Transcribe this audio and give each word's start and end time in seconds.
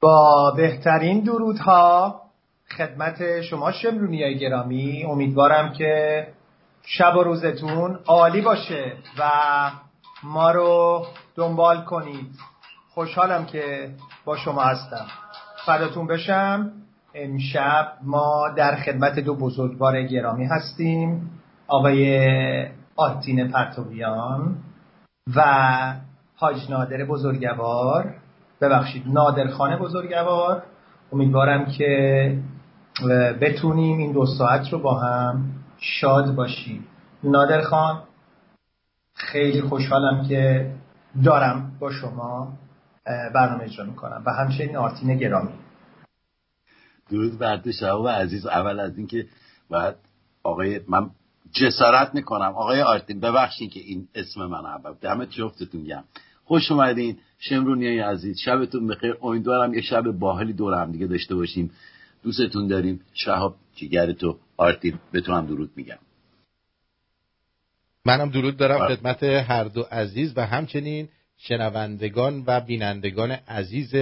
با 0.00 0.50
بهترین 0.56 1.20
درودها 1.20 2.20
خدمت 2.76 3.40
شما 3.40 3.72
شمرونی 3.72 4.38
گرامی. 4.38 5.04
امیدوارم 5.04 5.72
که 5.72 6.26
شب 6.82 7.16
و 7.16 7.22
روزتون 7.22 7.98
عالی 8.06 8.40
باشه 8.40 8.92
و 9.18 9.30
ما 10.22 10.50
رو 10.50 11.06
دنبال 11.36 11.84
کنید. 11.84 12.30
خوشحالم 12.94 13.46
که 13.46 13.90
با 14.24 14.36
شما 14.36 14.62
هستم. 14.62 15.06
فداتون 15.66 16.06
بشم. 16.06 16.72
امشب 17.14 17.92
ما 18.02 18.48
در 18.56 18.76
خدمت 18.76 19.18
دو 19.18 19.34
بزرگوار 19.34 20.02
گرامی 20.02 20.44
هستیم 20.44 21.30
آقای 21.68 22.68
آتین 22.96 23.48
پرتویان 23.48 24.56
و 25.36 25.42
حاج 26.36 26.70
نادر 26.70 27.04
بزرگوار. 27.04 28.14
ببخشید 28.60 29.02
نادرخانه 29.06 29.76
بزرگوار. 29.76 30.62
امیدوارم 31.12 31.66
که 31.66 32.42
بتونیم 33.40 33.98
این 33.98 34.12
دو 34.12 34.26
ساعت 34.26 34.72
رو 34.72 34.78
با 34.78 35.00
هم 35.00 35.50
شاد 35.78 36.34
باشیم. 36.34 36.86
نادرخان 37.24 38.02
خیلی 39.14 39.62
خوشحالم 39.62 40.28
که 40.28 40.72
دارم 41.24 41.72
با 41.80 41.92
شما 41.92 42.52
برنامه 43.34 43.64
اجرا 43.64 43.84
می‌کنم 43.84 44.22
و 44.26 44.30
همچنین 44.30 44.76
آرتین 44.76 45.16
گرامی. 45.16 45.52
درود 47.10 47.38
بر 47.38 47.56
تو 47.56 48.08
عزیز. 48.08 48.46
اول 48.46 48.80
از 48.80 48.98
اینکه 48.98 49.26
بعد 49.70 49.96
آقای 50.42 50.80
من 50.88 51.10
جسارت 51.52 52.14
می‌کنم. 52.14 52.52
آقای 52.54 52.82
آرتین 52.82 53.20
ببخشید 53.20 53.70
که 53.70 53.80
این 53.80 54.08
اسم 54.14 54.40
من 54.40 54.66
اول 54.66 54.94
دمت 55.00 55.30
جفتتون 55.30 55.84
گم 55.84 56.04
خوش 56.44 56.72
اومدین. 56.72 57.18
شمرونی 57.38 57.98
عزیز 57.98 58.38
شبتون 58.38 58.86
بخیر. 58.86 59.16
امیدوارم 59.22 59.74
یه 59.74 59.80
شب 59.80 60.02
باحالی 60.02 60.52
دور 60.52 60.82
هم 60.82 60.92
دیگه 60.92 61.06
داشته 61.06 61.34
باشیم. 61.34 61.70
دوستتون 62.22 62.68
داریم. 62.68 63.00
شهاب 63.14 63.56
جیگر 63.74 64.12
تو 64.12 64.38
آرتین 64.56 64.98
به 65.12 65.20
تو 65.20 65.32
هم 65.32 65.46
درود 65.46 65.70
میگم. 65.76 65.98
منم 68.04 68.30
درود 68.30 68.56
دارم. 68.56 68.88
خدمت 68.88 69.22
هر 69.22 69.64
دو 69.64 69.82
عزیز 69.82 70.32
و 70.36 70.46
همچنین 70.46 71.08
شنوندگان 71.36 72.44
و 72.46 72.60
بینندگان 72.60 73.30
عزیز 73.30 73.94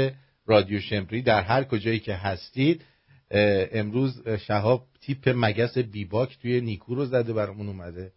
رادیو 0.47 0.81
شمری 0.81 1.23
در 1.23 1.43
هر 1.43 1.65
کجایی 1.65 1.99
که 1.99 2.15
هستید. 2.15 2.85
امروز 3.31 4.29
شهاب 4.29 4.87
تیپ 5.01 5.33
مگس 5.37 5.79
بیباک 5.79 6.39
توی 6.43 6.61
نیکو 6.61 6.95
رو 6.95 7.05
زده 7.05 7.33
برامون 7.33 7.67
اومده. 7.67 8.13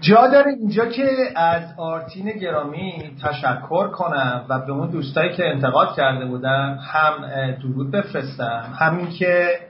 جا 0.00 0.26
داره 0.26 0.52
اینجا 0.60 0.86
که 0.86 1.08
از 1.36 1.62
آرتین 1.76 2.30
گرامی 2.30 3.16
تشکر 3.22 3.88
کنم 3.88 4.46
و 4.48 4.58
به 4.58 4.72
اون 4.72 4.90
دوستایی 4.90 5.36
که 5.36 5.46
انتقاد 5.46 5.96
کرده 5.96 6.26
بودن 6.26 6.78
هم 6.92 7.12
درود 7.62 7.90
بفرستم. 7.90 8.76
همین 8.78 9.10
که 9.10 9.60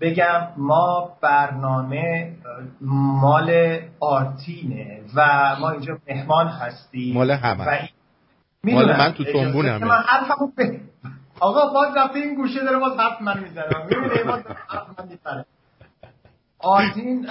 بگم 0.00 0.48
ما 0.56 1.12
برنامه 1.20 2.32
مال 2.80 3.78
آرتینه 4.00 5.00
و 5.14 5.26
ما 5.60 5.70
اینجا 5.70 5.98
مهمان 6.08 6.48
هستیم. 6.48 7.14
مال 7.14 7.30
همه. 7.30 7.88
مال 8.64 8.96
من 8.96 9.12
تو 9.12 9.24
تنبون 9.24 9.66
همه 9.66 9.84
من 9.84 10.04
آقا 11.40 11.72
باز 11.74 11.96
رفته 11.96 12.18
این 12.18 12.34
گوشه 12.34 12.64
داره 12.64 12.78
باز 12.78 12.98
حرف 12.98 13.22
من 13.22 13.40
می‌زنه. 13.40 13.64
می‌بینه 13.84 14.24
باز 14.24 14.42
حرف 14.68 14.98
من 14.98 15.08
می‌زنه. 15.08 15.44
آرتین 16.62 17.26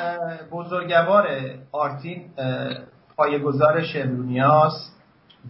بزرگوار 0.51 1.27
آرتین 1.71 2.29
پایگزار 3.17 3.81
شمرونیاست 3.81 5.01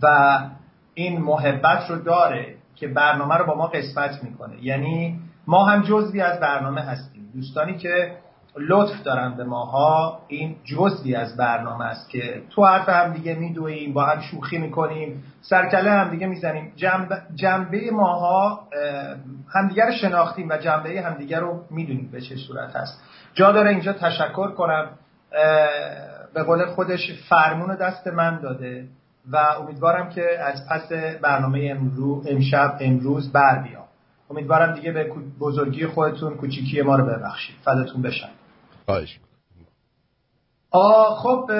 و 0.01 0.39
این 0.93 1.21
محبت 1.21 1.89
رو 1.89 1.95
داره 1.95 2.55
که 2.75 2.87
برنامه 2.87 3.35
رو 3.35 3.45
با 3.45 3.55
ما 3.55 3.67
قسمت 3.67 4.23
می‌کنه. 4.23 4.63
یعنی 4.65 5.19
ما 5.47 5.65
هم 5.65 5.81
جزوی 5.81 6.21
از 6.21 6.39
برنامه 6.39 6.81
هستیم. 6.81 7.31
دوستانی 7.35 7.77
که 7.77 8.11
لطف 8.57 9.03
دارن 9.03 9.33
به 9.37 9.43
ماها. 9.43 10.19
این 10.27 10.55
جزوی 10.65 11.15
از 11.15 11.37
برنامه 11.37 11.85
است 11.85 12.09
که 12.09 12.41
تو 12.49 12.65
حرف 12.65 12.89
هم 12.89 13.13
دیگه 13.13 13.35
میدویم 13.35 13.93
با 13.93 14.05
هم 14.05 14.21
شوخی 14.21 14.57
می‌کنیم 14.57 15.23
سرکله 15.41 15.91
هم 15.91 16.09
دیگه 16.09 16.27
می‌زنیم. 16.27 16.73
جنبه, 16.75 17.21
جنبه 17.35 17.91
ماها 17.91 18.67
همدیگر 19.53 19.91
شناختیم 19.91 20.49
و 20.49 20.57
جنبه 20.57 21.01
همدیگر 21.01 21.39
رو 21.39 21.63
می‌دونیم 21.69 22.09
به 22.11 22.21
چه 22.21 22.35
صورت 22.35 22.75
هست 22.75 23.01
جا 23.33 23.51
داره 23.51 23.69
اینجا 23.69 23.93
تشکر 23.93 24.51
کنم. 24.51 24.89
به 26.33 26.43
قول 26.43 26.65
خودش 26.65 27.11
فرمون 27.29 27.75
دست 27.75 28.07
من 28.07 28.39
داده 28.39 28.87
و 29.31 29.37
امیدوارم 29.37 30.09
که 30.09 30.39
از 30.43 30.67
پس 30.69 30.91
برنامه 31.21 31.67
امرو 31.71 32.23
امشب 32.27 32.77
امروز 32.79 33.31
بر 33.31 33.63
بیام. 33.63 33.83
امیدوارم 34.29 34.75
دیگه 34.75 34.91
به 34.91 35.11
بزرگی 35.39 35.87
خودتون 35.87 36.33
کوچیکی 36.33 36.81
ما 36.81 36.95
رو 36.95 37.05
ببخشید. 37.05 37.55
فداتون 37.65 38.01
بشن 38.01 38.29
خواهش 38.85 39.19
خب 41.17 41.51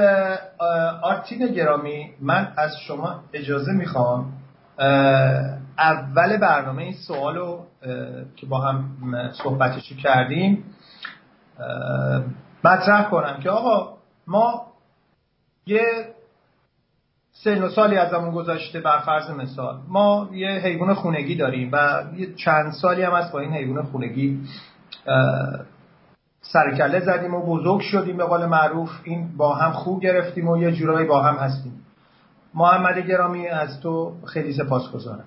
آرتین 1.02 1.48
گرامی 1.48 2.14
من 2.22 2.54
از 2.58 2.72
شما 2.88 3.24
اجازه 3.34 3.72
می‌خوام 3.72 4.34
اول 5.78 6.38
برنامه 6.38 6.84
این 6.84 6.94
سوال 6.94 7.36
رو 7.36 7.66
که 8.36 8.46
با 8.46 8.62
هم 8.62 8.90
صحبتشی 9.44 9.96
کردیم 9.96 10.64
مطرح 12.64 13.10
کنم 13.10 13.40
که 13.40 13.50
آقا 13.50 13.98
ما 14.28 14.66
یه 15.66 15.82
سن 17.32 17.62
و 17.64 17.70
سالی 17.70 17.98
از 17.98 18.14
همون 18.14 18.32
گذاشته 18.32 18.80
بر 18.80 19.00
فرض 19.00 19.30
مثال. 19.30 19.80
ما 19.88 20.30
یه 20.34 20.50
حیوان 20.50 20.94
خونگی 20.94 21.36
داریم 21.36 21.70
و 21.74 22.04
یه 22.16 22.34
چند 22.36 22.72
سالی 22.72 23.02
هم 23.04 23.14
از 23.14 23.32
با 23.32 23.40
این 23.40 23.54
حیوان 23.54 23.84
خونگی 23.84 24.40
سرکله 26.54 27.00
زدیم 27.00 27.34
و 27.34 27.46
بزرگ 27.46 27.82
شدیم 27.82 28.18
به 28.18 28.24
قول 28.26 28.46
معروف. 28.46 28.90
این 29.04 29.38
با 29.38 29.56
هم 29.56 29.72
خوب 29.72 30.02
گرفتیم 30.02 30.48
و 30.48 30.58
یه 30.58 30.72
جورایی 30.72 31.08
با 31.08 31.22
هم 31.22 31.36
هستیم. 31.36 31.86
محمد 32.54 32.98
گرامی 32.98 33.48
از 33.48 33.80
تو 33.80 34.14
خیلی 34.26 34.54
سپاس 34.54 34.92
گذارم. 34.92 35.26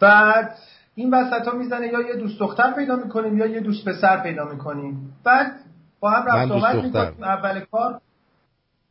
بعد 0.00 0.54
این 0.94 1.14
وسط 1.14 1.48
ها 1.48 1.54
می‌زنه 1.54 1.86
یا 1.86 2.00
یه 2.00 2.16
دوست 2.16 2.38
دختر 2.38 2.72
پیدا 2.72 2.96
می‌کنیم 2.96 3.38
یا 3.38 3.46
یه 3.46 3.60
دوست 3.60 3.88
پسر 3.88 4.22
پیدا 4.22 4.44
می‌کنیم. 4.44 5.16
بعد 5.24 5.52
با 6.00 6.10
هم 6.10 6.26
رفت 6.26 6.52
آمد 6.52 6.84
می‌کنیم. 6.84 7.24
اول 7.24 7.60
کار. 7.60 8.00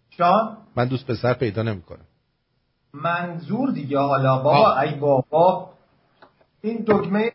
جان 0.09 0.57
من 0.75 0.85
دوست 0.85 1.07
پسر 1.07 1.33
پیدا 1.33 1.63
نمی‌کنم. 1.63 2.05
منظور 2.93 3.71
دیگه. 3.71 3.99
حالا 3.99 4.37
بابا 4.37 4.79
ای 4.79 4.95
بابا. 4.95 5.69
این 6.61 6.83
دکمه 6.87 7.31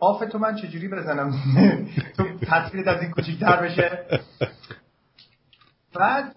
آف 0.00 0.24
تو 0.24 0.38
من 0.38 0.54
چجوری 0.54 0.88
بزنم؟ 0.88 1.32
تو 2.16 2.24
تصویرت 2.42 2.88
از 2.88 3.02
این 3.02 3.12
بشه. 3.62 4.04
بعد 5.94 6.34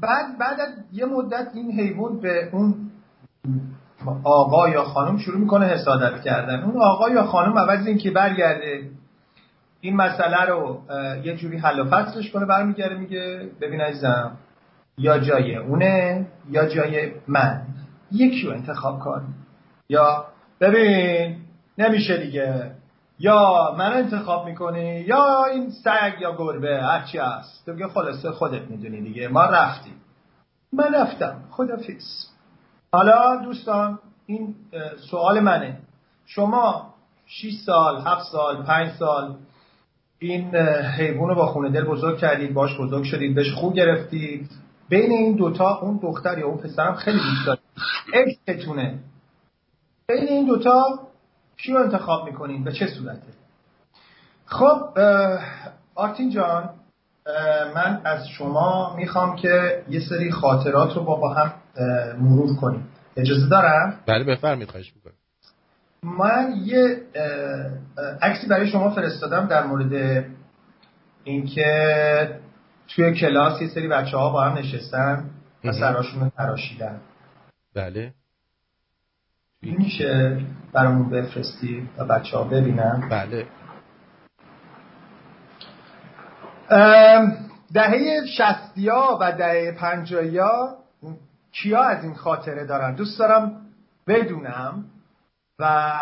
بعد 0.00 0.38
بعد 0.38 0.58
یه 0.92 1.04
مدت 1.04 1.48
این 1.54 1.80
حیوان 1.80 2.20
به 2.20 2.48
اون 2.52 2.90
آقا 4.24 4.68
یا 4.68 4.84
خانم 4.84 5.18
شروع 5.18 5.40
می‌کنه 5.40 5.66
حسادت 5.66 6.22
کردن. 6.22 6.62
اون 6.62 6.82
آقا 6.82 7.10
یا 7.10 7.22
خانم 7.22 7.58
عوض 7.58 7.86
این 7.86 7.98
که 7.98 8.10
برگرده 8.10 8.90
این 9.80 9.96
مسئله 9.96 10.44
رو 10.44 10.82
یه 11.24 11.36
جوری 11.36 11.56
حل 11.56 11.80
و 11.80 11.84
فصلش 11.84 12.30
کنه 12.30 12.46
برمیگرده 12.46 12.94
میگه 12.94 13.50
ببین 13.60 13.80
عزیزم 13.80 14.36
یا 14.98 15.18
جای 15.18 15.56
اونه 15.56 16.26
یا 16.50 16.66
جای 16.68 17.12
من. 17.28 17.62
یکی 18.12 18.46
رو 18.46 18.52
انتخاب 18.52 18.98
کن. 19.00 19.34
یا 19.88 20.24
ببین 20.60 21.36
نمیشه 21.78 22.16
دیگه. 22.16 22.70
یا 23.18 23.74
من 23.78 23.92
انتخاب 23.92 24.46
می‌کنی 24.46 25.00
یا 25.00 25.44
این 25.44 25.70
سگ 25.70 26.20
یا 26.20 26.36
گربه 26.36 26.82
هرچی 26.82 27.18
هست. 27.18 27.66
تو 27.66 27.88
خلاصه 27.88 28.30
خودت 28.30 28.62
می‌دونی 28.62 29.00
دیگه. 29.00 29.28
ما 29.28 29.44
رفتیم. 29.44 30.00
من 30.72 30.94
رفتم. 30.94 31.36
خدافیز 31.50 32.30
حالا 32.92 33.36
دوستان 33.36 33.98
این 34.26 34.54
سوال 35.10 35.40
منه. 35.40 35.78
شما 36.26 36.94
6 37.26 37.54
سال 37.66 38.00
7 38.00 38.22
سال 38.32 38.62
5 38.62 38.92
سال 38.92 39.34
این 40.18 40.56
حیوان 40.96 41.28
رو 41.28 41.34
با 41.34 41.46
خونه 41.46 41.70
دل 41.70 41.84
بزرگ 41.84 42.18
کردید 42.18 42.54
باش 42.54 42.80
بزرگ 42.80 43.04
شدید 43.04 43.34
بهش 43.34 43.52
خوب 43.52 43.74
گرفتید. 43.74 44.50
بین 44.88 45.12
این 45.12 45.36
دوتا 45.36 45.78
اون 45.78 46.00
دختر 46.02 46.38
یا 46.38 46.46
اون 46.46 46.58
پسرم 46.58 46.94
خیلی 46.94 47.18
دوست 47.18 47.46
دارید. 47.46 47.62
عشقتونه. 48.14 48.98
بین 50.08 50.28
این 50.28 50.46
دوتا 50.46 50.98
کیو 51.56 51.76
انتخاب 51.76 52.24
می‌کنین؟ 52.26 52.64
به 52.64 52.72
چه 52.72 52.86
صورته؟ 52.86 53.32
خب 54.46 54.98
آرتین 55.94 56.30
جان 56.30 56.70
من 57.74 58.00
از 58.04 58.28
شما 58.28 58.96
می‌خوام 58.96 59.36
که 59.36 59.84
یه 59.88 60.00
سری 60.00 60.32
خاطرات 60.32 60.96
رو 60.96 61.04
با, 61.04 61.16
با 61.16 61.34
هم 61.34 61.52
مرور 62.20 62.56
کنیم. 62.56 62.88
اجازه 63.16 63.48
دارم؟ 63.48 64.00
بله 64.06 64.24
بفرمید 64.24 64.70
خواهش 64.70 64.92
می‌کنم. 64.96 65.14
من 66.02 66.54
یه 66.64 67.02
عکسی 68.22 68.46
برای 68.46 68.68
شما 68.68 68.90
فرستادم 68.90 69.46
در 69.46 69.66
مورد 69.66 70.24
اینکه 71.24 72.40
توی 72.88 73.14
کلاس 73.14 73.62
یه 73.62 73.68
سری 73.68 73.88
بچه 73.88 74.16
ها 74.16 74.30
با 74.30 74.42
هم 74.42 74.58
نشستن 74.58 75.30
و 75.64 75.72
سراشون 75.72 76.20
رو 76.20 76.30
تراشیدن. 76.36 77.00
بله. 77.74 78.12
میشه 79.70 80.40
برامون 80.72 81.10
بفرستی 81.10 81.88
و 81.98 82.04
بچه 82.04 82.36
ها 82.36 82.44
ببینن؟ 82.44 83.08
بله. 83.10 83.46
دهه 87.74 88.26
شستی 88.38 88.88
ها 88.88 89.18
و 89.20 89.32
دهه 89.32 89.72
پنجایی 89.72 90.38
ها 90.38 90.76
کیا 91.52 91.82
از 91.82 92.04
این 92.04 92.14
خاطره 92.14 92.66
دارن؟ 92.66 92.94
دوست 92.94 93.18
دارم 93.18 93.60
بدونم 94.06 94.84
و 95.58 95.92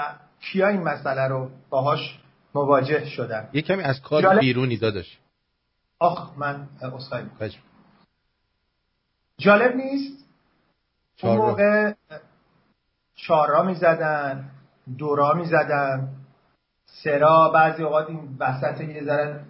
کیا 0.40 0.68
این 0.68 0.82
مسئله 0.82 1.28
رو 1.28 1.50
باهاش 1.70 2.20
مواجه 2.54 3.04
شدن. 3.04 3.48
یه 3.52 3.62
کمی 3.62 3.82
از 3.82 4.02
کار 4.02 4.38
بیرونی 4.38 4.76
داداش. 4.76 5.18
آخ 5.98 6.38
من 6.38 6.68
اصخایی 6.82 7.26
جالب 9.38 9.76
نیست؟ 9.76 10.24
اون 11.22 11.36
موقع 11.36 11.92
چارا 13.26 13.62
می 13.62 13.74
زدن 13.74 14.44
دورا 14.98 15.34
می 15.34 15.44
زدن. 15.44 16.08
سرا 16.86 17.50
بعضی 17.54 17.82
اوقات 17.82 18.08
این 18.08 18.20
وسط 18.40 18.80
یه 18.80 19.04
ذره 19.04 19.40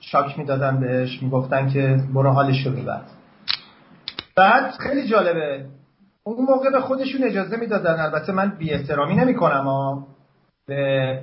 شاک 0.00 0.38
می‌دادن 0.38 0.80
بهش 0.80 1.22
می‌گفتن 1.22 1.68
که 1.68 1.96
برو 2.14 2.30
حالش 2.30 2.66
رو 2.66 2.72
ببر. 2.72 3.00
بعد 4.36 4.70
خیلی 4.70 5.08
جالبه. 5.08 5.66
اون 6.24 6.46
موقع 6.46 6.70
به 6.70 6.80
خودشون 6.80 7.24
اجازه 7.24 7.56
می‌دادن 7.56 8.00
البته 8.00 8.32
من 8.32 8.48
بی 8.58 8.72
احترامی 8.72 9.14
نمی 9.14 9.34
کنم 9.34 10.06
به 10.66 11.22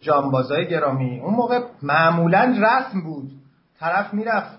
جانبازای 0.00 0.68
گرامی. 0.68 1.20
اون 1.20 1.34
موقع 1.34 1.60
معمولا 1.82 2.56
رسم 2.58 3.00
بود. 3.00 3.30
طرف 3.80 4.14
می‌رفت 4.14 4.58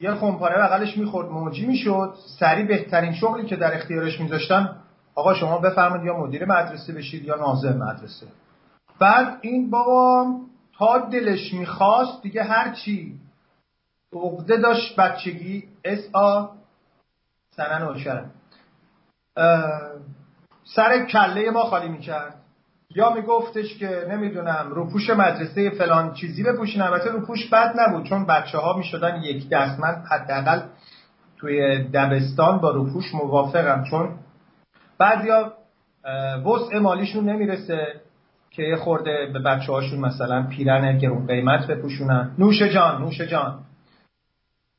یه 0.00 0.14
خمپاره 0.14 0.62
بغلش 0.62 0.98
می‌خورد 0.98 1.28
موجی 1.28 1.66
می‌شد 1.66 2.14
سریع 2.38 2.66
بهترین 2.66 3.12
شغلی 3.12 3.46
که 3.46 3.56
در 3.56 3.74
اختیارش 3.74 4.20
میذاشتن 4.20 4.76
آقا 5.18 5.34
شما 5.34 5.58
بفرمایید 5.58 6.06
یا 6.06 6.16
مدیر 6.16 6.44
مدرسه 6.44 6.92
بشید 6.92 7.24
یا 7.24 7.36
ناظر 7.36 7.76
مدرسه. 7.76 8.26
بعد 9.00 9.38
این 9.40 9.70
بابا 9.70 10.26
تا 10.78 10.98
دلش 10.98 11.54
می‌خواست 11.54 12.22
دیگه 12.22 12.42
هرچی 12.44 13.20
عقده 14.12 14.56
داشت 14.56 14.96
بچگی 14.96 15.68
اس 15.84 15.98
آ 16.12 16.46
سنن 17.56 17.82
اوشن. 17.82 18.30
سر 20.64 21.04
کله 21.04 21.50
ما 21.50 21.62
خالی 21.62 21.88
می‌کرد. 21.88 22.34
یا 22.94 23.10
میگفتش 23.10 23.78
که 23.78 24.06
نمی‌دونم 24.10 24.70
روپوش 24.70 25.10
مدرسه 25.10 25.70
فلان 25.70 26.14
چیزی 26.14 26.42
بپوشین. 26.42 26.82
البته 26.82 27.10
روپوش 27.10 27.50
بد 27.50 27.74
نبود 27.76 28.04
چون 28.04 28.26
بچه 28.26 28.58
ها 28.58 28.76
می‌شدن 28.76 29.22
یک 29.22 29.48
دست 29.48 29.80
من 29.80 30.04
حداقل 30.10 30.60
توی 31.36 31.84
دبستان 31.84 32.58
با 32.58 32.70
روپوش 32.70 33.14
موافقم 33.14 33.84
چون 33.90 34.18
بعضیا 34.98 35.52
وسع 36.46 36.78
مالیشون 36.78 37.28
نمی‌رسه 37.28 38.00
که 38.50 38.62
یه 38.62 38.76
خورده 38.76 39.30
به 39.32 39.38
بچه 39.38 39.72
هاشون 39.72 39.98
مثلا 39.98 40.42
پیرن 40.42 40.98
گرون 40.98 41.26
قیمت 41.26 41.66
بپوشونن. 41.66 42.30
نوش 42.38 42.62
جان 42.62 43.02
نوش 43.02 43.20
جان. 43.20 43.58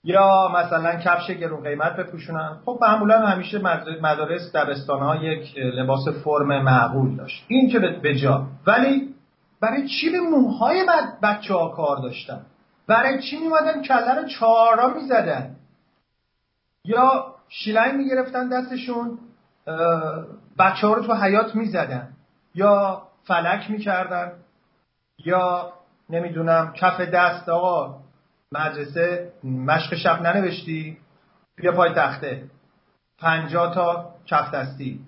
یا 0.04 0.52
مثلا 0.56 0.96
کفش 0.96 1.32
گرون 1.32 1.64
قیمت 1.64 1.96
بپوشونن. 1.96 2.58
خب 2.66 2.80
معمولا 2.82 3.20
همیشه 3.20 3.60
مدارس 4.02 4.56
دبستان 4.56 5.00
ها 5.00 5.16
یک 5.16 5.58
لباس 5.58 6.08
فرم 6.24 6.64
معقول 6.64 7.16
داشت. 7.16 7.46
این 7.48 7.70
که 7.70 7.80
به 7.80 8.16
جا. 8.16 8.48
ولی 8.68 9.16
برای 9.62 9.88
چی 9.88 10.10
به 10.10 10.20
موهای 10.20 10.86
بچه 11.24 11.54
ها 11.54 11.70
کار 11.70 11.98
داشتن؟ 11.98 12.42
برای 12.88 13.22
چی 13.22 13.38
میمادن 13.38 13.82
کله 13.82 14.22
رو 14.22 14.28
چهارا 14.28 14.94
می‌زدن؟ 14.94 15.56
یا 16.86 17.26
شیلنگ 17.50 17.96
می‌گرفتن 17.96 18.50
دستشون؟ 18.50 19.20
بچه 20.60 20.88
ها 20.88 20.94
رو 20.94 21.04
تو 21.04 21.14
حیات 21.14 21.56
می‌زدن. 21.56 22.08
یا 22.56 23.02
فلک 23.24 23.72
می‌کردن 23.72 24.32
یا 25.26 25.74
نمی‌دونم 26.10 26.74
کف 26.74 27.02
دست 27.02 27.50
آقا 27.50 27.96
مدرسه 28.52 29.32
مشق 29.44 29.96
شب 29.96 30.22
ننوشتی 30.22 30.98
بیا 31.56 31.72
پای 31.72 31.94
تخته. 31.94 32.44
پنجا 33.20 33.68
تا 33.68 34.14
کف 34.26 34.52
دستی. 34.54 35.00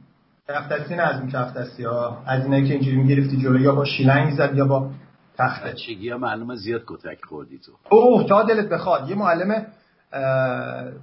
کف 0.49 0.67
دستی 0.67 0.95
نه 0.95 1.03
از 1.03 1.19
این 1.19 1.29
کف 1.31 1.53
دستی 1.53 1.83
ها. 1.83 2.23
از 2.25 2.43
اینایی 2.43 2.67
که 2.67 2.73
اینجوری 2.73 2.97
می‌گرفتی 2.97 3.37
جلو 3.37 3.59
یا 3.59 3.75
با 3.75 3.85
شیلنگ 3.85 4.31
زد 4.31 4.55
یا 4.55 4.65
با 4.65 4.89
تخته. 5.37 5.73
چیگی 5.73 6.09
ها 6.09 6.17
معلومه 6.17 6.55
زیاد 6.55 6.81
کتک 6.87 7.25
خوردی 7.29 7.59
تو. 7.59 7.71
اوه 7.89 8.27
تا 8.27 8.43
دلت 8.43 8.69
بخواد. 8.69 9.09
یه 9.09 9.15
معلم 9.15 9.65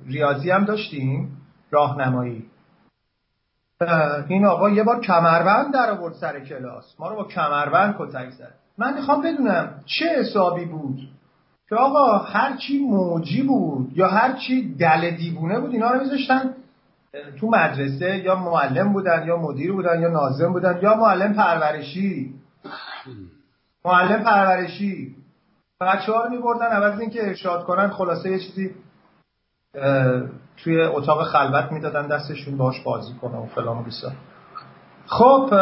ریاضی 0.07 0.51
هم 0.51 0.65
داشتیم 0.65 1.37
راهنمایی. 1.71 2.47
این 4.29 4.47
آقا 4.47 4.71
یه 4.71 4.83
بار 4.83 5.01
کمربند 5.01 5.75
در 5.75 5.91
آورد 5.91 6.15
سر 6.15 6.41
کلاس. 6.41 6.95
ما 6.99 7.09
رو 7.09 7.17
با 7.17 7.25
کمربند 7.25 7.95
کتک 7.99 8.31
زد. 8.31 8.55
من 8.79 8.95
می‌خوام 8.95 9.23
بدونم 9.23 9.81
چه 9.87 10.05
حسابی 10.21 10.65
بود 10.65 10.99
که 11.69 11.77
آقا 11.77 12.19
هر 12.19 12.57
چی 12.57 12.79
موجی 12.79 13.43
بود 13.43 13.93
یا 13.95 14.09
هر 14.09 14.33
چی 14.33 14.75
دل 14.75 15.11
دیوونه 15.11 15.61
بود 15.61 15.73
اینا 15.73 15.91
رو 15.91 16.01
میذاشتن 16.01 16.55
تو 17.41 17.47
مدرسه 17.47 18.19
یا 18.19 18.35
معلم 18.35 18.93
بودن 18.93 19.25
یا 19.27 19.37
مدیر 19.37 19.73
بودن 19.73 20.01
یا 20.01 20.09
ناظم 20.09 20.53
بودن 20.53 20.79
یا 20.83 20.95
معلم 20.95 21.35
پرورشی. 21.35 22.35
معلم 23.85 24.23
پرورشی. 24.23 25.17
بچه 25.81 26.13
ها 26.13 26.25
رو 26.25 26.31
میبردن 26.31 26.67
عوض 26.67 27.01
اینکه 27.01 27.29
ارشاد 27.29 27.65
کنن 27.65 27.89
خلاصه 27.89 28.31
یه 28.31 28.39
چیزی 28.39 28.75
توی 30.65 30.83
اتاق 30.83 31.25
خلوت 31.25 31.73
می‌دادن 31.73 32.07
دستشون 32.07 32.57
باش 32.57 32.81
بازی 32.81 33.15
کنه 33.15 33.37
و 33.37 33.47
فلان 33.47 33.79
و 33.79 33.83
بیسا 33.83 34.13
خب 35.07 35.55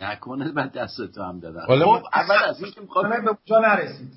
نکنه 0.00 0.52
بعد 0.52 0.72
دست 0.72 1.06
تو 1.14 1.22
هم 1.22 1.40
دادن. 1.40 1.60
خب 1.66 2.04
اول 2.12 2.44
از 2.44 2.62
این 2.62 2.72
که 2.72 2.80
می‌خواد 2.80 3.08
به 3.08 3.16
اونجا 3.16 3.58
نرسید. 3.58 4.12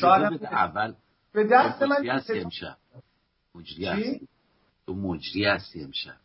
شاید 0.00 0.44
اول. 0.44 0.92
به 1.32 1.44
دست 1.44 1.82
من 1.82 2.06
هستی 2.06 2.40
امشب. 2.40 2.76
مجری 3.54 3.86
هستی. 3.86 4.28
تو 4.86 4.94
مجری 4.94 5.44
هستی 5.44 5.84
امشب. 5.84 6.16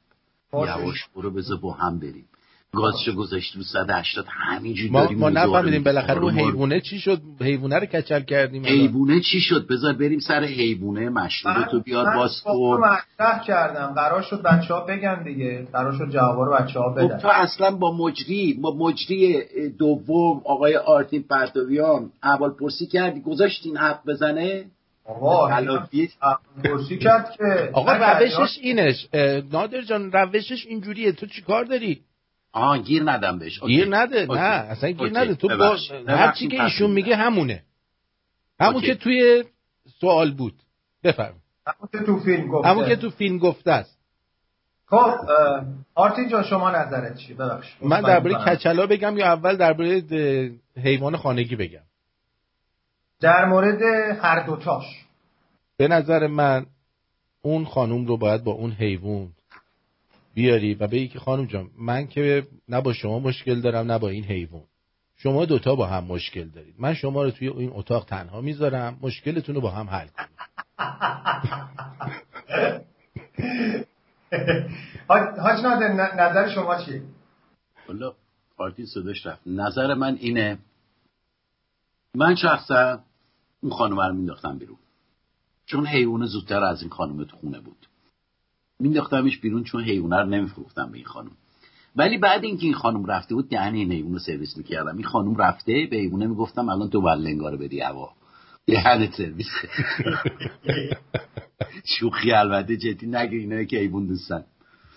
یواش 0.54 1.08
برو 1.16 1.32
بذار 1.32 1.58
با 1.58 1.72
هم 1.72 2.00
بریم. 2.00 2.30
گازشو 2.76 3.16
گذاشتیم 3.16 3.62
180 3.62 4.26
همینجوری 4.30 4.90
ما 4.90 5.08
ما 5.12 5.30
نفهمیدیم 5.30 5.84
بالاخره 5.84 6.20
اون 6.20 6.34
حیوانه 6.34 6.82
چی 6.82 7.00
شد؟ 7.00 7.22
حیوانه 7.42 7.80
رو 7.80 7.86
کچل 7.86 8.20
کردیم 8.20 8.66
حیوانه 8.66 9.20
چی 9.20 9.40
شد؟ 9.40 9.68
بذار 9.68 9.94
بریم 9.94 10.20
سر 10.20 10.44
حیوانه. 10.44 11.10
مشروب 11.10 11.66
تو 11.72 11.80
بیار 11.80 12.16
باز 12.16 12.42
کن 12.42 12.82
مطرح 12.82 13.44
کردم. 13.44 13.94
قرار 13.96 14.22
شد 14.22 14.42
بچه‌ها 14.42 14.86
بگن 14.86 15.24
دیگه. 15.24 15.68
قرار 15.74 15.94
شد 15.98 16.10
جوابا 16.10 16.46
رو 16.46 16.54
بچه‌ها 16.54 16.94
خب 16.94 17.00
بدن 17.00 17.18
تو 17.18 17.28
اصلا 17.28 17.72
با 17.72 17.98
مجری 17.98 18.54
با 18.54 18.76
مجری 18.78 19.44
دوم 19.80 20.42
آقای 20.46 20.76
آرتین 20.76 21.24
پرتویان 21.24 22.12
اول 22.24 22.50
پرسی 22.50 22.88
کردی؟ 22.88 23.22
گذاشتین 23.22 23.78
حرف 23.78 24.08
بزنه؟ 24.08 24.66
آقا 25.06 25.48
پرسی 26.64 26.98
کرد 26.98 27.32
که 27.38 27.70
آقا 27.74 27.94
روشش 27.94 28.60
اینش. 28.62 29.08
نادر 29.52 29.82
جان 29.82 30.12
روشش 30.12 30.66
اینجوریه. 30.66 31.12
تو 31.12 31.26
چیکار 31.26 31.64
داری؟ 31.64 32.02
آه 32.56 32.78
گیر 32.78 33.12
ندم 33.12 33.40
بهش. 33.40 33.60
گیر 33.64 33.98
نده 33.98 34.26
نه 34.26 34.40
اصلا 34.40 34.90
گیر 34.90 35.20
نده. 35.20 35.36
تو 35.36 35.48
با 35.48 35.78
هر 36.08 36.32
چی 36.32 36.48
که 36.48 36.64
ایشون 36.64 36.92
میگه 36.92 37.16
همونه. 37.16 37.64
همون 38.60 38.82
که 38.82 38.96
توی 38.96 39.44
سوال 40.00 40.32
بود. 40.32 40.54
بفرم 41.04 41.36
همون 41.68 41.90
که 41.92 42.00
تو 42.00 42.20
فیلم 42.20 42.48
گفته. 42.48 42.70
همون 42.70 42.86
که 42.86 42.96
تو 42.96 43.10
فیلم 43.10 43.38
گفته 43.38 43.72
است. 43.72 43.98
خب 44.88 45.14
آرتین 45.96 46.30
جان 46.30 46.44
شما 46.44 46.72
نظرت 46.72 47.18
چی 47.18 47.34
ببخش 47.34 47.68
من 47.82 48.02
درباره 48.02 48.36
کچلا 48.36 48.88
بگم 48.88 49.18
یا 49.18 49.26
اول 49.26 49.56
درباره 49.56 50.02
حیوان 50.84 51.18
خانگی 51.18 51.56
بگم؟ 51.56 51.84
در 53.22 53.46
مورد 53.46 53.82
هر 54.22 54.46
دوتاش 54.46 55.06
به 55.78 55.88
نظر 55.88 56.28
من 56.28 56.66
اون 57.42 57.66
خانوم 57.66 58.06
رو 58.06 58.18
باید 58.18 58.44
با 58.44 58.52
اون 58.52 58.72
حیوان 58.72 59.28
بیاری 60.36 60.74
و 60.74 60.88
بگی 60.88 61.08
که 61.08 61.20
خانم 61.20 61.46
جان 61.46 61.70
من 61.78 62.08
که 62.08 62.48
نه 62.70 62.82
با 62.82 62.94
شما 62.94 63.20
مشکل 63.20 63.62
دارم 63.62 63.92
نه 63.92 64.00
با 64.00 64.10
این 64.10 64.24
حیوان. 64.24 64.64
شما 65.18 65.46
دوتا 65.46 65.76
با 65.76 65.88
هم 65.88 66.04
مشکل 66.04 66.50
دارید. 66.50 66.76
من 66.80 66.94
شما 66.94 67.24
رو 67.24 67.32
توی 67.32 67.48
این 67.48 67.72
اتاق 67.74 68.06
تنها 68.06 68.42
می‌ذارم 68.42 68.98
مشکلتون 69.02 69.56
رو 69.56 69.62
با 69.62 69.70
هم 69.70 69.90
حل 69.90 70.08
کنیم 70.08 70.30
حاج 75.44 75.62
نادر 75.64 75.94
نظر 75.94 76.50
شما 76.50 76.82
چیه؟ 76.86 77.02
والا 77.88 78.14
پارتی 78.58 78.86
صداش 78.86 79.26
رفت. 79.26 79.42
نظر 79.46 79.94
من 79.94 80.16
اینه 80.20 80.58
من 82.16 82.36
شخصا 82.36 83.00
اون 83.62 83.72
خانم 83.72 84.00
رو 84.00 84.14
مینداختم 84.14 84.58
بیرون. 84.58 84.78
چون 85.66 85.88
حیوان 85.88 86.26
زودتر 86.26 86.64
از 86.64 86.82
این 86.82 86.92
خانم 86.92 87.24
تو 87.24 87.38
خونه 87.38 87.60
بود. 87.60 87.88
مینداختمش 88.80 89.38
بیرون 89.38 89.64
چون 89.64 89.84
حیوانه 89.84 90.18
رو 90.18 90.26
نمیفروختم 90.26 90.92
به 90.92 90.98
این 90.98 91.06
خانم. 91.06 91.32
ولی 91.96 92.18
بعد 92.18 92.44
اینکه 92.44 92.66
این 92.66 92.74
خانم 92.74 93.06
رفته 93.06 93.36
بود 93.36 93.50
دهن 93.50 93.74
این 93.74 93.92
حیوان 93.92 94.14
رو 94.14 94.20
سرویس 94.20 94.58
می‌کردم. 94.58 94.98
این 94.98 95.06
خانم 95.06 95.36
رفته 95.36 95.88
به 95.92 95.98
حیوانه 95.98 96.28
می‌گفتم 96.28 96.70
الان 96.70 96.90
تو 96.90 97.02
ولنگا 97.02 97.50
رو 97.50 97.58
بدی 97.58 97.82
هوا. 97.82 98.10
دهن 98.68 99.12
سرویس. 99.12 99.48
شوخی 102.00 102.32
البته 102.32 102.78
جدی 102.78 103.08
نگه 103.08 103.38
اینه 103.38 103.66
که 103.66 103.78
حیوان 103.78 104.08
دوستن. 104.08 104.44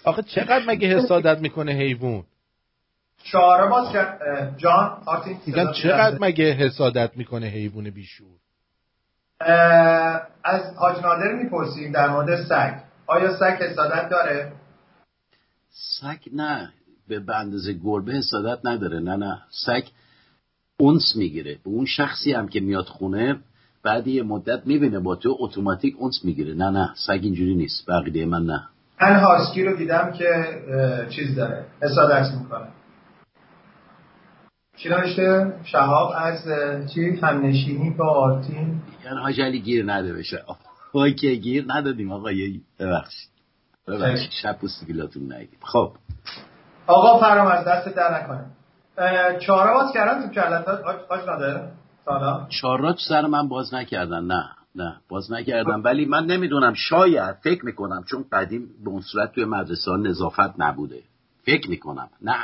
آخه 0.05 0.23
چقدر 0.23 0.65
مگه 0.67 0.89
حسادت 0.89 1.39
می‌کنه 1.39 1.73
حیوان؟ 1.73 2.25
چهار 3.23 3.69
باز 3.69 3.93
جان 4.57 5.03
آرتین 5.07 5.37
چقدر 5.83 6.19
مگه 6.21 6.53
حسادت 6.53 7.17
می‌کنه 7.17 7.47
حیوان 7.47 7.91
بیشور؟ 7.91 8.39
از 10.45 10.77
حاج 10.77 11.03
نادر 11.03 11.33
می‌پرسیم 11.43 11.93
در 11.93 12.09
مورد 12.11 12.45
سگ. 12.45 12.88
آیا 13.09 13.37
سگ 13.37 13.63
حسادت 13.63 14.09
داره؟ 14.11 14.53
سگ 16.01 16.19
نه 16.33 16.73
به 17.09 17.37
اندازه 17.37 17.73
گربه 17.73 18.13
حسادت 18.13 18.67
نداره 18.67 18.99
نه 18.99 19.17
نه. 19.17 19.43
سگ 19.51 19.83
اونس 20.81 21.17
می‌گیره. 21.17 21.55
به 21.55 21.71
اون 21.71 21.87
شخصی 21.87 22.33
هم 22.33 22.49
که 22.49 22.61
میاد 22.61 22.85
خونه 22.85 23.37
بعد 23.83 24.07
یه 24.07 24.23
مدت 24.23 24.67
می‌بینه 24.67 24.99
با 25.01 25.17
تو 25.17 25.37
اتوماتیک 25.41 25.95
اونس 25.99 26.25
می‌گیره. 26.25 26.55
نه 26.55 26.71
نه 26.71 26.95
سگ 27.07 27.21
اینجوری 27.23 27.55
نیست. 27.55 27.91
بقیده 27.91 28.27
من 28.27 28.43
نه. 28.43 28.69
من 29.01 29.21
هاسکی 29.21 29.65
رو 29.65 29.77
دیدم 29.77 30.13
که 30.13 30.45
چیز 31.11 31.35
داره 31.35 31.65
حسادت 31.83 32.35
می‌کنه. 32.41 32.69
چی 34.77 34.89
نوشته؟ 34.89 35.53
شهاب 35.65 36.13
از 36.17 36.45
چی؟ 36.95 37.11
همنشینی 37.11 37.91
با 37.91 38.09
آرتین. 38.09 38.83
یعنی 39.05 39.19
حاجلی 39.23 39.61
گیر 39.61 39.93
نده 39.93 40.13
بشه. 40.13 40.45
که 40.93 41.35
گیر 41.35 41.65
ندادیم 41.69 42.13
آقا 42.13 42.33
یه 42.33 42.61
ببخشید. 42.79 43.31
ببخشید 43.89 44.31
شب 44.43 44.59
پوستگیلاتون 44.59 45.33
نگید 45.33 45.59
خب. 45.63 45.93
آقا 46.87 47.19
فرام 47.21 47.47
از 47.47 47.65
دست 47.65 47.89
در 47.89 48.23
نکنه. 48.23 48.45
چهارا 49.39 49.75
باز 49.75 49.93
کردن 49.93 50.23
تو 50.23 50.35
کلت 50.35 50.69
آج 51.09 51.21
نادر 51.27 51.69
چهارا 52.61 52.97
سر 53.09 53.27
من 53.27 53.49
باز 53.49 53.75
نکردن. 53.75 54.25
نه 54.25 54.49
نه 54.75 54.97
باز 55.09 55.33
نکردم. 55.33 55.85
ولی 55.85 56.05
من 56.05 56.27
نمی‌دونم 56.27 56.75
شاید 56.75 57.37
فکر 57.43 57.65
می‌کنم 57.65 58.05
چون 58.05 58.25
قدیم 58.33 58.69
به 58.85 58.91
اون 58.91 59.01
صورت 59.01 59.33
توی 59.33 59.45
مدرسه 59.45 59.91
ها 59.91 59.97
نظافت 59.97 60.61
نبوده. 60.61 61.03
فکر 61.43 61.71
می‌کنم. 61.71 62.09
نه 62.23 62.37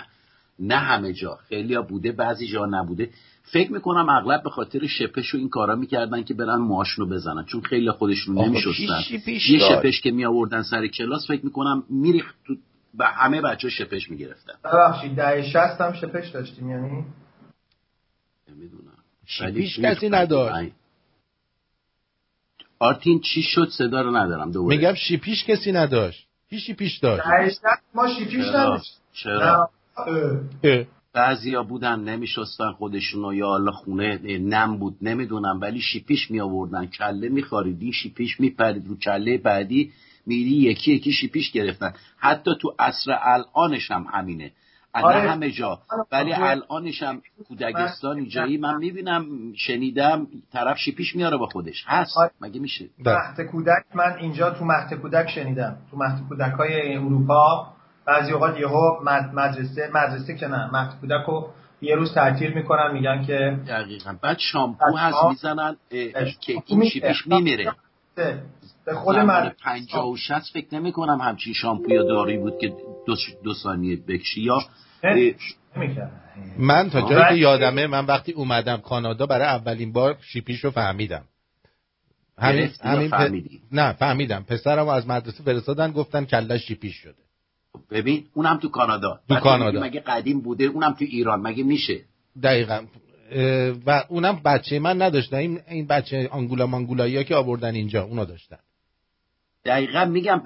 نه 0.58 0.76
همه 0.76 1.12
جا. 1.12 1.38
خیلی 1.48 1.74
ها 1.74 1.82
بوده 1.82 2.12
بعضی 2.12 2.46
جا 2.46 2.66
نبوده. 2.66 3.10
فکر 3.44 3.72
می‌کنم 3.72 4.08
اغلب 4.08 4.42
به 4.42 4.50
خاطر 4.50 4.86
شپش 4.86 5.34
و 5.34 5.38
این 5.38 5.48
کارا 5.48 5.74
می‌کردن 5.74 6.22
که 6.22 6.34
برن 6.34 6.56
موهاشونو 6.56 7.08
بزنن. 7.08 7.44
چون 7.44 7.60
خیلی 7.60 7.90
خودشون 7.90 8.38
نمیشستن. 8.38 9.00
یه 9.26 9.58
شپش 9.58 10.00
که 10.00 10.10
می 10.10 10.24
آوردن 10.24 10.62
سر 10.62 10.86
کلاس 10.86 11.26
فکر 11.28 11.44
می‌کنم 11.44 11.84
میریخت 11.90 12.34
تو 12.46 12.56
به 12.94 13.06
همه 13.06 13.40
بچه 13.40 13.68
شپش 13.68 14.10
می‌گرفتن. 14.10 14.52
ببخشید 14.64 15.14
ده 15.14 15.42
شست 15.42 15.80
هم 15.80 15.92
شپش 15.92 16.28
داشتیم 16.28 16.70
یعنی؟ 16.70 17.04
نمی‌دونم. 18.48 18.92
شپیش 19.26 19.78
کسی 19.78 20.08
نداشت. 20.08 20.72
آرتین 22.78 23.20
چی 23.20 23.42
شد؟ 23.42 23.68
صدا 23.68 24.02
رو 24.02 24.16
ندارم. 24.16 24.52
دوباره. 24.52 24.76
میگم 24.76 24.94
شیپیش 24.94 25.44
کسی 25.44 25.72
نداشت. 25.72 26.28
کی 26.50 26.58
شیپیش 26.58 26.98
داشت؟ 26.98 27.22
ما 27.94 28.08
شیپیش 28.08 28.46
نداشت 28.46 29.00
چرا؟ 29.12 29.70
بعضیا 31.14 31.62
بودن 31.62 32.00
نمیشستن 32.00 32.72
خودشونو 32.72 33.34
یا 33.34 33.54
الله 33.54 33.70
خونه 33.72 34.38
نم 34.38 34.78
بود 34.78 34.96
نمی‌دونم 35.02 35.60
ولی 35.60 35.80
شیپیش 35.80 36.30
می 36.30 36.40
آوردن 36.40 36.86
کله 36.86 37.28
میخاریدی 37.28 37.92
شیپیش 37.92 38.40
میپرید 38.40 38.88
رو 38.88 38.96
کله 38.96 39.38
بعدی 39.38 39.92
میری 40.26 40.50
یکی 40.50 40.92
یکی 40.92 41.12
شیپیش 41.12 41.50
گرفتن. 41.52 41.92
حتی 42.16 42.50
تو 42.60 42.74
عصر 42.78 43.18
الانش 43.22 43.90
هم 43.90 44.06
همینه. 44.12 44.52
آره. 44.94 45.30
همه 45.30 45.50
جا. 45.50 45.78
ولی 46.12 46.32
الانش 46.32 47.02
هم 47.02 47.22
کودکستان 47.48 48.28
جایی 48.28 48.56
من 48.56 48.76
می‌بینم 48.76 49.26
شنیدم 49.56 50.26
طرف 50.52 50.78
شیپیش 50.78 51.16
میاره 51.16 51.36
با 51.36 51.46
خودش. 51.46 51.84
هست. 51.86 52.18
آره. 52.18 52.30
مگه 52.40 52.60
میشه؟ 52.60 52.84
مهد 52.98 53.40
کودک 53.50 53.84
من 53.94 54.16
اینجا 54.20 54.50
تو 54.50 54.64
مهد 54.64 54.94
کودک 54.94 55.30
شنیدم. 55.30 55.76
تو 55.90 55.96
مهد 55.96 56.28
کودک 56.28 56.52
های 56.52 56.96
اروپا 56.96 57.74
بعضی 58.06 58.32
اوقات 58.32 58.60
یهو 58.60 59.04
مدرسه 59.32 59.90
مدرسه 59.94 60.36
که 60.36 60.46
نه 60.46 60.70
مهد 60.72 61.00
کودک 61.00 61.26
رو 61.26 61.50
یه 61.80 61.96
روز 61.96 62.14
تعطیل 62.14 62.52
می‌کنن 62.52 62.92
میگن 62.92 63.24
که 63.24 63.58
دقیقا. 63.68 64.16
بعد 64.22 64.38
شامپو 64.38 64.96
هست 64.96 65.24
می‌زنن 65.28 65.76
که 66.40 66.62
این 66.66 66.88
شیپیش 66.88 67.26
میمیره. 67.26 67.72
به 68.86 68.94
خود 68.94 69.16
من 69.16 69.52
پنجاه 69.64 70.10
و 70.10 70.16
شست 70.16 70.52
فکر 70.52 70.74
نمی 70.74 70.92
کنم 70.92 71.20
همچین 71.20 71.54
شامپو 71.54 71.90
یا 71.90 72.02
داری 72.02 72.38
بود 72.38 72.58
که 72.58 72.68
دو, 73.06 73.16
دو 73.44 73.54
ثانیه 73.54 73.96
بکشی 74.08 74.40
یا 74.40 74.58
من 76.58 76.90
تا 76.90 77.00
جایی 77.00 77.24
که 77.28 77.34
یادمه 77.34 77.86
من 77.86 78.06
وقتی 78.06 78.32
اومدم 78.32 78.76
کانادا 78.76 79.26
برای 79.26 79.46
اولین 79.46 79.92
بار 79.92 80.16
شیپیش 80.20 80.64
رو 80.64 80.70
فهمیدم. 80.70 81.24
همین 82.38 82.70
همین 82.84 83.08
فهمیدی؟ 83.08 83.60
نه 83.72 83.92
فهمیدم. 83.92 84.42
پسرم 84.42 84.88
از 84.88 85.08
مدرسه 85.08 85.42
فرستادن 85.42 85.92
گفتن 85.92 86.24
کله 86.24 86.58
شیپیش 86.58 86.94
شده. 86.94 87.23
ببین 87.90 88.24
اونم 88.34 88.56
تو 88.56 88.68
کانادا. 88.68 89.20
تو 89.28 89.34
کانادا. 89.34 89.80
مگه 89.80 90.00
قدیم 90.00 90.40
بوده؟ 90.40 90.64
اونم 90.64 90.92
تو 90.92 91.04
ایران. 91.04 91.40
مگه 91.40 91.64
میشه؟ 91.64 92.00
دقیقا. 92.42 92.84
و 93.86 94.04
اونم 94.08 94.40
بچه 94.44 94.78
من 94.78 95.02
نداشتن. 95.02 95.36
این 95.36 95.60
این 95.68 95.86
بچه 95.86 96.28
آنگولا 96.32 96.66
مانگولایی 96.66 97.16
ها 97.16 97.22
که 97.22 97.34
آوردن 97.34 97.74
اینجا 97.74 98.02
اونا 98.02 98.24
داشتن. 98.24 98.58
دقیقا 99.64 100.04
میگم 100.04 100.42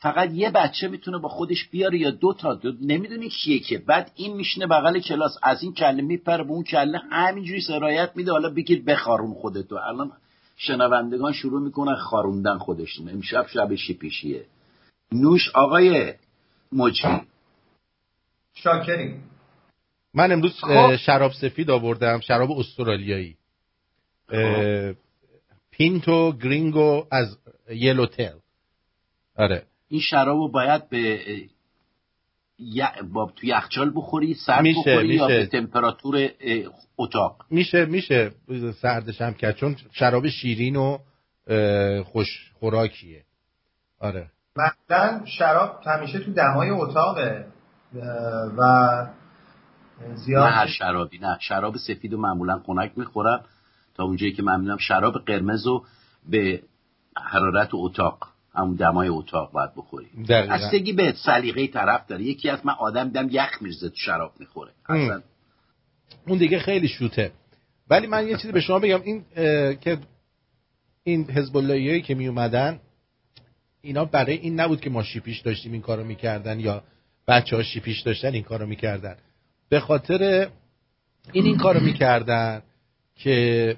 فقط 0.00 0.32
یه 0.32 0.50
بچه 0.50 0.88
می‌تونه 0.88 1.18
با 1.18 1.28
خودش 1.28 1.68
بیاره 1.68 1.98
یا 1.98 2.10
دو 2.10 2.32
تا. 2.32 2.54
دو 2.54 2.72
نمی‌دونی 2.80 3.28
کیه 3.28 3.58
که. 3.58 3.78
بعد 3.78 4.10
این 4.14 4.36
میشینه 4.36 4.66
بغل 4.66 4.98
کلاس. 4.98 5.36
از 5.42 5.62
این 5.62 5.74
کله 5.74 6.02
میپره 6.02 6.44
به 6.44 6.50
اون 6.50 6.64
کله. 6.64 6.98
همینجوری 7.10 7.60
سرایت 7.60 8.10
میده. 8.14 8.32
حالا 8.32 8.50
بگیر 8.50 8.82
بخارون 8.82 9.34
خودتو. 9.34 9.76
الان 9.76 10.12
شنوندگان 10.56 11.32
شروع 11.32 11.62
می‌کنن 11.62 11.94
خاروندن 11.94 12.58
خودشون. 12.58 13.08
امشب 13.08 13.46
شب 13.46 13.68
پیشیه. 13.94 14.44
نوش 15.12 15.48
آقای 15.54 16.12
مجری. 16.72 17.20
شاکری 18.54 19.14
من 20.14 20.32
امروز 20.32 20.60
خب. 20.60 20.96
شراب 20.96 21.32
سفید 21.32 21.70
آوردم 21.70 22.20
شراب 22.20 22.50
استرالیایی. 22.50 23.36
خب. 24.28 24.96
پینتو 25.70 26.32
گرینگو 26.32 27.06
از 27.10 27.38
یلوتل 27.70 28.36
آره. 29.36 29.62
این 29.88 30.00
شراب 30.00 30.38
رو 30.38 30.48
باید 30.48 30.88
به 30.88 31.20
با 33.12 33.32
تو 33.36 33.46
یخچال 33.46 33.92
بخوری 33.94 34.34
سرد 34.34 34.62
میشه، 34.62 34.78
بخوری 34.78 35.08
میشه. 35.08 35.20
یا 35.20 35.26
به 35.26 35.46
تمپراتور 35.46 36.30
اتاق؟ 36.98 37.46
میشه 37.50 37.84
میشه. 37.84 38.30
سردش 38.80 39.20
هم 39.20 39.34
کرد 39.34 39.56
چون 39.56 39.76
شراب 39.92 40.28
شیرین 40.28 40.76
و 40.76 40.98
خوش 42.04 42.50
خوراکیه. 42.60 43.24
آره. 43.98 44.30
مثلا 44.56 45.26
شراب 45.26 45.80
همیشه 45.86 46.18
تو 46.18 46.32
دمای 46.32 46.70
اتاقه 46.70 47.46
و 48.58 49.06
زیاد 50.14 50.44
نه 50.44 50.50
هر 50.50 50.66
شرابی 50.66 51.18
نه. 51.18 51.38
شراب 51.40 51.76
سفید 51.76 52.14
و 52.14 52.20
معمولا 52.20 52.58
خنک 52.66 52.92
می‌خورم 52.96 53.44
تا 53.94 54.04
اونجایی 54.04 54.32
که 54.32 54.42
من 54.42 54.76
شراب 54.78 55.18
قرمز 55.18 55.66
رو 55.66 55.84
به 56.30 56.62
حرارت 57.16 57.68
اتاق 57.72 58.28
همون 58.54 58.74
دمای 58.74 59.08
اتاق 59.08 59.52
باید 59.52 59.70
بخوری 59.76 60.08
بستگی 60.28 60.92
به 60.92 61.14
سلیقه 61.24 61.66
طرف 61.66 62.06
داره. 62.06 62.22
یکی 62.22 62.50
از 62.50 62.66
من 62.66 62.72
آدم 62.72 63.08
دم 63.08 63.28
یخ 63.30 63.62
میرزه 63.62 63.88
تو 63.88 63.96
شراب 63.96 64.32
می‌خوره. 64.38 64.70
اصلا. 64.88 65.22
اون 66.26 66.38
دیگه 66.38 66.58
خیلی 66.58 66.88
شوته. 66.88 67.32
ولی 67.90 68.06
من 68.06 68.28
یه 68.28 68.36
چیزی 68.36 68.52
به 68.52 68.60
شما 68.60 68.78
بگم. 68.78 69.00
این 69.02 69.24
که 69.76 69.98
این 71.04 71.30
حزب 71.30 72.02
که 72.04 72.14
می 72.14 72.28
اومدن 72.28 72.80
اینا 73.82 74.04
برای 74.04 74.36
این 74.36 74.60
نبود 74.60 74.80
که 74.80 74.90
ما 74.90 75.02
شیپیش 75.02 75.40
داشتیم 75.40 75.72
این 75.72 75.82
کارو 75.82 76.04
می‌کردن 76.04 76.60
یا 76.60 76.82
بچه 77.28 77.56
ها 77.56 77.62
شیپیش 77.62 78.00
داشتن 78.00 78.32
این 78.34 78.42
کارو 78.42 78.66
می‌کردن. 78.66 79.16
به 79.68 79.80
خاطر 79.80 80.48
این 81.32 81.44
این 81.44 81.58
کارو 81.58 81.80
می‌کردن 81.80 82.62
که 83.16 83.76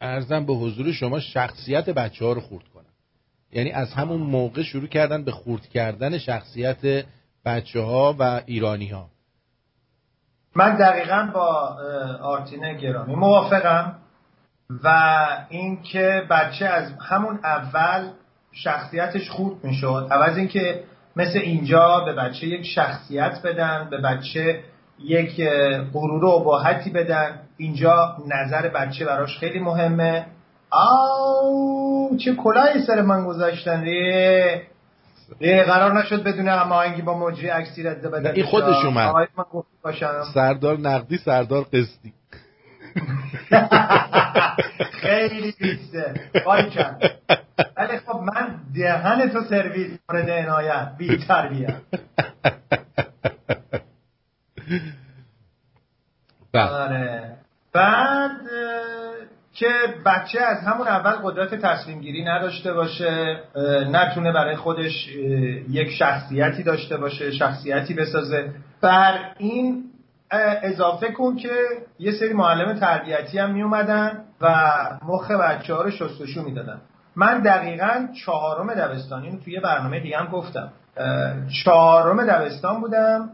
ارزم 0.00 0.46
به 0.46 0.52
حضور 0.52 0.92
شما 0.92 1.20
شخصیت 1.20 1.90
بچه 1.90 2.24
ها 2.24 2.32
رو 2.32 2.40
خورد 2.40 2.64
یعنی 3.52 3.72
از 3.72 3.92
همون 3.92 4.20
موقع 4.20 4.62
شروع 4.62 4.86
کردن 4.86 5.24
به 5.24 5.32
خورد 5.32 5.68
کردن 5.68 6.18
شخصیت 6.18 7.04
بچه 7.44 7.80
ها 7.80 8.16
و 8.18 8.42
ایرانی 8.46 8.88
ها 8.88 9.08
من 10.54 10.76
دقیقا 10.76 11.30
با 11.34 11.76
آرتین 12.22 12.76
گرامی 12.76 13.14
موافقم 13.14 13.98
و 14.84 15.26
اینکه 15.48 16.26
بچه 16.30 16.66
از 16.66 16.92
همون 17.00 17.40
اول 17.44 18.10
شخصیتش 18.64 19.30
خورد 19.30 19.64
می‌شد. 19.64 20.08
عوض 20.10 20.36
اینکه 20.36 20.80
مثل 21.16 21.38
اینجا 21.38 22.00
به 22.06 22.12
بچه 22.12 22.46
یک 22.46 22.66
شخصیت 22.66 23.38
بدن 23.44 23.88
به 23.90 23.98
بچه 24.00 24.60
یک 25.04 25.40
غرور 25.94 26.24
و 26.24 26.28
اباحتی 26.28 26.90
بدن. 26.90 27.40
اینجا 27.56 28.16
نظر 28.28 28.68
بچه 28.68 29.04
براش 29.04 29.38
خیلی 29.38 29.58
مهمه. 29.58 30.26
آو 30.70 32.16
چه 32.24 32.34
کلاهی 32.34 32.80
سر 32.86 33.02
من 33.02 33.24
گذاشتن 33.24 33.80
ریه 33.80 34.62
ریه 35.40 35.62
قرار 35.62 35.98
نشد 35.98 36.22
بدون 36.22 36.48
هماهنگی 36.48 37.02
با 37.02 37.18
مجری 37.18 37.48
عکسی 37.48 37.82
رد 37.82 38.10
بدن. 38.10 38.32
این 38.34 38.44
خودش 38.44 38.84
اومد. 38.84 39.28
سردار 40.34 40.78
نقدی 40.78 41.18
سردار 41.18 41.62
قسطی 41.62 42.12
خیلی 44.92 45.54
بیسته 45.60 46.14
ولی 47.76 47.98
خب 47.98 48.16
من 48.16 48.54
دهن 48.74 49.28
تو 49.28 49.40
سرویس 49.40 49.98
مورد 50.08 50.30
عنایت 50.30 50.88
بی 50.98 51.16
تربیت 51.16 51.76
بله. 56.52 56.68
آره. 56.68 57.36
بعد 57.72 58.30
که 59.52 59.70
بچه 60.06 60.40
از 60.40 60.60
همون 60.60 60.88
اول 60.88 61.12
قدرت 61.12 61.54
تصمیم 61.54 62.00
گیری 62.00 62.24
نداشته 62.24 62.72
باشه 62.72 63.40
نتونه 63.92 64.32
برای 64.32 64.56
خودش 64.56 65.08
یک 65.70 65.90
شخصیتی 65.90 66.62
داشته 66.62 66.96
باشه 66.96 67.30
شخصیتی 67.30 67.94
بسازه. 67.94 68.50
بر 68.80 69.18
این 69.38 69.84
اضافه 70.30 71.12
کن 71.12 71.36
که 71.36 71.52
یه 71.98 72.12
سری 72.12 72.32
معلم 72.32 72.78
تربیتی 72.78 73.38
هم 73.38 73.50
می 73.50 73.62
اومدن 73.62 74.24
و 74.40 74.48
مخ 75.02 75.30
بچه 75.30 75.74
ها 75.74 75.82
رو 75.82 75.90
شستشو 75.90 76.42
می‌دادن. 76.42 76.80
من 77.16 77.40
دقیقا 77.40 78.08
چهارم 78.24 78.74
دبستان 78.74 79.22
اینو 79.22 79.40
توی 79.40 79.60
برنامه 79.60 80.00
دیگه 80.00 80.18
هم 80.18 80.26
گفتم. 80.26 80.72
چهارم 81.64 82.26
دبستان 82.26 82.80
بودم 82.80 83.30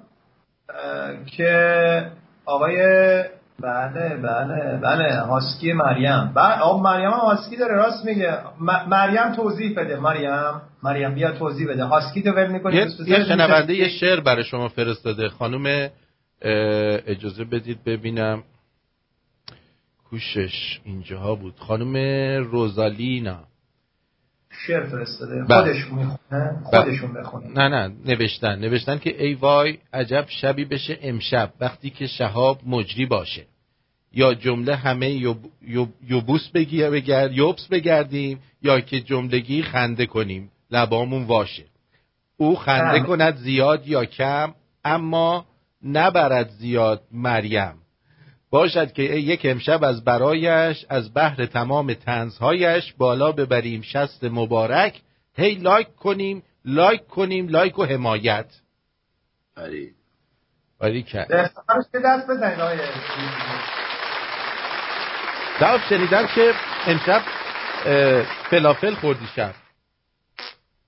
که 1.37 2.07
آقای 2.47 2.77
بله 3.63 4.17
بله 4.23 4.81
بله 4.83 5.21
هاسکی 5.21 5.73
مریم. 5.73 6.33
بله 6.35 6.59
آقا 6.59 6.83
مریم 6.83 7.11
هم 7.11 7.19
هاسکی 7.19 7.57
داره 7.57 7.75
راست 7.75 8.05
میگه. 8.05 8.39
مریم 8.89 9.33
توضیح 9.37 9.75
بده. 9.77 9.97
مریم 9.97 10.61
مریم 10.83 11.15
بیا 11.15 11.33
توضیح 11.33 11.69
بده. 11.69 11.85
هاسکی 11.85 12.23
تو 12.23 12.33
ول 12.33 12.47
می‌کنی؟ 12.47 12.77
یه 13.07 13.25
شنونده 13.25 13.75
یه 13.75 13.89
شعر 13.89 14.21
برای 14.21 14.45
شما 14.45 14.69
فرستاده 14.69 15.29
خانم 15.29 15.91
اجازه 17.07 17.45
بدید 17.45 17.85
ببینم. 17.85 18.43
کوشش 20.11 20.81
اینجاها 20.85 21.35
بود. 21.35 21.55
خانم 21.59 21.97
روزالینا. 22.45 23.45
شعر 24.67 24.87
فرستاده. 24.87 25.45
بله. 25.45 25.73
خودشون 25.73 25.99
می‌خونه 25.99 26.19
بله. 26.73 26.85
خودشون 26.85 27.13
بخونه 27.15 27.47
نه 27.47 27.69
نه 27.69 27.95
نوشتن. 28.05 28.59
نوشتن 28.59 28.99
که 28.99 29.25
ای 29.25 29.35
وای 29.35 29.79
عجب 29.93 30.25
شبی 30.29 30.65
بشه 30.65 30.99
امشب 31.03 31.53
وقتی 31.61 31.91
که 31.91 32.07
شهاب 32.07 32.61
مجری 32.67 33.07
باشه. 33.07 33.47
یا 34.13 34.35
جمله 34.35 34.77
همه 34.77 35.37
یوبوس 36.09 36.49
بگیر 36.49 36.95
یوبس 37.33 37.69
بگردیم 37.69 38.41
یا 38.63 38.81
که 38.81 39.01
جملگی 39.01 39.63
خنده 39.63 40.07
کنیم. 40.07 40.51
لبامون 40.71 41.25
واشه. 41.25 41.65
او 42.37 42.57
خنده 42.57 43.01
هم. 43.01 43.07
کند 43.07 43.37
زیاد 43.37 43.89
یا 43.89 44.05
کم 44.05 44.55
اما 44.85 45.47
نبرد 45.85 46.49
زیاد 46.49 47.03
مریم. 47.13 47.75
باشد 48.51 48.93
که 48.93 49.03
یک 49.03 49.41
امشب 49.45 49.85
از 49.85 50.05
برایش 50.05 50.87
از 50.89 51.15
بحر 51.15 51.47
تمام 51.47 51.95
تنزهایش 51.95 52.93
بالا 52.99 53.33
ببریم 53.33 53.83
شست 53.83 54.25
مبارک. 54.25 55.01
هی 55.37 55.55
لایک 55.55 55.97
کنیم 55.97 56.43
لایک 56.65 57.07
کنیم 57.07 57.49
لایک 57.49 57.79
و 57.79 57.85
حمایت. 57.85 58.47
بری 59.57 59.95
بری 60.81 61.03
کرد 61.03 61.33
دست 61.33 62.27
بزنید 62.31 62.59
شنیدم 65.89 66.27
که 66.27 66.55
امشب 66.87 67.23
فلافل 68.51 68.95
خوردی 68.95 69.27
شب. 69.37 69.62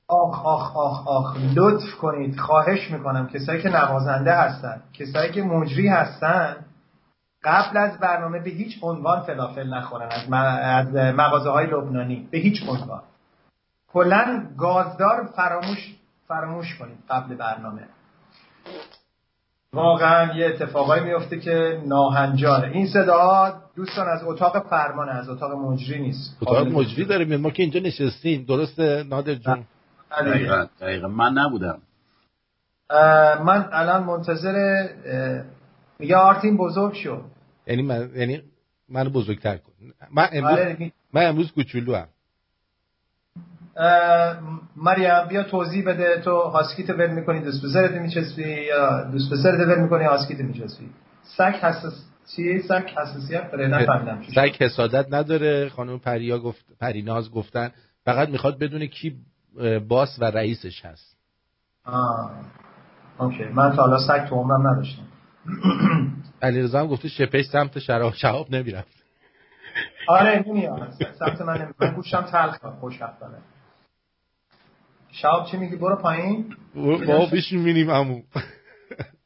آخ 0.09 0.47
آخ 0.47 0.77
آخ 0.77 1.09
آخ. 1.09 1.37
لطف 1.57 1.95
کنید. 2.01 2.41
خواهش 2.41 2.91
می‌کنم. 2.91 3.27
کسایی 3.27 3.63
که 3.63 3.69
نوازنده 3.69 4.33
هستن 4.33 4.83
کسایی 4.93 5.33
که 5.33 5.43
مجری 5.43 5.89
هستن 5.89 6.57
قبل 7.45 7.77
از 7.77 7.99
برنامه 7.99 8.39
به 8.39 8.51
هیچ 8.51 8.79
عنوان 8.83 9.21
فلافل 9.21 9.75
نخورن. 9.75 10.09
از, 10.11 10.33
از 10.63 11.15
مغازه 11.15 11.51
های 11.51 11.67
لبنانی. 11.67 12.29
به 12.31 12.39
هیچ 12.39 12.63
عنوان. 12.69 13.03
کلا 13.93 14.47
گازدار 14.59 15.29
فراموش 15.37 15.95
فراموش 16.29 16.79
کنید 16.79 16.99
قبل 17.11 17.35
برنامه. 17.35 17.83
واقعا 19.73 20.35
یه 20.35 20.47
اتفاقایی 20.47 21.05
میفته 21.05 21.41
که 21.41 21.83
ناهنجاره. 21.87 22.71
این 22.71 22.87
صدا 22.87 23.55
دوستان 23.77 24.09
از 24.09 24.25
اتاق 24.25 24.69
فرمانه 24.69 25.13
از 25.13 25.29
اتاق 25.29 25.53
مجری 25.53 26.03
نیست. 26.03 26.37
اتاق 26.43 26.69
مجری 26.69 27.05
داریم. 27.05 27.37
ما 27.37 27.51
که 27.51 27.63
اینجا 27.63 27.81
نشستیم. 27.81 28.45
درسته؟ 28.49 29.05
نادر 29.09 29.35
جون؟ 29.35 29.65
دقیقا, 30.23 30.67
دقیقا. 30.81 31.09
من 31.09 31.33
نبودم. 31.33 31.79
من 33.45 33.69
الان 33.73 34.05
منتظر 34.05 34.87
میگه 35.99 36.17
آرتین 36.17 36.57
بزرگ 36.57 36.93
شد 36.93 37.25
یعنی 37.67 37.83
من 37.83 38.11
یعنی 38.17 38.43
منو 38.89 39.11
بزرگتر 39.11 39.57
کن. 39.57 39.73
من 40.13 40.29
امروز 40.33 40.59
آره 40.59 40.93
من 41.13 41.27
امروز 41.27 41.53
کوچولو 41.53 41.95
هم 41.95 42.09
مریم 44.77 45.29
بیا 45.29 45.43
توضیح 45.43 45.85
بده. 45.87 46.21
تو 46.21 46.41
هاسکیت 46.41 46.91
ول 46.91 47.11
می‌کنی 47.11 47.41
دوست 47.41 47.65
پسرت 47.65 47.91
میچسبی 47.91 48.43
یا 48.43 49.05
دوست 49.13 49.33
پسرت 49.33 49.61
ول 49.69 49.83
می‌کنی 49.83 50.05
هاسکیت 50.05 50.41
میچسبی؟ 50.41 50.91
سگ 51.23 51.55
حساس 51.63 52.05
چی؟ 52.37 52.63
سگ 52.63 52.91
حساسیت 52.97 53.51
داره 53.51 53.67
نفهمیدم 53.69 54.23
سگ 54.35 54.57
حسادت 54.61 55.15
نداره. 55.15 55.69
خانم 55.69 55.99
پریا 55.99 56.39
گفت 56.39 56.65
پریناز 56.81 57.31
گفتن 57.31 57.71
فقط 58.05 58.29
می‌خواد 58.29 58.59
بدونه 58.59 58.87
کی 58.87 59.17
باس 59.89 60.17
و 60.19 60.25
رئیسش 60.25 60.85
هست. 60.85 61.17
آه. 61.85 62.31
اوکی. 63.19 63.45
من 63.45 63.77
تا 63.77 63.83
حالا 63.83 63.99
سگ 63.99 64.25
تو 64.29 64.35
عمرم 64.35 64.67
نداشتم. 64.69 65.03
علیرضا 66.43 66.81
هم 66.81 66.87
گفته 66.87 67.09
شپش 67.09 67.45
سمت 67.45 67.79
شراب 67.79 68.15
شهاب 68.15 68.51
نمی‌رفت. 68.51 69.05
آره 70.09 70.45
نمیاد. 70.47 70.93
سمت 71.19 71.41
من 71.41 71.75
من 71.81 71.95
گوشم 71.95 72.23
تلخ 72.23 72.57
خوشبختانه 72.81 73.39
شهاب 75.11 75.47
چی 75.47 75.57
میگی؟ 75.57 75.77
برو 75.77 75.97
پایین. 75.97 76.57
با 77.07 77.27
بیش 77.33 77.53
می‌بینیم 77.53 77.91
همون 77.91 78.23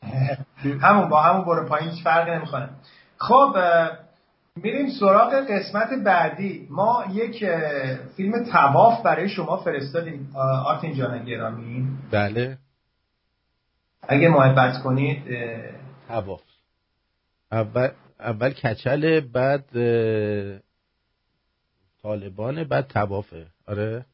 همون 0.83 1.09
با 1.09 1.23
همون 1.23 1.45
برو 1.45 1.69
پایین. 1.69 1.91
هیچ 1.91 2.05
فرقی 2.05 2.31
نمی‌کنه. 2.31 2.69
خب 3.19 3.57
میریم 4.63 4.89
سراغ 5.01 5.35
قسمت 5.35 5.89
بعدی. 6.05 6.67
ما 6.71 7.05
یک 7.13 7.45
فیلم 8.17 8.45
تواف 8.45 9.03
برای 9.03 9.29
شما 9.29 9.57
فرستادیم 9.57 10.33
آرتین 10.67 10.95
جان 10.95 11.25
گرامی. 11.25 11.89
بله. 12.11 12.59
اگه 14.09 14.29
محبت 14.29 14.83
کنید 14.83 15.23
تواف 16.09 16.41
اول 17.53 17.89
اول 18.21 18.51
کچل 18.51 19.21
بعد 19.21 19.65
طالبان 22.03 22.65
بعد 22.65 22.87
توافه 22.87 23.47
آره؟ 23.69 24.05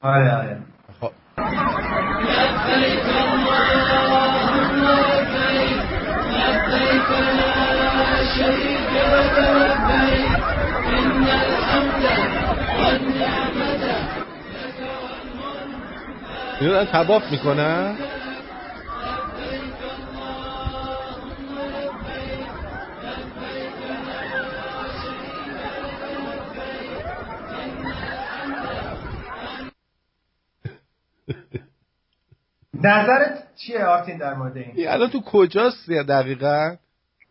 آره 0.00 0.36
آره. 0.36 0.58
خب. 1.00 1.10
اینو 16.60 16.84
تواف 16.84 17.22
می‌کنن؟ 17.30 17.96
نظرت 32.74 33.54
چیه 33.56 33.84
آرتین 33.84 34.18
در 34.18 34.34
مورد 34.34 34.56
این 34.56 34.88
الان 34.88 35.10
تو 35.10 35.20
کجاست 35.20 35.90
دقیقا؟ 35.90 36.76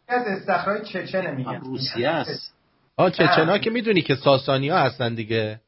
از 0.08 0.28
استخرای 0.28 0.86
چچنه 0.86 1.32
میگن. 1.32 1.62
روسیه 1.62 2.10
است. 2.10 2.56
آه 2.98 3.12
چچنا 3.12 3.58
که 3.58 3.70
می‌دونی 3.70 4.02
که 4.02 4.15
ساسانی 4.15 4.70
ها 4.70 4.80
هستن 4.80 5.15
دیگه. 5.15 5.62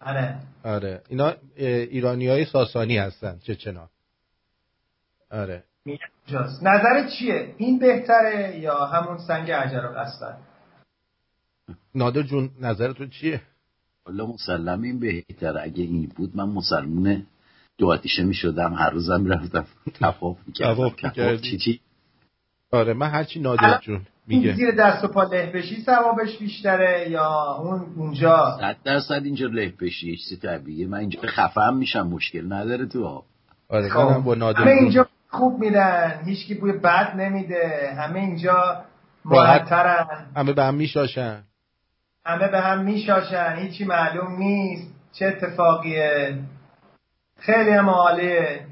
آره. 0.00 0.36
آره. 0.64 1.02
اینا 1.08 1.34
ایرانی 1.56 2.28
های 2.28 2.44
ساسانی 2.44 2.98
هستن 2.98 3.38
چچنا. 3.42 3.88
آره. 5.30 5.64
نظرت 6.62 7.10
چیه؟ 7.18 7.54
این 7.58 7.78
بهتره 7.78 8.58
یا 8.58 8.86
همون 8.86 9.18
سنگ 9.18 9.50
عجر 9.50 9.86
و 9.86 10.04
نادر 11.94 12.22
جون 12.22 12.50
نظرتون 12.60 13.10
چیه؟ 13.10 13.40
والا 14.06 14.26
مسلم 14.26 14.82
این 14.82 15.00
بهتره. 15.00 15.62
اگه 15.62 15.84
این 15.84 16.12
بود 16.16 16.36
من 16.36 16.48
مسلمونه 16.48 17.26
دو 17.78 17.86
آتیشه 17.86 18.22
می 18.22 18.34
شدم 18.34 18.74
هر 18.74 18.90
روزم 18.90 19.26
رفتم 19.26 19.66
تفاف 20.00 20.38
می 20.46 20.52
کردم 20.52 21.36
چی 21.36 21.58
چی؟ 21.58 21.80
آره 22.74 22.94
من 22.94 23.08
هرچی 23.10 23.40
نادر 23.40 23.78
جون 23.78 24.00
میگه. 24.26 24.54
زیر 24.54 24.70
دست 24.70 25.04
و 25.04 25.08
پا 25.08 25.22
له 25.22 25.46
بشی 25.54 25.82
ثوابش 25.82 26.38
بیشتره 26.38 27.10
یا 27.10 27.56
اون 27.60 27.86
اونجا؟ 27.96 28.58
صد 28.60 28.76
درصد 28.84 29.20
اینجا 29.24 29.46
له 29.46 29.72
بشی 29.80 30.10
یه 30.10 30.16
چیزی 30.16 30.36
طبیعیه. 30.36 30.86
من 30.86 30.98
اینجا 30.98 31.20
خفم 31.20 31.76
میشم 31.76 32.06
مشکل 32.06 32.52
نداره 32.52 32.86
تو 32.86 33.22
آره 33.68 33.88
خب. 33.88 34.18
با 34.18 34.34
نادر 34.34 34.60
همه 34.60 34.70
اینجا 34.70 35.06
خوب 35.28 35.58
میرن 35.60 36.20
هیچکی 36.24 36.54
بوی 36.54 36.72
بد 36.72 37.16
نمیده 37.16 37.94
همه 37.98 38.20
اینجا 38.20 38.84
مرترن 39.24 40.06
همه 40.36 40.52
به 40.52 40.64
هم 40.64 40.74
میشاشن. 40.74 41.42
همه 42.26 42.48
به 42.48 42.60
هم 42.60 42.84
میشاشن 42.84 43.56
هیچی 43.58 43.84
معلوم 43.84 44.36
نیست 44.38 44.94
چه 45.12 45.26
اتفاقیه؟ 45.26 46.38
خیلی 47.38 47.70
هم 47.70 47.90
عالیه. 47.90 48.66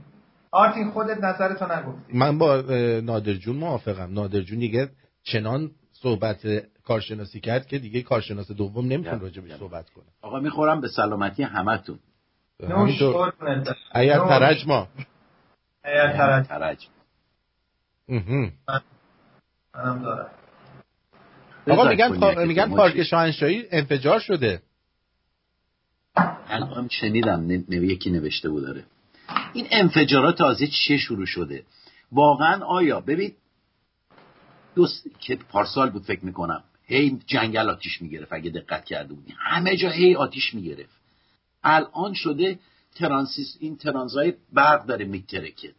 آرتین 0.52 0.90
خودت 0.90 1.18
نظرتو 1.24 1.64
نگفتی. 1.72 2.12
من 2.12 2.38
با 2.38 2.60
نادر 3.04 3.34
جون 3.34 3.56
موافقم. 3.56 4.12
نادر 4.12 4.40
جون 4.40 4.58
دیگه 4.58 4.90
چنان 5.22 5.70
صحبت 5.92 6.46
کارشناسی 6.84 7.40
کرد 7.40 7.66
که 7.66 7.78
دیگه 7.78 8.02
کارشناس 8.02 8.52
دوم 8.52 8.86
نمی‌تونه 8.86 9.18
راجع 9.18 9.42
به 9.42 9.56
صحبت 9.56 9.90
کنه. 9.90 10.04
آقا 10.22 10.40
می‌خورم 10.40 10.80
به 10.80 10.88
سلامتی 10.88 11.42
همتون. 11.42 11.98
همینطور. 12.62 13.32
اگر 13.92 14.18
ترج 14.18 14.66
ما. 14.66 14.88
اگر 15.84 16.12
ترج. 16.12 16.46
ترج. 16.46 16.88
منم 18.08 20.02
دارم. 20.02 20.30
آقا 21.70 21.88
میگن 21.88 22.46
میگن 22.46 22.76
پارک 22.76 23.02
شاهنشاهی 23.02 23.64
انفجار 23.70 24.20
شده. 24.20 24.62
الان 26.48 26.88
شنیدم 26.88 27.50
یکی 27.68 28.10
نوشته 28.10 28.48
بود 28.48 28.62
داره 28.62 28.84
این 29.52 29.66
انفجارات 29.70 30.38
تازه 30.38 30.66
چه 30.66 30.96
شروع 30.98 31.26
شده؟ 31.26 31.64
واقعا 32.12 32.64
آیا 32.64 33.00
ببین 33.00 33.32
دوست 34.74 35.06
که 35.20 35.36
پارسال 35.36 35.90
بود 35.90 36.02
فکر 36.02 36.24
می‌کنم. 36.24 36.64
هی 36.84 37.20
جنگل 37.26 37.70
آتیش 37.70 38.02
می‌گرفت 38.02 38.32
اگه 38.32 38.50
دقت 38.50 38.84
کرده 38.84 39.14
بودی. 39.14 39.34
همه 39.38 39.76
جا 39.76 39.90
هی 39.90 40.14
آتیش 40.14 40.54
می‌گرفت. 40.54 41.00
الان 41.64 42.14
شده 42.14 42.58
ترانسیس 42.94 43.56
این 43.60 43.76
ترانزای 43.76 44.34
برق 44.52 44.86
داره 44.86 45.04
میترکه. 45.04 45.74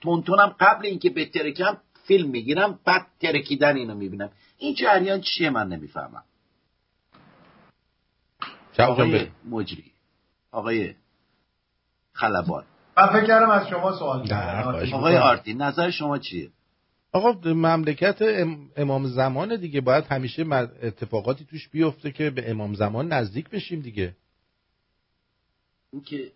تونتونم 0.00 0.56
قبل 0.60 0.86
اینکه 0.86 1.10
بترکم 1.10 1.76
فیلم 2.04 2.30
می‌گیرم 2.30 2.78
بعد 2.84 3.06
ترکیدن 3.20 3.76
اینو 3.76 3.94
می‌بینم. 3.94 4.30
این 4.58 4.74
جریان 4.74 5.20
چیه 5.20 5.50
من 5.50 5.68
نمی‌فهمم. 5.68 6.24
آقای 8.78 9.28
مجری 9.50 9.92
آقای 10.52 10.94
خلبان. 12.12 12.64
من 12.96 13.06
فکر 13.06 13.26
کردم 13.26 13.50
از 13.50 13.68
شما 13.68 13.98
سوال 13.98 14.32
آقای 14.92 15.16
آرتی 15.16 15.54
نظر 15.54 15.90
شما 15.90 16.18
چیه؟ 16.18 16.50
آقا 17.12 17.52
مملکت 17.52 18.18
امام 18.76 19.06
زمان 19.06 19.56
دیگه. 19.56 19.80
باید 19.80 20.04
همیشه 20.04 20.44
اتفاقاتی 20.82 21.44
توش 21.44 21.68
بیفته 21.68 22.12
که 22.12 22.30
به 22.30 22.50
امام 22.50 22.74
زمان 22.74 23.12
نزدیک 23.12 23.50
بشیم 23.50 23.80
دیگه. 23.80 24.16
این 25.92 26.02
که 26.02 26.32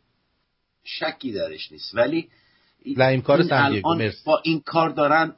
شکی 0.85 1.33
درش 1.33 1.73
نیست. 1.73 1.95
ولی 1.95 2.29
این 2.85 3.23
کار 3.23 3.43
با 4.25 4.41
این 4.45 4.61
کار 4.61 4.91
دارن 4.91 5.33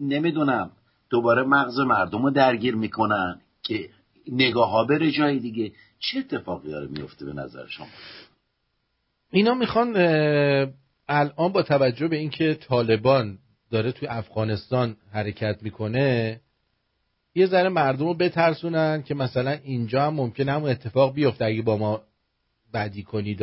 نمی‌دونم 0.00 0.70
دوباره 1.10 1.42
مغز 1.42 1.78
مردم 1.78 2.22
رو 2.22 2.30
درگیر 2.30 2.74
می‌کنن 2.74 3.40
که 3.62 3.88
نگاه 4.28 4.70
ها 4.70 4.84
بره 4.84 5.10
جای 5.10 5.38
دیگه. 5.38 5.72
چه 5.98 6.18
اتفاقی 6.18 6.70
داره 6.70 6.86
میفته 6.86 7.24
به 7.24 7.32
نظر 7.32 7.66
شما؟ 7.66 7.86
اینا 9.34 9.54
می‌خوان 9.54 9.96
الان 11.08 11.52
با 11.52 11.62
توجه 11.62 12.08
به 12.08 12.16
اینکه 12.16 12.54
طالبان 12.54 13.38
داره 13.70 13.92
توی 13.92 14.08
افغانستان 14.08 14.96
حرکت 15.12 15.62
می‌کنه 15.62 16.40
یه 17.34 17.46
ذره 17.46 17.68
مردم 17.68 18.06
رو 18.06 18.14
بترسونن 18.14 19.02
که 19.02 19.14
مثلا 19.14 19.50
اینجا 19.50 20.02
هم 20.02 20.14
ممکنه 20.14 20.52
همون 20.52 20.70
اتفاق 20.70 21.14
بیفته 21.14 21.44
اگه 21.44 21.62
با 21.62 21.76
ما 21.76 22.02
بدی 22.74 23.02
کنید 23.02 23.38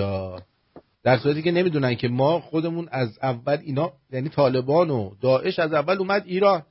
در 1.03 1.17
صورتی 1.17 1.41
که 1.41 1.51
نمی‌دونن 1.51 1.95
که 1.95 2.07
ما 2.07 2.39
خودمون 2.39 2.87
از 2.91 3.19
اول 3.21 3.57
اینا 3.63 3.93
یعنی 4.11 4.29
طالبان 4.29 4.89
و 4.89 5.15
داعش 5.21 5.59
از 5.59 5.73
اول 5.73 5.97
اومد 5.97 6.23
ایران. 6.25 6.63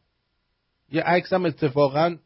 یه 0.92 1.02
عکس 1.02 1.33
هم 1.33 1.44
اتفاقا 1.44 2.16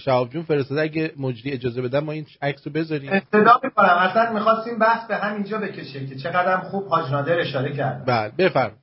شهاب 0.00 0.30
جون 0.30 0.42
فرستاده 0.42 0.80
اگه 0.80 1.12
مجری 1.16 1.52
اجازه 1.52 1.82
بدن 1.82 1.98
ما 1.98 2.12
این 2.12 2.26
عکس 2.42 2.66
رو 2.66 2.72
بذاریم. 2.72 3.12
ابتدا 3.12 3.60
می‌کنم. 3.62 3.88
اصلا 3.88 4.32
می‌خواستیم 4.32 4.78
بحث 4.78 5.08
به 5.08 5.16
همینجا 5.16 5.58
بکشه 5.58 6.06
که 6.06 6.16
چقدر 6.16 6.60
خوب 6.60 6.88
حاج 6.88 7.12
نادر 7.12 7.38
اشاره 7.38 7.76
کرد. 7.76 8.04
بله 8.06 8.32
بفرم 8.38 8.76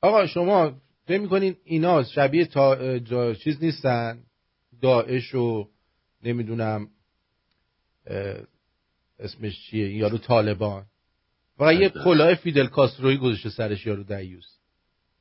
آقا 0.00 0.26
شما 0.26 0.72
فکر 1.06 1.20
می‌کنین 1.20 1.56
اینا 1.64 2.02
شبیه 2.02 2.44
تا 2.44 2.98
جا... 2.98 3.34
چیز 3.34 3.64
نیستن؟ 3.64 4.18
داعش 4.82 5.34
و 5.34 5.68
نمی‌دونم 6.24 6.88
اسمش 9.20 9.60
چیه؟ 9.70 9.96
یارو 9.96 10.18
طالبان. 10.18 10.84
و 11.60 11.74
یه 11.74 11.88
کلاه 11.88 12.34
فیدل 12.34 12.66
کاستروی 12.66 13.16
گذاشته 13.16 13.50
سرش 13.50 13.86
یارو 13.86 14.02
دیوس 14.02 14.46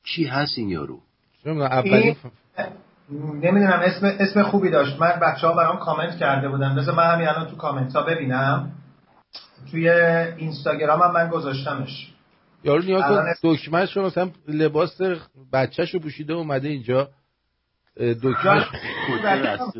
چی 0.03 0.25
هست 0.25 0.57
این 0.57 0.69
یارو؟ 0.69 0.99
اولین 1.45 2.15
نمی‌دونم 3.11 3.79
اسم 3.83 4.05
اسم 4.19 4.43
خوبی 4.43 4.69
داشت. 4.69 4.99
من 4.99 5.19
بچه 5.21 5.47
ها 5.47 5.53
برام 5.53 5.77
کامنت 5.77 6.17
کرده 6.17 6.49
بودن. 6.49 6.75
بذار 6.75 6.95
من 6.95 7.13
همین 7.13 7.27
الان 7.27 7.47
تو 7.47 7.55
کامنت 7.55 7.95
ها 7.95 8.01
ببینم. 8.01 8.71
توی 9.71 9.89
اینستاگرام 9.89 11.01
هم 11.01 11.11
من 11.11 11.29
گذاشتمش. 11.29 12.13
یارو 12.63 12.81
نیا 12.83 13.01
کن. 13.01 13.25
دکمه 13.43 13.85
شو 13.85 14.01
مثلا 14.01 14.31
لباس 14.47 15.01
بچه 15.53 15.85
شو 15.85 15.99
پوشیده 15.99 16.33
اومده 16.33 16.67
اینجا. 16.67 17.09
دکمه 17.97 18.65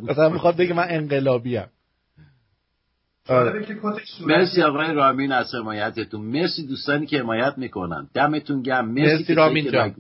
مثلا 0.04 0.30
می‌خواد 0.30 0.58
بگه 0.58 0.74
من 0.74 0.88
انقلابی 0.90 1.58
هم 1.58 1.68
آره. 3.30 3.66
مرسی 4.26 4.62
آقای 4.62 4.94
رامین 4.94 5.32
از 5.32 5.56
حمایتتون. 5.56 6.22
مرسی 6.22 6.68
دوستانی 6.68 7.06
که 7.06 7.20
حمایت 7.20 7.54
می‌کنن. 7.58 8.10
دمتون 8.14 8.62
گرم. 8.62 8.90
مرسی, 8.90 9.02
مرسی 9.02 9.34
رامین 9.34 9.72
جان. 9.72 9.96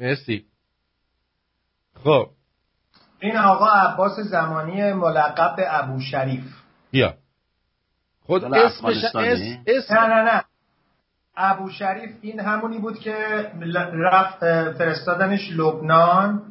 مرسی. 0.00 0.44
خب. 2.04 2.30
این 3.22 3.36
آقا 3.36 3.66
عباس 3.66 4.20
زمانی 4.20 4.92
ملقب 4.92 5.56
به 5.56 5.78
ابو 5.78 6.00
شریف. 6.00 6.44
بیا. 6.90 7.14
خود 8.26 8.44
اسمش 8.44 9.04
اسم 9.66 9.94
نه 9.94 10.06
نه 10.06 10.22
نه. 10.22 10.44
ابو 11.36 11.70
شریف 11.70 12.10
این 12.20 12.40
همونی 12.40 12.78
بود 12.78 12.98
که 12.98 13.14
رفت 13.92 14.38
فرستادنش 14.72 15.50
لبنان. 15.56 16.42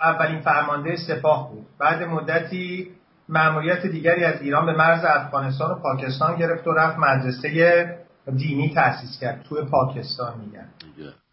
اولین 0.00 0.40
فرمانده 0.40 0.96
سپاه 0.96 1.50
بود. 1.50 1.66
بعد 1.78 2.02
مدتی 2.02 2.90
معمولیت 3.28 3.86
دیگری 3.86 4.24
از 4.24 4.42
ایران 4.42 4.66
به 4.66 4.72
مرز 4.72 5.04
افغانستان 5.04 5.70
و 5.70 5.74
پاکستان 5.74 6.36
گرفت 6.36 6.66
و 6.66 6.72
رفت 6.72 6.98
مدرسه 6.98 7.98
دینی 8.36 8.74
تأسیس 8.74 9.18
کرد. 9.20 9.42
توی 9.42 9.62
پاکستان 9.62 10.40
میگن. 10.40 10.68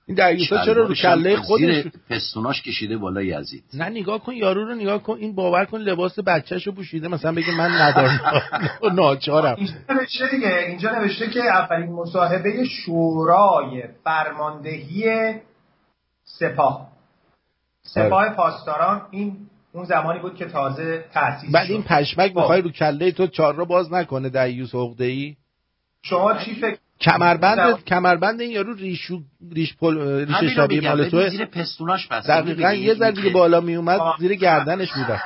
این 0.06 0.18
دریوسا 0.18 0.66
چرا 0.66 0.88
رو 0.88 0.96
کله 0.96 1.36
خودش؟ 1.36 1.86
پستوناش 2.10 2.62
کشیده 2.62 2.98
بالا 2.98 3.22
یزید. 3.22 3.64
نه 3.74 3.90
نگاه 3.90 4.24
کن 4.24 4.34
یارو 4.34 4.66
رو 4.66 4.76
نگاه 4.76 5.04
کن. 5.04 5.18
این 5.18 5.36
باور 5.36 5.66
کن 5.66 5.78
لباس 5.78 6.20
بچه‌شو 6.20 6.72
پوشیده. 6.72 7.08
مثلا 7.08 7.32
بگه 7.32 7.58
من 7.58 7.72
ندارم. 7.72 8.20
ناچارم. 8.96 9.56
اینجا 9.56 9.74
نوشته 9.90 10.28
دیگه 10.32 10.58
اینجا 10.68 10.92
نوشته 10.92 11.30
که 11.30 11.40
اولین 11.44 11.92
مصاحبه 11.92 12.66
شورای 12.66 13.84
فرماندهی 14.04 15.34
سپاه. 16.24 16.88
سپاه 17.84 18.26
آره. 18.26 18.34
پاسداران 18.34 19.02
این 19.12 19.38
اون 19.74 19.86
زمانی 19.86 20.20
بود 20.20 20.36
که 20.36 20.46
تازه 20.46 21.06
تأسیس 21.14 21.52
بعد 21.52 21.72
این 21.72 21.84
پشمک 21.84 22.36
می‌خوای 22.36 22.62
خب. 22.62 22.68
رو 22.68 22.72
کله 22.72 23.12
تو 23.12 23.28
چهار 23.28 23.56
رو 23.56 23.66
باز 23.66 23.94
نکنه 23.94 24.30
دیوس 24.30 24.76
عقده 24.76 25.06
ای 25.06 25.36
شما 26.04 26.38
چی 26.38 26.56
فکر 26.56 26.78
کمربند 27.02 27.84
کمربند 27.84 28.42
این 28.42 28.52
یارو 28.52 28.74
ریشو 28.74 29.20
ریش 29.52 29.78
پل 29.78 30.26
ریش 30.26 30.56
شبیه 30.56 30.90
مال 30.90 31.10
تو 31.10 31.30
زیر 31.30 31.46
پستوناش 31.46 32.08
پس 32.08 32.28
دقیقاً 32.28 32.74
یه 32.74 32.94
ذره 32.94 33.12
دیگه 33.12 33.30
بالا 33.30 33.62
می 33.62 33.76
اومد 33.76 34.00
زیر 34.20 34.36
گردنش 34.36 34.90
می‌رفت 34.98 35.24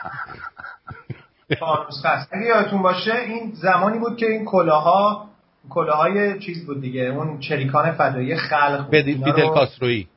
اگه 2.31 2.45
یادتون 2.47 2.81
باشه 2.81 3.15
این 3.15 3.51
زمانی 3.53 3.99
بود 3.99 4.17
که 4.17 4.25
این 4.25 4.45
کلاها 4.45 5.29
کلاهای 5.69 6.39
چیز 6.39 6.65
بود 6.65 6.81
دیگه 6.81 7.01
اون 7.01 7.39
چریکان 7.39 7.91
فدایی 7.91 8.35
خلق 8.35 8.85
بود. 8.85 8.91
فیدل 9.01 9.47
کاسترویی. 9.47 10.07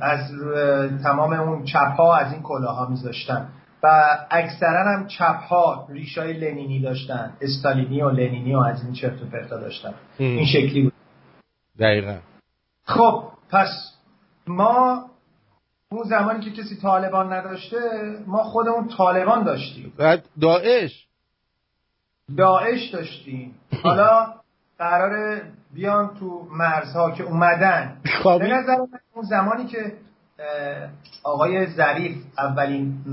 از 0.00 0.30
تمام 1.02 1.32
اون 1.32 1.64
چپ 1.64 1.96
ها 1.96 2.16
از 2.16 2.32
این 2.32 2.42
کلاها 2.42 2.88
میذاشتن. 2.88 3.48
و 3.84 4.18
اکثرا 4.30 4.96
هم 4.96 5.06
چپ 5.06 5.40
ها 5.40 5.86
ریشای 5.90 6.32
لنینی 6.32 6.80
داشتن. 6.80 7.36
استالینی 7.40 8.02
و 8.02 8.10
لنینی 8.10 8.54
و 8.54 8.58
از 8.58 8.84
این 8.84 8.92
چرت 8.92 9.22
و 9.22 9.26
پرتا 9.26 9.60
داشتن. 9.60 9.94
این 10.18 10.46
شکلی 10.46 10.82
بود. 10.82 10.92
دقیقا. 11.78 12.18
خب 12.84 13.24
پس 13.50 13.68
ما 14.46 15.04
اون 15.90 16.04
زمانی 16.04 16.44
که 16.44 16.50
کسی 16.50 16.76
طالبان 16.76 17.32
نداشته 17.32 17.78
ما 18.26 18.42
خودمون 18.42 18.88
طالبان 18.88 19.44
داشتیم. 19.44 19.92
بعد 19.98 20.28
داعش. 20.40 21.06
داعش 22.36 22.90
داشتیم. 22.90 23.54
حالا 23.82 24.34
قرار 24.78 25.42
بیان 25.74 26.16
تو 26.20 26.48
مرزها 26.50 27.10
که 27.10 27.22
اومدن. 27.22 27.96
به 28.24 28.46
نظر 28.46 28.76
اون 29.14 29.24
زمانی 29.24 29.66
که 29.66 29.92
آقای 31.22 31.66
ظریف 31.66 32.16
اولین 32.38 33.04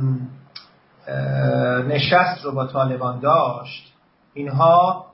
نشست 1.87 2.45
رو 2.45 2.51
با 2.51 2.67
طالبان 2.67 3.19
داشت. 3.19 3.93
اینها 4.33 5.05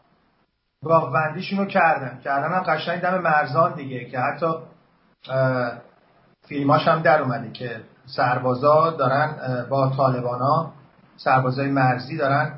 باغوندیشون 0.84 1.60
رو 1.60 1.66
کردن. 1.66 2.20
کردن 2.24 2.54
هم 2.54 2.64
قشنگ 2.64 3.02
دم 3.02 3.18
مرزان 3.18 3.74
دیگه 3.74 4.06
که 4.06 4.20
حتی 4.20 4.48
فیلماش 6.48 6.88
هم 6.88 7.02
در 7.02 7.22
اومده 7.22 7.52
که 7.52 7.82
سربازا 8.06 8.92
دارن 8.92 9.66
با 9.70 9.90
طالبان 9.90 10.72
سربازای 11.18 11.68
مرزی 11.68 12.18
دارن 12.18 12.54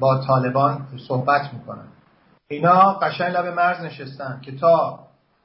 با 0.00 0.18
طالبان 0.26 0.86
صحبت 1.08 1.52
می‌کنن. 1.52 1.88
اینا 2.48 2.92
قشنگ 2.92 3.32
لب 3.32 3.46
مرز 3.46 3.80
نشستن 3.80 4.40
که 4.42 4.56
تا 4.56 4.98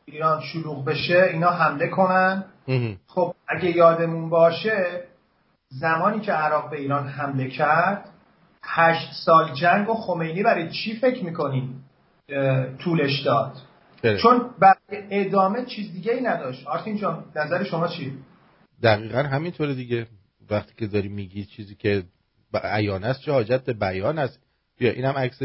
ایران 0.05 0.41
شلوغ 0.41 0.85
بشه 0.85 1.29
اینا 1.33 1.49
حمله 1.49 1.87
کنن. 1.87 2.43
خب 3.07 3.33
اگه 3.47 3.77
یادمون 3.77 4.29
باشه 4.29 5.03
زمانی 5.69 6.19
که 6.19 6.31
عراق 6.31 6.69
به 6.69 6.79
ایران 6.79 7.07
حمله 7.07 7.49
کرد 7.49 8.09
هشت 8.63 9.13
سال 9.25 9.53
جنگ 9.53 9.89
و 9.89 9.93
خمینی 9.93 10.43
برای 10.43 10.69
چی 10.71 10.95
فکر 10.95 11.25
می‌کنین 11.25 11.75
طولش 12.79 13.21
داد. 13.25 13.53
بله. 14.03 14.17
چون 14.17 14.49
برای 14.59 15.03
ادامه 15.11 15.65
چیز 15.65 15.93
دیگه 15.93 16.13
ای 16.13 16.21
نداشت. 16.21 16.67
آرتین 16.67 16.97
جان 16.97 17.25
نظر 17.35 17.63
شما 17.63 17.87
چی؟ 17.87 18.17
دقیقا 18.83 19.23
همینطوره 19.23 19.73
دیگه. 19.73 20.07
وقتی 20.51 20.73
که 20.77 20.87
داری 20.87 21.07
میگی 21.07 21.45
چیزی 21.45 21.75
که 21.75 22.03
عیان 22.63 23.03
است 23.03 23.21
چه 23.21 23.31
حاجت 23.31 23.63
به 23.63 23.73
بیان 23.73 24.19
است. 24.19 24.39
بیا 24.77 24.91
اینم 24.91 25.13
عکس 25.13 25.43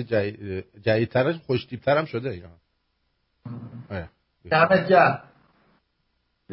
جدیدترش 0.83 1.37
خوشتیبتر 1.47 2.05
شده 2.05 2.31
ایران 2.31 2.53
دمت 4.51 4.89
گرم. 4.89 5.23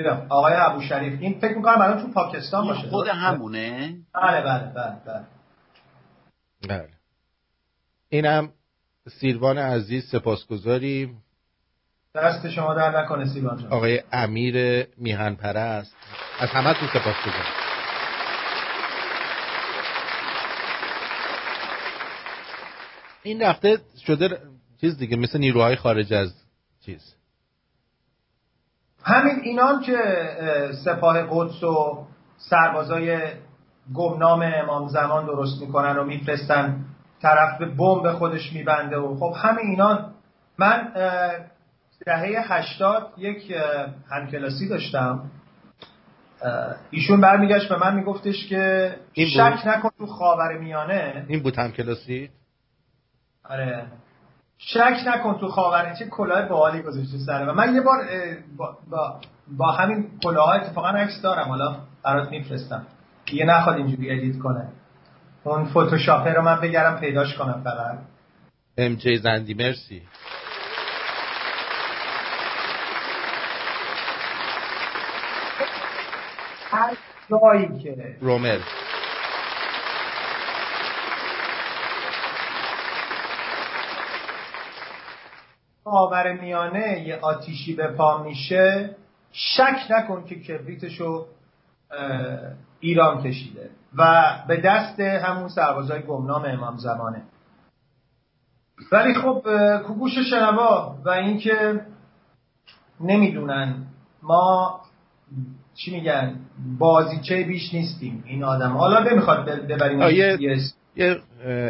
دیدم 0.01 0.25
آقای 0.29 0.53
ابو 0.53 0.81
شریف 0.81 1.21
این 1.21 1.39
فکر 1.39 1.57
می‌کنم 1.57 1.81
الان 1.81 2.01
تو 2.01 2.11
پاکستان 2.11 2.67
باشه. 2.67 2.89
خود 2.89 3.07
همونه؟ 3.07 3.95
بله 4.13 4.41
بله 4.41 4.71
بله 4.75 4.95
بله. 5.05 5.25
بله. 6.67 6.89
اینم 8.09 8.49
سیروان 9.19 9.57
عزیز 9.57 10.09
سپاسگزاریم 10.09 11.23
دست 12.15 12.49
شما 12.49 12.73
در 12.73 13.01
نکنه 13.01 13.25
سیروان 13.25 13.57
جان. 13.57 13.73
آقای 13.73 14.03
امیر 14.11 14.85
میهن 14.97 15.35
پرست 15.35 15.95
از 16.39 16.49
همه 16.49 16.73
تو 16.73 16.87
سپاسگزاریم 16.87 17.53
این 23.23 23.41
رفته 23.41 23.77
شده 24.05 24.39
چیز 24.81 24.97
دیگه 24.97 25.15
مثل 25.15 25.39
نیروهای 25.39 25.75
خارج 25.75 26.13
از 26.13 26.33
چیز. 26.85 27.15
همین 29.03 29.35
اینان 29.43 29.81
که 29.81 29.97
سپاه 30.85 31.23
قدس 31.29 31.63
و 31.63 32.05
سربازای 32.37 33.19
گمنام 33.93 34.51
امام 34.55 34.87
زمان 34.87 35.25
درست 35.25 35.61
می‌کنن 35.61 35.97
و 35.97 36.03
میفرستن 36.03 36.85
طرف 37.21 37.57
به 37.59 37.65
بمب 37.65 38.11
خودش 38.11 38.53
میبنده 38.53 38.97
و 38.97 39.15
خب 39.15 39.33
همین 39.37 39.65
اینان 39.65 40.13
من 40.57 40.91
دهه 42.05 42.53
هشتاد 42.53 43.13
یک 43.17 43.53
همکلاسی 44.11 44.69
داشتم. 44.69 45.31
ایشون 46.91 47.21
برمیگشت 47.21 47.69
به 47.69 47.77
من 47.77 47.95
میگفتش 47.95 48.47
که 48.47 48.95
شک 49.15 49.67
نکن 49.67 49.89
تو 49.97 50.05
خاور 50.05 50.57
میانه. 50.57 51.25
این 51.27 51.43
بود 51.43 51.55
همکلاسی 51.57 52.29
آره. 53.49 53.85
شک 54.65 54.97
نکن 55.07 55.37
تو 55.39 55.47
خاور 55.47 55.93
چه 55.99 56.05
کلاه 56.05 56.41
باحالی 56.41 56.81
گذاشته 56.81 57.17
سر 57.25 57.49
و 57.49 57.53
من 57.53 57.75
یه 57.75 57.81
بار 57.81 57.97
با, 58.57 58.77
با, 58.89 59.19
با 59.57 59.71
همین 59.71 60.07
کلاه 60.23 60.55
اتفاقا 60.55 60.87
عکس 60.87 61.21
دارم. 61.21 61.47
حالا 61.47 61.75
برات 62.03 62.29
میفرستم. 62.29 62.85
یه 63.33 63.45
نخواد 63.45 63.75
اینجوری 63.75 64.11
ادیت 64.11 64.39
کنه. 64.39 64.67
اون 65.43 65.65
فوتوشاپر 65.65 66.33
رو 66.33 66.41
من 66.41 66.61
بگرم 66.61 66.99
پیداش 66.99 67.37
کنم 67.37 67.61
فقط 67.63 67.97
ام 68.77 68.95
جی 68.95 69.17
زندی 69.17 69.53
مرسی. 69.53 70.01
هر 76.71 76.97
جایی 77.29 77.79
که 77.83 78.15
رومل. 78.21 78.59
خاور 85.91 86.41
میانه 86.41 87.03
یه 87.07 87.19
آتیشی 87.21 87.75
به 87.75 87.87
پا 87.87 88.23
میشه 88.23 88.95
شک 89.31 89.77
نکن 89.89 90.25
که 90.25 90.35
کبریتشو 90.35 91.25
ایران 92.79 93.23
کشیده 93.23 93.69
و 93.97 94.33
به 94.47 94.57
دست 94.57 94.99
همون 94.99 95.49
سربازای 95.49 96.01
گمنام 96.01 96.45
امام 96.45 96.77
زمانه. 96.77 97.21
ولی 98.91 99.13
خب 99.13 99.43
کوگوش 99.87 100.17
شنوا 100.29 100.95
و 101.05 101.09
اینکه 101.09 101.81
نمی‌دونن 103.01 103.85
ما 104.23 104.81
چی 105.75 105.91
میگن 105.91 106.35
بازیچه 106.79 107.43
بیش 107.43 107.73
نیستیم 107.73 108.23
این 108.27 108.43
آدم. 108.43 108.71
حالا 108.77 109.03
نمی‌خواد 109.03 109.45
ببریم 109.49 110.01
یه 110.95 111.21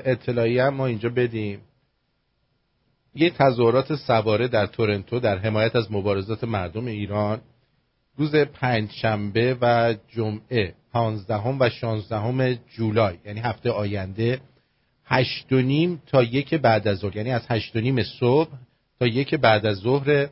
اطلاعی 0.06 0.60
هم 0.60 0.74
ما 0.74 0.86
اینجا 0.86 1.10
بدیم. 1.10 1.62
یه 3.16 3.30
تظاهرات 3.30 3.96
سواره 3.96 4.48
در 4.48 4.66
تورنتو 4.66 5.20
در 5.20 5.38
حمایت 5.38 5.76
از 5.76 5.92
مبارزات 5.92 6.44
مردم 6.44 6.86
ایران 6.86 7.42
روز 8.18 8.36
پنج 8.36 8.92
شنبه 8.92 9.58
و 9.62 9.96
جمعه 10.10 10.74
پانزدهم 10.94 11.58
و 11.60 11.70
شانزدهم 11.70 12.54
جولای 12.54 13.18
یعنی 13.26 13.40
هفته 13.40 13.72
آینده 13.72 14.42
هشت 15.06 15.54
و 15.54 15.62
نیم 15.62 16.02
تا 16.08 16.24
یک 16.24 16.54
بعد 16.54 16.88
از 16.88 16.98
ظهر 16.98 17.18
یعنی 17.18 17.32
از 17.32 17.46
هشت 17.50 17.76
و 17.76 17.80
نیم 17.80 18.04
صبح 18.04 18.50
تا 19.00 19.08
یک 19.08 19.36
بعد 19.36 19.66
از 19.66 19.78
ظهر 19.78 20.28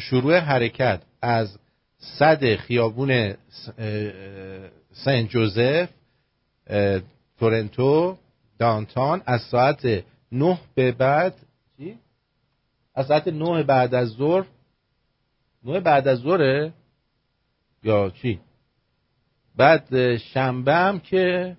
شروع 0.00 0.38
حرکت 0.38 1.02
از 1.22 1.58
صد 1.98 2.56
خیابون 2.56 3.34
سنت 4.92 5.28
جوزف 5.28 5.88
تورنتو 7.38 8.16
دانتان 8.58 9.22
از 9.26 9.40
ساعت 9.40 10.04
نه 10.32 10.58
به 10.74 10.92
بعد 10.92 11.34
چی؟ 11.78 11.98
از 12.94 13.06
ساعت 13.06 13.28
نه 13.28 13.62
بعد 13.62 13.94
از 13.94 14.08
ظهر 14.08 14.44
نه 15.64 15.80
بعد 15.80 16.08
از 16.08 16.18
ظهره؟ 16.18 16.72
یا 17.82 18.10
چی؟ 18.10 18.40
بعد 19.56 20.16
شنبه 20.16 20.74
هم 20.74 21.00
که 21.00 21.56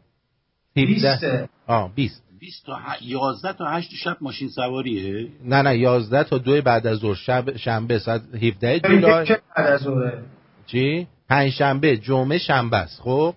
17 0.77 1.49
آه 1.67 1.95
20 1.95 2.23
20 2.39 2.65
تا 2.65 2.79
11 3.01 3.53
تا 3.53 3.65
8 3.65 3.89
شب 3.95 4.17
ماشین 4.21 4.49
سواریه؟ 4.49 5.27
نه 5.43 5.61
نه 5.61 5.77
11 5.77 6.23
تا 6.23 6.37
2 6.37 6.61
بعد 6.61 6.87
از 6.87 6.97
ظهر. 6.97 7.15
شب 7.15 7.57
شنبه 7.57 7.99
ساعت 7.99 8.21
17 8.35 8.79
جولای 8.79 9.27
چه 9.27 9.41
بعد 9.57 9.67
از 9.67 9.81
ظهر 9.81 10.21
چی؟ 10.65 11.07
پنج 11.29 11.51
شنبه 11.51 11.97
جمعه 11.97 12.37
شنبه 12.37 12.77
است. 12.77 13.01
خب 13.01 13.35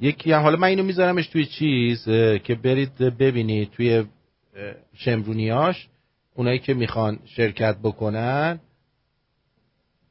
یکی 0.00 0.32
هم 0.32 0.42
حالا 0.42 0.56
من 0.56 0.68
اینو 0.68 0.82
میذارمش 0.82 1.26
توی 1.26 1.46
چیز 1.46 2.04
که 2.44 2.58
برید 2.64 2.98
ببینید 2.98 3.70
توی 3.70 4.04
شمرونیاش 4.94 5.88
اونایی 6.34 6.58
که 6.58 6.74
می‌خوان 6.74 7.18
شرکت 7.24 7.76
بکنن 7.82 8.60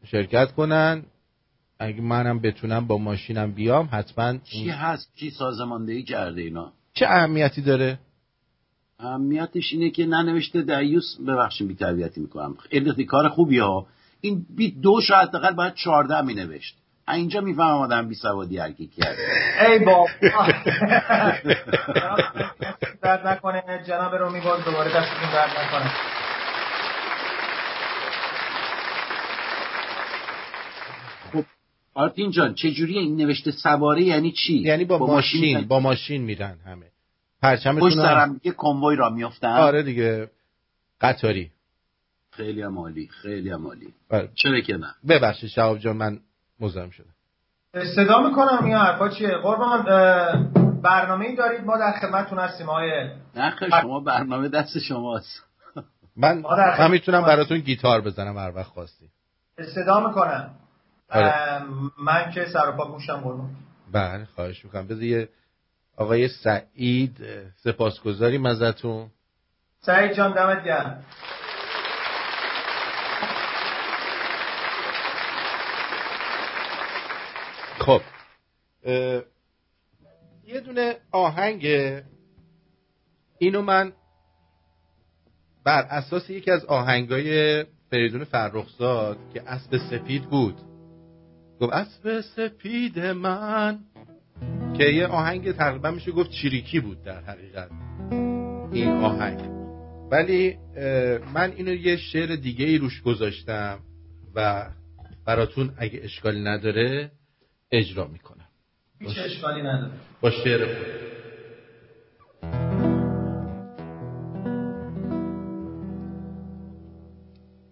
شرکت 0.06 0.52
کنن. 0.52 1.04
اگه 1.80 2.02
منم 2.02 2.40
بتونم 2.40 2.88
با 2.88 2.98
ماشینم 2.98 3.52
بیام 3.52 3.90
حتما 3.92 4.38
چی 4.38 4.70
هست؟ 4.70 5.12
چی 5.16 5.30
سازماندهی 5.30 6.04
کرده 6.04 6.42
اینا؟ 6.42 6.74
چه 6.94 7.06
اهمیتی 7.06 7.62
داره؟ 7.62 8.00
اهمیتش 9.00 9.74
اینه 9.74 9.90
که 9.90 10.06
ننوشته 10.06 10.62
دیوس 10.62 11.18
ببخشید 11.28 11.68
بی 11.68 11.76
تربیتی 11.76 12.22
می‌کنم. 12.22 12.56
خیلی 12.70 13.06
کار 13.06 13.30
خوبی 13.30 13.60
ها. 13.60 13.88
این 14.22 14.46
بی 14.56 14.72
دو 14.72 15.02
شاید 15.02 15.30
حداقل 15.30 15.54
باید 15.54 15.74
14 15.74 16.22
می 16.22 16.34
نوشت 16.34 16.78
اینجا 17.14 17.42
می‌فهمم 17.42 17.78
آدم 17.78 18.08
بی 18.08 18.16
سوادی 18.16 18.58
هر 18.58 18.72
کی 18.72 18.88
کرده 18.88 19.22
ای 19.70 19.80
بابا. 19.80 20.08
درد 23.02 23.28
نکنه. 23.28 23.64
جناب 23.88 24.16
رومی 24.16 24.40
باز 24.40 24.66
دوباره 24.66 24.90
دستتون 24.90 25.32
درد 25.34 25.50
نکنه. 25.50 25.92
خب 31.34 31.44
آرتین 31.94 32.32
جان 32.32 32.54
چجوری 32.54 32.98
این 32.98 33.16
نوشته 33.18 33.52
سواره 33.52 34.04
یعنی 34.04 34.32
چی؟ 34.32 34.54
یعنی 34.54 34.86
با, 34.86 34.98
با 34.98 35.08
ماشین, 35.08 35.54
ماشین 35.54 35.68
با 35.68 35.80
ماشین 35.80 36.22
میرن 36.22 36.58
همه. 36.66 36.86
پرچمتون 37.42 37.82
پشت 37.90 37.96
سرم 37.96 38.42
یه 38.44 38.52
کنوای 38.52 38.96
را 38.96 39.10
میافتن. 39.10 39.48
آره 39.48 39.84
دیگه. 39.84 40.30
قطاری. 41.02 41.52
خیلی 42.32 42.62
عالی 42.62 43.08
خیلی 43.22 43.50
عالی 43.50 43.94
بله. 44.10 44.30
چرا 44.36 44.60
که 44.62 44.78
نه؟ 44.78 44.96
ببخشید 45.08 45.50
شهاب 45.50 45.78
جان 45.78 45.98
من 45.98 46.20
مزاحم 46.60 46.90
شدم 46.90 47.14
صدا 47.96 48.22
می‌کنم 48.22 48.60
این 48.64 48.76
حرفا 48.76 49.10
چیه؟ 49.10 49.30
قربان 49.30 49.84
برنامه 50.82 51.26
ای 51.26 51.36
دارید؟ 51.36 51.62
ما 51.66 51.78
در 51.78 51.92
خدمتتون 51.92 52.40
هستیم 52.40 52.70
آقای 52.70 53.10
نه 53.36 53.54
شما 53.82 54.00
برنامه 54.00 54.50
دست 54.50 54.80
شماست. 54.80 55.44
من 56.18 56.44
من 56.80 56.92
می‌تونم 56.92 57.22
براتون 57.22 57.58
گیتار 57.60 58.02
بزنم 58.02 58.38
هر 58.38 58.52
وقت 58.56 58.68
خواستی. 58.68 59.10
صدا 59.76 60.08
می‌کنم. 60.08 60.56
آره. 61.10 61.64
من 61.98 62.32
که 62.32 62.46
سر 62.46 62.70
و 62.70 62.72
پا 62.72 62.92
گوشم 62.92 63.18
قربان. 63.18 63.50
بله 63.92 64.26
خواهش 64.36 64.66
می‌کنم. 64.66 64.88
بذار 64.88 65.28
آقای 65.98 66.28
سعید 66.28 67.18
سپاسگزاریم 67.64 68.46
ازتون. 68.46 69.10
سعید 69.82 70.14
جان 70.14 70.34
دمت 70.34 70.64
گرم 70.64 71.04
خب 77.80 78.02
یه 80.48 80.60
دونه 80.66 80.96
آهنگ 81.12 81.68
اینو 83.38 83.62
من 83.62 83.94
بر 85.64 85.82
اساس 85.82 86.30
یکی 86.30 86.52
از 86.52 86.66
آهنگای 86.66 87.64
فریدون 87.90 88.24
فرخزاد 88.24 89.18
که 89.34 89.42
اسب 89.50 89.78
سپید 89.78 90.24
بود 90.24 90.56
گفت 91.60 91.74
اسب 91.74 92.22
سپید 92.22 93.00
من 93.00 93.80
که 94.78 94.84
یه 94.84 95.08
آهنگ 95.08 95.52
تقریبا 95.52 95.92
میشه 95.92 96.12
گفت 96.12 96.32
چریکی 96.32 96.80
بود 96.80 97.04
در 97.04 97.22
حقیقت 97.22 97.70
این 98.72 98.90
آهنگ. 98.90 99.40
ولی 100.12 100.58
من 101.34 101.52
اینو 101.52 101.74
یه 101.74 101.98
شعر 101.98 102.36
دیگه 102.36 102.66
ای 102.66 102.78
روش 102.78 103.02
گذاشتم 103.02 103.80
و 104.36 104.70
براتون 105.26 105.74
اگه 105.78 106.00
اشکالی 106.04 106.44
نداره 106.44 107.12
اجرا 107.72 108.08
می‌کنم. 108.08 108.37
هیچ 109.00 109.20
اشکالی 109.26 109.62
نداره. 109.62 109.92
با 110.22 110.30
شعر 110.30 110.66
خود 110.66 110.98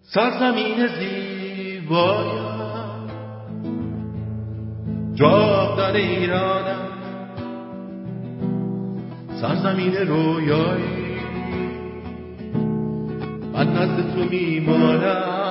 سرزمین 0.02 0.88
زیبایم 0.88 2.46
جاودان 5.14 5.96
ایرانم 5.96 6.90
سرزمین 9.42 9.96
رویایی. 9.96 11.06
من 13.54 13.68
نزد 13.68 14.14
تو 14.14 14.24
میمانم. 14.30 15.46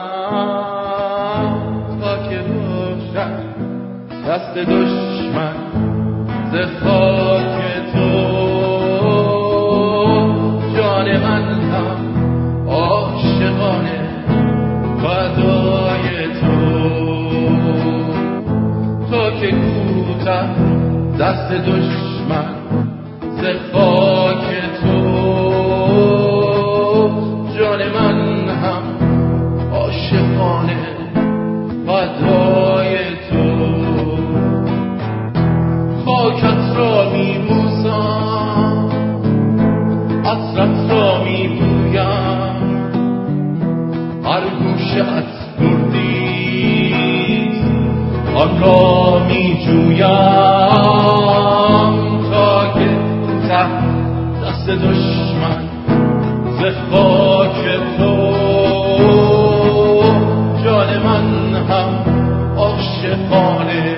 تا 2.01 2.29
که 2.29 2.39
روشن. 2.39 3.55
دست 4.29 4.57
دشمن 5.35 5.57
ز 6.53 6.55
خاک 6.85 7.59
تو. 7.93 8.09
جان 10.77 11.09
من 11.19 11.45
هم 11.73 11.99
عاشقانه 12.69 14.01
فدای 15.03 16.27
تو. 16.41 16.55
تا 19.11 19.31
که 19.31 19.51
کوتاه 19.51 20.49
دست 21.21 21.53
دشمن 21.53 22.55
ز 23.37 23.43
خاک 23.73 24.34
آن 48.65 48.71
را 48.71 49.19
میجویم. 49.27 49.99
تا 52.31 52.73
که 52.75 52.89
ته 53.49 53.67
دست 54.43 54.71
دشمن 54.71 55.69
ز 56.59 56.63
خاک 56.91 57.65
تو. 57.99 58.15
جان 60.65 60.99
من 60.99 61.55
هم 61.55 61.89
عاشقانه 62.57 63.97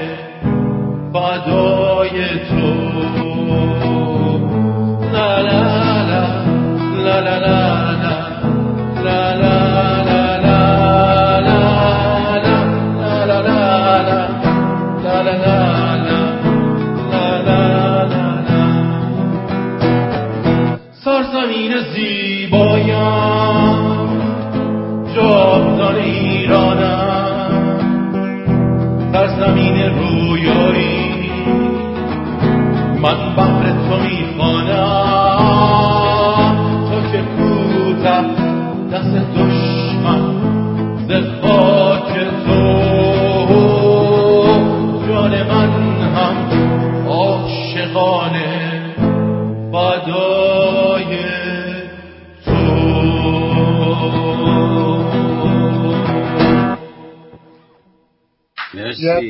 فدای 1.13 2.29
تو. 2.49 2.97
لا 5.13 5.41
لا 5.41 5.63
لا 6.03 6.25
لا 7.05 7.21
لا 7.21 7.39
لا. 7.39 7.66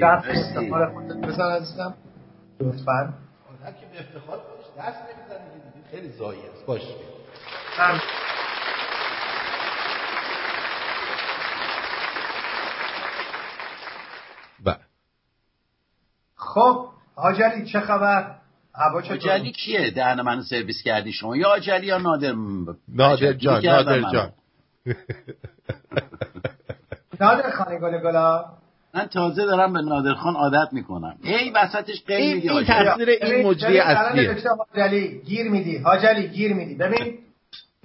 مرسی. 0.01 0.59
افتخار 0.59 0.93
خودت. 0.93 1.17
بزن 1.17 1.51
عزیزم. 1.51 1.95
لطفا. 2.61 3.15
آدم 3.63 3.73
که 3.81 3.87
به 3.87 4.01
افتخار 4.01 4.39
خودش 4.39 4.67
دست 4.79 5.03
نمی‌زنه 5.03 5.41
خیلی 5.91 6.09
زایی 6.09 6.41
است. 6.55 6.67
باش. 6.67 6.83
هم. 7.77 8.01
بله. 14.65 14.77
خب 16.37 16.89
حاجری 17.15 17.67
چه 17.67 17.81
خبر؟ 17.81 18.37
هوا 18.75 18.99
آجلی 18.99 19.53
کیه؟ 19.53 19.91
دهن 19.91 20.21
منو 20.21 20.43
سرویس 20.43 20.83
کردی 20.83 21.13
شما؟ 21.13 21.37
یا 21.37 21.49
آجلی 21.49 21.87
یا 21.87 21.99
نادر؟ 21.99 22.35
نادر 22.89 23.33
جان 23.33 23.67
نادر. 23.67 24.01
جان. 24.13 24.33
نادر 27.21 27.51
خانه 27.51 27.79
گل 27.79 27.99
گلا. 27.99 28.45
من 28.97 29.07
تازه 29.07 29.45
دارم 29.45 29.73
به 29.73 29.81
نادرخان 29.81 30.35
عادت 30.37 30.73
می‌کنم. 30.73 31.17
هی 31.23 31.51
وسطش 31.51 32.05
قیل 32.07 32.17
این- 32.17 32.35
میدی 32.35 32.51
این. 32.51 32.65
تصویر 32.65 33.09
این 33.09 33.47
مجری 33.47 33.79
اصلیه. 33.79 34.37
حاجلی 34.75 35.21
گیر 35.27 35.51
میدی. 35.51 35.77
حاجلی 35.79 36.29
گیر 36.29 36.53
میدی. 36.55 36.75
ببین 36.75 37.19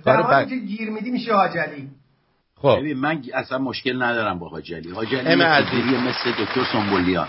کار 0.04 0.21
زمانی 0.21 0.45
بد. 0.45 0.50
که 0.50 0.56
گیر 0.56 0.89
میدی 0.89 1.12
میشه 1.12 1.34
حاجلی. 1.34 1.89
خب. 2.56 2.78
ببین 2.80 2.97
من 2.97 3.21
اصلا 3.34 3.58
مشکل 3.58 4.04
ندارم 4.04 4.39
با 4.39 4.50
حاجلی. 4.50 4.91
حاجلی 4.91 5.19
ام 5.34 5.41
عزیز. 5.41 5.84
مثل 5.86 6.32
دکتر 6.43 6.63
سنبولیان 6.74 7.28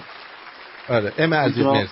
آره 0.89 1.13
ام 1.19 1.35
عزیز 1.35 1.65
مرسی. 1.67 1.91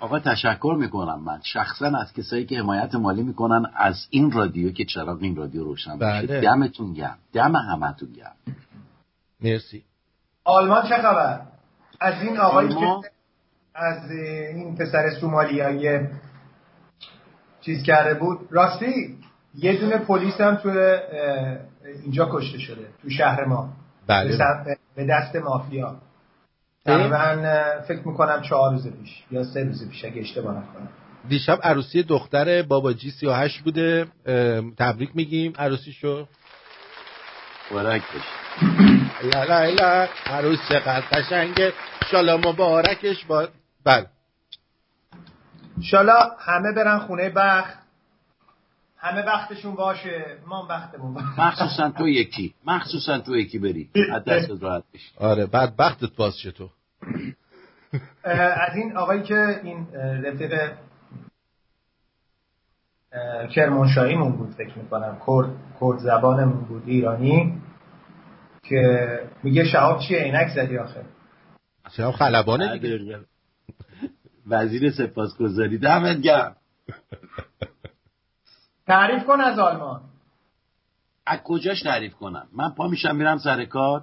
آقا 0.00 0.18
تشکر 0.18 0.76
می‌کنم 0.78 1.22
من. 1.24 1.40
شخصا 1.44 1.86
از 1.86 2.12
کسایی 2.12 2.44
که 2.46 2.58
حمایت 2.58 2.94
مالی 2.94 3.22
می‌کنن 3.22 3.70
از 3.76 4.06
این 4.10 4.30
رادیو 4.32 4.72
که 4.72 4.84
چراغ 4.84 5.18
این 5.22 5.36
رادیو 5.36 5.64
روشن 5.64 5.98
بله. 5.98 6.26
باشه 6.26 6.40
دمتون 6.40 6.92
گرم. 6.92 7.18
دم 7.32 7.56
همتون 7.56 8.12
گرم. 8.12 8.34
مرسی. 9.40 9.84
آلمان 10.44 10.88
چه 10.88 10.96
خبر؟ 10.96 11.40
از 12.00 12.22
این 12.22 12.38
آقایی 12.38 12.68
آلمان؟ 12.68 13.02
که 13.02 13.08
از 13.74 14.10
این 14.10 14.76
پسر 14.76 15.10
سومالیایی 15.20 16.08
چیز 17.60 17.82
کرده 17.82 18.14
بود. 18.14 18.48
راستی 18.50 19.18
یه 19.54 19.80
دونه 19.80 19.98
پلیس 19.98 20.40
هم 20.40 20.56
تو 20.56 20.98
اینجا 22.04 22.28
کشته 22.32 22.58
شده 22.58 22.88
تو 23.02 23.10
شهر 23.10 23.44
ما. 23.44 23.72
بله. 24.06 24.38
به 24.94 25.06
دست 25.06 25.36
مافیا. 25.36 25.96
تقریبا 26.84 27.52
فکر 27.88 28.08
می‌کنم 28.08 28.42
چهار 28.42 28.72
روز 28.72 28.88
پیش 28.88 29.24
یا 29.30 29.44
سه 29.44 29.64
روز 29.64 29.88
پیش 29.88 30.04
اگه 30.04 30.20
اشتباه 30.20 30.52
نکنم. 30.52 30.88
دیشب 31.28 31.58
عروسی 31.62 32.02
دختر 32.02 32.62
باباجی 32.62 33.10
38 33.10 33.60
بوده. 33.60 34.06
تبریک 34.78 35.10
میگیم 35.14 35.52
عروسیشو. 35.58 36.26
مبارک 37.70 38.02
باشه 38.12 38.85
لا 39.22 39.44
لا 39.44 39.64
لا 39.70 40.08
عروس 40.26 40.58
چقدر 40.68 41.00
قشنگه. 41.00 41.72
شالا 42.10 42.36
مبارکش 42.36 43.24
با 43.24 43.48
بله. 43.84 44.06
انشالله 45.76 46.12
همه 46.38 46.72
برن 46.72 46.98
خونه 46.98 47.30
بخت. 47.30 47.78
همه 48.98 49.22
بختشون 49.22 49.74
باشه. 49.74 50.38
ما 50.46 50.62
هم 50.62 50.68
بختمون 50.68 51.14
باشه. 51.14 51.40
مخصوصا 51.40 51.90
تو 51.90 52.08
یکی. 52.08 52.54
مخصوصا 52.66 53.18
تو 53.18 53.36
یکی 53.36 53.58
بری. 53.58 53.90
از 54.12 54.24
دست 54.24 54.62
راحت 54.62 54.82
بشی. 54.94 55.10
آره 55.20 55.46
بعد 55.46 55.76
بختت 55.76 56.16
باز 56.16 56.38
شه 56.38 56.50
تو. 56.50 56.70
از 58.24 58.74
این 58.76 58.96
آقایی 58.96 59.22
که 59.22 59.60
این 59.62 59.86
رفیق 60.24 60.72
اه، 63.12 63.48
کرمانشاهیمون 63.48 64.32
بود 64.32 64.50
فکر 64.54 64.78
می‌کنم. 64.78 65.18
کرد 65.26 65.50
کرد 65.80 65.98
زبانمون 65.98 66.64
بود 66.64 66.82
ایرانی. 66.86 67.62
که 68.68 69.20
میگه 69.42 69.64
شهاب 69.64 70.00
چیه؟ 70.00 70.18
عینک 70.18 70.48
زدی 70.54 70.78
آخه. 70.78 71.04
اصلا 71.84 72.12
خلبانه 72.12 72.78
دیگه. 72.78 73.20
وزیر 74.46 74.90
سپاسگزاری. 74.90 75.78
دمت 75.78 76.20
گرم. 76.20 76.56
تعریف 78.86 79.24
کن 79.24 79.40
از 79.40 79.58
آلمان. 79.58 80.00
از 81.26 81.38
کجاش 81.44 81.82
تعریف 81.82 82.14
کنم؟ 82.14 82.48
من 82.52 82.70
پا 82.70 82.88
میشم 82.88 83.16
میرم 83.16 83.38
سر 83.38 83.64
کار. 83.64 84.02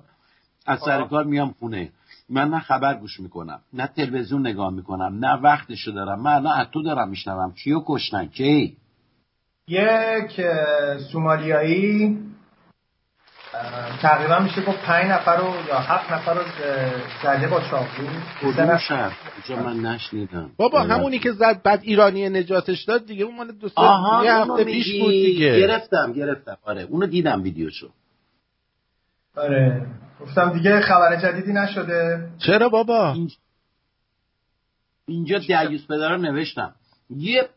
از 0.65 0.79
سر. 0.79 1.03
کار 1.03 1.23
میام 1.23 1.55
خونه. 1.59 1.91
من 2.29 2.49
نه 2.49 2.59
خبر 2.59 2.93
گوش 2.93 3.19
می‌کنم 3.19 3.61
نه 3.73 3.87
تلویزیون 3.87 4.47
نگاه 4.47 4.73
می‌کنم 4.73 5.25
نه 5.25 5.33
وقتشو 5.33 5.91
دارم. 5.91 6.21
من 6.21 6.41
نه 6.41 6.65
تو 6.65 6.83
دارم 6.83 7.09
میشنوم. 7.09 7.53
کیو 7.53 7.83
کشتن؟ 7.87 8.25
کی؟ 8.25 8.77
یک 9.67 10.41
سومالیایی. 11.11 12.32
تقریبا 14.01 14.39
میشه 14.39 14.61
گفت 14.61 14.81
پنج 14.81 15.05
نفر 15.05 15.37
رو 15.37 15.53
یا 15.67 15.79
هفت 15.79 16.11
نفر 16.11 16.33
رو 16.33 16.41
زده 17.23 17.47
با 17.47 17.61
چاقو 17.61 17.85
کدوم 18.41 18.77
شهر؟ 18.77 19.11
اینجا 19.47 19.63
من 19.63 19.79
نشنیدم. 19.79 20.51
بابا 20.57 20.81
همونی 20.81 21.19
که 21.19 21.31
زد 21.31 21.61
بعد 21.63 21.79
ایرانی 21.83 22.29
نجاتش 22.29 22.83
داد 22.83 23.05
دیگه 23.05 23.25
اون 23.25 23.35
مال 23.35 23.51
دو 23.51 23.69
آها 23.75 24.25
یه 24.25 24.33
هفته 24.33 24.63
پیش 24.63 25.01
بود 25.01 25.11
دیگه. 25.11 25.59
گرفتم 25.59 26.13
گرفتم. 26.13 26.57
آره 26.63 26.81
اونو 26.81 27.07
دیدم 27.07 27.43
ویدیوشو. 27.43 27.89
آره. 29.37 29.87
گفتم 30.21 30.53
دیگه 30.53 30.81
خبر 30.81 31.15
جدیدی 31.15 31.53
نشده. 31.53 32.29
چرا 32.37 32.69
بابا؟ 32.69 33.13
اینجا, 33.13 33.35
اینجا 35.07 35.37
دیوز 35.37 35.87
پدر 35.87 36.17
نوشتم. 36.17 36.75
یه 37.09 37.49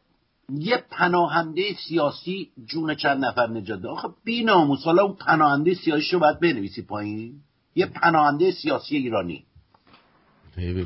یه 0.49 0.84
پناهنده 0.90 1.62
سیاسی 1.88 2.51
جون 2.66 2.94
چند 2.94 3.24
نفر 3.24 3.47
نجات 3.47 3.80
ده 3.80 3.88
آخه 3.88 4.09
بی 4.24 4.44
ناموس 4.44 4.84
حالا 4.84 5.03
اون 5.03 5.14
پناهنده 5.14 5.74
سیاسی 5.74 6.11
رو 6.12 6.18
باید 6.18 6.40
بنویسی 6.40 6.82
پایین. 6.82 7.40
یه 7.74 7.86
پناهنده 7.86 8.51
سیاسی 8.51 8.97
ایرانی. 8.97 9.47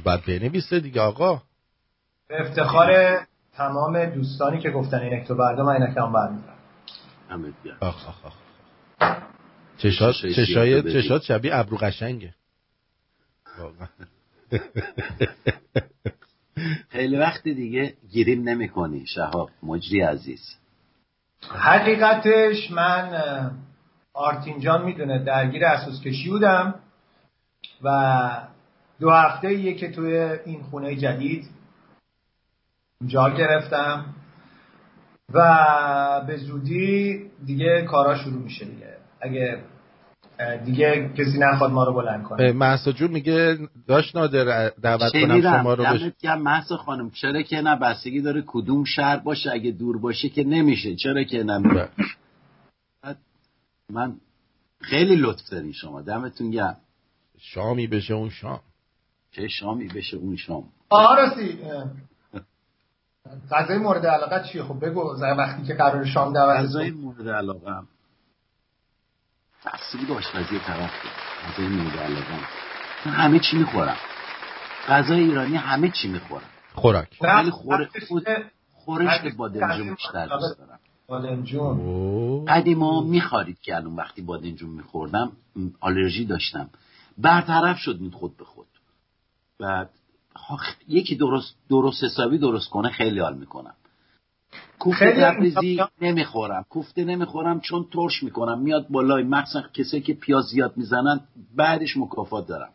باید 0.04 0.24
بنویسه 0.26 0.80
دیگه 0.80 1.00
آقا. 1.00 1.42
به 2.28 2.40
افتخار 2.40 3.20
تمام 3.52 4.04
دوستانی 4.04 4.60
که 4.60 4.70
گفتن 4.70 4.98
اینک 4.98 5.26
تو 5.28 5.34
برده 5.34 5.62
من 5.62 5.82
اینک 5.82 5.96
هم 5.96 6.12
برمیدارم 6.12 6.56
آخ 7.80 8.08
آخ 8.08 8.24
آخ. 8.26 8.34
چشات 9.78 10.14
چشای 10.14 11.02
چشات 11.02 11.22
شبیه 11.22 11.56
ابرو 11.56 11.76
قشنگه 11.76 12.34
خیلی 16.88 17.16
وقت 17.16 17.42
دیگه 17.42 17.94
گیریم 18.10 18.48
نمی 18.48 18.68
کنی 18.68 19.06
شهاب 19.06 19.50
مجری 19.62 20.00
عزیز. 20.00 20.56
حقیقتش 21.48 22.70
من 22.70 23.10
آرتین 24.14 24.60
جان 24.60 24.84
می‌دونه 24.84 25.24
درگیر 25.24 25.64
اساس 25.64 26.00
کشی 26.00 26.30
بودم 26.30 26.74
و 27.82 28.30
دو 29.00 29.10
هفته 29.10 29.54
یه 29.54 29.74
که 29.74 29.90
توی 29.90 30.16
این 30.44 30.62
خونه 30.62 30.96
جدید 30.96 31.48
جا 33.06 33.30
گرفتم 33.30 34.14
و 35.34 36.24
به 36.26 36.36
زودی 36.36 37.30
دیگه 37.46 37.82
کارا 37.82 38.18
شروع 38.18 38.42
میشه 38.42 38.64
دیگه. 38.64 38.96
اگه 39.20 39.58
دیگه 40.64 41.10
کسی 41.18 41.38
نخواد 41.38 41.70
ما 41.70 41.84
رو 41.84 41.92
بلند 41.92 42.22
کنه. 42.24 42.52
محسا 42.52 42.92
جون 42.92 43.10
میگه 43.10 43.58
داشت 43.86 44.16
نادر 44.16 44.68
دعوت 44.68 45.12
کنم 45.12 45.40
شما 45.40 45.74
رو 45.74 45.84
بش... 45.84 46.24
محسا 46.24 46.76
خانم. 46.76 47.10
چرا 47.10 47.42
که 47.42 47.60
نه 47.60 47.76
بستگی 47.76 48.20
داره 48.20 48.44
کدوم 48.46 48.84
شهر 48.84 49.16
باشه 49.16 49.50
اگه 49.52 49.70
دور 49.70 49.98
باشه 49.98 50.28
که 50.28 50.44
نمیشه. 50.44 50.96
چرا 50.96 51.22
که 51.22 51.42
نه؟ 51.42 51.88
من 53.90 54.16
خیلی 54.80 55.16
لطف 55.16 55.50
دارین 55.50 55.72
شما. 55.72 56.02
دمتون 56.02 56.50
گرم. 56.50 56.76
شامی 57.38 57.86
بشه 57.86 58.14
اون 58.14 58.30
شام. 58.30 58.60
چه 59.32 59.48
شامی 59.48 59.88
بشه 59.88 60.16
اون 60.16 60.36
شام؟ 60.36 60.64
آرسی 60.88 61.58
غذای 63.50 63.78
مورد 63.78 64.06
علاقه 64.06 64.48
چیه؟ 64.48 64.62
خب 64.62 64.86
بگو 64.86 65.00
وقتی 65.38 65.62
که 65.62 65.74
قرار 65.74 66.04
شام 66.04 66.32
دعوت 66.32 66.56
غذای 66.56 66.90
مورد 66.90 67.28
علاقه 67.28 67.82
بستگی 69.66 70.06
به 70.06 70.14
آشپزی 70.14 70.58
طرف 70.58 70.90
غذای 71.44 71.66
مورد 71.66 71.98
علاقه 71.98 72.34
همه 73.04 73.38
چی 73.38 73.56
می‌خورم. 73.56 73.96
غذای 74.88 75.20
ایرانی 75.20 75.56
همه 75.56 75.90
چی 75.90 76.08
می‌خورم. 76.08 76.48
خوراک. 76.74 77.18
ولی 77.20 77.50
خور... 77.50 77.88
خورش 78.72 79.20
به 79.20 79.30
بادمجون 79.30 79.94
بیشتر 79.94 80.26
دوست 80.26 80.58
دارم. 80.58 80.78
بادمجون. 81.06 82.44
قدیما 82.44 83.00
میخارید 83.00 83.60
که 83.60 83.76
الان 83.76 83.96
وقتی 83.96 84.22
بادمجون 84.22 84.70
میخوردم 84.70 85.32
آلرژی 85.80 86.24
داشتم. 86.24 86.70
برطرف 87.18 87.78
شد 87.78 87.98
این 88.00 88.10
خود 88.10 88.36
به 88.36 88.44
خود. 88.44 88.66
بعد 89.58 89.90
یکی 90.88 91.16
درست 91.16 91.56
درست 91.70 92.04
حسابی 92.04 92.38
درست 92.38 92.70
کنه 92.70 92.90
خیلی 92.90 93.20
حال 93.20 93.34
می‌کنم. 93.34 93.74
کوفته 94.78 95.12
تبریزی 95.12 95.80
نمی‌خورم. 96.00 96.64
کوفته 96.70 97.04
نمی‌خورم 97.04 97.60
چون 97.60 97.86
ترش 97.92 98.22
می‌کنم. 98.22 98.62
میاد 98.62 98.86
بالای 98.88 99.22
مخصوصا 99.22 99.68
کسایی 99.74 100.02
که 100.02 100.14
پیاز 100.14 100.44
زیاد 100.44 100.76
می‌زنن 100.76 101.20
بعدش 101.56 101.96
مکافات 101.96 102.46
دارم. 102.46 102.70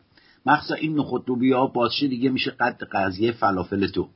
مخصوصا 0.46 0.74
این 0.74 0.98
نخود 0.98 1.28
ها 1.52 1.66
بازشه 1.66 2.08
دیگه 2.08 2.30
میشه 2.30 2.50
قد 2.50 2.82
قضیه 2.92 3.32
فلافل 3.32 3.86
تو. 3.86 4.08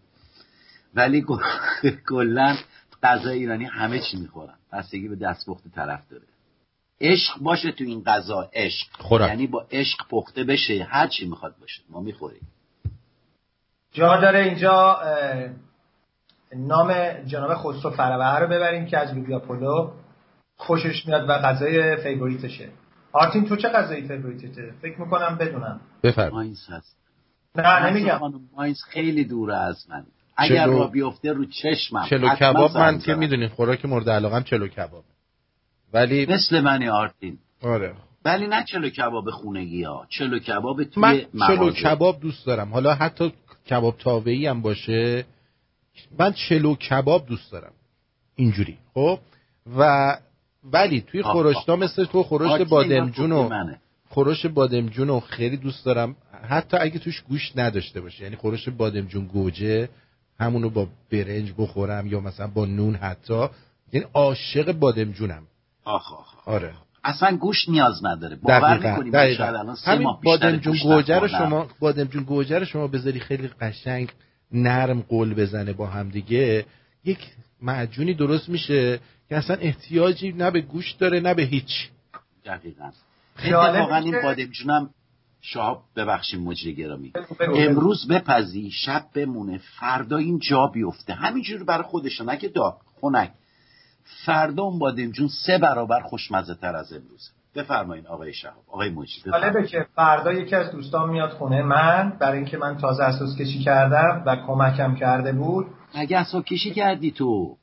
ولی 0.94 1.24
کلا 2.08 2.56
غذا 3.02 3.30
ایرانی 3.30 3.64
همه 3.64 3.98
چی 3.98 4.16
می‌خورم 4.16 4.58
بستگی 4.72 5.08
به 5.08 5.16
دستپخت 5.16 5.62
طرف 5.74 6.08
داره. 6.11 6.24
عشق 7.00 7.38
باشه 7.38 7.72
تو 7.72 7.84
این 7.84 8.02
غذا 8.02 8.50
عشق. 8.52 8.86
یعنی 9.20 9.46
با 9.46 9.66
عشق 9.70 9.98
پخته 10.11 10.44
بشه 10.44 10.86
هر 10.90 11.06
چی 11.06 11.26
می‌خواد 11.26 11.54
باشه. 11.61 11.82
ما 11.90 12.00
می‌خوریم. 12.00 12.40
جا 13.92 14.20
داره 14.20 14.44
اینجا 14.44 14.98
نام 16.57 17.12
جناب 17.26 17.55
خسرو 17.55 17.90
فروه 17.90 18.38
رو 18.38 18.46
ببریم 18.46 18.86
که 18.86 18.98
از 18.98 19.14
لوبیا 19.14 19.38
پلو 19.38 19.90
خوشش 20.57 21.07
میاد 21.07 21.28
و 21.28 21.32
غذای 21.32 21.96
favorite 21.96 22.44
شه. 22.44 22.68
آرتین 23.12 23.44
تو 23.44 23.57
چه 23.57 23.68
غذایی 23.68 24.09
favorite 24.09 24.55
ته؟ 24.55 24.72
فکر 24.82 25.01
می‌کنم 25.01 25.36
بدونم. 25.40 25.80
بفرم 26.03 26.32
ماینز 26.32 26.66
هست. 26.68 26.96
نه 27.57 27.90
نمیگم. 27.90 28.20
ماینز 28.57 28.82
خیلی 28.82 29.24
دوره 29.24 29.57
از 29.57 29.86
من. 29.90 30.05
اگر 30.36 30.64
چلو... 30.64 30.78
را 30.78 30.86
بیفته 30.86 31.32
رو 31.32 31.44
چشمم 31.44 32.07
چلو 32.07 32.28
کباب 32.28 32.76
من 32.78 32.98
که 32.98 33.14
می‌دونین 33.14 33.48
خوراک 33.48 33.84
مورد 33.84 34.11
علاقم 34.11 34.42
چلو 34.42 34.68
کباب. 34.68 35.05
ولی 35.92 36.26
مثل 36.26 36.61
منی 36.61 36.88
آرتین. 36.88 37.38
آره. 37.62 37.94
ولی 38.24 38.46
نه 38.46 38.64
چلو 38.64 38.88
کباب 38.88 39.30
خونگی 39.30 39.82
ها 39.82 40.07
چلو 40.09 40.38
کباب 40.38 40.84
توی 40.84 41.03
من 41.03 41.20
مغازه. 41.34 41.57
چلو 41.57 41.70
کباب 41.70 42.20
دوست 42.20 42.46
دارم. 42.46 42.72
حالا 42.72 42.94
حتی 42.94 43.32
کباب 43.70 43.96
تاوهی 43.98 44.46
هم 44.46 44.62
باشه. 44.62 45.24
من 46.18 46.32
چلو 46.32 46.74
کباب 46.74 47.26
دوست 47.26 47.53
دارم. 47.53 47.72
اینجوری. 48.36 48.78
خب؟ 48.95 49.18
و 49.78 50.16
ولی 50.64 51.01
توی 51.01 51.22
خورشتا 51.22 51.76
مثل 51.76 52.05
تو 52.05 52.22
خورش 52.22 52.61
بادمجون 52.61 53.32
و 53.32 53.74
خورش 54.09 54.47
بادمجون 54.47 55.09
رو 55.09 55.20
خیلی 55.20 55.57
دوست 55.57 55.84
دارم. 55.84 56.16
حتی 56.49 56.76
اگه 56.76 56.99
توش 56.99 57.20
گوشت 57.20 57.59
نداشته 57.59 58.01
باشه 58.01 58.24
یعنی 58.24 58.36
خورش 58.36 58.68
بادمجون 58.68 59.26
گوجه 59.26 59.88
همونو 60.41 60.70
با 60.70 60.88
برنج 61.12 61.53
بخورم 61.59 62.07
یا 62.07 62.20
مثلا 62.20 62.47
با 62.47 62.66
نون 62.66 62.95
حتی 62.95 63.49
یعنی 63.93 64.07
عاشق 64.14 64.72
بادمجونم. 64.72 65.43
آخ 65.84 66.12
آخ 66.12 66.49
آره. 66.49 66.74
اصلا 67.05 67.36
گوشت 67.36 67.68
نیاز 67.68 68.05
نداره. 68.05 68.36
باور 68.36 68.78
می‌کنیم 68.78 69.14
همین 69.84 70.09
بادمجون 70.24 70.76
گوجه 70.82 71.18
رو 71.18 71.28
شما 71.28 71.68
بادمجون 71.80 72.22
گوجه 72.22 72.59
رو 72.59 72.64
شما 72.64 72.86
بذاری 72.86 73.20
خیلی 73.20 73.49
قشنگ. 73.49 74.12
نرم 74.53 75.01
قول 75.01 75.34
بزنه 75.34 75.72
با 75.72 75.86
هم 75.86 76.09
دیگه 76.09 76.66
یک 77.05 77.18
معجونی 77.62 78.14
درست 78.14 78.48
میشه 78.48 79.01
که 79.28 79.36
اصلا 79.36 79.57
احتیاجی 79.57 80.32
نه 80.32 80.51
به 80.51 80.61
گوشت 80.61 80.98
داره 80.98 81.20
نه 81.20 81.34
به 81.34 81.42
هیچ. 81.42 81.88
دقیقا. 82.44 82.90
اتفاقا 83.38 83.96
این 83.96 84.22
بادمجونم 84.22 84.90
شهاب 85.40 85.82
ببخشیم 85.96 86.40
مجری 86.40 86.74
گرامی. 86.74 87.12
امروز 87.40 88.09
بپزی 88.09 88.70
شب 88.70 89.07
بمونه 89.14 89.61
فردا 89.80 90.16
این 90.16 90.38
جا 90.38 90.66
بیفته. 90.66 91.14
همینجور 91.14 91.64
برای 91.64 91.82
خودشون 91.82 92.28
اگه 92.28 92.48
داغ 92.48 92.80
خنک. 93.01 93.32
فردا 94.24 94.62
اون 94.62 94.78
بادمجون 94.78 95.28
سه 95.46 95.59
برابر 95.59 96.01
خوشمزه 96.01 96.55
تر 96.55 96.76
از 96.76 96.92
امروز. 96.92 97.30
بفرمایین 97.55 98.07
آقای 98.07 98.32
شهاب. 98.32 98.64
آقای 98.68 98.90
مجری 98.90 99.30
جالبه 99.32 99.66
که 99.66 99.86
فردا 99.96 100.32
یکی 100.32 100.57
از 100.57 100.72
دوستان 100.72 101.11
میاد 101.11 101.30
خونه 101.30 101.62
من 101.62 102.12
برای 102.20 102.38
اینکه 102.38 102.59
من 102.59 102.76
تازه 102.76 103.05
اساس 103.05 103.36
کشی 103.36 103.59
کردم 103.59 104.22
و 104.26 104.36
کمکم 104.46 104.94
کرده 104.94 105.32
بود. 105.32 105.66
مگه 105.94 106.18
اساس 106.18 106.44
کشی 106.44 106.70
کردی 106.70 107.11
تو؟ 107.11 107.57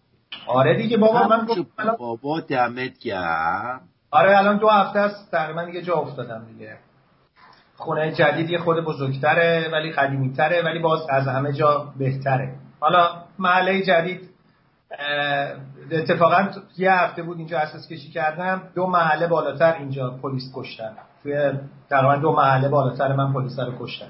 آره 0.47 0.77
دیگه 0.77 0.97
بابا 0.97 1.27
من 1.27 1.45
گفتم 1.45 1.95
بابا 1.99 2.39
دمت 2.39 2.99
گرم. 2.99 3.81
آره 4.11 4.37
الان 4.37 4.57
دو 4.57 4.69
هفته 4.69 4.99
است. 4.99 5.31
تقریبا 5.31 5.65
دیگه 5.65 5.81
جا 5.81 5.93
افتادم 5.93 6.45
دیگه. 6.53 6.77
خونه 7.75 8.11
جدید 8.11 8.49
یه 8.49 8.57
خود 8.57 8.83
بزرگتره 8.85 9.69
ولی 9.71 9.91
قدیمیتره 9.91 10.61
ولی 10.61 10.79
باز 10.79 10.99
از 11.09 11.27
همه 11.27 11.53
جا 11.53 11.93
بهتره. 11.97 12.55
حالا 12.79 13.09
محله 13.39 13.81
جدید 13.81 14.29
اتفاقا 15.91 16.47
یه 16.77 16.93
هفته 16.93 17.23
بود 17.23 17.37
اینجا 17.37 17.59
اساس 17.59 17.87
کشی 17.87 18.09
کردم. 18.09 18.61
دو 18.75 18.87
محله 18.87 19.27
بالاتر 19.27 19.73
اینجا 19.73 20.09
پلیس 20.09 20.51
کشتن. 20.55 20.93
توی 21.23 21.51
تقریبا 21.89 22.15
دو 22.15 22.31
محله 22.31 22.69
بالاتر 22.69 23.13
من 23.13 23.33
پلیس 23.33 23.59
رو 23.59 23.73
کشتن 23.79 24.07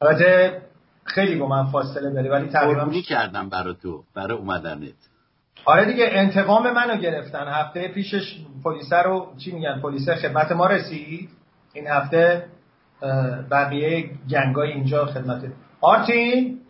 البته 0.00 0.62
خیلی 1.04 1.36
با 1.36 1.46
من 1.46 1.66
فاصله 1.66 2.10
داره 2.10 2.30
ولی 2.30 2.48
تقریبا 2.48 3.00
کردم 3.08 3.48
برای 3.48 3.74
تو 3.82 4.04
برای 4.14 4.38
اومدنت. 4.38 4.94
آره 5.64 5.84
دیگه 5.84 6.08
انتقام 6.12 6.72
منو 6.72 6.96
گرفتن. 6.96 7.48
هفته 7.48 7.88
پیشش 7.88 8.36
پلیس 8.64 8.92
رو 8.92 9.32
چی 9.38 9.52
میگن 9.52 9.80
پلیس 9.80 10.08
خدمت 10.08 10.52
ما 10.52 10.66
رسید. 10.66 11.30
این 11.72 11.86
هفته 11.86 12.46
بقیه 13.50 14.10
گنگای 14.30 14.72
اینجا 14.72 15.06
خدمت. 15.06 15.42
آرتین؟ 15.80 16.60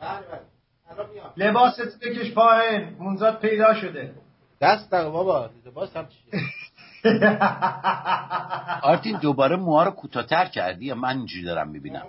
لباست 1.36 2.00
بکش 2.02 2.32
پایین. 2.34 2.96
منزاد 3.00 3.40
پیدا 3.40 3.74
شده. 3.74 4.14
دست 4.60 4.90
بابا 4.90 5.50
لباس 5.66 5.96
هم 5.96 6.06
چیه؟ 6.08 6.40
آرتین 8.82 9.18
دوباره 9.18 9.56
موها 9.56 9.82
رو 9.82 9.90
کوتاه‌تر 9.90 10.44
کردی 10.44 10.86
یا 10.86 10.94
من 10.94 11.16
اینجوری 11.16 11.44
دارم 11.44 11.68
می‌بینم؟ 11.68 12.02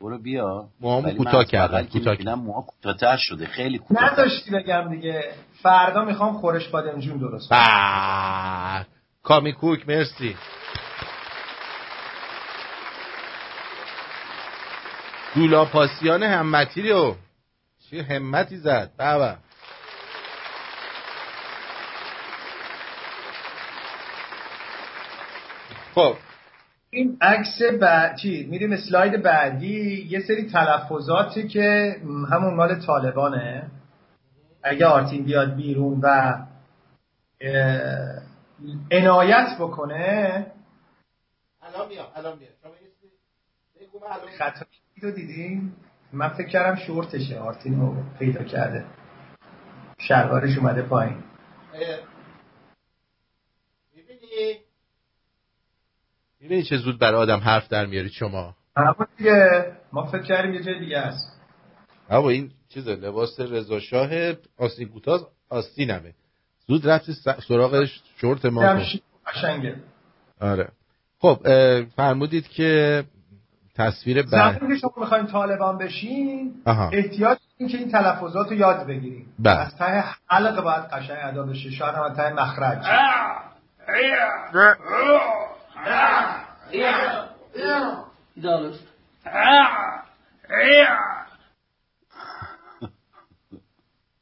برو 0.00 0.18
بیا. 0.18 0.68
موهامو 0.80 1.10
کوتاه 1.10 1.44
کردم 1.44 1.82
کوتاه 1.82 2.16
کردم. 2.16 2.34
موها 2.34 2.62
کوتاه‌تر 2.62 3.16
شده 3.16 3.46
خیلی 3.46 3.78
کوتاه 3.78 4.12
نداشتی 4.12 4.50
بگم 4.50 4.88
دیگه. 4.90 5.32
فردا 5.62 6.04
می‌خوام 6.04 6.38
خورش 6.38 6.68
بادمجون 6.68 7.18
درست 7.18 7.48
کنم. 7.48 8.86
کامی 9.22 9.52
کوک 9.52 9.88
مرسی. 9.88 10.36
دولاپاسیان 15.38 16.22
همتی 16.22 16.88
رو 16.88 17.16
چه 17.90 18.02
همتی 18.02 18.56
زد. 18.56 18.90
بابا 18.98 19.36
خب. 25.94 26.16
این 26.90 27.18
عکس 27.20 27.62
بعدی 27.80 28.46
میریم 28.50 28.72
اسلاید 28.72 29.22
بعدی. 29.22 30.06
یه 30.10 30.20
سری 30.20 30.50
تلفظاتی 30.50 31.48
که 31.48 31.96
همون 32.30 32.54
مال 32.54 32.74
طالبانه. 32.74 33.70
اگه 34.62 34.86
آرتین 34.86 35.24
بیاد 35.24 35.54
بیرون 35.56 36.00
و 36.02 36.38
عنایت 38.90 39.56
بکنه. 39.60 40.46
الان 41.62 41.88
میام 41.88 42.06
الان 42.16 42.38
میام 42.38 42.52
خطایی 44.38 44.87
رو 45.04 45.10
دیدیم. 45.10 45.76
من 46.12 46.28
فکر 46.28 46.48
کردم 46.48 46.76
شورتشه 46.76 47.38
آرتین 47.38 47.80
رو 47.80 47.96
پیدا 48.18 48.44
کرده. 48.44 48.84
شلوارش 49.98 50.58
اومده 50.58 50.82
پایین. 50.82 51.24
می‌بینی 56.40 56.62
چه 56.62 56.76
زود 56.76 56.98
برای 56.98 57.20
آدم 57.20 57.38
حرف 57.38 57.68
در 57.68 57.86
میارید 57.86 58.12
شما. 58.12 58.54
همون 58.76 59.06
دیگه 59.16 59.72
ما 59.92 60.06
فکر 60.06 60.22
کردیم 60.22 60.54
یه 60.54 60.62
جای 60.62 60.78
دیگه 60.78 60.98
است. 60.98 61.40
اما 62.10 62.30
این 62.30 62.50
چیز 62.68 62.88
لباس 62.88 63.40
رضا 63.40 63.80
شاه 63.80 64.10
آستین 64.56 64.88
کوتاز 64.88 65.26
آستینمه. 65.48 66.14
زود 66.66 66.88
رفتی 66.88 67.12
سراغ 67.48 67.88
شورت 68.16 68.44
ما. 68.44 68.84
قشنگه. 69.26 69.76
آره. 70.40 70.68
خب 71.18 71.38
فرمودید 71.96 72.48
که 72.48 73.04
تصویر 73.78 74.22
بعد 74.22 74.30
زمانی 74.58 74.74
که 74.74 74.80
شما 74.80 74.92
می‌خواین 74.96 75.26
طالبان 75.26 75.78
بشین 75.78 76.54
احتیاج 76.92 77.38
این 77.56 77.68
که 77.68 77.78
این 77.78 77.90
تلفظات 77.90 78.48
رو 78.48 78.54
یاد 78.54 78.86
بگیریم 78.86 79.34
بله. 79.38 79.58
از 79.58 79.76
ته 79.76 80.04
حلق 80.28 80.62
باید 80.62 80.84
قشنگ 80.84 81.18
ادا 81.22 81.42
بشه 81.42 81.70
شاید 81.70 81.94
هم 81.94 82.14
ته 82.14 82.32
مخرج 82.32 82.78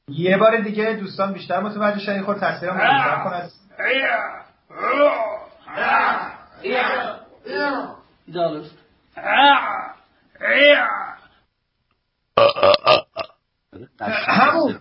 یه 0.08 0.36
بار 0.36 0.56
دیگه 0.56 0.92
دوستان 1.00 1.32
بیشتر 1.32 1.60
متوجه 1.60 1.98
شدن 1.98 2.22
خود 2.22 2.36
تصویر 2.36 2.72
هم 2.72 3.24
کن 3.24 3.32
از 3.32 3.52
همون. 14.26 14.74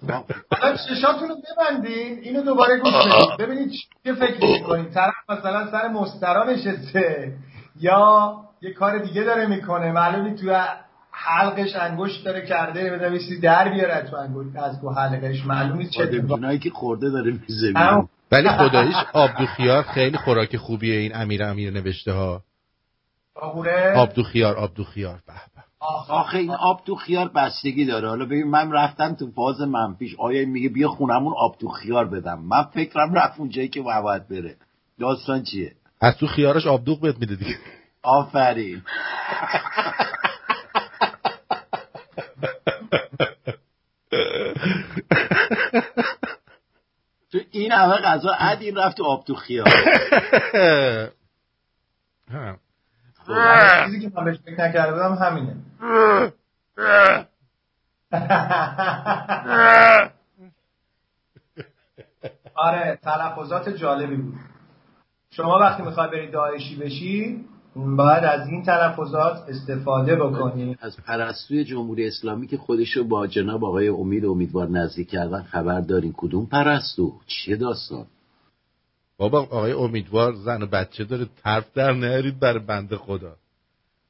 رو 1.30 1.36
ببندین 1.36 2.20
اینو 2.24 2.42
دوباره 2.42 2.78
گوش 2.78 2.94
بدید 2.94 3.38
ببینید 3.40 3.72
چه 4.04 4.14
فکر 4.14 4.46
می‌کنید 4.46 4.92
طرف 4.92 5.14
مثلا 5.30 5.72
سر 5.72 5.88
مسترا 5.88 6.44
نشسته 6.44 7.34
یا 7.80 8.36
یه 8.62 8.74
کار 8.74 8.98
دیگه 8.98 9.24
داره 9.24 9.46
می‌کنه. 9.46 9.92
معلومی 9.92 10.36
تو 10.36 10.66
حلقش 11.12 11.76
انگشت 11.76 12.26
داره 12.26 12.46
کرده 12.46 12.98
دویسی 12.98 13.40
در 13.40 13.70
بیاره 13.70 14.08
تو 14.10 14.16
انگشت 14.16 14.56
از 14.56 14.82
تو 14.82 14.90
حلقش. 14.90 15.46
معلومی 15.46 15.90
چه 15.90 16.04
اتفاقی 16.04 16.60
که 16.60 16.70
خورده 16.70 17.10
داره 17.10 17.32
میزه 17.32 17.74
ولی 18.32 18.50
خداییش 18.50 18.96
آب 19.14 19.46
خیار 19.46 19.84
خیلی 19.84 20.18
خوراک 20.18 20.58
خوبیه 20.58 20.96
این 21.00 21.16
امیر 21.16 21.44
امیر 21.44 21.74
نوشته 21.74 22.12
ها 22.12 22.42
آب 23.36 24.14
دو 24.14 24.24
خیار 24.24 24.56
آب 24.56 24.74
دو 24.74 24.84
خیار 24.84 25.20
به 25.28 25.34
آخه 26.10 26.38
این 26.38 26.52
آب 26.52 26.84
تو 26.86 26.96
خیار 26.96 27.28
بستگی 27.28 27.86
داره. 27.86 28.10
حالا 28.10 28.26
ببین 28.26 28.48
من 28.48 28.72
رفتم 28.72 29.16
تو 29.16 29.32
فاز 29.32 29.62
منفیش 29.62 30.16
آیا 30.20 30.48
میگه 30.48 30.70
بیا 30.70 30.90
خونمون 30.90 31.34
آب 31.38 31.58
تو 31.58 31.68
خیار 31.68 32.06
بدم؟ 32.06 32.42
من 32.42 32.64
فکرم 32.64 33.14
رفت 33.14 33.40
اونجایی 33.40 33.68
که 33.68 33.82
باید 33.82 34.28
بره. 34.28 34.56
داستان 35.00 35.44
چیه؟ 35.44 35.76
از 36.02 36.18
تو 36.18 36.28
خیارش 36.28 36.68
آبدوغ 36.68 37.02
بهت 37.02 37.20
میده 37.20 37.36
دیگه. 37.36 37.58
آفرین. 38.04 38.82
تو 47.32 47.40
این 47.52 47.72
همه 47.72 47.96
غذا 47.96 48.30
عد 48.40 48.62
این 48.62 48.76
رفت 48.76 48.98
تو 48.98 49.06
آب 49.06 49.26
تو 49.26 49.36
خیار 49.36 49.68
چیزی 53.86 54.00
که 54.00 54.12
من 54.16 54.26
بهش 54.26 54.38
فکر 54.46 54.68
نکرده 54.68 54.94
بودم 54.94 55.14
همینه 55.14 55.56
آره 62.56 63.00
تلفظات 63.04 63.70
جالبی 63.70 64.16
بود. 64.16 64.34
شما 65.32 65.60
وقتی 65.60 65.84
می‌خوای 65.84 66.08
بری 66.08 66.32
داعشی 66.32 66.76
بشی 66.76 67.46
باید 67.76 68.24
از 68.24 68.48
این 68.48 68.64
تلفظات 68.64 69.38
استفاده 69.50 70.16
بکنی. 70.16 70.78
از 70.82 70.98
پرستوی 71.08 71.64
جمهوری 71.64 72.08
اسلامی 72.08 72.48
که 72.48 72.58
خودشو 72.58 73.04
با 73.04 73.28
جناب 73.28 73.66
آقای 73.66 73.88
امید 73.88 74.26
امیدوار 74.26 74.70
نزدیک 74.70 75.10
کردن 75.10 75.42
خبر 75.44 75.82
دارین. 75.82 76.14
کدوم 76.18 76.46
پرستو؟ 76.46 77.14
چیه 77.28 77.56
داستان؟ 77.56 78.06
بابا 79.18 79.40
آقای 79.40 79.72
امیدوار 79.72 80.34
زن 80.34 80.62
و 80.62 80.66
بچه 80.66 81.04
داره 81.04 81.26
طرف 81.44 81.74
در 81.74 81.92
نهرید 81.92 82.40
بر 82.40 82.58
بنده 82.58 82.98
خدا. 82.98 83.36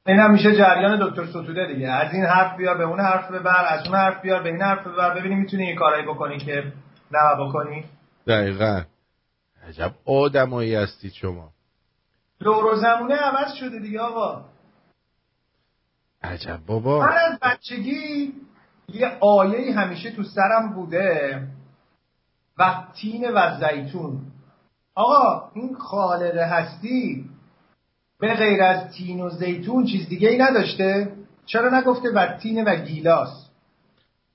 این 0.06 0.18
هم 0.18 0.32
میشه 0.32 0.56
جریان 0.56 1.08
دکتر 1.08 1.26
ستوده 1.26 1.66
دیگه. 1.66 1.88
از 1.88 2.14
این 2.14 2.24
حرف 2.24 2.56
بیار 2.56 2.76
به 2.76 2.84
اون 2.84 3.00
حرف 3.00 3.30
ببر 3.30 3.64
از 3.68 3.86
اون 3.86 3.96
حرف 3.96 4.20
بیار 4.22 4.42
به 4.42 4.48
این 4.48 4.62
حرف 4.62 4.86
ببر. 4.86 5.20
ببینیم 5.20 5.38
می‌تونی 5.38 5.66
یه 5.66 5.74
کارایی 5.74 6.06
بکنی 6.06 6.38
که 6.38 6.72
نه 7.10 7.46
بکنی. 7.46 7.84
دقیقا. 8.26 8.82
عجب 9.68 9.92
آدمایی 10.04 10.74
هستید 10.74 11.12
شما. 11.12 11.50
دور 12.40 12.64
و 12.64 12.76
زمونه 12.76 13.14
عوض 13.14 13.54
شده 13.54 13.78
دیگه 13.78 14.00
آقا. 14.00 14.44
عجب 16.22 16.60
بابا. 16.66 17.00
من 17.00 17.18
از 17.32 17.38
بچگی 17.42 18.32
یه 18.88 19.08
آیه 19.20 19.74
همیشه 19.74 20.10
تو 20.10 20.22
سرم 20.22 20.72
بوده. 20.74 21.42
و 22.58 22.74
تین 23.00 23.30
و 23.34 23.60
زیتون. 23.60 24.20
آقا 24.96 25.50
این 25.54 25.74
خالق 25.74 26.36
هستی 26.36 27.24
به 28.20 28.34
غیر 28.34 28.62
از 28.62 28.92
تین 28.92 29.20
و 29.20 29.30
زیتون 29.30 29.86
چیز 29.86 30.08
دیگه 30.08 30.28
ای 30.28 30.38
نداشته؟ 30.38 31.12
چرا 31.46 31.78
نگفته 31.78 32.08
و 32.14 32.26
تین 32.26 32.64
و 32.64 32.76
گیلاس؟ 32.76 33.46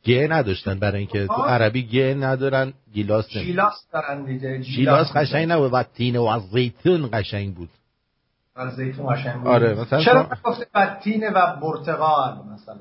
گه 0.04 0.28
نداشتن 0.32 0.80
برای 0.80 0.98
اینکه 0.98 1.28
تو 1.28 1.42
عربی 1.42 1.88
گه 1.88 2.16
ندارن 2.20 2.74
گیلاس 2.94 3.26
نمیدن 3.36 3.46
گیلاس 3.46 3.86
دارن 3.94 4.26
دیگه 4.26 4.58
گیلاس 4.58 5.12
قشنگ 5.12 5.52
نبود 5.52 5.74
و 5.74 5.84
تین 5.84 6.18
و 6.18 6.24
از 6.24 6.42
زیتون 6.42 7.10
قشنگ 7.14 7.56
بود. 7.56 7.70
از 8.56 8.76
زیتون 8.76 9.16
قشنگ 9.16 9.34
بود. 9.34 9.48
آره 9.48 9.82
مثلا 9.82 10.04
چرا 10.04 10.22
نگفته 10.22 10.66
و 10.76 10.98
تین 11.04 11.28
و 11.28 11.56
برتقال 11.62 12.34
مثلا؟ 12.54 12.76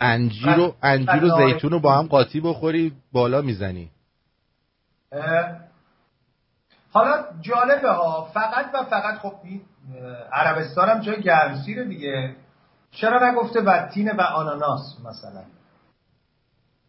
انجیر 0.00 0.58
و 0.58 0.74
انجیر 0.82 1.24
و 1.24 1.46
زیتون 1.46 1.70
رو 1.70 1.80
با 1.80 1.98
هم 1.98 2.06
قاطی 2.06 2.40
بخوری 2.40 2.92
بالا 3.12 3.40
می‌زنی. 3.40 3.90
حالا 6.96 7.24
جالبه 7.40 7.90
ها 7.90 8.28
فقط 8.34 8.66
و 8.74 8.84
فقط 8.84 9.18
خب 9.18 9.32
عربستان 10.32 10.88
هم 10.88 11.00
جای 11.00 11.22
گرمسیره 11.22 11.84
دیگه. 11.84 12.36
چرا 12.90 13.30
نگفته 13.30 13.60
وتین 13.60 14.10
و 14.10 14.20
آناناس 14.20 14.96
مثلا؟ 15.04 15.42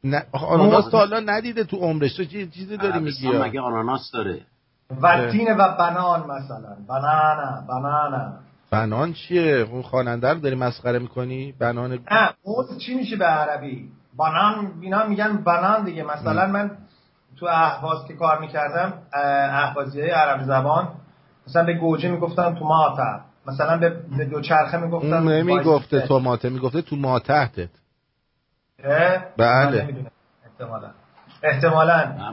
نه 0.03 0.25
آناناس 0.31 0.89
تا 0.89 0.97
حالا 0.97 1.19
ندیده 1.19 1.63
تو 1.63 1.77
عمرش. 1.77 2.17
تو 2.17 2.25
چیزی 2.25 2.77
داری 2.77 2.99
میگی 2.99 3.27
مگه 3.27 3.61
آناناس 3.61 4.11
داره؟ 4.13 4.41
وتین 5.01 5.53
و 5.53 5.75
بنان 5.79 6.19
مثلا. 6.31 6.77
بنانا 6.89 7.63
بنانا. 7.67 8.33
بنان 8.71 9.13
چیه؟ 9.13 9.67
اون 9.71 9.81
خواننده 9.81 10.33
رو 10.33 10.39
داری 10.39 10.55
مسخره 10.55 10.99
می‌کنی؟ 10.99 11.53
بنان 11.59 11.91
نه 12.11 12.33
اون 12.43 12.77
چی 12.77 12.95
میشه 12.95 13.15
به 13.15 13.25
عربی؟ 13.25 13.91
بنان 14.17 14.73
اینا 14.81 15.05
میگن 15.05 15.37
بنان 15.37 15.85
دیگه. 15.85 16.03
مثلا 16.03 16.47
من 16.47 16.71
تو 17.39 17.45
اهواز 17.45 18.07
که 18.07 18.13
کار 18.13 18.39
می‌کردم 18.39 18.93
اهوازی 19.13 20.01
های 20.01 20.09
عرب 20.09 20.43
زبان 20.43 20.87
مثلا 21.47 21.63
به 21.63 21.73
گوجه 21.73 22.11
می‌گفتن 22.11 22.55
تو 22.55 22.65
ماتا 22.65 23.19
مثلا 23.47 23.77
به, 23.77 24.25
دوچرخه 24.25 24.77
می‌گفتن 24.77 25.13
اون 25.13 25.31
نمی‌گفته 25.31 25.97
بایسکل. 25.97 26.07
توماته 26.07 26.49
می‌گفته 26.49 26.81
تو 26.81 26.95
ما 26.95 27.19
تحتت 27.19 27.69
اه؟ 28.83 29.23
بله. 29.37 30.05
احتمالا. 30.45 30.91
احتمالا. 31.43 32.31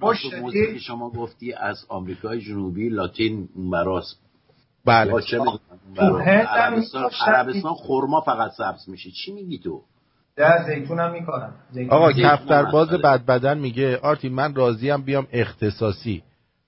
تو 0.00 0.14
موضوعی 0.40 0.72
که 0.72 0.78
شما 0.78 1.10
گفتی 1.10 1.52
از 1.52 1.86
آمریکای 1.88 2.40
جنوبی 2.40 2.88
لاتین 2.88 3.48
مراست 3.56 4.18
بله. 4.84 5.20
تو 5.20 5.48
عربستان. 5.98 7.10
عربستان 7.26 7.74
خورما 7.74 8.20
فقط 8.20 8.50
سبز 8.50 8.88
میشه. 8.88 9.10
چی 9.10 9.32
میگی 9.32 9.58
تو؟ 9.58 9.82
در 10.36 10.64
زیتون 10.66 11.00
هم 11.00 11.12
می‌کنن 11.12 11.52
آقا 11.90 12.12
کفترباز. 12.12 12.88
بد 12.88 13.24
بدن 13.24 13.58
میگه 13.58 13.98
آرتی 13.98 14.28
من 14.28 14.54
راضیم 14.54 15.02
بیام 15.02 15.26
اختصاصی. 15.32 16.22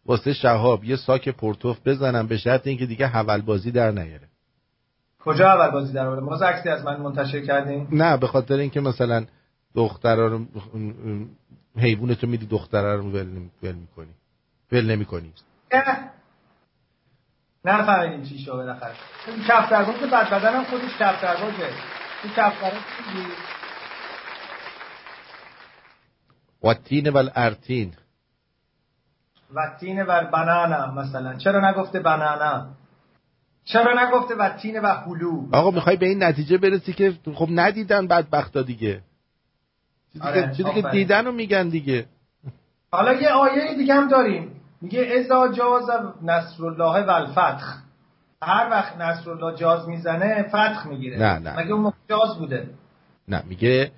واسه 0.07 0.33
شهاب 0.33 0.85
یه 0.85 0.97
ساک 0.97 1.29
پورتوف 1.29 1.79
بزنم 1.85 2.27
به 2.27 2.37
شرط 2.37 2.67
اینکه 2.67 2.87
دیگه 2.87 3.07
حول 3.07 3.41
بازی 3.41 3.71
در 3.71 3.91
نیاره. 3.91 4.29
کجا 5.21 5.53
اول 5.53 5.71
بازی 5.71 5.93
در 5.93 6.07
آورده؟ 6.07 6.27
باز 6.27 6.43
عکسی 6.43 6.69
از 6.69 6.85
من 6.85 7.01
منتشر 7.01 7.41
کردین 7.41 7.89
نه 7.93 8.17
به 8.17 8.27
خاطر 8.27 8.55
اینکه 8.55 8.81
مثلا 8.81 9.25
دخترا 9.75 10.27
رو 10.27 10.47
حیوان 11.77 12.15
تو 12.15 12.27
میدی 12.27 12.47
دخترا 12.47 12.95
رو 12.95 13.11
ول 13.11 13.27
می‌کنی. 13.63 14.15
ول 14.73 14.91
نمی‌کنی. 14.91 15.33
اه. 15.71 15.99
نفهمیدیم 17.65 18.23
چی 18.23 18.39
شو 18.39 18.57
بالاخره. 18.57 18.95
کفترباز 19.49 19.95
بد 19.95 20.31
بدن 20.31 20.55
هم 20.55 20.65
خودش 20.65 20.99
کفتربازه 20.99 21.69
و 26.63 26.75
تین 26.75 27.09
و 27.09 27.17
الارتین. 27.17 27.95
و 29.55 29.61
تین 29.81 30.03
و 30.03 30.31
بنانا 30.33 30.87
مثلا. 30.87 31.35
چرا 31.35 31.71
نگفته 31.71 32.01
بنانا؟ 32.01 32.67
چرا 33.65 34.07
نگفته 34.07 34.35
و 34.35 34.49
تین 34.49 34.81
و 34.81 34.87
هلو؟ 34.87 35.49
آقا 35.53 35.71
می‌خوای 35.71 35.97
به 35.97 36.07
این 36.07 36.23
نتیجه 36.23 36.59
برسی 36.59 36.93
که 36.93 37.15
خب 37.35 37.49
ندیدن 37.51 38.07
بدبختا 38.07 38.63
دیگه. 38.63 39.01
چیزی 40.13 40.25
آره، 40.25 40.83
که. 40.83 40.83
دیدن 40.83 41.25
رو 41.25 41.33
میگن 41.33 41.69
دیگه. 41.69 42.07
حالا 42.91 43.13
یه 43.13 43.29
آیه 43.29 43.75
دیگه 43.75 43.95
هم 43.95 44.09
داریم. 44.09 44.61
میگه 44.81 45.13
ازا 45.19 45.53
جاز 45.53 45.91
نصر 46.23 46.65
الله 46.65 47.07
و 47.07 47.11
الفتح. 47.11 47.85
هر 48.45 48.71
وقت 48.71 48.97
نصر 48.97 49.31
الله 49.31 49.57
جاز 49.57 49.89
می‌زنه 49.89 50.43
فتح 50.49 50.87
می‌گیره. 50.87 51.19
نه، 51.19 51.39
نه. 51.39 51.61
مگه 51.61 51.73
اون 51.73 51.93
جاز 52.09 52.39
بوده؟ 52.39 52.71
نه 53.29 53.43
میگه 53.47 53.93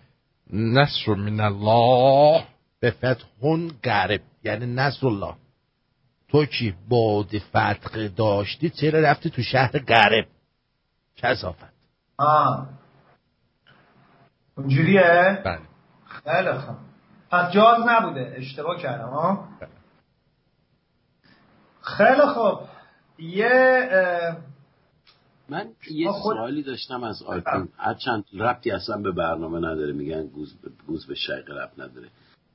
نصر 0.53 1.15
من 1.15 1.41
الله 1.41 2.45
به 2.81 2.91
فتحون 2.91 3.73
قرب 3.83 4.21
یعنی 4.45 4.75
نصر 4.75 5.07
الله 5.07 5.35
تو 6.29 6.45
کی 6.45 6.75
باد 6.89 7.39
فتح 7.39 8.09
داشتی 8.17 8.71
چرا 8.71 9.01
رفتی 9.01 9.31
تو 9.31 9.43
شهر 9.43 9.79
قرب 9.79 10.27
کسافت. 11.17 11.73
آه. 12.19 12.69
اونجوریه؟ 14.57 15.43
بله. 15.45 15.59
خیلی 16.07 16.53
خوب. 16.53 16.77
پس 17.31 17.53
جاز 17.53 17.79
نبوده 17.89 18.35
اشتباه 18.37 18.79
کردم 18.79 19.09
ها 19.09 19.49
خیلی 21.81 22.27
خوب. 22.35 22.61
یه 23.19 24.37
من 25.49 25.67
یه 25.91 26.11
خود- 26.11 26.37
سوالی 26.37 26.63
داشتم 26.63 27.05
از 27.05 27.23
آیتون 27.23 27.69
هرچند 27.77 28.25
ربطی 28.35 28.71
اصلا 28.71 28.97
به 28.97 29.13
برنامه 29.13 29.59
نداره 29.59 29.93
میگن 29.93 30.27
گوز 30.27 30.55
به, 30.63 30.71
گوز 30.87 31.07
به 31.07 31.15
شرق 31.15 31.51
رب 31.51 31.71
نداره. 31.79 32.09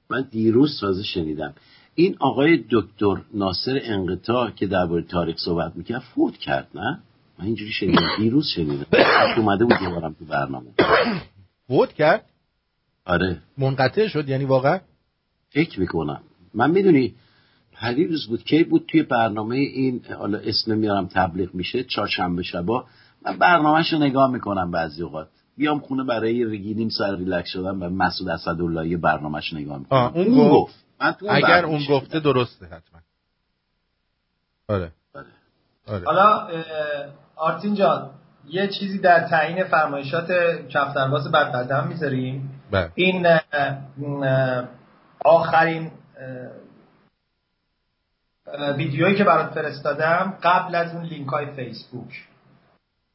من 0.09 0.28
دیروز 0.32 0.80
تازه 0.80 1.03
شنیدم. 1.03 1.53
این 1.95 2.16
آقای 2.20 2.64
دکتر 2.72 3.22
ناصر 3.34 3.80
انقطاع 3.84 4.49
که 4.51 4.68
درباره 4.68 5.03
تاریخ 5.03 5.36
صحبت 5.45 5.76
می‌کرد 5.76 5.99
فوت 5.99 6.38
کرد 6.38 6.68
نه؟ 6.76 6.99
من 7.39 7.45
اینجوری 7.45 7.72
شنیدم. 7.72 8.07
دیروز 8.18 8.47
شنیدم. 8.55 8.86
اومده 9.38 9.66
بود 9.66 9.82
یه 9.82 9.89
بارم 9.89 10.14
تو 10.20 10.26
برنامه. 10.26 10.68
فوت 11.68 11.93
کرد؟ 11.93 12.26
آره. 13.05 13.41
منقطع 13.57 14.07
شد؟ 14.07 14.30
یعنی 14.30 14.45
واقعا؟ 14.45 14.80
فکر 15.49 15.80
می‌کنم. 15.80 16.22
من 16.53 16.72
می‌دونی 16.72 17.16
پریروز 17.82 18.27
بود 18.27 18.43
کی 18.43 18.63
بود 18.63 18.86
توی 18.88 19.03
برنامه 19.03 19.55
این 19.55 20.01
حالا 20.17 20.38
اسم 20.38 20.77
میارم 20.77 21.07
تبلیغ 21.07 21.55
میشه 21.55 21.84
چهارشنبه 21.84 22.43
شبا. 22.43 22.86
من 23.25 23.38
برنامهش 23.38 23.93
رو 23.93 23.99
نگاه 23.99 24.32
می‌کنم 24.32 24.71
بعضی 24.71 25.03
اوقات. 25.03 25.27
بیام 25.57 25.79
خونه 25.79 26.03
برای 26.03 26.45
ریگی 26.45 26.73
نیم 26.73 26.89
سر 26.89 27.15
ریلکس 27.15 27.49
شدن 27.49 27.69
و 27.69 27.89
مسعود 27.89 28.29
اسدالله 28.29 28.88
یه 28.88 28.97
برنامهش 28.97 29.53
نگاه 29.53 29.77
می‌کنم. 29.77 29.99
آه، 29.99 30.17
اون 30.17 30.49
گفت. 30.49 30.75
من 31.01 31.11
تو 31.11 31.25
اون 31.25 31.36
اگر 31.36 31.65
اون. 31.65 31.86
گفته 31.89 32.19
درسته 32.19 32.65
حتما. 32.65 32.99
آره. 34.69 34.91
آره. 35.15 35.27
آره. 35.88 36.05
حالا 36.05 36.47
آرتین 37.36 37.75
جان 37.75 38.09
یه 38.49 38.67
چیزی 38.67 38.99
در 38.99 39.27
تعیین 39.27 39.63
فرمایشات 39.63 40.32
کفترباز 40.69 41.32
بد 41.32 41.51
بدن 41.51 41.88
می‌ذاریم. 41.88 42.61
بله. 42.71 42.91
این 42.95 43.27
آخرین 45.25 45.91
ویدیویی 48.77 49.15
که 49.15 49.23
برات 49.23 49.53
فرستادم 49.53 50.37
قبل 50.43 50.75
از 50.75 50.95
اون 50.95 51.05
لینک 51.05 51.27
های 51.27 51.55
فیسبوک. 51.55 52.27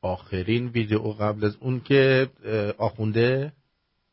آخرین 0.02 0.66
ویدیو 0.66 0.98
قبل 0.98 1.44
از 1.44 1.56
اون 1.60 1.80
که 1.80 2.28
آخونده؟ 2.78 3.52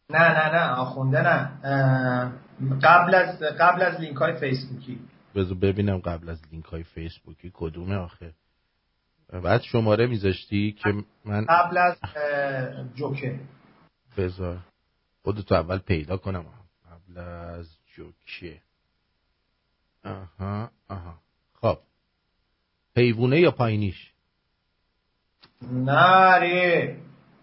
نه 0.10 0.20
نه 0.20 0.56
نه 0.56 0.70
آخونده 0.70 1.22
نه. 1.22 1.52
قبل 2.84 3.16
از 3.16 3.40
قبل 3.40 3.82
از 3.82 4.02
لینک 4.02 4.18
های 4.18 4.34
فیسبوکی. 4.34 5.00
بذار 5.36 5.58
ببینم 5.58 5.98
قبل 5.98 6.30
از 6.30 6.42
لینک 6.52 6.66
های 6.66 6.84
فیسبوکی 6.84 7.52
کدومه 7.54 7.96
آخه. 7.96 8.34
بعد 9.44 9.62
شماره 9.62 10.08
میذاشتی 10.08 10.72
که 10.72 10.94
من 11.26 11.46
قبل 11.46 11.78
از 11.78 11.98
جوکه 12.96 13.40
بذار. 14.18 14.58
خودتو 15.24 15.56
اول 15.56 15.78
پیدا 15.78 16.18
کنم. 16.18 16.46
قبل 16.92 17.18
از 17.18 17.68
جوکه 17.96 18.62
آها 20.06 20.70
آها. 20.90 21.20
خب. 21.54 21.78
حیوونه 22.98 23.40
یا 23.40 23.52
پایینیش؟ 23.52 24.14
نه 25.62 26.40
ری. 26.40 26.96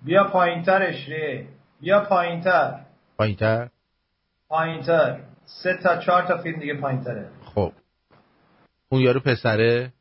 بیا 0.02 0.24
پایینترش 0.24 1.08
ری. 1.08 1.48
بیا 1.80 2.00
پایینتر. 2.00 2.80
پایینتر؟ 3.16 3.68
پایینتر. 4.48 5.20
سه 5.44 5.74
تا 5.82 5.96
چهار 5.96 6.22
تا 6.22 6.38
فیلم 6.42 6.60
دیگه 6.60 6.74
پایینتره. 6.80 7.30
خب. 7.44 7.72
اون 8.88 9.00
یارو 9.00 9.20
پسره؟ 9.20 9.92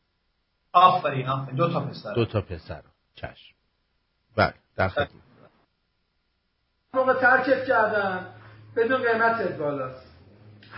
آفرین 0.74 1.28
آفرین. 1.28 1.56
دو 1.56 1.74
تا 1.74 1.80
پسر 1.80 2.14
دو 2.14 2.26
تا 2.26 2.42
پسر. 2.42 2.84
چشم. 3.16 3.56
بله 4.36 4.54
در 4.76 4.90
خدمت. 4.90 5.10
موقع 6.94 7.14
ترکت 7.14 7.66
کردن. 7.66 8.28
بدون 8.76 9.02
قیمتت 9.02 9.58
بالاست. 9.58 10.09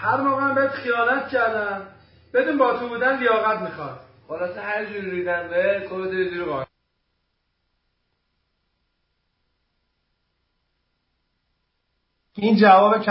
هر 0.01 0.21
موقع 0.21 0.41
هم 0.41 0.55
بهت 0.55 0.71
خیانت 0.71 1.27
کردن 1.27 1.87
بدون 2.33 2.57
با 2.57 2.79
تو 2.79 2.89
بودن 2.89 3.19
لیاقت 3.19 3.61
می‌خواد. 3.61 3.99
خلاصه 4.27 4.61
هر 4.61 4.85
جوری 4.85 5.11
ریدن 5.11 5.49
به 5.49 5.87
کد 5.89 6.11
زیر 6.11 6.45
قانون 6.45 6.65
این 12.35 12.57
جواب 12.57 13.03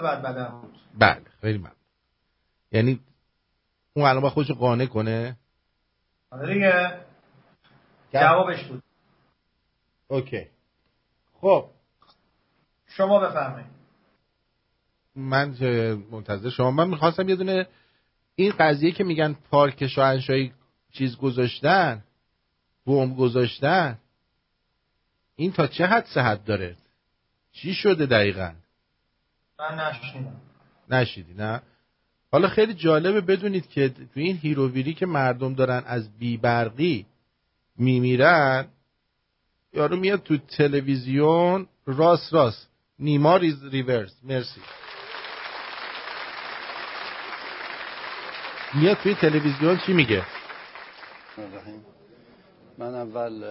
بد 0.00 0.22
بدن 0.22 0.48
بود. 0.48 0.78
بله 0.98 1.22
خیلی 1.40 1.58
ممنون. 1.58 1.74
یعنی 2.72 3.00
اون 3.94 4.06
الان 4.06 4.22
با 4.22 4.30
خودشو 4.30 4.54
قانع 4.54 4.86
کنه؟ 4.86 5.36
آره 6.30 6.54
دیگه. 6.54 7.00
جوابش 8.12 8.64
بود. 8.64 8.82
اوکی. 10.08 10.46
خب. 11.40 11.70
شما 12.86 13.20
بفرمایید. 13.20 13.79
من 15.16 15.54
منتظر 16.10 16.50
شما. 16.50 16.70
من 16.70 16.88
می‌خواستم 16.88 17.28
یه 17.28 17.36
دونه 17.36 17.66
این 18.34 18.52
قضیه 18.58 18.90
که 18.90 19.04
میگن 19.04 19.36
پارک 19.50 19.86
شاهنشاهی 19.86 20.52
چیز 20.92 21.16
گذاشتن 21.16 22.04
بوم 22.84 23.14
گذاشتن 23.14 23.98
این 25.36 25.52
تا 25.52 25.66
چه 25.66 25.86
حد 25.86 26.06
صحت 26.06 26.44
داره؟ 26.44 26.76
چی 27.52 27.74
شده 27.74 28.06
دقیقا؟ 28.06 28.52
من 29.58 29.78
نشنیدم. 29.80 30.40
نشیدی 30.90 31.34
نه؟ 31.34 31.62
حالا 32.32 32.48
خیلی 32.48 32.74
جالبه 32.74 33.20
بدونید 33.20 33.68
که 33.68 33.88
تو 33.88 34.20
این 34.20 34.36
هیروویری 34.36 34.94
که 34.94 35.06
مردم 35.06 35.54
دارن 35.54 35.82
از 35.86 36.18
بیبرقی 36.18 37.06
میمیرن 37.76 38.68
یارو 39.72 39.96
میاد 39.96 40.22
تو 40.22 40.36
تلویزیون 40.36 41.66
راست 41.86 42.34
راست 42.34 42.68
نیما 42.98 43.36
ریز 43.36 43.64
ریورس. 43.64 44.14
مرسی. 44.22 44.60
میاد 48.74 48.96
توی 48.96 49.14
تلویزیون 49.14 49.78
چی 49.86 49.92
میگه. 49.92 50.22
من 52.78 52.94
اول 52.94 53.44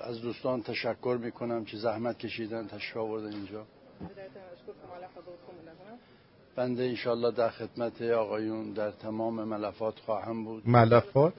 از 0.00 0.20
دوستان 0.20 0.62
تشکر 0.62 1.18
می‌کنم 1.22 1.64
که 1.64 1.76
زحمت 1.76 2.18
کشیدن 2.18 2.66
تشریف 2.66 2.96
آوردن 2.96 3.32
اینجا. 3.32 3.66
بنده 6.56 6.84
انشالله 6.84 7.30
در 7.30 7.48
خدمت 7.48 8.02
آقایون 8.02 8.72
در 8.72 8.90
تمام 8.90 9.44
ملفات 9.44 9.98
خواهم 9.98 10.44
بود. 10.44 10.68
ملفات؟ 10.68 11.32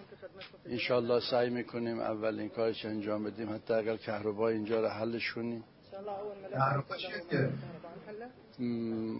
انشالله 0.65 1.19
سعی 1.19 1.49
می‌کنیم 1.49 1.99
اولین 1.99 2.49
کارش 2.49 2.85
انجام 2.85 3.23
بدیم. 3.23 3.53
حتی 3.53 3.73
اگر 3.73 3.97
کهربا 3.97 4.49
اینجا 4.49 4.81
رو 4.81 4.87
حلش 4.87 5.33
کنیم. 5.33 5.63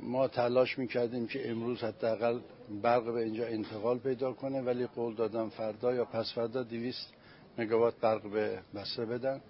ما 0.04 0.28
تلاش 0.28 0.80
می‌کردیم 0.80 1.28
که 1.28 1.50
امروز 1.50 1.84
حداقل 1.84 2.40
برق 2.84 3.06
به 3.06 3.24
اینجا 3.24 3.46
انتقال 3.46 4.00
پیدا 4.00 4.34
کنه 4.34 4.62
ولی 4.62 4.88
قول 4.88 5.16
دادم 5.16 5.50
فردا 5.50 5.94
یا 5.94 6.06
پس 6.06 6.34
فردا 6.36 6.64
200 6.64 7.14
مگاوات 7.58 8.00
برق 8.02 8.30
به 8.32 8.60
بسره 8.76 9.06
بدن. 9.06 9.42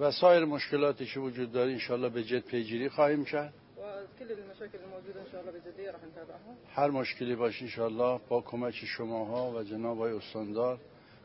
و 0.00 0.10
سایر 0.10 0.44
مشکلاتی 0.44 1.06
که 1.06 1.20
وجود 1.20 1.52
داره 1.52 1.72
انشالله 1.72 2.08
به 2.08 2.24
جد 2.24 2.44
پیگیری 2.44 2.88
خواهیم 2.88 3.24
کرد. 3.24 3.54
هر 6.74 6.90
مشکلی 6.90 7.34
باشه 7.36 7.64
انشالله 7.64 8.20
با 8.28 8.40
کمک 8.40 8.74
شماها 8.74 9.50
و 9.50 9.62
جناب 9.62 9.98
های 9.98 10.12
استاندار 10.12 10.78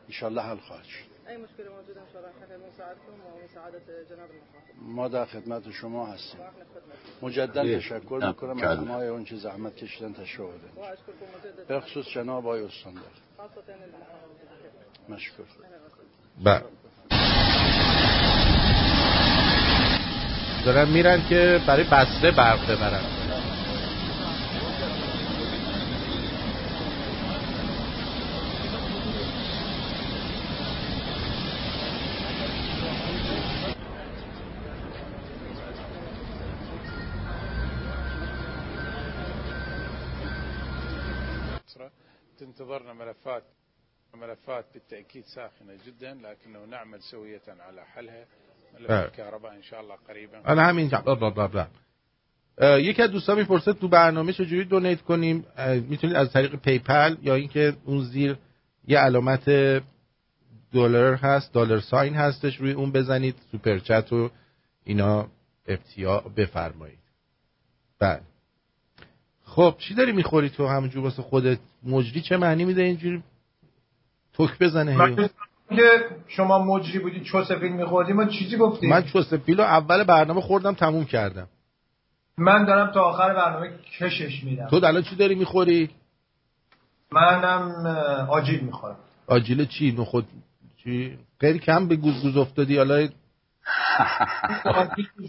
انشالله 0.08 0.42
حل 0.42 0.56
خواهد 0.56 0.84
شد. 0.84 1.14
اي 1.28 1.36
مشكله 1.36 1.68
موجوده 1.68 2.00
ان 2.00 2.06
شاء 2.12 2.22
الله 2.22 2.32
نحن 2.42 2.68
مساعدكم 2.68 3.12
ومساعده 3.42 3.78
جناب 4.10 4.30
المخاطب. 4.30 4.82
ما 4.82 5.08
در 5.08 5.24
خدمت 5.24 5.70
شما 5.70 6.06
هستیم. 6.06 6.40
مجددا 7.22 7.78
تشکر 7.78 8.20
می‌کنم 8.26 8.58
از 8.58 8.78
همه 8.78 8.92
اون 8.92 9.24
چه 9.24 9.36
زحمت 9.36 9.76
کشیدن 9.76 10.14
آوردن 10.40 10.70
به 11.68 11.80
خصوص 11.80 12.06
جناب 12.08 12.46
آقای 12.46 12.62
استاندار. 12.62 13.12
مشکور. 15.08 15.46
بله. 16.44 16.64
دارن 20.64 20.88
میرن 20.88 21.28
که 21.28 21.60
برای 21.66 21.84
بسته 21.84 22.30
برق 22.30 22.64
ببرن. 22.70 23.04
تنتظرنا 42.38 42.92
ملفات 42.92 43.42
ملفات 44.14 44.64
بالتأكيد 44.74 45.24
ساخنة 45.24 45.74
جدا 45.86 46.14
لكنه 46.14 46.64
نعمل 46.64 47.02
سوية 47.02 47.42
على 47.48 47.84
حلها. 47.84 48.24
الكهرباء 48.80 49.52
ان 49.52 49.62
شاء 49.62 49.80
الله 49.80 49.94
قريبا 50.08 50.38
انا 50.46 50.62
همین 50.62 50.90
یکی 52.60 53.02
از 53.02 53.10
دوستان 53.10 53.38
می‌پرسه 53.38 53.72
تو 53.72 53.88
برنامه 53.88 54.32
چجوری 54.32 54.64
donate 54.64 55.02
کنیم؟ 55.02 55.44
می‌تونید 55.88 56.16
از 56.16 56.32
طریق 56.32 56.56
PayPal 56.56 57.16
یا 57.22 57.34
اینکه 57.34 57.76
اون 57.84 58.04
زیر 58.04 58.36
یه 58.86 58.98
علامت 58.98 59.50
دلار 60.72 61.14
هست 61.14 61.52
dollar 61.52 61.80
sign 61.80 62.14
هستش 62.14 62.56
روی 62.56 62.72
اون 62.72 62.92
بزنید 62.92 63.34
super 63.52 63.78
chat 63.78 64.12
و 64.12 64.30
اینا 64.84 65.28
ابتیاع 65.66 66.20
بفرمایید. 66.36 66.98
بله. 67.98 68.20
خب 69.44 69.74
چی 69.78 69.94
داری 69.94 70.12
می‌خوری 70.12 70.48
تو 70.48 70.66
همونجور 70.66 71.04
واسه 71.04 71.22
خودت؟ 71.22 71.58
مجری 71.82 72.22
چه 72.22 72.36
معنی 72.36 72.64
میده 72.64 72.82
اینجوری؟ 72.82 73.22
توک 74.32 74.58
بزنه 74.58 75.16
که 75.68 75.90
شما 76.28 76.64
مجری 76.64 76.98
بودی 76.98 77.20
چوسفیل 77.20 77.72
میخوردی 77.72 78.12
ما 78.12 78.24
چیزی 78.24 78.56
گفتی 78.56 78.86
من 78.86 79.02
چوسفیل 79.02 79.58
رو 79.58 79.64
اول 79.64 80.04
برنامه 80.04 80.40
خوردم 80.40 80.74
تموم 80.74 81.04
کردم. 81.04 81.48
من 82.38 82.64
دارم 82.64 82.92
تا 82.92 83.00
آخر 83.00 83.34
برنامه 83.34 83.70
کشش 84.00 84.44
میدم. 84.44 84.66
تو 84.66 84.76
الان 84.76 85.02
چی 85.02 85.16
داری 85.16 85.34
می‌خوری؟ 85.34 85.90
منم 87.12 87.86
آجیل 88.30 88.60
می‌خورم. 88.60 88.96
آجیل 89.26 89.64
چی؟ 89.64 89.92
نخود 89.92 90.26
چی؟ 90.84 91.18
غیر 91.40 91.58
کم 91.58 91.88
به 91.88 91.96
گوز 91.96 92.22
گوز 92.22 92.36
افتادی 92.36 92.76
حالا 92.76 93.08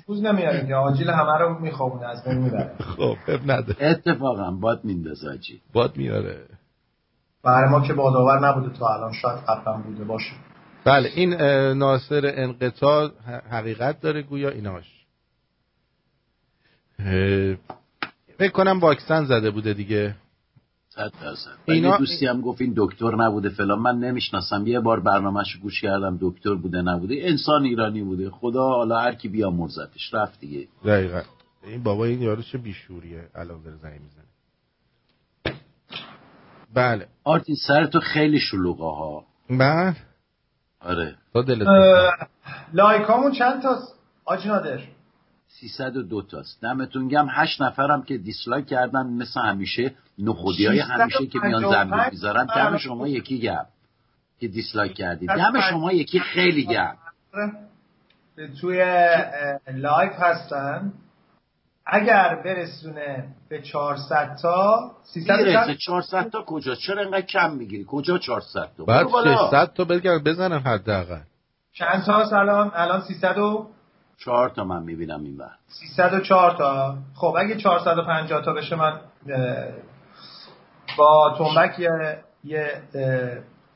گوز 0.08 0.22
نمیاره 0.22 0.68
که 0.68 0.76
آجیل 0.76 1.10
همه 1.10 1.38
رو 1.38 1.60
میخوابونه 1.60 2.08
از 2.08 2.24
بین 2.24 2.38
می‌بره. 2.38 2.76
خب 2.80 3.18
نده 3.48 3.76
اتفاقا 3.80 4.52
باد 4.52 4.86
میندازه 4.86 5.30
آجیل. 5.30 5.60
باد 5.74 5.98
میاره 5.98 6.46
برای 7.46 7.70
ما 7.70 7.88
که 7.88 7.94
بادآور 7.94 8.48
نبوده 8.48 8.78
تا 8.78 8.88
الان 8.88 9.14
شاید 9.14 9.40
قبلا 9.40 9.78
بوده 9.78 10.04
باشه. 10.04 10.32
بله 10.86 11.12
این 11.16 11.34
ناصر 11.74 12.32
انقطاع 12.36 13.12
حقیقت 13.52 14.02
داره 14.02 14.22
گویا 14.22 14.50
ایناش 14.50 15.06
فکر 18.38 18.52
کنم 18.52 18.80
واکسن 18.80 19.26
زده 19.26 19.52
بوده 19.52 19.74
دیگه. 19.74 20.16
صد 20.90 21.12
درصد. 21.22 21.52
اینا... 21.66 21.98
دوستی 21.98 22.26
هم 22.26 22.42
گفت 22.42 22.62
این 22.62 22.74
دکتر 22.78 23.16
نبوده 23.16 23.50
فلان. 23.50 23.80
من 23.80 23.98
نمی‌شناسم. 23.98 24.68
یه 24.68 24.80
بار 24.80 25.00
برنامهش 25.00 25.56
گوش 25.56 25.82
کردم 25.82 26.18
دکتر 26.22 26.54
بوده 26.54 26.82
نبوده. 26.82 27.16
انسان 27.22 27.64
ایرانی 27.64 28.02
بوده. 28.02 28.30
خدا 28.30 28.68
حالا 28.68 29.00
هر 29.00 29.16
کی 29.16 29.28
بیا 29.28 29.50
مرزتش 29.50 30.14
رفت 30.14 30.40
دیگه. 30.40 30.68
دقیقا. 30.86 31.22
این 31.64 31.84
بابا 31.84 32.06
این 32.06 32.22
یارو 32.22 32.42
چه 32.42 32.58
بیشوریه. 32.58 33.30
الان 33.36 33.64
داره 33.64 33.78
زنگ 33.78 34.02
می‌زنه. 34.02 34.25
بله. 36.76 37.08
آرتین 37.24 37.56
سر 37.68 37.86
تو 37.86 38.00
خیلی 38.00 38.40
شلوغه 38.40 38.84
ها. 38.84 39.26
بله. 39.50 39.96
آره. 40.80 41.16
لایکامون 42.74 43.32
چند 43.32 43.62
تاست؟ 43.62 43.96
حاج 44.26 44.48
نادر. 44.48 44.80
302 45.48 46.22
تاست. 46.22 46.62
دمتون 46.62 47.08
گرم 47.08 47.28
8 47.30 47.62
نفرم 47.62 48.04
که 48.04 48.18
dislike 48.18 48.68
کردن 48.68 49.08
مثل 49.08 49.42
همیشه 49.42 49.96
نخودی 50.20 50.66
های 50.66 50.80
همیشه 50.80 51.28
که 51.28 51.40
میان 51.44 51.72
زمین 51.72 52.02
می‌ذارن. 52.12 52.46
دم 52.46 52.78
شما 52.78 53.08
یکی 53.08 53.40
گرم 53.40 53.66
که 54.40 54.48
dislike 54.48 54.94
کردید. 54.94 55.30
دم 55.30 55.62
شما 55.70 55.92
یکی 55.92 56.20
خیلی 56.20 56.66
گرم 56.66 56.96
توی 58.62 58.86
لایف 59.68 60.14
هستن. 60.20 60.94
اگر 61.86 62.36
برسونه 62.46 63.28
به 63.50 63.62
400 63.62 64.36
تا 64.42 64.92
300 65.04 65.76
400 65.86 66.30
تا 66.30 66.42
کجا 66.42 66.76
چرا 66.76 67.02
اینقدر 67.02 67.22
کم 67.22 67.52
می‌گیری؟ 67.52 67.86
کجا 67.88 68.18
400 68.18 68.70
تا؟ 68.78 68.86
بعد 68.86 69.08
600 69.08 69.74
تا 69.74 69.84
بگم 69.84 70.24
بزنن 70.24 70.60
حداقل. 70.60 71.22
چند 71.74 72.04
تا 72.06 72.38
الان 72.40 72.72
الان 72.76 73.02
300 73.02 73.38
و 73.38 73.68
4 74.18 74.50
تا 74.50 74.64
من 74.64 74.84
می‌بینم 74.84 75.24
این 75.24 75.38
وقت 75.38 75.60
304 75.68 76.56
تا. 76.58 76.98
خب 77.16 77.36
اگه 77.40 77.56
450 77.56 78.42
تا 78.42 78.54
بشه 78.54 78.76
من 78.76 79.00
با 80.98 81.36
تنبک 81.38 81.80
یه 81.80 82.20
یه 82.44 82.82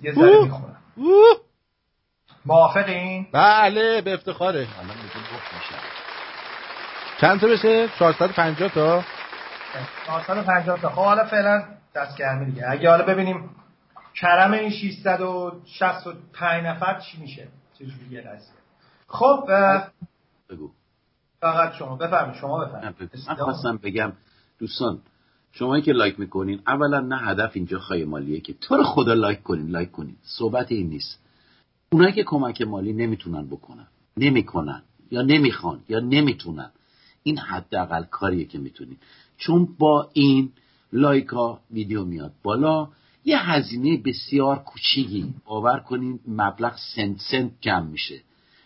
یه 0.02 0.14
ذره 0.14 0.44
می‌خورم. 0.44 0.78
موافقین 2.46 3.28
بله 3.34 4.02
به 4.02 4.14
افتخاره. 4.14 4.68
الان 4.80 4.96
چند 7.22 7.40
تا 7.40 7.48
بشه؟ 7.48 7.90
450 8.00 8.70
تا. 8.70 9.04
450 10.08 10.82
تا. 10.82 10.90
خب 10.90 10.96
حالا 10.96 11.26
فعلا 11.26 11.64
دست 11.96 12.18
گرمی 12.18 12.46
دیگه. 12.46 12.70
اگه 12.70 12.90
حالا 12.90 13.04
ببینیم 13.06 13.50
کرم 14.16 14.52
این 14.52 14.70
665 14.70 16.66
نفر 16.66 17.00
چی 17.00 17.22
میشه؟ 17.22 17.48
چجوری 17.80 18.10
یه 18.12 18.22
قضیه 18.22 18.54
خب 19.08 19.50
بگو. 20.50 20.72
فقط 21.42 21.74
شما. 21.74 21.96
بفرمایید 21.96 22.42
شما 22.42 22.66
بفرمایید. 22.66 23.12
من 23.28 23.36
خواستم 23.36 23.78
بگم 23.78 24.12
دوستان 24.60 25.00
شما 25.52 25.80
که 25.80 25.92
لایک 25.92 26.20
می‌کنین 26.20 26.62
اولا 26.68 27.00
نه 27.00 27.18
هدف 27.18 27.52
اینجا 27.54 27.80
خواهی 27.80 28.06
مالیه 28.06 28.40
که 28.40 28.54
تو 28.54 28.78
رو 28.78 28.84
خدا 28.84 29.14
لایک 29.14 29.44
کنین 29.44 29.70
لایک 29.70 29.92
کنین 29.92 30.16
صحبت 30.24 30.72
این 30.72 30.90
نیست. 30.90 31.20
اونایی 31.92 32.14
که 32.14 32.24
کمک 32.24 32.62
مالی 32.62 32.94
نمی‌تونن 32.94 33.48
بکنن 33.48 33.88
نمی‌کنن 34.18 34.82
یا 35.12 35.22
نمی‌خوان 35.22 35.80
یا 35.90 36.00
نمی‌تونن. 36.00 36.72
این 37.30 37.38
حداقل 37.38 38.04
کاریه 38.04 38.46
که 38.46 38.58
می‌تونین 38.58 38.98
چون 39.38 39.68
با 39.80 40.10
این 40.14 40.52
لایکا 40.94 41.60
ویدیو 41.72 42.06
میاد 42.06 42.32
بالا 42.44 42.88
یه 43.26 43.50
هزینه 43.50 43.98
بسیار 44.06 44.60
کوچیکی 44.60 45.34
باور 45.46 45.80
کنین 45.80 46.20
مبلغ 46.28 46.76
سنت 46.96 47.18
سنت 47.32 47.52
کم 47.62 47.86
میشه 47.86 48.22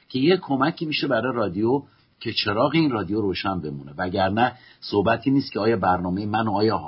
که 0.09 0.19
یه 0.19 0.37
کمکی 0.37 0.85
میشه 0.85 1.07
برای 1.07 1.33
رادیو 1.35 1.83
که 2.19 2.33
چراغ 2.33 2.71
این 2.73 2.91
رادیو 2.91 3.21
روشن 3.21 3.61
بمونه. 3.61 3.93
وگرنه 3.97 4.53
صحبتی 4.79 5.31
نیست 5.31 5.51
که 5.51 5.59
آیا 5.59 5.77
برنامه 5.77 6.25
من 6.25 6.47
و 6.47 6.51
آیا 6.51 6.79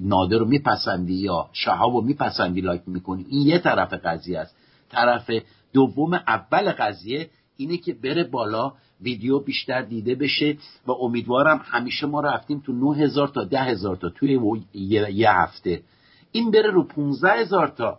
نادر 0.00 0.38
رو 0.38 0.44
میپسندی 0.44 1.14
یا 1.14 1.48
شهاب 1.52 1.94
رو 1.94 2.00
میپسندی 2.00 2.60
لایک 2.60 2.82
می‌کنی. 2.86 3.26
این 3.28 3.46
یه 3.46 3.58
طرف 3.58 3.92
قضیه 3.92 4.38
است. 4.38 4.56
طرف 4.90 5.30
دوم 5.72 6.14
اول 6.14 6.72
قضیه 6.72 7.30
اینه 7.56 7.76
که 7.76 7.94
بره 7.94 8.24
بالا 8.24 8.72
ویدیو 9.02 9.38
بیشتر 9.38 9.82
دیده 9.82 10.14
بشه 10.14 10.56
و 10.86 10.92
امیدوارم 10.92 11.60
همیشه 11.64 12.06
ما 12.06 12.20
رفتیم 12.20 12.62
تو 12.66 12.72
9000 12.72 13.28
تا 13.28 13.44
10000 13.44 13.96
تا 13.96 14.08
توی 14.08 14.40
یه 14.74 15.30
هفته. 15.30 15.82
این 16.32 16.50
بره 16.50 16.70
رو 16.70 16.84
15000 16.84 17.68
تا 17.68 17.98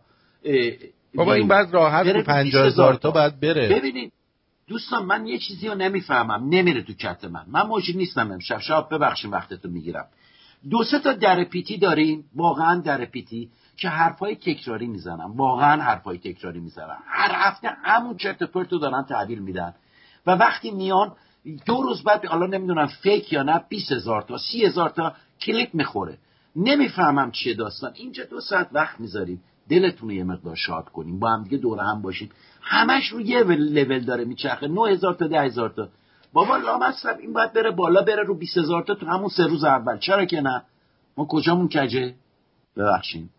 بابا 1.16 1.34
این 1.34 1.48
بعد 1.48 1.74
راحت 1.74 2.08
رو 2.08 2.24
50000 2.24 2.94
تا 2.94 3.12
بعد 3.12 3.40
بره. 3.40 3.70
ببینید 3.70 4.12
دوستان 4.68 5.06
من 5.06 5.28
یه 5.28 5.38
چیزی 5.38 5.68
رو 5.68 5.76
نمی‌فهمم. 5.76 6.50
نمیره 6.50 6.82
تو 6.82 6.94
کت 6.94 7.26
من. 7.26 7.46
من 7.48 7.62
موجی 7.62 7.94
نیستم 7.94 8.32
امشب. 8.32 8.60
شب 8.60 8.88
ببخشید 8.92 9.32
وقتتو 9.34 9.70
می‌گیرم. 9.70 10.08
دو 10.70 10.84
سه 10.84 11.00
تا 11.00 11.14
در 11.14 11.44
پیتی 11.44 11.78
داریم. 11.78 12.24
واقعا 12.36 12.82
در 12.82 13.06
پیتی 13.06 13.50
که 13.78 13.90
حرفای 13.90 14.36
تکراری 14.36 14.88
می‌زنن 14.88 15.32
واقعا 15.36 15.82
حرفای 15.82 16.18
تکراری 16.18 16.60
می‌زنن 16.60 16.98
هر 17.08 17.32
هفته 17.34 17.70
همون 17.84 18.18
چرت 18.18 18.44
پرتو 18.44 18.80
دارن 18.80 19.06
تحویل 19.10 19.40
میدن. 19.40 19.74
و 20.26 20.32
وقتی 20.32 20.72
میان 20.72 21.16
دو 21.66 21.82
روز 21.82 22.04
بعد 22.04 22.26
حالا 22.26 22.46
نمی‌دونم 22.46 22.88
فیک 22.88 23.34
یا 23.34 23.44
نه 23.44 23.64
20 23.70 23.92
هزار 23.92 24.22
تا 24.22 24.38
سی 24.38 24.66
هزار 24.66 24.90
تا 24.90 25.14
کلیک 25.42 25.76
می‌خوره. 25.76 26.18
نمی‌فهمم 26.56 27.32
چیه 27.32 27.54
داستان. 27.54 27.92
اینجا 27.96 28.24
دو 28.26 28.42
ساعت 28.42 28.70
وقت 28.72 29.00
می‌ذاریم. 29.00 29.44
دلتون 29.70 30.10
رو 30.10 30.16
یه 30.16 30.24
مقدار 30.24 30.56
شاد 30.56 30.90
کنیم. 30.90 31.20
با 31.20 31.30
هم 31.30 31.44
دیگه 31.44 31.58
دور 31.58 31.80
هم 31.80 32.02
باشیم. 32.02 32.30
همش 32.62 33.08
رو 33.08 33.22
یه 33.22 33.44
لول 33.44 34.00
داره 34.00 34.26
میچرخه. 34.26 34.68
9000 34.68 35.14
تا 35.14 35.28
10000 35.28 35.70
تا. 35.70 35.90
بابا 36.34 36.58
لامصب 36.58 37.18
این 37.20 37.34
باید 37.34 37.54
بره 37.54 37.72
بالا 37.72 38.02
بره 38.02 38.24
رو 38.24 38.38
20000 38.38 38.84
تا 38.84 38.96
تو 38.96 39.06
همون 39.06 39.30
سه 39.30 39.48
روز 39.48 39.64
اول. 39.64 39.98
چرا 39.98 40.26
که 40.26 40.42
نه؟ 40.42 40.64
ما 41.18 41.26
کجامون 41.26 41.68
کجه؟ 41.68 42.16
ببخشید. 42.78 43.30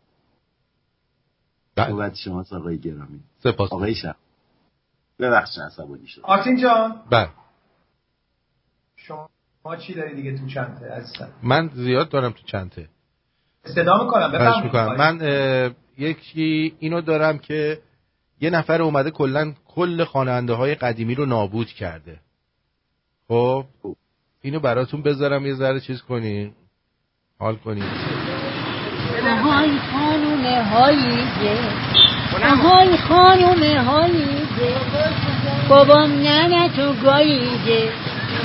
بله. 1.76 2.14
شما 2.14 2.44
آقای 2.52 2.78
گرامی. 2.78 3.20
سپاس. 3.38 3.72
آقای 3.72 3.94
شب. 3.94 4.16
ببخشید 5.22 5.62
عصبانی 5.62 6.06
شد 6.06 6.20
آرتین 6.24 6.56
جان. 6.56 7.02
بله. 7.10 7.28
شما 8.96 9.76
چی 9.76 9.94
داری 9.94 10.14
دیگه 10.14 10.38
تو 10.38 10.46
چنته 10.46 10.86
عزیزم؟ 10.86 11.28
من 11.42 11.70
زیاد 11.74 12.08
دارم 12.08 12.32
تو 12.32 12.42
چنته. 12.46 12.88
صدا 13.64 14.04
می‌کنم 14.04 14.32
بفرمایید. 14.32 14.64
می‌کنم. 14.64 14.96
من 14.96 15.74
یکی 15.98 16.76
اینو 16.78 17.00
دارم 17.00 17.38
که 17.38 17.78
یه 18.40 18.50
نفر 18.50 18.82
اومده 18.82 19.10
کلا 19.10 19.54
کل 19.66 20.04
خواننده 20.04 20.52
های 20.52 20.74
قدیمی 20.74 21.14
رو 21.14 21.26
نابود 21.26 21.66
کرده. 21.66 22.20
خب؟ 23.28 23.64
اینو 24.42 24.60
براتون 24.60 25.02
بذارم 25.02 25.46
یه 25.46 25.54
ذره 25.54 25.80
چیز 25.80 26.02
کنین 26.02 26.52
حال 27.38 27.56
کنین 27.56 27.84
آهای 29.22 29.78
خانوم 29.78 30.44
هاییده 30.62 31.58
آهای 32.44 32.96
خانوم 32.96 33.62
هاییده 33.62 34.41
بابام 35.68 36.10
ننه 36.12 36.68
تو 36.68 36.94
گاییده 37.04 37.92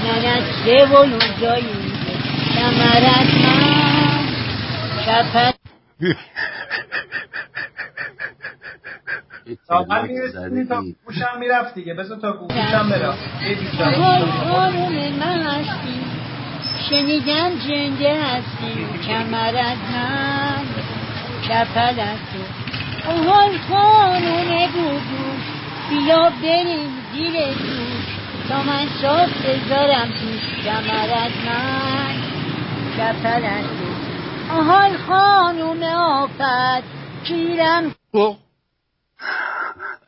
ننه 0.03 0.39
سه 0.65 0.85
ولو 0.85 1.19
جاییده 1.41 1.97
کمرت 2.55 3.33
من 3.43 3.97
تا 9.67 9.85
من 9.89 10.07
میرسونی 10.07 10.65
تا 10.65 10.83
گوشم 11.05 11.39
می‌رفت 11.39 11.73
دیگه. 11.75 11.93
بذار 11.93 12.19
تا 12.19 12.33
گوشم 12.33 13.15
بیچاره. 13.61 13.97
آهای 13.97 14.21
خانوم 14.31 14.93
مستی 15.19 16.01
شنیدم 16.89 17.51
جنده 17.67 18.23
هستی. 18.23 18.87
کمرت 19.07 19.77
من 19.93 20.63
کپلت 21.43 22.17
تو. 22.33 23.11
آهای 23.11 23.57
خانوم 23.69 24.67
بودوش. 24.73 25.56
بیا 25.89 26.29
بریم 26.43 26.89
زیر 27.13 27.47
دوش. 27.47 28.05
تا 28.49 28.63
من 28.63 28.85
صاف 29.01 29.29
بذارم 29.45 30.07
توش 30.07 30.65
کمرت 30.65 31.31
من. 31.47 32.15
کپلت 32.97 33.65
تو 33.67 34.53
آهای 34.53 34.97
خانوم 34.97 35.83
آفت 35.83 36.83
کیرم 37.23 37.95
خب. 38.11 38.35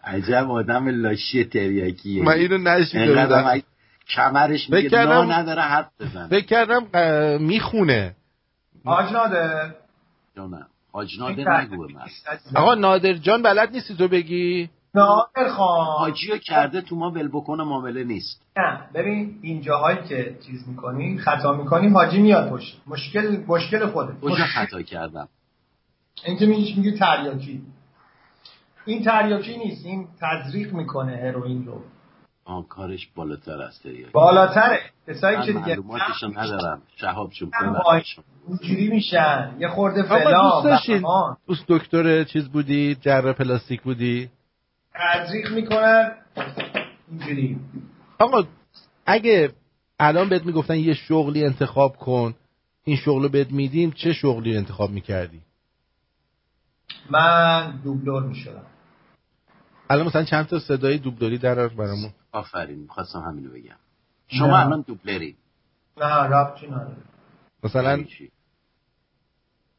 عجب 0.04 0.52
آدم 0.52 0.88
لاشی 1.02 1.44
تریاکیه. 1.46 2.24
من 2.24 2.34
اینو 2.34 2.58
نشیده 2.58 3.64
کمرش 4.16 4.70
میگه 4.70 4.90
کردم- 4.90 5.10
نا 5.12 5.24
نداره 5.24 5.62
حرف 5.62 5.88
بزن 6.00 6.28
فکر 6.28 6.46
کردم 6.46 6.88
اه، 6.94 7.38
می‌خونه. 7.38 8.16
آج 8.86 9.12
ناده 9.14 9.76
جانم 10.38 10.68
حاج 10.92 11.20
نادر 11.20 11.62
نگو 11.62 11.88
به 11.88 11.94
من. 11.94 12.02
آقا 12.56 12.76
نادر 12.76 13.14
جان 13.14 13.42
بلد 13.42 13.72
نیستی 13.72 13.96
تو 13.96 14.08
بگی؟ 14.08 14.70
نادر 14.96 15.50
خان 15.50 15.86
حاجیو 15.86 16.38
کرده 16.38 16.82
تو 16.82 16.96
ما 16.96 17.12
ول 17.12 17.28
بکن 17.28 17.62
معامله 17.62 18.04
نیست. 18.04 18.42
نه 18.58 18.80
ببین 18.94 19.40
این 19.42 19.62
جاهایی 19.62 19.98
که 20.10 20.38
چیز 20.46 20.68
می‌کنی 20.68 21.18
خطا 21.18 21.54
می‌کنی 21.54 21.88
حاجی 21.88 22.22
میاد 22.22 22.50
پشت. 22.50 22.82
مشکل 22.88 23.44
مشکل 23.48 23.86
خوده 23.88 24.14
کجا 24.22 24.46
خطا 24.46 24.82
کردم؟ 24.82 25.28
این 26.26 26.38
که 26.38 26.46
میگی 26.46 26.74
میگی 26.76 26.92
تریاکی. 26.98 27.62
این 28.86 29.04
تریاکی 29.04 29.58
نیست 29.58 29.86
این 29.86 30.08
تزریق 30.22 30.74
می‌کنه 30.74 31.18
هروئین 31.18 31.66
رو. 31.66 31.82
آن 32.46 32.64
کارش 32.64 33.10
بالاتر 33.16 33.62
از 33.62 33.80
تریاکی. 33.82 34.12
بالاتره. 34.12 34.80
کسایی 35.08 35.38
که 35.38 35.54
دیگه 35.54 35.60
معلوماتشو 35.60 36.28
ندارم. 36.36 36.82
شهاب. 36.96 37.32
وای- 37.86 38.04
اینجوری 38.48 38.88
میشن. 38.90 39.56
یه 39.60 39.68
خورده 39.68 40.04
آقا 40.04 40.20
فلا 40.20 40.50
دوست 40.52 40.64
داشتین؟ 40.66 40.96
بهمان. 40.96 41.38
دوست 41.48 41.66
دکتر 41.68 42.24
چیز 42.24 42.50
بودی؟ 42.50 42.96
جراح 42.96 43.34
پلاستیک 43.34 43.82
بودی؟ 43.82 44.30
تزریق 45.00 45.52
می‌کنن. 45.52 46.12
اینجوری. 47.10 47.60
آقا 48.20 48.44
اگه 49.06 49.54
الان 50.00 50.30
بهت 50.30 50.46
می‌گفتن 50.46 50.76
یه 50.76 50.94
شغلی 50.94 51.46
انتخاب 51.46 51.98
کن 51.98 52.36
این 52.84 52.98
شغل 52.98 53.24
رو 53.24 53.30
بهت 53.30 53.52
میدیم 53.52 53.92
چه 53.92 54.14
شغلی 54.14 54.58
انتخاب 54.58 54.92
می‌کردی؟ 54.92 55.42
من 57.10 57.80
دوبلور 57.84 58.24
می‌شدم. 58.24 58.66
الان 59.90 60.08
مثلا 60.08 60.24
چند 60.24 60.46
تا 60.46 60.60
صدای 60.60 60.98
دوبلوری 60.98 61.38
در 61.38 61.68
برامون؟ 61.68 62.12
آفرین 62.32 62.80
می‌خواستم 62.80 63.20
همینو 63.20 63.50
بگم. 63.50 63.76
شما 64.28 64.48
نه. 64.48 64.66
الان 64.66 64.82
دوبلری؟ 64.88 65.36
نه 65.98 66.06
ربطی 66.06 66.68
نداره 66.68 66.98
مثلا 67.64 67.90
یعنی؟ 67.90 68.32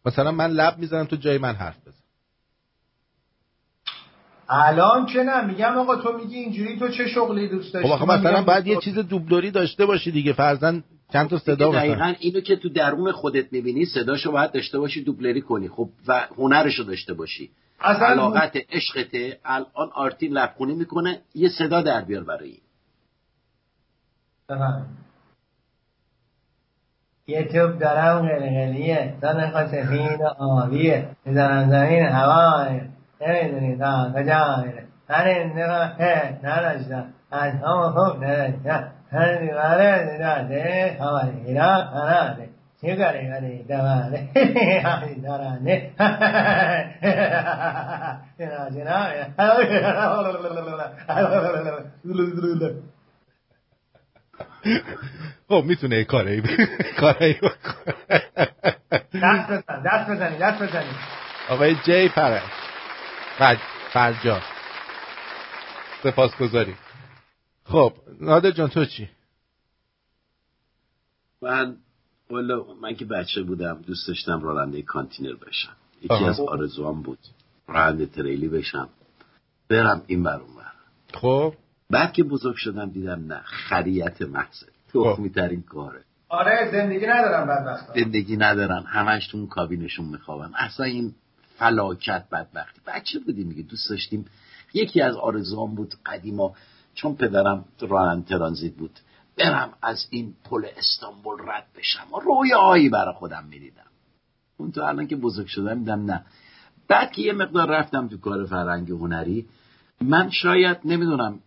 مثلا 0.06 0.32
من 0.32 0.50
لب 0.50 0.78
می‌زنم 0.78 1.04
تو 1.04 1.16
جای 1.16 1.38
من 1.38 1.54
حرف 1.54 1.79
الان 4.50 5.06
که 5.06 5.22
نه 5.22 5.46
میگم 5.46 5.78
آقا 5.78 5.96
تو 5.96 6.12
میگی 6.12 6.36
اینجوری 6.36 6.78
تو 6.78 6.88
چه 6.88 7.08
شغلی 7.08 7.48
دوست 7.48 7.76
خب 7.76 7.88
داشتی 7.88 8.06
من 8.06 8.18
مثلا 8.18 8.42
باید 8.42 8.66
یه. 8.66 8.78
چیز 8.78 8.98
دوبلوری 8.98 9.50
داشته 9.50 9.86
باشی 9.86 10.10
دیگه 10.10 10.32
فرزن 10.32 10.84
چند 11.12 11.28
تا 11.28 11.38
صدا 11.38 11.54
دیگه 11.54 11.68
مثلا 11.68 11.80
دقیقا 11.80 12.14
اینو 12.20 12.40
که 12.40 12.56
تو 12.56 12.68
درون 12.68 13.12
خودت 13.12 13.52
می‌بینی 13.52 13.84
صداشو 13.84 14.32
باید 14.32 14.52
داشته 14.52 14.78
باشی 14.78 15.04
دوبلری 15.04 15.40
کنی 15.40 15.68
خب 15.68 15.88
و 16.08 16.26
هنرشو 16.38 16.82
داشته 16.82 17.14
باشی 17.14 17.50
اصلا 17.80 18.06
علاقت 18.06 18.56
عشقته 18.72 19.38
الان 19.44 19.90
آرتین 19.94 20.32
لبخونی 20.32 20.74
می‌کنه 20.74 21.20
یه 21.34 21.48
صدا 21.48 21.82
در 21.82 22.00
بیار 22.00 22.24
برای. 22.24 22.56
یه 27.26 27.44
توپ 27.44 27.78
دارم 27.78 28.28
قلقلیه 28.28 29.14
دانه 29.22 29.66
سفید 29.66 30.22
آبیه 30.38 31.08
می‌زنم 31.26 31.70
زمین 31.70 32.02
هوای 32.02 32.80
نمی‌دونی 33.20 33.76
تا 33.76 34.12
کجا 34.16 34.64
میره 34.66 34.84
هر 35.08 35.24
انده 35.28 35.66
نداشتم 36.46 37.04
از 37.30 37.52
همه 37.52 37.90
خوب 37.90 38.24
نداشتم 38.24 38.90
هر 39.12 39.34
دیواره 39.34 40.18
همه 41.00 41.32
ایران 41.46 41.86
هناده 41.86 42.48
چه 42.82 42.96
کاری 42.96 43.30
کاری 43.30 43.62
دماده 43.62 44.28
همی 44.84 45.14
دارنده 45.20 45.90
خب 55.48 55.64
می‌تونه 55.66 56.04
کاری 56.04 56.42
کاری. 57.00 57.36
دست 59.22 59.50
بزن 59.50 59.82
دست 59.84 60.10
بزنی 60.10 60.38
دست 60.38 60.62
بزنی. 60.62 60.84
آقای 61.50 61.74
جی 61.74 62.08
فرج 62.08 62.42
فرج 63.40 63.58
فرجا 63.92 64.40
سپاس 66.02 66.36
گذاری 66.36 66.74
خب 67.64 67.92
نادر 68.20 68.50
جان 68.50 68.68
تو 68.68 68.84
چی؟ 68.84 69.08
من 71.42 71.76
والا 72.30 72.64
من 72.82 72.94
که 72.94 73.04
بچه 73.04 73.42
بودم 73.42 73.82
دوست 73.86 74.08
داشتم 74.08 74.42
راننده 74.42 74.82
کانتینر 74.82 75.34
بشم. 75.34 75.76
یکی. 76.02 76.24
از 76.24 76.40
آرزوام 76.40 77.02
بود 77.02 77.18
راننده 77.68 78.06
تریلی 78.06 78.48
بشم. 78.48 78.88
برم 79.68 80.02
این 80.06 80.22
بر 80.22 80.40
اون 80.40 80.54
بر 80.56 80.72
خب. 81.14 81.54
بعد 81.90 82.12
که 82.12 82.22
بزرگ 82.22 82.56
شدم 82.56 82.90
دیدم 82.90 83.24
نه 83.26 83.42
خریت 83.44 84.22
محضه. 84.22 84.66
خب. 84.92 85.12
تخمی 85.12 85.30
ترین 85.30 85.62
کاره. 85.62 86.04
آره 86.28 86.70
زندگی 86.72 87.06
ندارم 87.06 87.46
بدبخت 87.46 87.94
زندگی 87.94 88.36
ندارن 88.36 88.82
همش 88.86 89.28
تو 89.28 89.38
اون 89.38 89.46
کابینشون 89.46 90.06
میخوابن 90.06 90.50
اصلا 90.54 90.86
این 90.86 91.14
فلاکت 91.60 92.24
بدبختی. 92.32 92.80
بچه 92.86 93.18
بودیم 93.18 93.48
دیگه 93.48 93.62
دوست 93.62 93.90
داشتیم. 93.90 94.24
یکی 94.74 95.00
از 95.00 95.16
آرزوام 95.16 95.74
بود 95.74 95.94
قدیما 96.06 96.54
چون 96.94 97.14
پدرم 97.14 97.64
راننده 97.80 98.28
ترانزیت 98.28 98.74
بود 98.74 99.00
برم 99.38 99.72
از 99.82 100.06
این 100.10 100.34
پل 100.44 100.66
استانبول 100.76 101.38
رد 101.48 101.66
بشم 101.76 102.12
و 102.14 102.20
رویاهایی 102.20 102.88
برای 102.88 103.14
خودم 103.14 103.44
می‌دیدم. 103.44 103.90
اون 104.56 104.72
تو 104.72 104.82
الان 104.82 105.06
که 105.06 105.16
بزرگ 105.16 105.46
شدم 105.46 105.78
دیدم 105.78 106.04
نه. 106.04 106.24
بعد 106.88 107.12
که 107.12 107.22
یه 107.22 107.32
مقدار 107.32 107.68
رفتم 107.68 108.08
تو 108.08 108.18
کار 108.18 108.46
فرهنگ 108.46 108.90
و 108.90 108.98
هنری 108.98 109.46
من 110.00 110.30
شاید 110.30 110.78
نمی‌دونم 110.84 111.40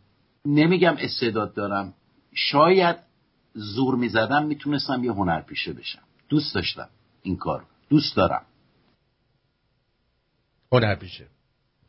نمیگم 0.46 0.96
استعداد 1.00 1.54
دارم 1.54 1.94
شاید 2.36 2.96
زور 3.54 3.96
می‌زدم 3.96 4.46
می‌تونستم 4.46 5.04
یه 5.04 5.12
هنر 5.12 5.42
پیشه 5.42 5.74
بشم. 5.74 6.02
دوست 6.30 6.56
داشتم 6.56 6.90
این 7.22 7.38
کار 7.38 7.66
دوست 7.90 8.16
دارم. 8.16 8.46
هنر 10.74 10.96
پیشه 10.96 11.26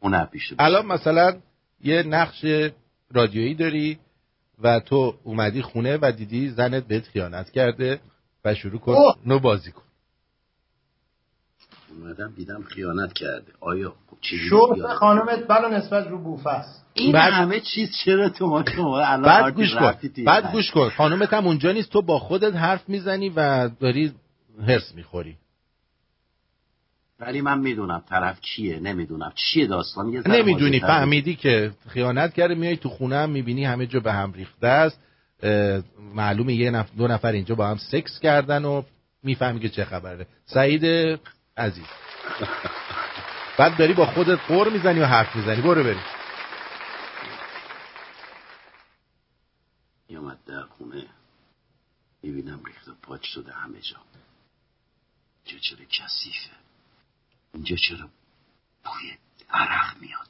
هنر 0.03 0.24
پیشه 0.24 0.57
الان 0.59 0.87
مثلا 0.87 1.37
یه 1.85 2.03
نقش 2.03 2.45
رادیویی 3.12 3.55
داری 3.55 3.99
و 4.62 4.80
تو 4.80 5.14
اومدی 5.24 5.62
خونه 5.62 5.99
و 6.03 6.12
دیدی 6.16 6.51
زنت 6.51 6.87
بهت 6.87 7.05
خیانت 7.05 7.51
کرده 7.51 8.01
و 8.45 8.55
شروع 8.55 8.80
کن 8.80 8.95
نو 9.26 9.39
بازی 9.39 9.72
کن. 9.72 9.82
اومدم 11.91 12.32
دیدم 12.37 12.62
خیانت 12.62 13.12
کرده. 13.12 13.53
آیا 13.61 13.95
چیزی 14.20 14.49
خانمت 14.95 15.47
بلا 15.49 15.68
نسبت 15.68 16.07
رو 16.07 16.18
بوفه 16.18 16.51
است. 16.51 16.87
این 16.95 17.12
بعد- 17.12 17.32
همه 17.32 17.61
چیز 17.61 17.91
چرا 18.05 18.28
تو 18.28 18.47
ما 18.47 18.64
الان 19.01 19.22
بعد 19.22 19.55
گوش 19.55 19.74
کن. 19.74 19.95
بعد 20.26 20.53
گوش 20.53 20.70
کن. 20.70 20.89
خانومت 20.89 21.32
هم 21.32 21.47
اونجا 21.47 21.72
نیست. 21.72 21.91
تو 21.91 22.03
با 22.03 22.18
خودت 22.18 22.55
حرف 22.55 22.89
می‌زنی 22.89 23.28
و 23.28 23.68
داری 23.68 24.12
هرس 24.66 24.95
می‌خوری. 24.95 25.37
ولی 27.26 27.40
من 27.40 27.58
می‌دونم 27.58 28.02
طرف 28.08 28.40
کیه 28.40 28.80
نمی‌دونم. 28.80 29.32
چیه 29.34 29.66
داستان؟ 29.66 30.12
یه 30.12 30.22
نمی‌دونی 30.28 30.80
فهمیدی 30.80 31.34
که 31.36 31.72
خیانت 31.88 32.34
کرده 32.34 32.54
میای 32.54 32.76
تو 32.76 32.88
خونه 32.88 33.16
هم 33.16 33.30
می‌بینی 33.30 33.64
همه 33.64 33.86
جا 33.86 34.00
به 34.00 34.12
هم 34.12 34.32
ریخته 34.32 34.66
است. 34.66 35.00
معلومه 36.14 36.54
یه 36.54 36.70
نفر 36.70 36.90
دو 36.96 37.08
نفر 37.08 37.32
اینجا 37.32 37.54
با 37.54 37.66
هم 37.66 37.76
سکس 37.76 38.20
کردن 38.20 38.64
و 38.64 38.82
می‌فهمی 39.22 39.60
که 39.60 39.68
چه 39.68 39.84
خبره. 39.84 40.26
سعید 40.44 40.84
عزیز. 41.56 41.84
بعد 43.58 43.76
داری 43.76 43.92
با 43.92 44.06
خودت 44.06 44.38
قور 44.48 44.68
می‌زنی 44.68 45.00
و 45.00 45.06
حرف 45.06 45.36
می‌زنی. 45.36 45.60
برو 45.62 45.84
بریم. 45.84 46.04
میامد 50.08 50.38
در 50.46 50.62
خونه. 50.62 51.06
می‌بینم 52.22 52.60
ریخت 52.66 52.88
و 52.88 52.92
پاچ 53.02 53.22
شده 53.22 53.52
همه 53.52 53.80
جا. 53.80 53.96
اینجا 55.46 55.60
چرا 55.60 55.84
کثیفه. 55.84 56.63
اینجا 57.55 57.76
چرا 57.76 58.09
بوی 58.84 59.16
عرق 59.50 59.96
میاد؟ 60.00 60.28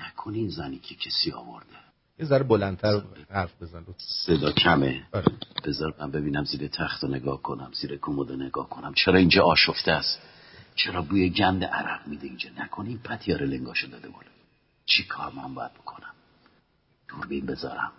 نکنی 0.00 0.38
این 0.38 0.50
زنی 0.50 0.78
که 0.78 0.94
کسی 0.94 1.32
آورده. 1.32 1.76
یه 2.18 2.26
ذره 2.26 2.42
بلندتر 2.42 3.02
حرف 3.30 3.62
بزن. 3.62 3.84
صدا 3.98 4.52
کمه. 4.52 5.06
آره. 5.12 5.32
بذار 5.64 5.94
من 6.00 6.10
ببینم 6.10 6.44
زیر 6.44 6.68
تخت 6.68 7.04
رو 7.04 7.10
نگاه 7.10 7.42
کنم 7.42 7.70
زیر 7.80 7.96
کمد 7.96 8.32
نگاه 8.32 8.68
کنم. 8.68 8.94
چرا 8.94 9.18
اینجا 9.18 9.42
آشفته 9.44 9.92
است؟ 9.92 10.18
چرا 10.74 11.02
بوی 11.02 11.30
گند 11.30 11.64
عرق 11.64 12.06
میده 12.06 12.26
اینجا؟ 12.26 12.50
نکنی 12.58 12.88
این 12.88 12.98
پتیاره 12.98 13.46
لنگاشو 13.46 13.86
داده 13.86 14.08
بالا. 14.08 14.28
چی 14.86 15.04
کار 15.04 15.32
من 15.32 15.54
باید 15.54 15.74
بکنم؟ 15.74 16.14
دوربین 17.08 17.46
بذارم. 17.46 17.92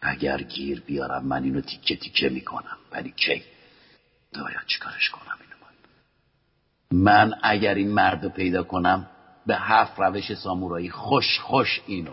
اگر 0.00 0.42
گیر 0.42 0.80
بیارم 0.80 1.26
من 1.26 1.44
اینو 1.44 1.60
تیکه 1.60 1.96
تیکه 1.96 2.28
می‌کنم. 2.28 2.76
ولی 2.92 3.10
کی؟ 3.10 3.42
باید 4.34 4.66
چیکارش 4.66 5.10
کنم؟ 5.10 5.43
من 6.94 7.34
اگر 7.42 7.74
این 7.74 7.90
مرد 7.90 8.28
پیدا 8.28 8.62
کنم 8.62 9.08
به 9.46 9.56
هفت 9.56 10.00
روش 10.00 10.34
سامورایی 10.34 10.90
خوش 10.90 11.40
خوش 11.40 11.80
اینو 11.86 12.12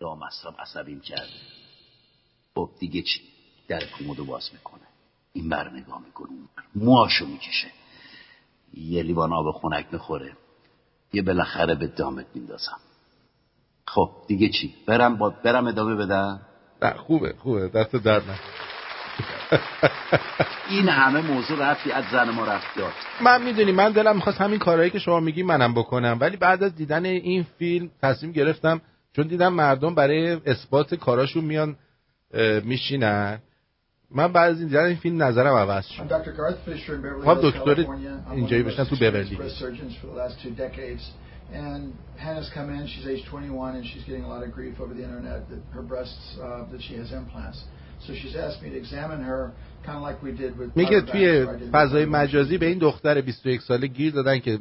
رامستم 0.00 0.54
عصبیم 0.58 1.00
کرده. 1.00 1.30
خب 2.54 2.70
دیگه 2.78 3.02
چی؟ 3.02 3.20
در 3.68 3.80
کمدو 3.80 4.24
باز 4.24 4.50
می‌کنه. 4.52 4.80
این 5.32 5.48
بر 5.48 5.70
نگاه 5.70 6.02
می‌کنه. 6.04 6.28
موهاشو 6.74 7.26
می‌کشه. 7.26 7.68
یه 8.74 9.02
لیوان 9.02 9.32
آب 9.32 9.50
خنک 9.50 9.86
می‌خوره. 9.92 10.36
یه 11.12 11.22
بالاخره 11.22 11.74
به 11.74 11.86
دامت 11.86 12.26
میندازم. 12.34 12.80
خب 13.86 14.10
دیگه 14.26 14.48
چی؟ 14.48 14.74
برم 14.86 15.16
با 15.16 15.30
برم 15.30 15.66
ادامه 15.66 15.94
بدم؟ 15.94 16.40
نه 16.82 16.94
خوبه 16.94 17.34
خوبه. 17.42 17.68
دست 17.68 17.96
درد 17.96 18.22
نکنه. 18.22 18.69
این 20.70 20.88
همه 20.88 21.20
موضوع 21.20 21.70
رفتی 21.70 21.92
از 21.92 22.04
زن 22.12 22.30
ما 22.30 22.44
رفت 22.44 22.66
داد 22.76 22.92
من 23.20 23.42
می‌دونی 23.42 23.72
من 23.72 23.92
دلم 23.92 24.16
می‌خواست 24.16 24.40
همین 24.40 24.58
کارهایی 24.58 24.90
که 24.90 24.98
شما 24.98 25.20
میگی 25.20 25.42
منم 25.42 25.74
بکنم 25.74 26.18
ولی 26.20 26.36
بعد 26.36 26.62
از 26.62 26.74
دیدن 26.74 27.04
این 27.04 27.46
فیلم 27.58 27.90
تصمیم 28.02 28.32
گرفتم 28.32 28.80
چون 29.16 29.26
دیدم 29.26 29.52
مردم 29.52 29.94
برای 29.94 30.38
اثبات 30.46 30.94
کاراشون 30.94 31.44
میان 31.44 31.76
میشینن 32.64 33.38
من 34.10 34.32
بعد 34.32 34.50
از 34.50 34.58
این 34.58 34.68
دیدن 34.68 34.84
این 34.84 34.96
فیلم 34.96 35.22
نظرم 35.22 35.54
عوض 35.54 35.86
شد 35.86 36.02
خب 37.24 37.38
دکتر 37.42 37.86
اینجایی 38.32 38.62
بشن 38.62 38.84
تو 38.84 38.96
بیورلی. 38.96 39.38
And 41.52 41.94
Hannah's 42.16 42.48
come 42.54 42.70
in. 42.70 42.86
She's 42.86 43.08
age 43.08 43.24
21, 43.24 43.74
and 43.74 43.84
she's 43.84 44.04
getting 44.04 44.22
a 44.22 44.28
lot 44.28 44.44
of 44.44 44.52
grief 44.52 44.80
over 44.80 44.94
the 44.94 45.02
internet 45.02 45.48
that 45.48 45.58
her 45.72 45.82
breasts 45.82 46.38
uh, 46.40 46.64
that 46.70 46.80
she 46.80 46.94
has 46.94 47.10
implants. 47.12 47.64
So 48.06 48.14
she's 48.14 48.36
asked 48.36 48.60
me 48.62 48.68
to 48.70 48.78
examine 48.84 49.22
her, 49.30 49.52
kind 49.86 49.96
of 49.98 50.02
like 50.08 50.18
we 50.22 50.32
did 50.32 50.58
with. 50.58 50.76
میگه 50.76 51.00
other 51.00 51.10
توی 51.10 51.46
فضای 51.72 52.04
مجازی 52.04 52.58
به 52.58 52.66
این 52.66 52.78
دختر 52.78 53.20
21 53.20 53.60
ساله 53.60 53.86
گیر 53.86 54.12
دادن 54.12 54.38
که 54.38 54.58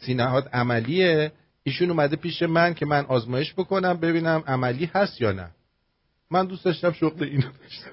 سینهات 0.00 0.54
عملیه 0.54 1.32
ایشون 1.62 1.90
اومده 1.90 2.16
پیش 2.16 2.42
من 2.42 2.74
که 2.74 2.86
من 2.86 3.04
آزمایش 3.04 3.54
بکنم 3.54 3.96
ببینم 3.96 4.42
عملی 4.46 4.90
هست 4.94 5.20
یا 5.20 5.32
نه 5.32 5.50
من 6.30 6.46
دوست 6.46 6.64
داشتم 6.64 6.92
شغل 6.92 7.24
اینو 7.24 7.46
داشته. 7.62 7.90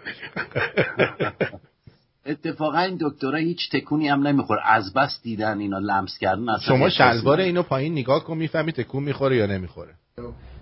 اتفاقا 2.26 2.80
این 2.80 2.98
دکترها 3.02 3.38
هیچ 3.38 3.70
تکونی 3.72 4.08
هم 4.08 4.28
نمی‌خوره 4.28 4.62
از 4.66 4.94
بس 4.94 5.20
دیدن 5.24 5.60
اینا 5.60 5.80
لمس 5.80 6.18
کردن 6.18 6.58
شما 6.68 6.90
شلوار. 6.90 7.40
اینو 7.40 7.64
پایین 7.64 7.94
نگاه 7.94 8.24
کن 8.24 8.38
می‌فهمی 8.38 8.72
تکون 8.72 9.04
می‌خوره 9.04 9.36
یا 9.36 9.46
نمی‌خوره 9.46 9.94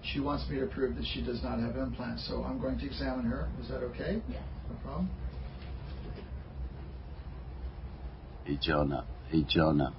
she 0.04 0.18
wants 0.20 0.44
me 0.50 0.58
to 0.61 0.66
prove 0.66 0.90
that 0.96 1.04
she 1.12 1.20
does 1.22 1.40
not 1.42 1.56
have 1.61 1.76
implants. 1.76 2.26
So 2.28 2.34
I'm 2.48 2.58
going 2.64 2.78
to 2.82 2.86
examine 2.86 3.26
her. 3.26 3.42
Is 3.62 3.68
that 3.68 3.82
okay? 3.90 4.12
Yes. 4.28 4.42
No 4.70 4.76
problem. 4.84 5.08
ای 8.44 8.56
جانم 8.56 9.04
ای 9.30 9.42
جانم 9.48 9.92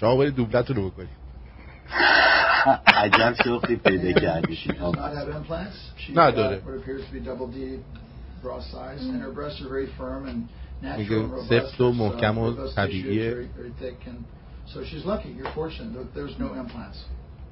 شما 0.00 0.16
باید 0.16 0.34
دوبلتون 0.34 0.76
رو 0.76 0.90
بکنی 0.90 1.08
عجب 2.86 3.34
شغلی 3.44 3.76
پیدا 3.76 4.08
And 4.08 4.20
کردی 4.20 4.56
She 4.56 4.68
does 4.68 4.94
not 4.96 5.12
have 5.14 5.28
implants. 5.28 5.76
She's 5.96 6.14
No, 6.16 6.30
got 6.32 6.36
dude. 6.36 6.64
what 6.66 6.74
appears 6.80 7.02
to 7.06 7.12
be 7.12 7.20
double 7.20 7.48
D 7.54 7.78
bra 8.42 8.60
size, 8.60 9.00
and 9.10 9.20
her 9.22 9.32
breasts 9.32 9.60
are 9.62 9.68
very 9.68 9.86
firm 9.98 10.22
and 10.30 10.38
natural 10.82 10.98
میگه 10.98 11.16
and 11.24 11.32
robust. 11.32 11.48
سفت 11.48 11.80
و 11.80 11.90
It's, 11.90 11.94
uh, 11.94 11.98
محکم 11.98 12.38
و 12.38 12.54
robust 12.56 12.76
طبیعیه. 12.76 13.30
tissue, 13.30 13.34
very, 13.34 13.48
very 13.62 13.72
thick, 13.82 14.06
and 14.08 14.18
so 14.72 14.84
she's 14.84 15.04
lucky. 15.12 15.30
You're 15.38 15.54
fortunate. 15.54 15.92
that 15.94 16.14
There's 16.14 16.38
no 16.38 16.48
implants. 16.62 16.98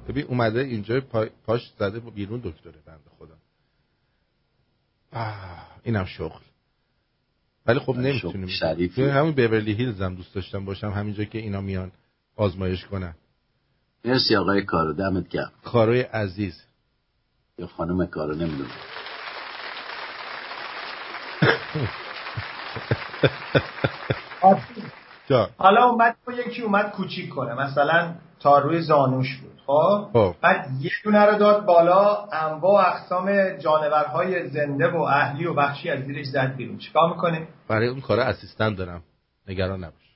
ببین 0.08 0.24
اومده 0.24 0.60
اینجا 0.60 1.00
پا- 1.00 1.30
پاش 1.46 1.72
زده 1.78 2.00
بیرون 2.00 2.40
دکتره 2.44 2.72
بنده 2.86 3.10
خدا. 3.18 3.34
اینم 5.82 6.04
شغل. 6.04 6.40
ولی 7.66 7.78
خب 7.78 7.96
نمی‌تونیم. 7.96 8.48
شریفی. 8.48 9.02
همین 9.08 9.32
بیورلی 9.32 9.72
هیلز 9.72 10.02
هم 10.02 10.14
دوست 10.14 10.34
داشتم 10.34 10.64
باشم 10.64 10.90
همینجا 10.90 11.24
که 11.24 11.38
اینا 11.38 11.60
میان 11.60 11.92
آزمایش 12.36 12.84
کنن. 12.84 13.14
مرسی 14.04 14.36
آقای 14.36 14.62
کارو 14.62 14.92
دمت 14.92 15.28
گرم. 15.28 15.52
کاروی 15.64 16.00
عزیز. 16.00 16.62
یا 17.58 17.66
خانم 17.66 18.06
کارو 18.06 18.34
نمی‌دونم. 18.34 18.70
حالا 25.58 25.84
اومد 25.84 26.16
یکی 26.46 26.62
اومد 26.62 26.90
کوچیک 26.90 27.30
کنه. 27.30 27.54
مثلا 27.54 28.14
تا 28.40 28.58
روی 28.58 28.80
زانوش 28.80 29.36
بود. 29.36 29.60
خب؟ 29.66 30.08
خب. 30.12 30.34
بعد 30.40 30.68
یه 30.80 30.90
دونه 31.04 31.24
رو 31.24 31.38
داد 31.38 31.64
بالا 31.64 32.28
انواع 32.32 32.72
و 32.72 32.76
اقسام 32.86 33.56
جانورهای 33.58 34.48
زنده 34.48 34.88
و 34.88 34.96
اهلی 34.96 35.46
و 35.46 35.54
وحشی 35.54 35.90
از 35.90 36.04
زیرش 36.04 36.26
زد 36.26 36.56
بیرون. 36.56 36.78
چیکار 36.78 37.10
می‌کنه 37.10 37.48
برای 37.68 37.88
اون 37.88 38.00
کار 38.00 38.20
اسیستنت 38.20 38.76
دارم. 38.76 39.02
نگران 39.48 39.84
نباش. 39.84 40.06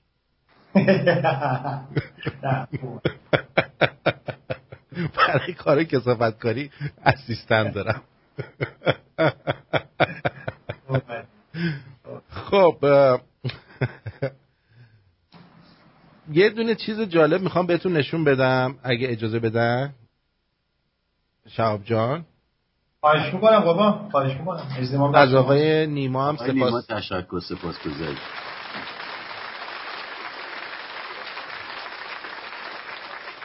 برای 5.16 5.52
کار 5.52 5.84
کسافت 5.84 6.38
کاری 6.38 6.70
اسیستنت 7.04 7.74
دارم. 7.74 8.02
خب 12.50 12.76
یه 16.32 16.50
دونه 16.50 16.74
چیز 16.74 17.00
جالب 17.00 17.42
می‌خوام 17.42 17.66
بهتون 17.66 17.92
نشون 17.92 18.24
بدم 18.24 18.78
اگه 18.82 19.08
اجازه 19.10 19.38
بدن. 19.38 19.94
شهاب 21.48 21.84
جان. 21.84 22.24
خواهش 23.00 23.34
می‌کنم 23.34 23.60
بابا 23.60 24.08
خواهش 24.10 24.36
می‌کنم. 24.36 25.14
از 25.14 25.34
آقای 25.34 25.86
نیما 25.86 26.28
هم 26.28 26.34
آقای 26.34 26.52
نیما 26.52 26.80
سپاس. 26.80 26.86
تشکر 26.86 27.40
سپاس 27.40 27.76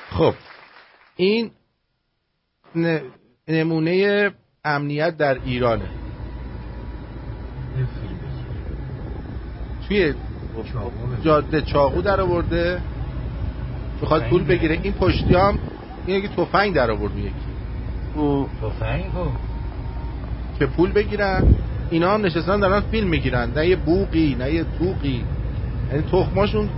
خب 0.10 0.34
این 1.16 1.52
نمونه 3.48 4.32
امنیت 4.64 5.18
در 5.18 5.44
ایرانه. 5.44 5.90
توی 9.88 10.14
جاده 11.24 11.62
چاقو 11.62 12.02
در 12.02 12.22
آورده. 12.22 12.82
می‌خواد 14.02 14.30
پول 14.30 14.44
بگیره. 14.44 14.80
این 14.84 14.94
پشتی 14.94 15.36
هم 15.36 15.60
این 16.06 16.18
یکی 16.18 16.28
تفنگ 16.28 16.74
در 16.74 16.92
آورد 16.92 17.12
اون 17.12 17.22
یکی 17.22 18.50
تفنگ؟ 18.62 19.06
که 20.60 20.66
پول 20.66 20.92
بگیرن. 20.92 21.56
اینا 21.90 22.14
هم 22.14 22.26
نشستن 22.26 22.60
دارن 22.60 22.82
فیلم 22.82 23.08
می‌گیرن. 23.08 23.52
نه 23.56 23.68
یه 23.68 23.76
بوقی 23.76 24.36
نه 24.40 24.52
یه 24.52 24.66
توقی. 24.80 25.26
یعنی 25.92 26.04
تخماشون 26.12 26.70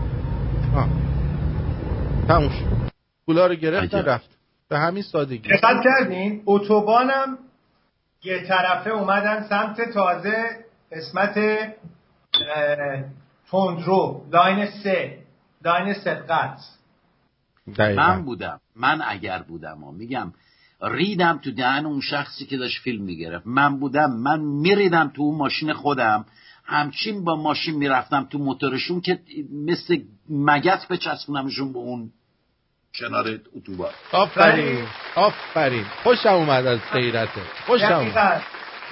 تموم 2.27 2.49
شد. 2.49 2.91
پولا 3.25 3.47
رو 3.47 3.55
گرفتن 3.55 4.05
رفت. 4.05 4.29
به 4.69 4.77
همین 4.77 5.03
سادگی. 5.03 5.49
دقت 5.49 5.83
کردین؟ 5.83 6.41
اتوبانم 6.45 7.37
یه 8.23 8.43
طرفه 8.47 8.89
اومدن 8.89 9.45
سمت 9.49 9.93
تازه 9.93 10.43
قسمت 10.91 11.37
تندرو 13.51 14.25
لاین 14.31 14.65
سه 14.65 15.17
لاین 15.65 15.93
سبقت 15.93 16.59
من 17.77 18.25
بودم. 18.25 18.59
من 18.75 19.01
اگر 19.07 19.39
بودم 19.39 19.83
و 19.83 19.91
میگم 19.91 20.33
ریدم 20.81 21.39
تو 21.43 21.51
دهن 21.51 21.85
اون 21.85 22.01
شخصی 22.01 22.45
که 22.45 22.57
داشت 22.57 22.81
فیلم 22.81 23.03
می‌گرفت. 23.03 23.47
من 23.47 23.79
بودم. 23.79 24.11
من 24.11 24.39
میریدم 24.39 25.11
تو 25.15 25.21
اون 25.21 25.37
ماشین 25.37 25.73
خودم. 25.73 26.25
همچین 26.65 27.23
با 27.23 27.35
ماشین 27.35 27.75
می‌رفتم 27.75 28.27
تو 28.31 28.37
موتورشون 28.37 29.01
که 29.01 29.19
مثل 29.67 29.97
مگت 30.29 30.87
بچسبونمشون 30.87 31.73
به 31.73 31.79
اون 31.79 32.11
کنار 32.95 33.39
اتوبان. 33.55 33.91
آفرین. 34.11 34.85
آفرین. 35.15 35.85
خوشم 36.03 36.29
اومد 36.29 36.65
از 36.65 36.79
غیرته 36.93 37.41
خوشم 37.65 37.93
اومد. 37.93 38.43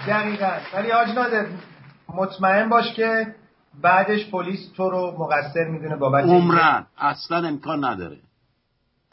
دقیقا. 0.08 0.52
ولی 0.74 0.92
آج 0.92 1.10
نادر 1.10 1.46
مطمئن 2.10 2.70
باش 2.70 2.94
که 2.94 3.36
بعدش 3.82 4.30
پلیس 4.30 4.72
تو 4.76 4.90
رو 4.90 5.16
مقصر 5.20 5.64
می‌دونه 5.64 5.96
بابت 5.96 6.24
عمرن. 6.26 6.88
اصلا 6.98 7.48
امکان 7.48 7.86
نداره. 7.86 8.18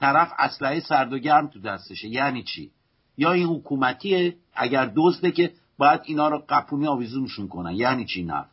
طرف 0.00 0.32
اسلحه 0.38 0.80
سرد 0.80 1.12
و 1.12 1.18
گرم 1.18 1.46
تو 1.46 1.60
دستشه. 1.60 2.08
یعنی 2.08 2.42
چی؟ 2.42 2.70
یا 3.16 3.32
این 3.32 3.46
حکومتیه 3.46 4.36
اگر 4.54 4.92
دزده 4.96 5.30
که 5.30 5.52
باید 5.78 6.00
اینا 6.04 6.28
رو 6.28 6.42
قپونی 6.48 6.86
آویزونشون 6.86 7.48
کنن. 7.48 7.72
یعنی 7.72 8.04
چی 8.04 8.24
نه 8.24 8.44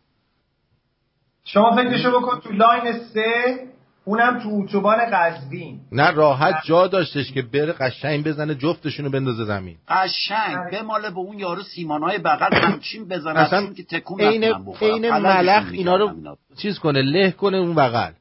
شما 1.43 1.76
فکرشو 1.76 2.20
بکن 2.20 2.39
تو 2.39 2.53
لاین 2.53 2.93
سه 3.14 3.70
اونم 4.05 4.39
تو 4.39 4.49
اتوبان 4.49 4.97
قزوین. 5.13 5.79
نه 5.91 6.11
راحت 6.11 6.55
جا 6.65 6.87
داشتش 6.87 7.31
که 7.31 7.41
بره 7.41 7.73
قشنگ 7.73 8.23
بزنه 8.27 8.55
جفتشونو 8.55 9.09
بندازه 9.09 9.45
زمین. 9.45 9.77
قشنگ. 9.87 10.71
به 10.71 10.81
مال 10.81 11.01
به 11.01 11.17
اون 11.17 11.39
یارو 11.39 11.63
سیمانهای 11.63 12.17
بغل 12.17 12.55
همچین 12.55 13.07
بزنه 13.07 13.39
اصلا 13.39 13.73
که 13.73 13.83
تکون 13.83 14.21
عین 14.21 14.43
عین 14.81 15.09
ملخ 15.09 15.71
اینا 15.71 15.95
رو 15.95 16.37
چیز 16.57 16.79
کنه 16.79 17.01
له 17.01 17.31
کنه 17.31 17.57
اون 17.57 17.75
بغل. 17.75 18.11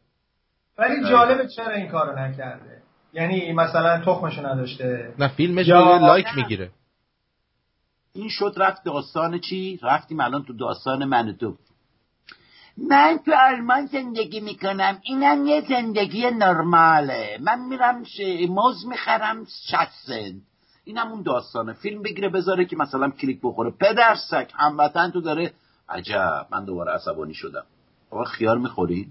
ولی 0.79 1.11
جالبه 1.11 1.49
چرا 1.49 1.75
این 1.75 1.89
کارو 1.89 2.19
نکرده. 2.19 2.83
یعنی 3.13 3.53
مثلا 3.53 3.99
تخمشو 3.99 4.47
نداشته. 4.47 5.15
نه 5.19 5.29
فیلمش 5.29 5.67
یا... 5.67 5.97
لایک 5.97 6.27
می‌گیره. 6.37 6.71
این 8.13 8.29
شد 8.29 8.55
رفت 8.57 8.85
داستان 8.85 9.39
چی؟ 9.39 9.81
رفتیم 9.83 10.21
الان 10.21 10.45
تو 10.45 10.53
داستان 10.53 11.05
من 11.05 11.37
تو. 11.41 11.57
من 12.79 13.19
تو 13.25 13.33
آلمان 13.49 13.87
زندگی 13.87 14.41
می‌کنم. 14.41 14.99
اینم 15.03 15.47
یه 15.47 15.63
زندگی 15.69 16.31
نرماله. 16.31 17.39
من 17.41 17.61
میرم 17.69 18.05
ش... 18.05 18.21
موز 18.49 18.87
می‌خرم 18.87 19.45
60 19.45 19.89
سنت. 20.07 20.43
اینم 20.85 21.13
اون 21.13 21.23
داستانه. 21.23 21.73
فیلم 21.73 22.03
بگیره 22.03 22.29
بذاره 22.29 22.65
که 22.65 22.77
مثلا 22.77 23.11
کلیک 23.11 23.41
بخوره. 23.43 23.71
پدر 23.71 24.15
سک 24.31 24.53
هموطن 24.57 25.11
تو 25.11 25.21
داره. 25.21 25.53
عجب 25.89 26.47
من 26.51 26.65
دوباره 26.65 26.93
عصبانی 26.93 27.35
شدم. 27.35 27.65
آقا 28.11 28.25
خیار 28.25 28.59
می‌خورین 28.59 29.07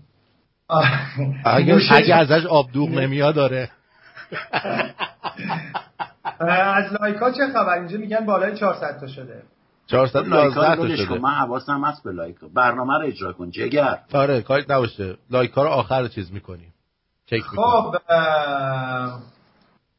اگه, 1.46 1.80
اگه 1.92 2.16
ازش 2.16 2.46
آبدوغ 2.46 2.90
نمیاد 2.90 3.36
داره 3.42 3.70
از 6.40 6.94
لایکا 7.02 7.32
چه 7.32 7.48
خبر؟ 7.54 7.80
اینجا 7.80 7.98
میگن 7.98 8.26
بالای 8.26 8.58
400 8.58 9.00
تا 9.00 9.08
شده. 9.08 9.44
411 9.88 10.76
تا 10.76 10.96
شده 10.96 11.20
من 11.20 11.30
حواسم 11.32 11.86
هست 11.86 12.04
به 12.04 12.12
لایکا 12.12 12.48
برنامه 12.48 12.94
رو 12.94 13.06
اجرا 13.06 13.34
کن 13.34 13.50
جگر. 13.52 14.00
آره 14.14 14.42
کاری 14.42 14.66
نباشه. 14.70 15.18
لایکا 15.30 15.64
رو 15.64 15.70
آخر 15.70 16.08
چیز 16.08 16.32
می‌کنیم. 16.32 16.74
چک 17.26 17.42
خب 17.42 17.96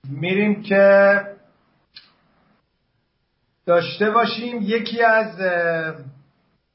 میریم 0.09 0.63
که 0.63 1.21
داشته 3.67 4.11
باشیم. 4.11 4.59
یکی 4.63 5.03
از 5.03 5.41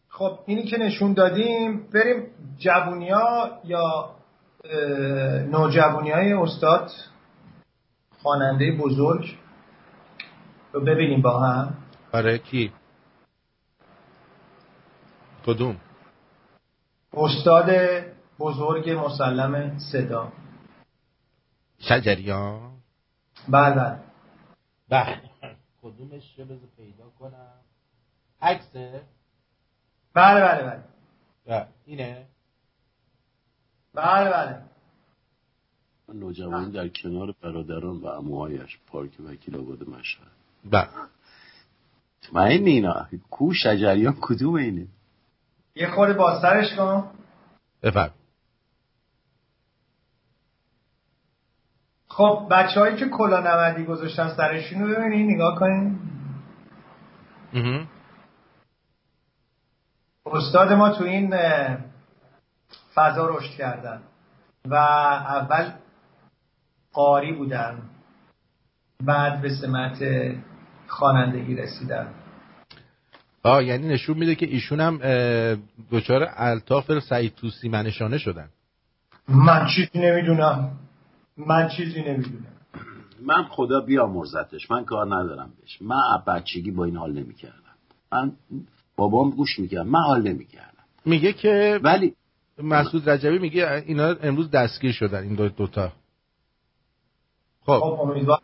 خب 0.10 0.40
اینی 0.46 0.64
که 0.64 0.78
نشون 0.78 1.14
دادیم 1.14 1.88
بریم 1.94 2.28
جوونیا 2.58 3.50
یا 3.66 4.10
نوجوانی 5.52 6.12
های 6.12 6.34
استاد 6.34 6.92
خواننده 8.22 8.72
بزرگ 8.72 9.38
رو 10.74 10.82
ببینیم 10.82 11.22
با 11.22 11.40
هم. 11.40 11.74
برای 12.12 12.40
کی؟ 12.40 12.72
کدوم؟ 15.46 15.78
استاد 17.14 17.70
بزرگ 18.40 18.90
مسلم 18.90 19.80
صدا. 19.92 20.32
شجریان؟ 21.80 22.72
بله 23.50 23.76
بله. 23.76 24.00
بله. 24.90 25.22
کدومش 25.82 26.40
رو 26.40 26.60
پیدا 26.78 27.10
کنم؟ 27.20 27.60
عکسه 28.42 29.02
بله 30.14 30.42
بله 30.42 30.64
بله. 30.64 30.84
بله. 31.46 31.68
اینه؟ 31.86 32.26
بله 33.94 34.30
بله. 34.30 34.62
نوجوانی 36.14 36.72
در 36.72 36.88
کنار 36.88 37.36
برادران 37.42 37.98
و 37.98 38.08
اموهایش 38.08 38.80
پارک 38.88 39.12
وکیل 39.26 39.56
آباد 39.56 39.90
مشهد. 39.90 40.28
بله. 40.66 40.90
مطمئن 42.24 42.66
اینا؟ 42.66 43.08
کو 43.30 43.54
شجریان 43.54 44.18
کدوم 44.22 44.54
اینه؟ 44.54 44.88
یه 45.76 45.92
خورده 45.92 46.14
بازترش 46.14 46.76
کن. 46.76 47.12
بفرم. 47.84 48.14
خب 52.08 52.48
بچه 52.52 52.80
هایی 52.80 52.96
که 52.96 53.10
کلا 53.10 53.40
نمدی 53.40 53.84
گذاشتن 53.84 54.30
سرشون 54.38 54.82
رو 54.82 54.96
ببینید 54.96 55.36
نگاه 55.36 55.60
کنید 55.60 56.00
استاد 60.26 60.74
ما 60.74 60.90
تو 60.90 61.04
این 61.04 61.36
فضا 62.96 63.28
رشد 63.28 63.52
کردن 63.58 64.02
و 64.66 64.76
اول 64.76 65.72
قاری 66.94 67.34
بودن 67.34 67.82
بعد 69.04 69.42
به 69.42 69.50
سمت 69.50 70.04
خوانندگی 70.88 71.56
رسیدن. 71.56 72.14
آه 73.44 73.64
یعنی 73.64 73.88
نشون 73.88 74.18
میده 74.18 74.36
که 74.36 74.46
ایشون 74.46 74.80
هم 74.80 74.98
دچار 75.92 76.28
الطاف 76.36 77.00
سعید 77.00 77.36
توسی 77.36 77.70
منشانه 77.70 78.18
شدن. 78.18 78.50
من 79.28 79.68
چیزی 79.76 80.00
نمی‌دونم. 80.00 80.72
من 81.38 81.70
چیزی 81.70 82.02
نمی‌دونم. 82.02 82.46
من 83.22 83.44
خدا 83.44 83.82
بیامرزتش. 83.82 84.72
من 84.72 84.86
کار 84.86 85.06
ندارم 85.16 85.54
بهش. 85.62 85.82
من 85.82 86.24
بچگی 86.28 86.72
با 86.72 86.86
این 86.86 86.98
حال 86.98 87.14
نمی‌کردم. 87.14 87.58
من 88.12 88.32
بابام 88.96 89.30
گوش 89.30 89.60
می‌کردم 89.60 89.88
من 89.88 90.00
حال 90.00 90.22
نمی‌کردم. 90.22 90.84
میگه 91.06 91.34
که 91.34 91.80
ولی 91.84 92.16
مسعود 92.64 93.10
رجبی 93.10 93.40
میگه 93.40 93.72
اینا 93.72 94.08
امروز 94.08 94.52
دستگیر 94.52 94.92
شدن 94.92 95.24
این 95.24 95.36
دو 95.36 95.50
دوتا. 95.50 95.92
خب, 97.66 97.80
خب، 97.80 98.40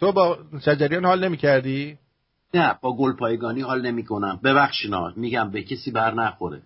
تو 0.00 0.12
با 0.12 0.38
شجریان 0.64 1.04
حال 1.04 1.24
نمی 1.24 1.36
کردی؟ 1.36 1.98
نه 2.54 2.78
با 2.82 2.96
گل 2.96 3.12
پایگانی 3.12 3.60
حال 3.60 3.86
نمی 3.86 4.04
کنم 4.04 4.40
ببخشینا 4.44 5.12
میگم 5.16 5.50
به 5.50 5.62
کسی 5.62 5.90
بر 5.90 6.14
نخوره. 6.14 6.62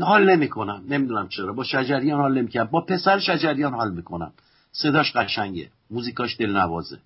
حال 0.00 0.30
نمی 0.30 0.48
کنم 0.48 0.84
نمی‌دونم 0.88 1.28
چرا. 1.28 1.52
با 1.52 1.64
شجریان 1.64 2.20
حال 2.20 2.38
نمی 2.38 2.48
کنم 2.48 2.64
با 2.64 2.80
پسر 2.80 3.18
شجریان 3.18 3.74
حال 3.74 3.90
می‌کنم. 3.90 4.32
صداش 4.72 5.16
قشنگه 5.16 5.68
موزیکاش 5.90 6.36
دل 6.40 6.56
نوازه 6.56 6.98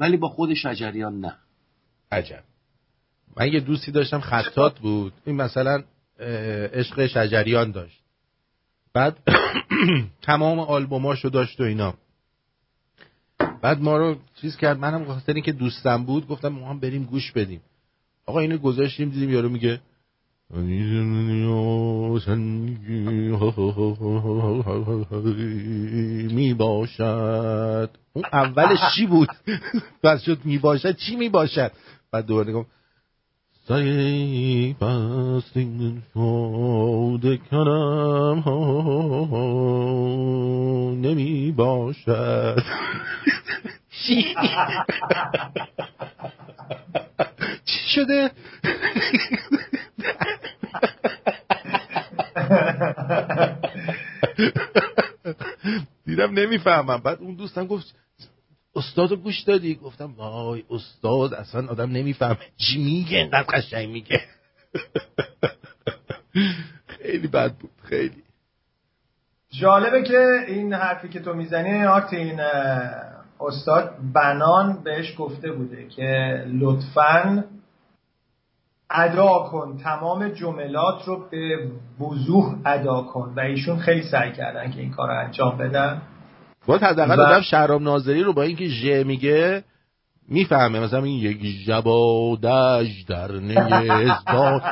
ولی 0.00 0.16
با 0.16 0.28
خود 0.28 0.54
شجریان 0.54 1.20
نه. 1.20 1.36
عجب. 2.12 2.42
من 3.36 3.52
یه 3.52 3.60
دوستی 3.60 3.92
داشتم 3.92 4.20
خطات 4.20 4.78
بود. 4.78 5.12
این 5.24 5.36
مثلا 5.36 5.82
عشق 6.72 7.06
شجریان 7.06 7.70
داشت. 7.70 8.02
بعد 8.94 9.16
تمام 10.22 10.60
آلبوماشو 10.60 11.28
داشت 11.28 11.60
و 11.60 11.64
اینا. 11.64 11.94
بعد 13.62 13.80
ما 13.80 13.96
رو 13.96 14.16
چیز 14.40 14.56
کرد 14.56 14.78
منم 14.78 15.04
خاطر 15.04 15.40
که 15.40 15.52
دوستم 15.52 16.04
بود 16.04 16.28
گفتم 16.28 16.48
ما 16.48 16.70
هم 16.70 16.80
بریم 16.80 17.04
گوش 17.04 17.32
بدیم. 17.32 17.60
آقا 18.26 18.40
اینو 18.40 18.58
گذاشتیم 18.58 19.10
دیدیم 19.10 19.30
یارو 19.30 19.48
میگه 19.48 19.80
می 26.34 26.54
باشد 26.54 27.90
اون 28.12 28.24
اولش 28.32 28.78
چی 28.96 29.06
بود؟ 29.06 29.28
پس 30.04 30.22
شد 30.22 30.38
می 30.44 30.58
باشد 30.58 30.96
چی 30.96 31.16
می 31.16 31.28
باشد 31.28 31.72
بعد 32.12 32.26
دوباره 32.26 32.50
نگم 32.50 32.64
سایه 33.68 34.74
پس 34.74 35.44
شده 35.54 37.36
کنم. 37.50 38.42
نمی 41.02 41.52
باشد 41.52 42.62
چی 44.06 44.34
چی 47.64 47.88
شده 47.88 48.30
دیدم 56.04 56.38
نمی‌فهمم 56.38 56.98
بعد 56.98 57.18
اون 57.20 57.34
دوستم 57.34 57.66
گفت 57.66 57.94
استاد 58.76 59.12
گوش 59.12 59.40
دادی 59.40 59.74
گفتم 59.74 60.14
وای 60.16 60.64
استاد 60.70 61.34
اصلا 61.34 61.68
آدم 61.68 61.90
نمی‌فهمه 61.90 62.38
چی 62.56 62.78
میگه 62.78 63.18
اینقدر 63.18 63.42
قشنگ 63.42 63.88
میگه 63.88 64.20
خیلی 66.86 67.28
بد 67.28 67.52
بود 67.54 67.70
خیلی 67.82 68.22
جالبه 69.50 70.02
که 70.02 70.44
این 70.48 70.72
حرفی 70.72 71.08
که 71.08 71.20
تو 71.20 71.34
می‌زنی 71.34 71.84
آرتین 71.84 72.40
استاد 73.46 73.90
بنان 74.14 74.78
بهش 74.84 75.14
گفته 75.18 75.52
بوده 75.52 75.88
که 75.88 76.44
لطفا 76.60 77.44
ادا 78.90 79.38
کن 79.50 79.78
تمام 79.84 80.28
جملات 80.28 81.04
رو 81.04 81.24
به 81.30 81.70
وضوح 82.00 82.54
ادا 82.64 83.02
کن. 83.02 83.34
و 83.36 83.40
ایشون 83.40 83.78
خیلی 83.78 84.02
سعی 84.02 84.32
کردن 84.32 84.70
که 84.70 84.80
این 84.80 84.90
کار 84.90 85.08
رو 85.08 85.18
انجام 85.24 85.58
بدن. 85.58 86.02
باید 86.66 86.82
حداقل 86.82 87.20
آدم 87.20 87.40
شهرام 87.40 87.82
ناظری 87.82 88.22
رو 88.22 88.32
با 88.32 88.42
اینکه 88.42 88.68
ژ 88.68 88.84
میگه 88.84 89.64
می‌فهمه. 90.28 90.80
مثلا 90.80 91.04
این 91.04 91.18
یک 91.18 91.64
جبادش 91.66 93.02
در 93.08 93.32
نیزداد 93.32 94.62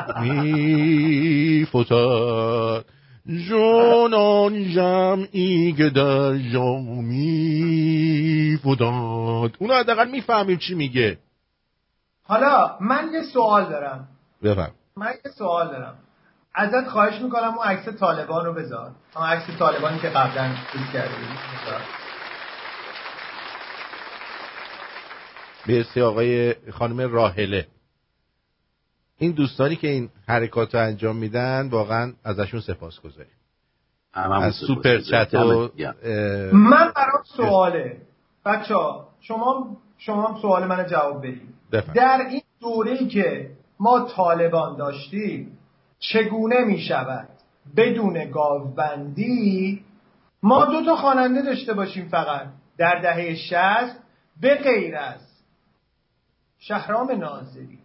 میفتد 1.61 1.91
جانان 3.49 4.69
جمعی 4.69 5.73
که 5.73 5.89
در 5.89 6.37
جامی 6.37 8.59
فداد 8.63 9.51
اونو 9.59 9.73
حداقل 9.73 10.09
می‌فهمیم 10.09 10.57
چی 10.57 10.75
میگه. 10.75 11.17
حالا 12.23 12.77
من 12.81 13.09
یه 13.13 13.21
سوال 13.21 13.69
دارم. 13.69 14.07
بفهم 14.43 14.71
من 14.97 15.13
یه 15.25 15.31
سوال 15.31 15.67
دارم. 15.67 15.95
ازت 16.55 16.87
خواهش 16.87 17.21
می‌کنم 17.21 17.57
اون 17.57 17.67
عکس 17.67 17.87
طالبان 17.87 18.45
رو 18.45 18.53
بذار. 18.53 18.91
اون 19.15 19.25
عکس 19.25 19.57
طالبانی 19.59 19.99
که 19.99 20.09
قبلا 20.09 20.49
چیز 20.71 20.81
کردی 20.93 21.15
مرسی 25.67 26.01
آقای 26.01 26.55
خانم 26.71 27.13
راهله 27.13 27.67
این 29.21 29.31
دوستانی 29.31 29.75
که 29.75 29.87
این 29.87 30.09
حرکات 30.27 30.75
رو 30.75 30.81
انجام 30.81 31.15
میدن 31.15 31.69
واقعا 31.69 32.13
ازشون 32.23 32.61
سپاس 32.61 32.99
گذاریم. 32.99 33.31
از 34.13 34.55
سوپر 34.55 34.97
چت 34.97 35.33
و 35.33 35.69
من 36.53 36.91
برام 36.95 37.23
سواله. 37.37 37.97
بچه 38.45 38.75
ها 38.75 39.07
شما 39.21 39.77
شما 39.97 40.39
سوال 40.41 40.67
من 40.67 40.85
جواب 40.85 41.27
بدید. 41.27 41.55
در 41.93 42.27
این 42.29 42.41
دوره 42.61 43.07
که 43.07 43.51
ما 43.79 43.99
طالبان 43.99 44.77
داشتیم 44.77 45.57
چگونه 45.99 46.65
می 46.65 46.81
شود 46.81 47.29
بدون 47.77 48.31
گاوبندی 48.31 49.83
ما 50.43 50.65
دو 50.65 50.85
تا 50.85 50.95
خواننده 50.95 51.41
داشته 51.41 51.73
باشیم 51.73 52.07
فقط 52.09 52.47
در 52.77 52.99
دهه 52.99 53.35
شست 53.35 53.99
به 54.41 54.55
غیر 54.55 54.95
از 54.95 55.21
شهرام 56.59 57.11
ناظری. 57.11 57.80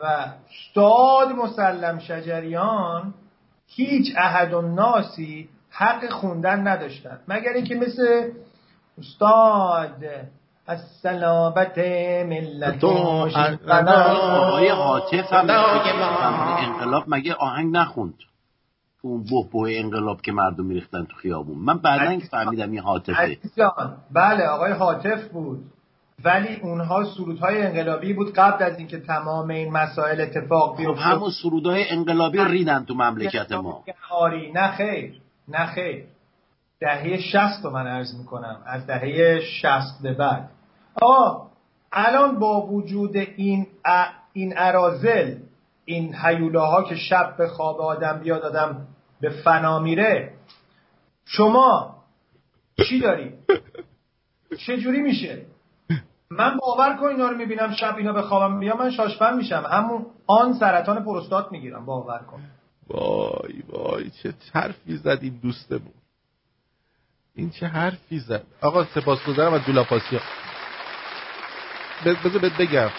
و 0.00 0.04
استاد 0.04 1.28
مسلم 1.32 1.98
شجریان 1.98 3.14
هیچ 3.66 4.14
احد 4.16 4.54
و 4.54 4.62
ناسی 4.62 5.48
حق 5.70 6.10
خوندن 6.10 6.68
نداشتن. 6.68 7.18
مگر 7.28 7.52
اینکه 7.52 7.74
مثل 7.74 8.30
استاد 8.98 10.04
از 10.66 10.80
سلابت 11.02 11.78
ملت 12.26 12.84
آقای 12.84 14.68
حاطف 14.68 15.32
هم 15.32 15.50
انقلاب 16.58 17.04
مگه 17.08 17.34
آهنگ 17.34 17.76
نخوند؟ 17.76 18.14
تو 19.02 19.08
اون 19.08 19.24
بوه 19.52 19.70
انقلاب 19.72 20.20
که 20.20 20.32
مردم 20.32 20.64
میریختن 20.64 21.04
تو 21.04 21.16
خیابون. 21.16 21.58
من 21.58 21.78
بعدا 21.78 22.18
فهمیدم 22.30 22.70
این 22.70 22.80
حاطفه 22.80 23.38
بله 24.12 24.46
آقای 24.46 24.72
حاطف 24.72 25.28
بود. 25.28 25.64
ولی 26.24 26.56
اونها 26.62 27.04
سرودهای 27.04 27.62
انقلابی 27.62 28.12
بود 28.12 28.32
قبل 28.32 28.64
از 28.64 28.78
اینکه 28.78 29.00
تمام 29.00 29.50
این 29.50 29.72
مسائل 29.72 30.20
اتفاق 30.20 30.76
بیفته. 30.76 30.94
خب 30.94 31.10
همون 31.10 31.30
سرودهای 31.42 31.90
انقلابی 31.90 32.44
ریدن 32.44 32.84
تو 32.84 32.94
مملکت 32.94 33.52
ما. 33.52 33.84
آری 34.10 34.52
نه 34.52 34.70
خیر 34.70 35.20
نه 35.48 35.66
خیر. 35.66 36.04
دهه 36.80 37.20
شست 37.20 37.64
رو 37.64 37.70
من 37.70 37.86
عرض 37.86 38.14
می‌کنم 38.18 38.62
از 38.66 38.86
دهه 38.86 39.40
شست 39.40 40.02
به 40.02 40.12
بعد. 40.12 40.50
آه 41.02 41.50
الان 41.92 42.38
با 42.38 42.66
وجود 42.66 43.16
این 43.16 43.66
ا... 43.84 44.04
این 44.32 44.54
ارازل 44.56 45.34
این 45.84 46.14
حیولاها 46.14 46.82
که 46.82 46.94
شب 46.94 47.34
به 47.38 47.48
خواب 47.48 47.80
آدم 47.80 48.20
بیاد 48.22 48.42
آدم 48.42 48.86
به 49.20 49.30
فنا 49.30 49.78
میره. 49.78 50.32
شما 51.24 51.96
چی 52.88 53.00
داری؟ 53.00 53.32
چجوری 54.66 55.00
میشه؟ 55.00 55.46
من 56.30 56.56
باور 56.56 56.96
کن 56.96 57.06
اینا 57.06 57.28
رو 57.28 57.36
می‌بینم 57.36 57.72
شب 57.72 57.96
اینا 57.96 58.12
به 58.12 58.22
خوابم 58.22 58.60
بیا 58.60 58.76
من 58.76 58.90
شاشفن 58.90 59.36
میشم. 59.36 59.64
همون 59.70 60.06
آن 60.26 60.52
سرطان 60.52 61.04
پروستات 61.04 61.52
می‌گیرم. 61.52 61.86
باور 61.86 62.18
کن. 62.18 62.40
وای 62.88 63.62
وای 63.68 64.10
چه 64.10 64.34
حرفی 64.54 64.96
زد 64.96 65.18
این 65.22 65.40
دوستمون. 65.42 65.94
این 67.34 67.50
چه 67.50 67.66
حرفی 67.66 68.18
زد. 68.18 68.42
آقا 68.60 68.84
سپاسگزارم 68.84 69.54
از 69.54 69.64
دولاپاسیا 69.64 70.20
بذار 72.04 72.38
بهت 72.38 72.56
بگم. 72.58 72.90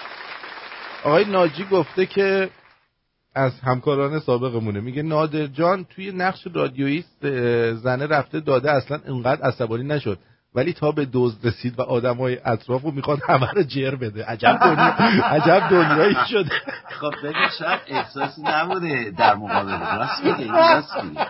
آقای 1.03 1.25
ناجی 1.25 1.65
گفته 1.65 2.05
که 2.05 2.49
از 3.35 3.59
همکاران 3.59 4.19
سابقمونه. 4.19 4.79
میگه 4.79 5.01
نادر 5.01 5.47
جان 5.47 5.83
توی 5.83 6.11
نقش 6.11 6.47
رادیویست 6.53 7.25
زنه 7.73 8.07
رفته 8.07 8.39
داده 8.39 8.71
اصلا 8.71 8.99
انقدر 9.05 9.41
عصبانی 9.41 9.83
نشد. 9.83 10.19
ولی 10.55 10.73
تا 10.73 10.91
به 10.91 11.05
دوز 11.05 11.45
رسید 11.45 11.79
و 11.79 11.81
آدمای 11.81 12.39
اطراف 12.45 12.81
رو 12.81 12.91
می‌خواد 12.91 13.19
همه 13.27 13.51
رو 13.51 13.63
جر 13.63 13.95
بده. 13.95 14.25
عجب 14.25 14.57
دنیا 14.61 15.25
عجب 15.25 15.69
دنیایی 15.69 16.15
شده. 16.29 16.51
خب 16.89 17.13
بگه 17.23 17.49
شاید 17.59 17.79
احساسی 17.87 18.41
نبوده 18.41 19.13
در 19.17 19.35
مقابل. 19.35 19.71
راست 19.71 20.25
میگه 20.25 20.51
راست 20.51 21.03
میگه 21.03 21.27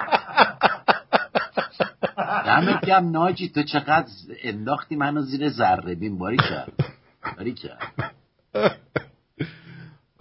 دمت 2.45 2.85
گم 2.85 3.11
ناجی 3.11 3.49
تو 3.49 3.63
چقدر 3.63 4.07
انداختی 4.43 4.95
منو 4.95 5.21
زیر 5.21 5.49
ذره 5.49 5.95
بین 5.95 6.17
باری 6.17 6.37
کرد. 6.37 6.73
باری 7.37 7.53
کرد. 7.53 8.13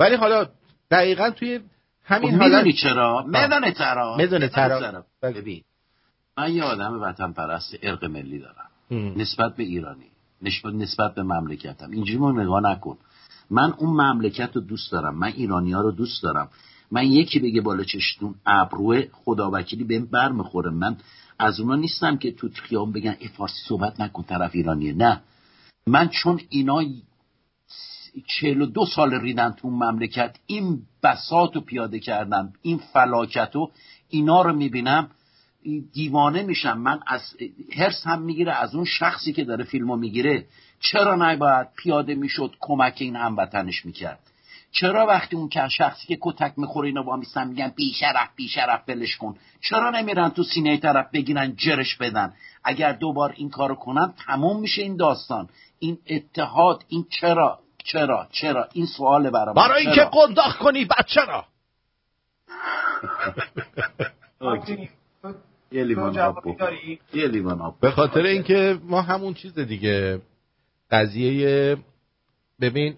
ولی 0.01 0.17
حالا 0.17 0.47
دقیقا 0.91 1.31
توی 1.31 1.61
همین 2.05 2.31
خب 2.31 2.45
می‌دونی 2.45 2.73
چرا؟ 2.73 3.25
می‌دونه 3.27 3.73
چرا. 3.73 4.17
می‌دونه 4.17 4.49
چرا. 4.49 5.05
ببین 5.23 5.63
من 6.39 6.53
یه 6.53 6.65
آدم 6.65 7.03
وطن 7.03 7.33
پرست 7.33 7.77
ارق 7.83 8.05
ملی 8.05 8.39
دارم. 8.39 8.71
نسبت 8.91 9.57
به 9.57 9.63
ایرانی. 9.63 10.07
نسبت 10.43 10.75
نسبت 10.75 11.15
به 11.15 11.23
مملکتم. 11.23 11.91
اینجوری 11.91 12.19
ما 12.19 12.33
نگاه 12.33 12.63
نکن. 12.63 12.99
من 13.51 13.75
اون 13.79 13.91
مملکت 13.91 14.51
رو 14.55 14.61
دوست 14.61 14.93
دارم. 14.93 15.19
من 15.19 15.29
ایرانی 15.29 15.73
ها 15.73 15.81
رو 15.81 15.93
دوست 15.93 16.23
دارم. 16.23 16.49
من 16.91 17.07
یکی 17.07 17.39
بگه 17.39 17.61
بالا 17.61 17.85
چشتون 17.85 18.35
ابروه 18.47 19.05
خدا 19.13 19.51
وکیلی 19.53 19.85
بهم 19.85 20.07
بر 20.07 20.33
می‌خوره 20.33 20.71
من 20.71 20.97
از 21.39 21.61
اونا 21.61 21.77
نیستم 21.77 22.17
که 22.17 22.33
تو 22.33 22.49
خیام 22.55 22.93
بگن 22.93 23.17
ای 23.19 23.29
فارسی 23.29 23.59
صحبت 23.69 24.01
نکن 24.01 24.23
طرف 24.23 24.51
ایرانیه. 24.55 24.93
نه. 24.93 25.21
من 25.87 26.09
چون 26.09 26.41
اینا 26.49 26.85
چهل 28.27 28.63
و 28.63 28.67
دو 28.67 28.87
سال 28.87 29.21
ریدن 29.21 29.51
تو 29.51 29.71
مملکت 29.71 30.37
این 30.47 30.83
بسات 31.03 31.55
رو 31.55 31.61
پیاده 31.61 31.99
کردن 31.99 32.53
این 32.63 32.79
فلاکت 32.93 33.51
رو 33.53 33.71
اینا 34.09 34.43
رو 34.43 34.53
می‌بینم 34.53 35.11
دیوانه 35.93 36.43
میشم. 36.43 36.79
من 36.79 37.01
از 37.07 37.21
هرس 37.77 38.07
هم 38.07 38.23
می‌گیره 38.23 38.53
از 38.53 38.75
اون 38.75 38.85
شخصی 38.85 39.33
که 39.33 39.45
داره 39.45 39.65
فیلمو 39.65 39.97
می‌گیره. 39.97 40.47
چرا 40.81 41.15
نباید 41.15 41.69
پیاده 41.77 42.15
می‌شد 42.15 42.55
کمک 42.61 42.95
این 42.99 43.17
هموطنش 43.17 43.87
می‌کرد؟ 43.87 44.19
چرا 44.71 45.07
وقتی 45.07 45.37
اون 45.37 45.49
که 45.49 45.69
شخصی 45.69 46.07
که 46.07 46.19
کتک 46.21 46.53
می‌خوره 46.57 46.89
اینا 46.89 47.03
با 47.03 47.17
میستن 47.17 47.49
میگن 47.49 47.69
بیشرف 47.77 48.29
بیشرف 48.37 48.85
بلش 48.87 49.17
کن. 49.17 49.37
چرا 49.61 49.91
نمیرن 49.91 50.29
تو 50.29 50.43
سینه 50.43 50.77
طرف 50.77 51.11
بگیرن 51.13 51.57
جرش 51.57 51.97
بدن؟ 51.97 52.35
اگر 52.65 52.93
دوبار 52.93 53.35
این 53.37 53.51
کارو 53.51 53.75
کنن 53.75 54.15
تموم 54.27 54.61
میشه 54.61 54.83
این 54.83 54.97
داستان. 54.97 55.49
این 55.79 55.99
اتحاد 56.11 56.85
این 56.89 57.07
چرا 57.11 57.59
چرا 57.85 58.29
چرا؟ 58.33 58.69
این 58.73 58.87
سوال 58.87 59.31
برام 59.31 59.55
برای 59.55 59.87
اینکه 59.87 60.05
قنداق 60.05 60.59
کنی 60.59 60.85
بعد 60.85 61.07
چرا؟ 61.07 61.45
یه 65.73 65.85
لیوان 65.85 66.19
آب 66.19 66.47
یه 67.15 67.27
لیوان 67.29 67.61
آب 67.61 67.81
به 67.81 67.91
خاطر 67.91 68.21
اینکه 68.21 68.79
ما 68.85 69.03
همون 69.03 69.35
چیز 69.35 69.59
دیگه. 69.59 70.21
قضیه 70.91 71.77
ببین 72.61 72.95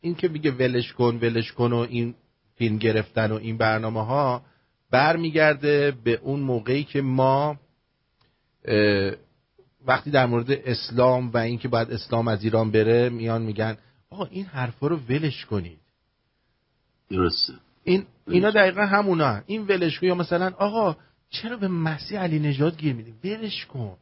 این 0.00 0.14
که 0.14 0.28
میگه 0.28 0.50
ولش 0.50 0.92
کن 0.92 1.18
ولش 1.22 1.52
کن 1.52 1.72
و 1.72 1.76
این 1.76 2.14
فیلم 2.54 2.78
گرفتن 2.78 3.32
و 3.32 3.34
این 3.34 3.58
برنامه 3.58 4.04
ها 4.04 4.42
برمیگرده 4.90 5.92
به 6.04 6.20
اون 6.22 6.40
موقعی 6.40 6.84
که 6.84 7.02
ما 7.02 7.56
وقتی 9.86 10.10
در 10.10 10.26
مورد 10.26 10.50
اسلام 10.50 11.30
و 11.30 11.38
اینکه 11.38 11.68
باید 11.68 11.90
اسلام 11.90 12.28
از 12.28 12.44
ایران 12.44 12.70
بره 12.70 13.08
میان 13.08 13.42
میگن 13.42 13.76
آقا 14.10 14.24
این 14.24 14.44
حرفا 14.44 14.86
رو 14.86 14.96
ولش 14.96 15.44
کنید. 15.44 15.78
درسته. 17.10 17.52
این 17.84 18.06
اینا 18.26 18.50
دقیقا 18.50 18.86
همونا. 18.86 19.42
این 19.46 19.66
ولش 19.66 20.02
یا 20.02 20.14
مثلا 20.14 20.52
آقا 20.58 20.96
چرا 21.32 21.56
به 21.56 21.68
مسیح 21.68 22.20
علی 22.20 22.38
نجات 22.38 22.76
گیر 22.76 22.92
میدیم؟ 22.94 23.14
برش 23.24 23.66
کن. 23.66 23.96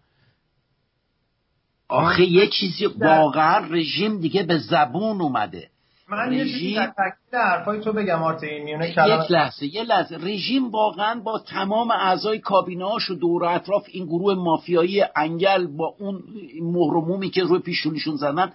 آخه 1.88 2.24
یه 2.24 2.46
چیزی 2.46 2.86
واقعا 2.86 3.66
رژیم 3.66 4.20
دیگه 4.20 4.42
به 4.42 4.58
زبون 4.58 5.20
اومده. 5.20 5.68
من 6.08 6.32
یه 6.32 6.44
چیزی 6.44 6.74
در 6.74 6.86
تکمیل 6.86 7.42
حرفای 7.42 7.80
تو 7.80 7.92
بگم 7.92 8.22
آرتین 8.22 8.64
میونه 8.64 8.90
یک 8.90 8.98
لحظه 9.30 9.66
یه 9.66 9.82
لحظه. 9.82 10.16
رژیم 10.16 10.70
واقعا 10.70 11.20
با 11.20 11.38
تمام 11.38 11.90
اعضای 11.90 12.38
کابینه‌هاش 12.38 13.10
و 13.10 13.14
دور 13.14 13.42
و 13.42 13.46
اطراف 13.46 13.86
این 13.88 14.06
گروه 14.06 14.34
مافیایی 14.34 15.04
انگل 15.16 15.66
با 15.66 15.94
اون 15.98 16.22
مهرمومی 16.62 17.30
که 17.30 17.42
روی 17.42 17.58
پیشونیشون 17.58 18.16
زدن 18.16 18.52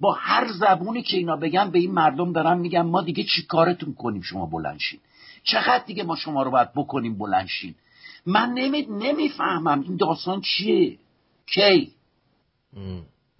با 0.00 0.12
هر 0.12 0.52
زبونی 0.52 1.02
که 1.02 1.16
اینا 1.16 1.36
بگن 1.36 1.70
به 1.70 1.78
این 1.78 1.92
مردم 1.92 2.32
دارن 2.32 2.58
میگن 2.58 2.82
ما 2.82 3.02
دیگه 3.02 3.24
چی 3.24 3.42
کارتون 3.42 3.94
کنیم 3.94 4.22
شما 4.22 4.46
بلنشین 4.46 5.00
چقدر 5.42 5.84
دیگه 5.86 6.02
ما 6.04 6.16
شما 6.16 6.42
رو 6.42 6.50
باید 6.50 6.72
بکنیم 6.72 7.18
بلنشین 7.18 7.74
من 8.26 8.50
نمی... 8.54 8.86
نمی‌فهمم 8.90 9.80
این 9.80 9.96
داستان 9.96 10.40
چیه. 10.40 10.98
کی؟ 11.46 11.92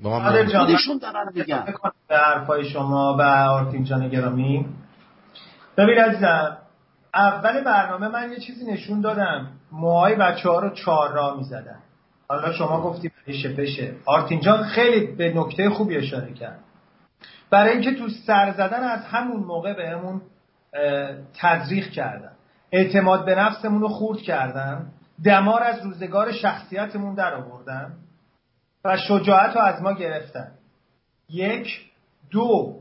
خودشون 0.02 0.98
دارن 0.98 1.32
میگن. 1.34 1.74
به 2.08 2.16
حرفای 2.16 2.64
شما 2.64 3.16
و 3.18 3.22
آرتین 3.22 3.84
جان 3.84 4.08
گرامی. 4.08 4.66
ببین 5.76 5.98
عزیزم 5.98 6.56
اول 7.14 7.60
برنامه 7.64 8.08
من 8.08 8.32
یه 8.32 8.38
چیزی 8.38 8.72
نشون 8.72 9.00
دادم. 9.00 9.50
موهای 9.72 10.14
بچه 10.14 10.48
ها 10.48 10.58
رو 10.58 10.70
چهار 10.70 11.12
را 11.12 11.34
می‌زدن. 11.36 11.78
حالا 12.28 12.52
شما 12.52 12.80
گفتی 12.80 13.12
پشه 13.26 13.54
پشه 13.54 13.94
آرتین 14.06 14.40
جان 14.40 14.62
خیلی 14.62 15.06
به 15.06 15.32
نکته 15.34 15.70
خوبی 15.70 15.96
اشاره 15.96 16.32
کرد. 16.34 16.58
برای 17.50 17.72
اینکه 17.72 17.94
تو 17.94 18.08
سر 18.08 18.52
زدن 18.52 18.82
از 18.82 19.04
همون 19.04 19.40
موقع 19.40 19.72
بهمون 19.72 20.20
تزریق 21.34 21.90
کردن. 21.90 22.35
اعتماد 22.72 23.24
به 23.24 23.34
نفسمون 23.34 23.80
رو 23.80 23.88
خورد 23.88 24.18
کردن 24.18 24.86
دمار 25.24 25.62
از 25.62 25.84
روزگار 25.84 26.32
شخصیتمون 26.32 27.14
در 27.14 27.34
آوردن 27.34 27.94
و 28.84 28.97
شجاعت 28.97 29.56
رو 29.56 29.62
از 29.62 29.82
ما 29.82 29.93
گرفتن. 29.93 30.51
یک 31.30 31.80
دو 32.30 32.76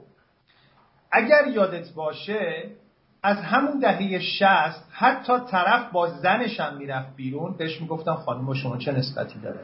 اگر 1.12 1.48
یادت 1.54 1.94
باشه 1.94 2.64
از 3.24 3.38
همون 3.38 3.80
دهه 3.80 4.20
شست 4.20 4.88
حتی 4.92 5.34
طرف 5.52 5.92
با 5.92 6.10
زنش 6.10 6.60
هم 6.60 6.78
می‌رفت 6.78 7.16
بیرون. 7.16 7.58
بهش 7.58 7.82
می‌گفتم 7.82 8.16
خانم 8.16 8.54
شما 8.54 8.78
چه 8.78 8.92
نسبتی 8.92 9.40
داره؟ 9.40 9.60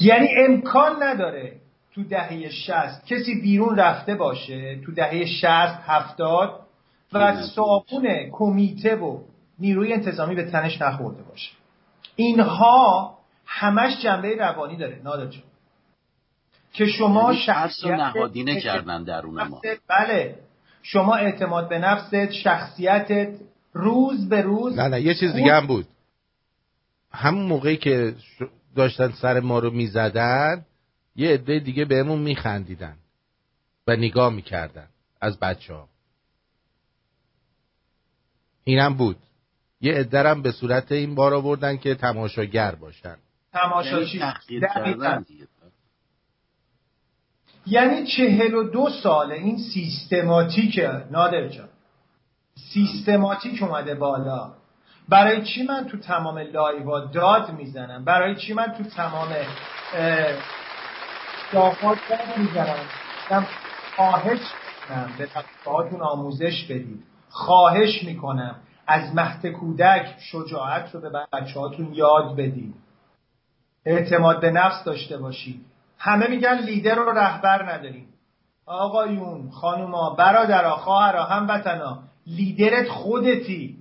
یعنی 0.00 0.28
امکان 0.48 1.02
نداره 1.02 1.52
تو 1.94 2.04
دهه 2.04 2.50
شست 2.50 3.06
کسی 3.06 3.40
بیرون 3.40 3.76
رفته 3.76 4.14
باشه 4.14 4.80
تو 4.84 4.92
دهه 4.92 5.24
شست 5.24 5.78
هفتاد 5.86 6.60
و 7.12 7.42
صابون 7.42 8.30
کمیته 8.32 8.96
و 8.96 9.20
نیروی 9.58 9.92
انتظامی 9.92 10.34
به 10.34 10.50
تنش 10.50 10.82
نخورده 10.82 11.22
باشه. 11.22 11.50
اینها 12.16 13.18
همش 13.46 14.02
جنبه 14.02 14.36
روانی 14.36 14.76
داره 14.76 15.00
نادر 15.04 15.26
جان. 15.26 15.42
که 16.72 16.86
شما 16.86 17.32
یعنی 17.32 17.44
شخصیت 17.46 17.92
نهادینه 17.92 18.60
کردن 18.60 19.04
درون 19.04 19.42
ما. 19.48 19.60
بله. 19.88 20.38
شما 20.82 21.14
اعتماد 21.14 21.68
به 21.68 21.78
نفست 21.78 22.32
شخصیتت 22.32 23.34
روز 23.72 24.28
به 24.28 24.42
روز 24.42 24.78
نه 24.78 24.88
نه 24.88 25.00
یه 25.00 25.14
چیز 25.14 25.32
دیگه 25.32 25.54
هم 25.54 25.66
بود. 25.66 25.86
همون 27.10 27.46
موقعی 27.46 27.76
که 27.76 28.14
داشتن 28.76 29.12
سر 29.12 29.40
ما 29.40 29.58
رو 29.58 29.70
می‌زدن 29.70 30.64
یه 31.16 31.30
عده 31.30 31.58
دیگه 31.58 31.84
بهمون 31.84 32.18
میخندیدن 32.18 32.96
و 33.86 33.96
نگاه 33.96 34.32
می‌کردن 34.32 34.88
از 35.20 35.38
بچه 35.38 35.74
ها 35.74 35.88
اینم 38.64 38.94
بود. 38.94 39.16
یه 39.80 39.94
عدرم 39.94 40.42
به 40.42 40.52
صورت 40.52 40.92
این 40.92 41.14
بار 41.14 41.34
آوردن 41.34 41.76
که 41.76 41.94
تماشاگر 41.94 42.74
باشن. 42.74 43.16
تماشاچی 43.52 44.22
یعنی 47.66 48.06
چهل 48.06 48.54
و 48.54 48.62
دو 48.62 48.90
ساله 49.02 49.34
این 49.34 49.58
سیستماتیکه 49.58 51.04
نادر 51.10 51.48
جان. 51.48 51.68
سیستماتیک 52.72 53.62
اومده 53.62 53.94
بالا. 53.94 54.52
برای 55.08 55.44
چی 55.44 55.62
من 55.62 55.84
تو 55.84 55.98
تمام 55.98 56.38
لایوا 56.38 57.00
داد 57.00 57.50
می‌زنم؟ 57.52 58.04
برای 58.04 58.36
چی 58.36 58.54
من 58.54 58.74
تو 58.78 58.84
تمام 58.84 59.28
داخل 61.52 61.94
داد 62.10 62.36
می‌زنم؟ 62.36 62.86
خواهش 63.96 64.40
کنم 64.88 65.10
به 65.18 65.26
بچه‌هاتون 65.26 66.00
آموزش 66.00 66.64
بدید. 66.64 67.04
خواهش 67.28 68.04
می‌کنم. 68.04 68.56
از 68.86 69.14
مهد 69.14 69.46
کودک 69.46 70.14
شجاعت 70.18 70.94
رو 70.94 71.00
به 71.00 71.10
بچه 71.32 71.60
هاتون 71.60 71.94
یاد 71.94 72.36
بدید 72.36 72.74
اعتماد 73.84 74.40
به 74.40 74.50
نفس 74.50 74.84
داشته 74.84 75.18
باشید 75.18 75.64
همه 75.98 76.28
میگن 76.28 76.58
لیدر 76.58 76.98
و 76.98 77.10
رهبر 77.10 77.72
نداریم. 77.72 78.08
آقایون 78.66 79.50
خانوما 79.50 80.10
برادرها 80.10 80.76
خواهرها 80.76 81.24
هموطنا 81.24 81.98
لیدرت 82.26 82.88
خودتی. 82.88 83.76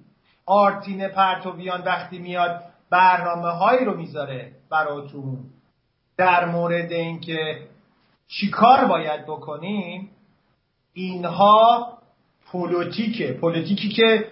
آرتین 0.46 1.08
پرتویان 1.08 1.82
وقتی 1.82 2.20
میاد 2.20 2.64
برنامه 2.90 3.50
هایی 3.50 3.86
رو 3.86 3.98
می‌ذاره 3.98 4.52
براتون. 4.70 5.38
در 6.18 6.46
مورد 6.46 6.92
اینکه 6.92 7.68
چیکار 8.28 8.86
باید 8.86 9.24
بکنیم 9.24 10.10
اینها 10.94 11.88
پولوتیکه. 12.52 13.34
پولوتیکی 13.34 13.90
که 13.90 14.28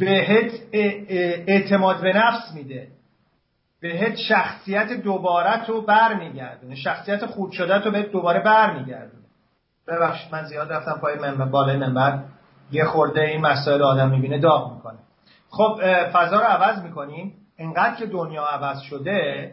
بهت 0.00 0.52
اعتماد 0.72 2.00
به 2.00 2.12
نفس 2.12 2.54
میده. 2.54 2.88
بهت 3.80 4.16
شخصیت 4.16 4.92
دوباره 4.92 5.64
تو 5.66 5.82
برمیگردونه. 5.82 6.74
شخصیت 6.74 7.26
خود 7.26 7.52
شده 7.52 7.78
تو 7.78 7.90
بهت 7.90 8.10
دوباره 8.10 8.40
برمیگردونه. 8.40 9.24
ببخشید 9.88 10.32
من 10.32 10.44
زیاد 10.44 10.72
رفتم 10.72 10.98
پای 11.00 11.18
منبر 11.18 11.44
بالای 11.44 11.76
منبر. 11.76 12.18
یه 12.72 12.84
خورده 12.84 13.20
این 13.20 13.40
مسائل 13.40 13.82
آدم 13.82 14.10
می‌بینه 14.10 14.38
داغ 14.38 14.74
می‌کنه. 14.74 14.98
خب 15.50 15.80
فضا 16.12 16.36
رو 16.40 16.46
عوض 16.46 16.82
می‌کنیم. 16.82 17.34
انقدر 17.58 17.94
که 17.94 18.06
دنیا 18.06 18.44
عوض 18.44 18.80
شده 18.80 19.50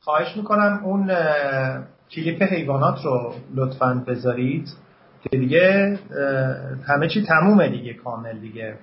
خواهش 0.00 0.36
می‌کنم 0.36 0.80
اون 0.84 1.10
کلیپ 2.10 2.42
حیوانات 2.42 3.04
رو 3.04 3.34
لطفا 3.54 4.04
بذارید 4.06 4.68
که 5.22 5.36
دیگه 5.38 5.98
همه 6.86 7.08
چی 7.08 7.22
تمومه 7.22 7.68
دیگه 7.68 7.94
کامل 7.94 8.38
دیگه. 8.38 8.74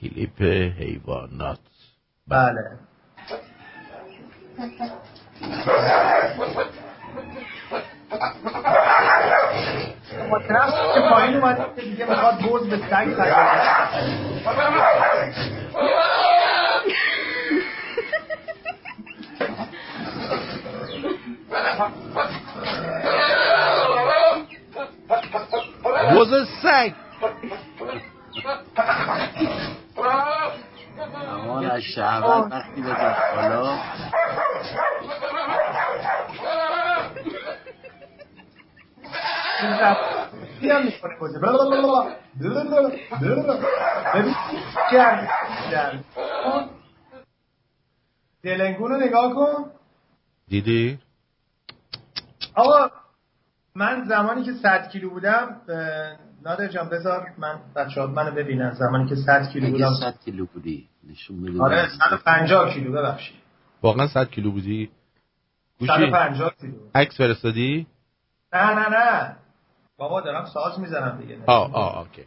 کلیپ 0.00 0.42
حیوانات 0.78 1.58
بله 2.28 2.78
مطرف 10.30 10.94
که 10.94 11.00
پایین 11.10 11.36
اومده 11.36 11.64
که 11.76 11.82
دیگه 11.82 12.06
می‌خواد 12.06 12.38
بوز 12.38 12.68
به 12.68 12.76
سگ 12.76 13.08
بوز 26.12 26.48
سگ 26.62 26.92
امان 31.58 31.70
از 31.70 31.82
شهوت 31.82 32.52
وقتی 32.52 32.82
به 32.82 32.94
حالا. 33.34 33.78
دلنگون 48.42 48.90
رو 48.90 48.96
نگاه 48.96 49.34
کن. 49.34 49.70
دیدی؟ 50.48 50.98
آقا 52.54 52.90
من 53.74 54.04
زمانی 54.08 54.44
که 54.44 54.52
100 54.52 54.88
کیلو 54.88 55.10
بودم 55.10 55.60
نادر 56.42 56.68
جان 56.68 56.88
بذار 56.88 57.26
من 57.38 57.60
بچه 57.76 58.00
ها 58.00 58.06
منو 58.06 58.30
ببینن 58.30 58.74
زمانی 58.74 59.08
که 59.08 59.14
100 59.14 59.48
کیلو 59.52 59.70
بودم. 59.70 59.94
100 60.00 60.18
کیلو 60.24 60.46
بودی 60.46 60.88
نشون 61.10 61.42
بده 61.42 61.62
آره 61.62 61.88
150 61.88 62.74
کیلو 62.74 62.92
ببخشید. 62.92 63.36
واقعا 63.82 64.06
100 64.06 64.30
کیلو 64.30 64.50
بودی؟ 64.50 64.90
150 65.80 66.54
کیلو. 66.60 66.72
عکس 66.94 67.16
فرستادی؟ 67.16 67.86
نه 68.52 68.74
نه 68.74 68.88
نه. 68.88 69.36
بابا 69.96 70.20
دارم 70.20 70.44
ساز 70.44 70.80
می‌زنم 70.80 71.18
دیگه. 71.20 71.38
آه 71.46 71.74
آه 71.74 71.98
اوکی. 71.98 72.24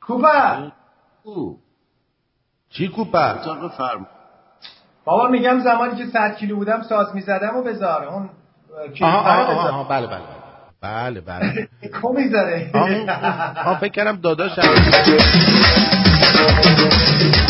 کوپا! 0.00 0.72
چی 2.70 2.88
کوپا؟ 2.88 3.34
فرم 3.78 4.06
بابا 5.04 5.28
میگم 5.28 5.60
زمانی 5.60 5.96
که 5.96 6.06
100 6.06 6.36
کیلو 6.36 6.56
بودم 6.56 6.82
ساز 6.82 7.14
می‌زدم 7.14 7.56
و 7.56 7.62
بذار. 7.62 8.04
اون 8.04 8.30
آها 9.02 9.20
آها 9.20 9.68
آها 9.68 9.84
بله 9.84 10.06
بله 10.06 10.20
بله. 10.82 11.20
بله 11.20 11.68
کو 12.02 12.12
می‌ذاره؟ 12.12 12.70
آها 13.56 13.74
فکر 13.74 13.92
کردم 13.92 14.16
داداش 14.16 14.58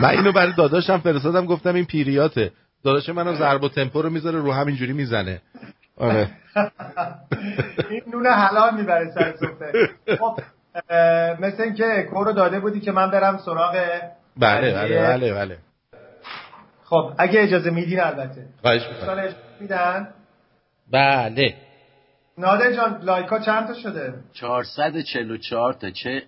من 0.00 0.08
اینو 0.08 0.32
برای 0.32 0.52
داداشم 0.52 0.98
فرستادم 0.98 1.46
گفتم 1.46 1.74
این 1.74 1.84
پیریاته. 1.84 2.52
داداش 2.84 3.08
منم 3.08 3.34
ضرب 3.34 3.64
و 3.64 3.68
تمپو 3.68 4.02
رو 4.02 4.10
می‌ذاره 4.10 4.38
رو 4.38 4.52
همینجوری 4.52 4.92
می‌زنه. 4.92 5.40
آره. 5.96 6.28
این 7.90 8.02
نون 8.12 8.26
حلال 8.26 8.74
می‌بره 8.74 9.10
سر 9.14 9.34
سفره 9.36 9.90
خب 10.18 10.38
مثل 11.40 11.62
اینکه 11.62 12.08
کورو 12.10 12.32
داده 12.32 12.60
بودی 12.60 12.80
که 12.80 12.92
من 12.92 13.10
برم 13.10 13.38
سراغ 13.38 14.00
بله 14.36 14.74
بله 14.74 15.02
بله 15.02 15.34
بله. 15.34 15.58
خب 16.84 17.12
اگه 17.18 17.42
اجازه 17.42 17.70
میدین 17.70 18.00
البته. 18.00 18.46
خواهش 18.62 19.34
میدن؟ 19.60 20.08
بله. 20.92 21.54
نادر 22.38 22.72
جان 22.72 23.00
لایکا 23.02 23.38
چند 23.38 23.66
تا 23.66 23.74
شده؟ 23.74 24.14
444 24.32 25.72
تا. 25.72 25.90
چه 25.90 26.22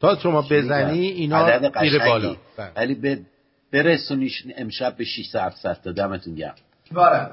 تا 0.00 0.16
شما 0.16 0.42
بزنی 0.50 1.06
اینا 1.06 1.60
میره 1.80 2.08
بالا. 2.08 2.36
ولی 2.76 2.94
به 2.94 3.18
برسونیش 3.72 4.44
امشب 4.56 4.96
به 4.96 5.04
600 5.04 5.38
700 5.38 5.76
تا. 5.84 5.92
دمتون 5.92 6.34
گرم. 6.34 6.54
باره 6.92 7.30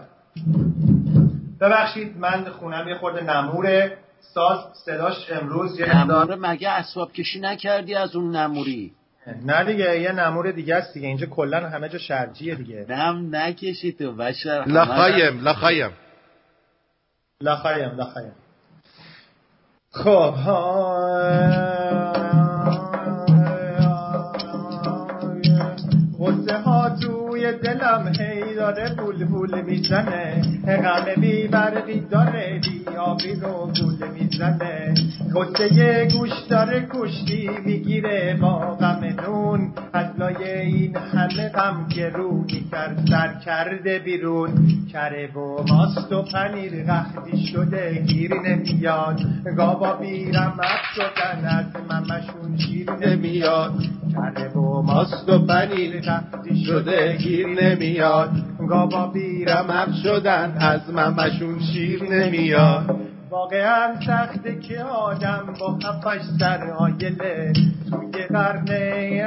ببخشید 1.61 2.17
من 2.17 2.45
خونم 2.45 2.87
یه 2.87 2.95
خورده 2.95 3.37
نموره. 3.37 3.97
ساز 4.33 4.59
صداش 4.85 5.31
امروز 5.31 5.79
یه 5.79 5.97
نموره 5.97 6.35
مگه 6.35 6.69
اسباب 6.69 7.13
کشی 7.13 7.39
نکردی 7.39 7.95
از 7.95 8.15
اون 8.15 8.35
نموری؟ 8.35 8.91
نه 9.45 9.63
دیگه 9.63 10.01
یه 10.01 10.11
نمور 10.11 10.51
دیگه 10.51 10.75
است 10.75 10.93
دیگه. 10.93 11.07
اینجا 11.07 11.25
کلا 11.25 11.69
همه 11.69 11.89
جا 11.89 11.99
شرجیه 11.99 12.55
دیگه. 12.55 12.85
نم 12.89 13.35
نکشی 13.35 13.91
تو 13.91 14.15
بشر. 14.15 14.63
لخایم 14.67 15.47
لخایم 15.47 15.91
لخایم 17.41 17.89
لخایم 17.89 18.31
خب 19.91 20.33
غصه 26.19 26.57
ها 26.57 26.89
توی 26.89 27.51
دلم 27.51 28.07
هی 28.19 28.40
داره 28.61 28.95
بول 28.95 29.25
بول 29.25 29.61
می‌زنه 29.61 30.41
غم 30.65 31.21
بی 31.21 31.47
برقی 31.47 31.99
داره 31.99 32.59
بی 32.63 32.95
آبی 32.97 33.33
رو 33.41 33.71
گول 33.81 34.09
می‌زنه. 34.19 34.93
یه 35.71 36.07
گوش 36.17 36.31
داره 36.49 36.87
کشتی 36.93 37.49
می‌گیره 37.65 38.37
با 38.41 38.59
غم 38.59 39.03
نون؟ 39.25 39.73
از 39.93 40.05
لای 40.19 40.51
این 40.61 40.95
همه 40.95 41.49
غم 41.49 41.87
گرونی 41.95 42.65
کرد 42.71 43.07
سر 43.09 43.33
کرده 43.45 43.99
بیرون. 43.99 44.49
کره 44.93 45.31
و 45.35 45.63
ماست 45.67 46.11
و 46.11 46.21
پنیر 46.21 46.83
قختی 46.83 47.47
شده 47.47 48.03
گیر 48.07 48.33
نمیاد. 48.33 49.19
گابا 49.57 49.93
بیرم 49.93 50.59
شدن 50.95 51.45
از 51.45 51.65
ممشون 51.91 52.57
شیر 52.57 52.91
نمیاد. 52.91 53.73
کره 54.13 54.49
و 54.49 54.81
ماست 54.81 55.29
و 55.29 55.45
پنیر 55.45 56.01
قختی 56.01 56.65
شده 56.65 57.17
گیر 57.17 57.47
نمیاد. 57.47 58.31
گابا 58.71 59.07
بیرم 59.07 59.93
شدن 60.03 60.57
از 60.59 60.93
ممشون 60.93 61.59
شیر 61.59 62.03
نمیاد. 62.03 62.95
واقعا 63.29 63.99
سخته 64.07 64.59
که 64.59 64.83
آدم 64.83 65.53
با 65.59 65.79
هفتش 65.83 66.21
سر 66.39 66.71
آیله 66.71 67.53
توی 67.89 68.23
قرن 68.29 68.67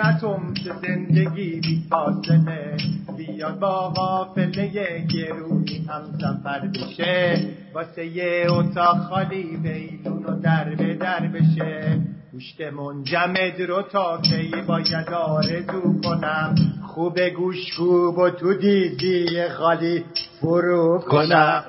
اتم 0.05 0.55
زندگی 0.83 1.61
بی 1.61 1.83
فاصله. 1.91 2.77
بیاد 3.17 3.59
با 3.59 3.89
غافله 3.89 4.69
گرونی 5.15 5.87
هم 5.89 6.03
سفر 6.21 6.69
بشه 6.75 7.41
واسه 7.75 8.07
یه 8.07 8.47
اتاق 8.49 8.99
خالی 8.99 9.57
بیلون 9.57 10.25
و 10.25 10.41
در 10.41 10.75
به 10.75 10.95
در 10.95 11.27
بشه. 11.27 12.01
گوشت 12.33 12.61
منجمد 12.61 13.61
رو 13.69 13.83
تا 13.83 14.21
کی 14.23 14.51
باید 14.67 15.09
آرزو 15.13 16.01
کنم. 16.05 16.55
خوب 16.95 17.21
گوش 17.29 17.77
خوب 17.77 18.19
و 18.19 18.31
تو 18.31 18.55
دیدی 18.55 19.49
خالی 19.49 20.05
فرو 20.41 20.99
کنم. 20.99 21.65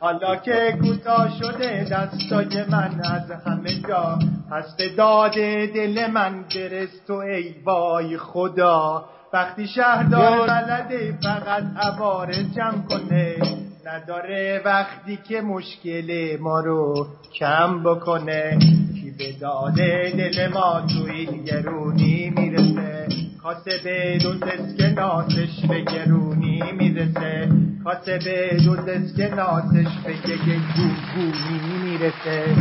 حالا 0.00 0.36
که 0.36 0.78
کوتاه 0.82 1.28
شده 1.38 1.86
دستای 1.90 2.64
من 2.68 3.00
از 3.04 3.30
همه 3.46 3.70
جا 3.88 4.18
پس 4.50 4.76
به 4.78 4.88
داد 4.88 5.32
دل 5.74 6.06
من 6.06 6.44
برس 6.54 7.04
تو 7.06 7.12
ای 7.12 7.54
وای 7.64 8.16
خدا. 8.18 9.04
وقتی 9.32 9.66
شهردار 9.66 10.46
بلده 10.46 11.14
فقط 11.22 11.62
عوارض 11.76 12.54
جمع 12.56 12.82
کنه 12.88 13.36
نداره 13.86 14.62
وقتی 14.64 15.18
که 15.28 15.40
مشکل 15.40 16.36
ما 16.40 16.60
رو 16.60 17.06
کم 17.38 17.82
بکنه. 17.82 18.58
کی 18.94 19.10
به 19.18 19.32
داد 19.40 19.74
دل 20.16 20.48
ما 20.54 20.80
تو 20.80 21.12
این 21.12 21.44
گرونی 21.44 22.32
می‌رسه. 22.36 22.83
کاسه 23.44 24.18
دو 24.22 24.34
دست 24.34 24.80
ناسش 24.80 25.66
به 25.68 25.80
گرونی 25.80 26.62
می‌رسه. 26.72 27.48
کاسه 27.84 28.18
دو 28.64 28.76
دست 28.76 29.20
ناسش 29.20 29.88
به 30.04 30.12
گرونی 30.12 31.78
می‌رسه. 31.84 32.56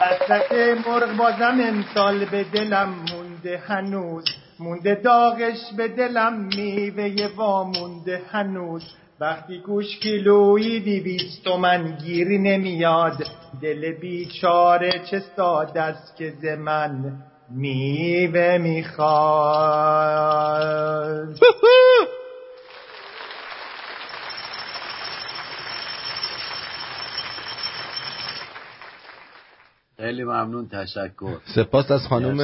وسط 0.00 0.52
مرغ 0.86 1.16
بازم 1.16 1.58
امسال 1.60 2.24
به 2.24 2.44
دلم 2.44 2.88
مونده 2.88 3.62
هنوز. 3.66 4.24
مونده 4.60 4.94
داغش 4.94 5.72
به 5.76 5.88
دلم 5.88 6.48
میوه 6.56 7.28
وامونده 7.36 8.22
هنوز. 8.32 8.82
وقتی 9.20 9.58
گوش 9.58 9.98
کیلویی 9.98 10.80
دیویست 10.80 11.46
و 11.46 11.56
من 11.56 11.96
گیری 12.04 12.38
نمیاد. 12.38 13.26
دل 13.62 13.92
بیچاره 13.92 14.90
چه 15.10 15.22
ساده 15.36 15.82
است 15.82 16.16
که 16.16 16.30
ز 16.30 16.44
من 16.44 17.12
میوه 17.50 18.58
می‌خواد. 18.58 19.06
خیلی 29.96 30.24
ممنون 30.24 30.68
تشکر. 30.68 31.36
سپاس 31.54 31.90
از 31.90 32.06
خانم 32.08 32.36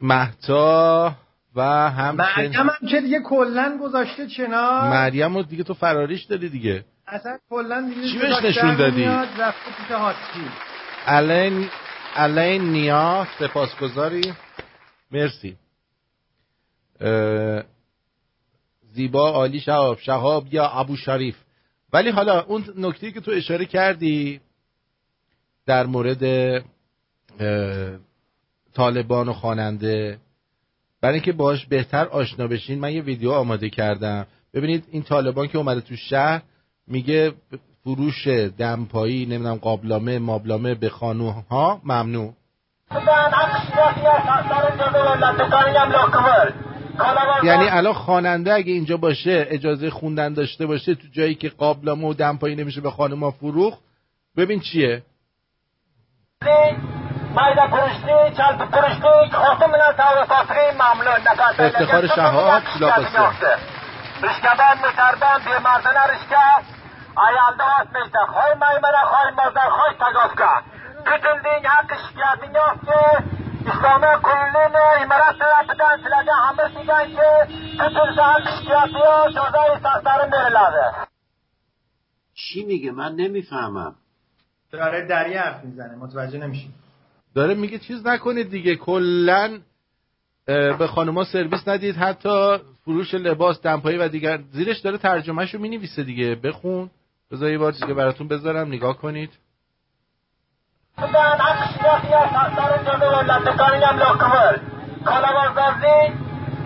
محتا 0.00 1.12
و 1.56 1.62
همچنین 1.90 2.48
مریم 2.48 2.52
هم 2.52 2.88
که 2.88 3.00
دیگه 3.00 3.20
کلن 3.20 3.78
گذاشته 3.78 4.26
چنا 4.26 4.90
مریم 4.90 5.36
رو 5.36 5.42
دیگه 5.42 5.64
تو 5.64 5.74
فراریش 5.74 6.24
دادی 6.24 6.48
دیگه. 6.48 6.84
اصلا 7.06 7.38
کلن 7.50 7.88
دیگه 7.88 8.08
چی 8.12 8.18
بهش 8.18 8.44
نشون 8.44 8.76
دادی؟ 8.76 9.04
رفته 9.04 9.70
پیش 9.78 9.90
هاتکی 9.90 10.50
الین 12.18 12.72
نیا 12.72 13.26
سپاسگزاری. 13.38 14.34
مرسی. 15.10 15.56
زیبا 18.92 19.30
عالی 19.30 19.60
شهاب 19.60 19.98
شهاب 19.98 20.54
یا 20.54 20.68
ابو 20.68 20.96
شریف. 20.96 21.36
ولی 21.92 22.10
حالا 22.10 22.42
اون 22.42 22.64
نکته 22.76 23.12
که 23.12 23.20
تو 23.20 23.30
اشاره 23.30 23.64
کردی 23.64 24.40
در 25.66 25.86
مورد 25.86 26.24
طالبان 28.74 29.28
و 29.28 29.32
خواننده 29.32 30.18
برای 31.00 31.14
اینکه 31.14 31.32
باش 31.32 31.66
بهتر 31.66 32.04
آشنا 32.06 32.46
بشین 32.46 32.78
من 32.78 32.92
یه 32.92 33.02
ویدیو 33.02 33.30
آماده 33.30 33.70
کردم. 33.70 34.26
ببینید 34.54 34.84
این 34.90 35.02
طالبان 35.02 35.48
که 35.48 35.58
اومده 35.58 35.80
تو 35.80 35.96
شهر 35.96 36.42
میگه 36.86 37.32
فروش 37.88 38.28
دمپایی 38.58 39.26
نمی‌دونم 39.26 39.54
قابلامه 39.54 40.18
مابلامه 40.18 40.74
به 40.74 40.88
خانوها؟ 40.88 41.80
ممنوع 41.84 42.32
یعنی 47.42 47.68
الان 47.68 47.92
خواننده 47.92 48.54
اگه 48.54 48.72
اینجا 48.72 48.96
باشه 48.96 49.46
اجازه 49.50 49.90
خوندن 49.90 50.32
داشته 50.34 50.66
باشه 50.66 50.94
تو 50.94 51.08
جایی 51.12 51.34
که 51.34 51.48
قابلامه 51.48 52.08
و 52.08 52.14
دمپایی 52.14 52.56
نمیشه 52.56 52.80
به 52.80 52.90
خانوما 52.90 53.30
فروخ 53.30 53.78
ببین 54.36 54.60
چیه؟ 54.60 55.02
افتخار 61.58 62.06
شهاب 62.06 62.62
سلاقسته 62.78 63.58
آیا 67.16 67.46
دوست 67.58 67.96
میشه 67.96 68.18
خوی 68.28 68.58
مای 68.60 68.78
مرا 68.82 69.02
خوی 69.04 69.30
مزار 69.32 69.70
خوی 69.70 69.94
تگوف 70.00 70.34
کن 70.38 70.62
کتل 71.06 71.38
دین 71.42 71.62
یا 71.64 71.78
کشکی 71.90 72.22
آدین 72.32 72.54
یا 72.54 72.74
که 72.86 73.24
اسلام 73.70 74.22
کلین 74.22 74.72
و 74.74 75.02
امرات 75.02 75.36
سرات 75.38 75.78
دان 75.78 75.98
سلاگه 76.04 76.32
همه 76.32 76.80
سیگان 76.80 77.06
که 77.06 77.54
کتل 77.78 78.10
دین 78.10 78.16
یا 78.16 78.34
کشکی 78.46 78.72
آدین 78.72 78.96
یا 78.96 79.30
شوزای 79.30 79.80
ساس 79.82 80.04
لازه 80.52 81.08
چی 82.34 82.64
میگه؟ 82.64 82.90
من 82.92 83.14
نمی‌فهمم. 83.14 83.94
داره 84.72 85.06
دریا 85.06 85.40
حرف 85.42 85.64
می‌زنه 85.64 85.94
متوجه 85.94 86.38
نمیشی. 86.38 86.70
داره 87.34 87.54
میگه 87.54 87.78
چیز 87.78 88.06
نکنید 88.06 88.50
دیگه 88.50 88.76
کلن 88.76 89.62
به 90.46 90.86
خانوما 90.86 91.24
سرویس 91.24 91.68
ندید 91.68 91.96
حتی 91.96 92.58
فروش 92.84 93.14
لباس 93.14 93.62
دمپایی 93.62 93.98
و 93.98 94.08
دیگر. 94.08 94.38
زیرش 94.52 94.78
داره 94.78 94.98
ترجمهشو 94.98 95.58
می 95.58 95.68
نویسه 95.68 96.02
دیگه 96.04 96.34
بخون. 96.34 96.90
بذار 97.30 97.50
یه 97.50 97.58
بار 97.58 97.72
دیگه 97.72 97.94
براتون 97.94 98.28
بذارم 98.28 98.68
نگاه 98.68 98.98
کنید 98.98 99.38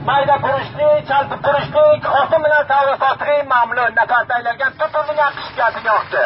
mayda 0.07 0.37
purishli 0.45 0.89
chalpi 1.09 1.37
purishli 1.45 1.85
xotin 2.05 2.41
bilan 2.45 2.65
savdo 2.71 3.35
mamnun 3.53 3.93
nafas 3.99 4.31
aylangan 4.37 4.73
tutilgan 4.79 5.33
qishkatini 5.39 5.89
yoqdi 5.91 6.23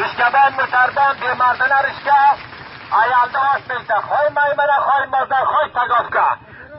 rishkaban 0.00 0.50
musarban 0.58 1.12
bemardana 1.20 1.78
rishka 1.88 2.18
ayolni 3.00 3.38
osmaydi 3.52 3.96
hoy 4.08 4.26
maymana 4.38 4.76
hoy 4.88 5.04
mozor 5.14 5.44
hoy 5.52 5.66
tagofka 5.76 6.26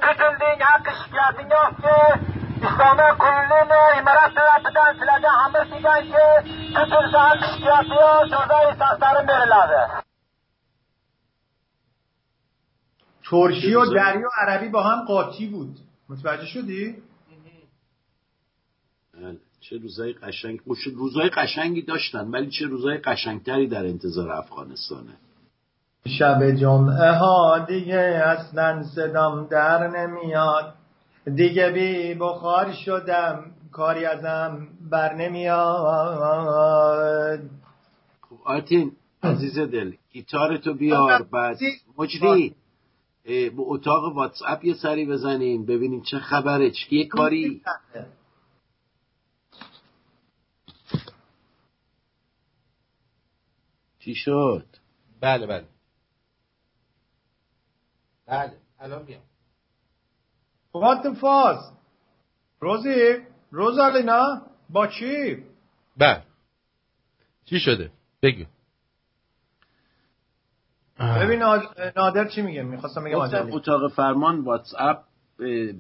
tutulding 0.04 0.60
haqi 0.70 0.92
shikoyating 1.00 1.50
yo'qki 1.56 1.96
islomda 2.66 3.08
kullini 3.24 3.82
imorat 4.00 4.32
tarafidan 4.38 4.92
sizlarga 4.98 5.32
amr 5.46 5.64
qilganki 5.72 6.28
tutilsa 6.76 7.20
haq 7.28 7.40
shikoyati 7.50 7.96
yo'q 8.04 8.24
jazoi 8.34 8.70
saslari 8.82 9.22
beriladi 9.30 9.82
ترکی 13.30 13.74
و 13.76 13.86
دری 13.86 14.24
و 14.24 14.30
عربی 14.42 14.70
با 14.70 14.84
هم 14.84 15.06
قاطی 15.06 15.48
بود. 15.48 15.76
متوجه 16.10 16.46
شدی؟ 16.46 16.96
بله. 19.14 19.38
چه 19.60 19.78
روزای 19.78 20.14
قشنگ 20.14 20.60
روزای 20.96 21.30
قشنگی 21.30 21.82
داشتن 21.82 22.28
ولی 22.32 22.50
چه 22.50 22.66
روزای 22.66 22.98
قشنگتری 22.98 23.68
در 23.68 23.86
انتظار 23.86 24.32
افغانستانه. 24.32 25.14
شب 26.20 26.52
جمعه 26.52 27.12
ها 27.12 27.60
دیگه 27.60 28.24
اصلا 28.26 28.84
صدام 28.84 29.48
در 29.48 29.88
نمیاد. 29.88 30.77
دیگه 31.36 31.70
بی 31.70 32.14
بخار 32.14 32.74
شدم 32.74 33.52
کاری 33.72 34.06
ازم 34.06 34.68
بر 34.90 35.14
نمیاد. 35.16 36.60
خب 38.22 38.38
آرتین 38.46 38.92
عزیز 39.24 39.60
دل 39.60 39.94
گیتار 40.12 40.58
تو 40.58 40.74
بیار 40.74 41.24
بعد 41.24 41.60
مجدی 41.98 42.56
به 43.24 43.52
اتاق 43.58 44.16
واتس 44.16 44.42
اپ 44.48 44.66
یه 44.66 44.74
سری 44.74 45.06
بزنیم 45.06 45.66
ببینیم 45.66 46.02
چه 46.02 46.20
خبره 46.20 46.72
چه 46.72 47.06
کاری. 47.06 47.62
چی 54.00 54.16
شد؟ 54.16 54.66
بله 55.22 55.48
بله. 55.48 55.66
بله 58.28 58.52
الان 58.80 59.04
میام. 59.06 59.22
What 60.82 61.20
فاز 61.22 61.72
روزی؟ 62.60 63.18
روزالینا 63.52 64.42
با 64.70 64.88
چی؟ 64.88 65.38
بله. 65.98 66.24
چی 67.46 67.60
شده؟ 67.60 67.92
بگو. 68.22 68.44
ببین 71.00 71.44
نادر 71.96 72.28
چی 72.28 72.42
میگه؟ 72.42 72.64
می‌خواستم 72.64 73.04
بگم 73.04 73.54
اتاق 73.54 73.92
فرمان 73.92 74.42
واتس 74.44 74.74
اپ 74.78 75.04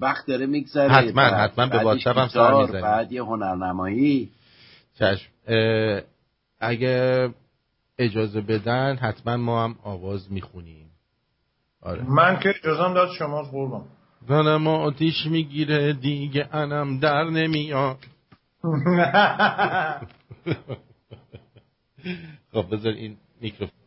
وقت 0.02 0.26
داره 0.28 0.46
میگذره. 0.46 0.90
حتما 0.90 1.22
حتما 1.22 1.66
به 1.66 1.84
واتس 1.84 2.08
اپ 2.08 2.18
هم 2.18 2.28
سر 2.28 2.54
می‌زنیم 2.54 2.82
بعد 2.82 3.12
یه 3.12 3.24
هنرنمایی. 3.24 4.32
چشم. 5.00 5.32
اگه 6.60 7.30
اجازه 7.98 8.42
بدن 8.42 8.96
حتما 8.96 9.38
ما 9.38 9.64
هم 9.64 9.76
آواز 9.84 10.32
می‌خونیم. 10.32 10.92
آره. 11.82 12.04
من 12.04 12.40
که 12.40 12.50
اجازم 12.50 12.94
داد 12.94 13.10
شما 13.20 13.44
قربان. 13.44 13.86
دانم 14.28 14.68
آتیش 14.68 15.26
می‌گیره 15.26 15.94
دیگه 15.94 16.56
انم 16.56 17.00
در 17.00 17.24
نمیاد. 17.24 17.98
خب 22.52 22.66
بذار 22.72 22.94
این 22.94 23.18
میکروفون 23.42 23.80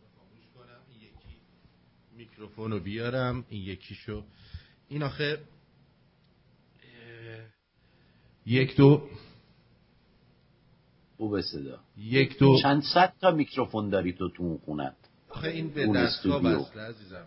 میکروفون 2.17 2.71
رو 2.71 2.81
بیارم 2.81 3.45
این 3.49 3.63
یکیشو. 3.63 4.25
این 4.89 5.03
آخه 5.03 5.39
یک 8.47 8.77
دو. 8.77 9.09
خوب 11.17 11.41
صدا. 11.41 11.81
یک 11.97 12.39
دو. 12.39 12.59
چند 12.63 12.83
صد 12.95 13.13
تا 13.21 13.31
میکروفون 13.31 13.91
داری 13.91 14.13
تو 14.13 14.29
تو 14.29 14.43
اون 14.43 14.59
خونت؟ 14.59 14.97
آخه 15.29 15.49
این 15.49 15.69
به 15.69 15.87
دستگاه 15.87 16.43
بسته 16.43 16.81
عزیزم. 16.81 17.27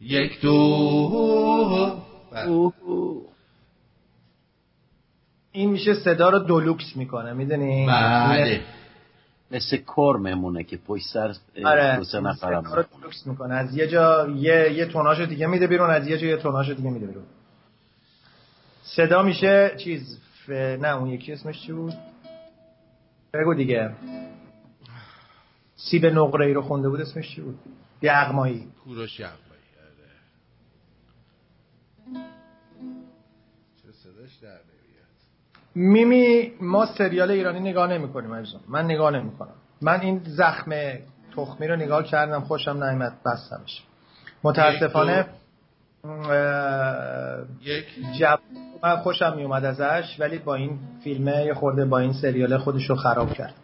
یک 0.00 0.40
دو. 0.40 2.00
بله. 2.32 2.72
این 5.52 5.70
میشه 5.70 5.94
صدا 5.94 6.28
رو 6.28 6.38
دولوکس 6.38 6.96
می‌کنه 6.96 7.32
می‌دونی؟ 7.32 7.86
بله. 7.86 8.60
مثل 9.50 9.76
کور 9.76 10.16
میمونه 10.16 10.64
که 10.64 10.76
پشت 10.76 11.06
سر 11.06 11.34
آره. 11.64 11.96
دو 11.96 12.04
سه 12.04 12.20
نفرم 12.20 12.86
می‌کنه. 13.26 13.54
از 13.54 13.76
یه 13.76 13.88
جا 13.88 14.28
یه 14.28 14.72
یه 14.72 14.86
توناژ 14.86 15.20
دیگه 15.20 15.46
میده 15.46 15.66
بیرون 15.66 15.90
از 15.90 16.08
یه 16.08 16.18
جا 16.18 16.26
یه 16.26 16.36
توناژ 16.36 16.70
دیگه 16.70 16.90
میده 16.90 17.06
بیرون. 17.06 17.24
صدا 18.82 19.22
میشه 19.22 19.74
چیز 19.76 20.18
ف... 20.46 20.50
نه 20.50 20.96
اون 20.96 21.08
یکی 21.08 21.32
اسمش 21.32 21.60
چی 21.60 21.72
بود؟ 21.72 21.94
بگو 23.34 23.54
دیگه. 23.54 23.90
سیب 25.76 26.06
نقره 26.06 26.46
ای 26.46 26.52
رو 26.52 26.62
خونده 26.62 26.88
بود 26.88 27.00
اسمش 27.00 27.34
چی 27.34 27.40
بود؟ 27.40 27.58
یغمایی 28.02 28.66
کوروش 28.84 29.20
چه 33.82 33.92
صداش 33.92 34.36
در 34.42 34.58
میمی 35.74 36.52
ما 36.60 36.86
سریال 36.86 37.30
ایرانی 37.30 37.60
نگاه 37.60 37.92
نمی 37.92 38.12
کنیم 38.12 38.44
من 38.68 38.84
نگاه 38.84 39.10
نمی 39.10 39.30
کنم 39.30 39.54
من 39.82 40.00
این 40.00 40.20
زخم 40.24 40.72
تخمی 41.36 41.68
رو 41.68 41.76
نگاه 41.76 42.04
کردم 42.04 42.40
خوشم 42.40 42.84
نیمت 42.84 43.12
بستمش. 43.26 43.82
متاسفانه 44.42 45.26
یک 47.62 47.86
جب 48.18 48.38
من 48.82 48.96
خوشم 48.96 49.36
می 49.36 49.44
اومد 49.44 49.64
ازش 49.64 50.16
ولی 50.20 50.38
با 50.38 50.54
این 50.54 50.78
فیلمه 51.04 51.44
یه 51.44 51.54
خورده 51.54 51.84
با 51.84 51.98
این 51.98 52.12
سریال 52.12 52.58
خودش 52.58 52.90
رو 52.90 52.96
خراب 52.96 53.32
کرد. 53.32 53.54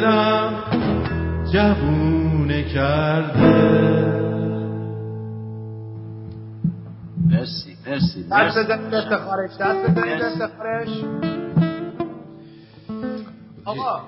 دلم 0.00 0.64
جوونه 1.52 2.62
کرده. 2.62 3.80
مرسی 7.30 7.76
مرسی 7.86 8.22
دست 8.22 8.32
مرسی 8.32 8.64
بزنید 8.64 8.94
افتخارش 8.94 9.50
دست 9.60 9.90
بزنید 9.90 10.22
افتخارش 10.22 10.88
آقا 13.64 14.00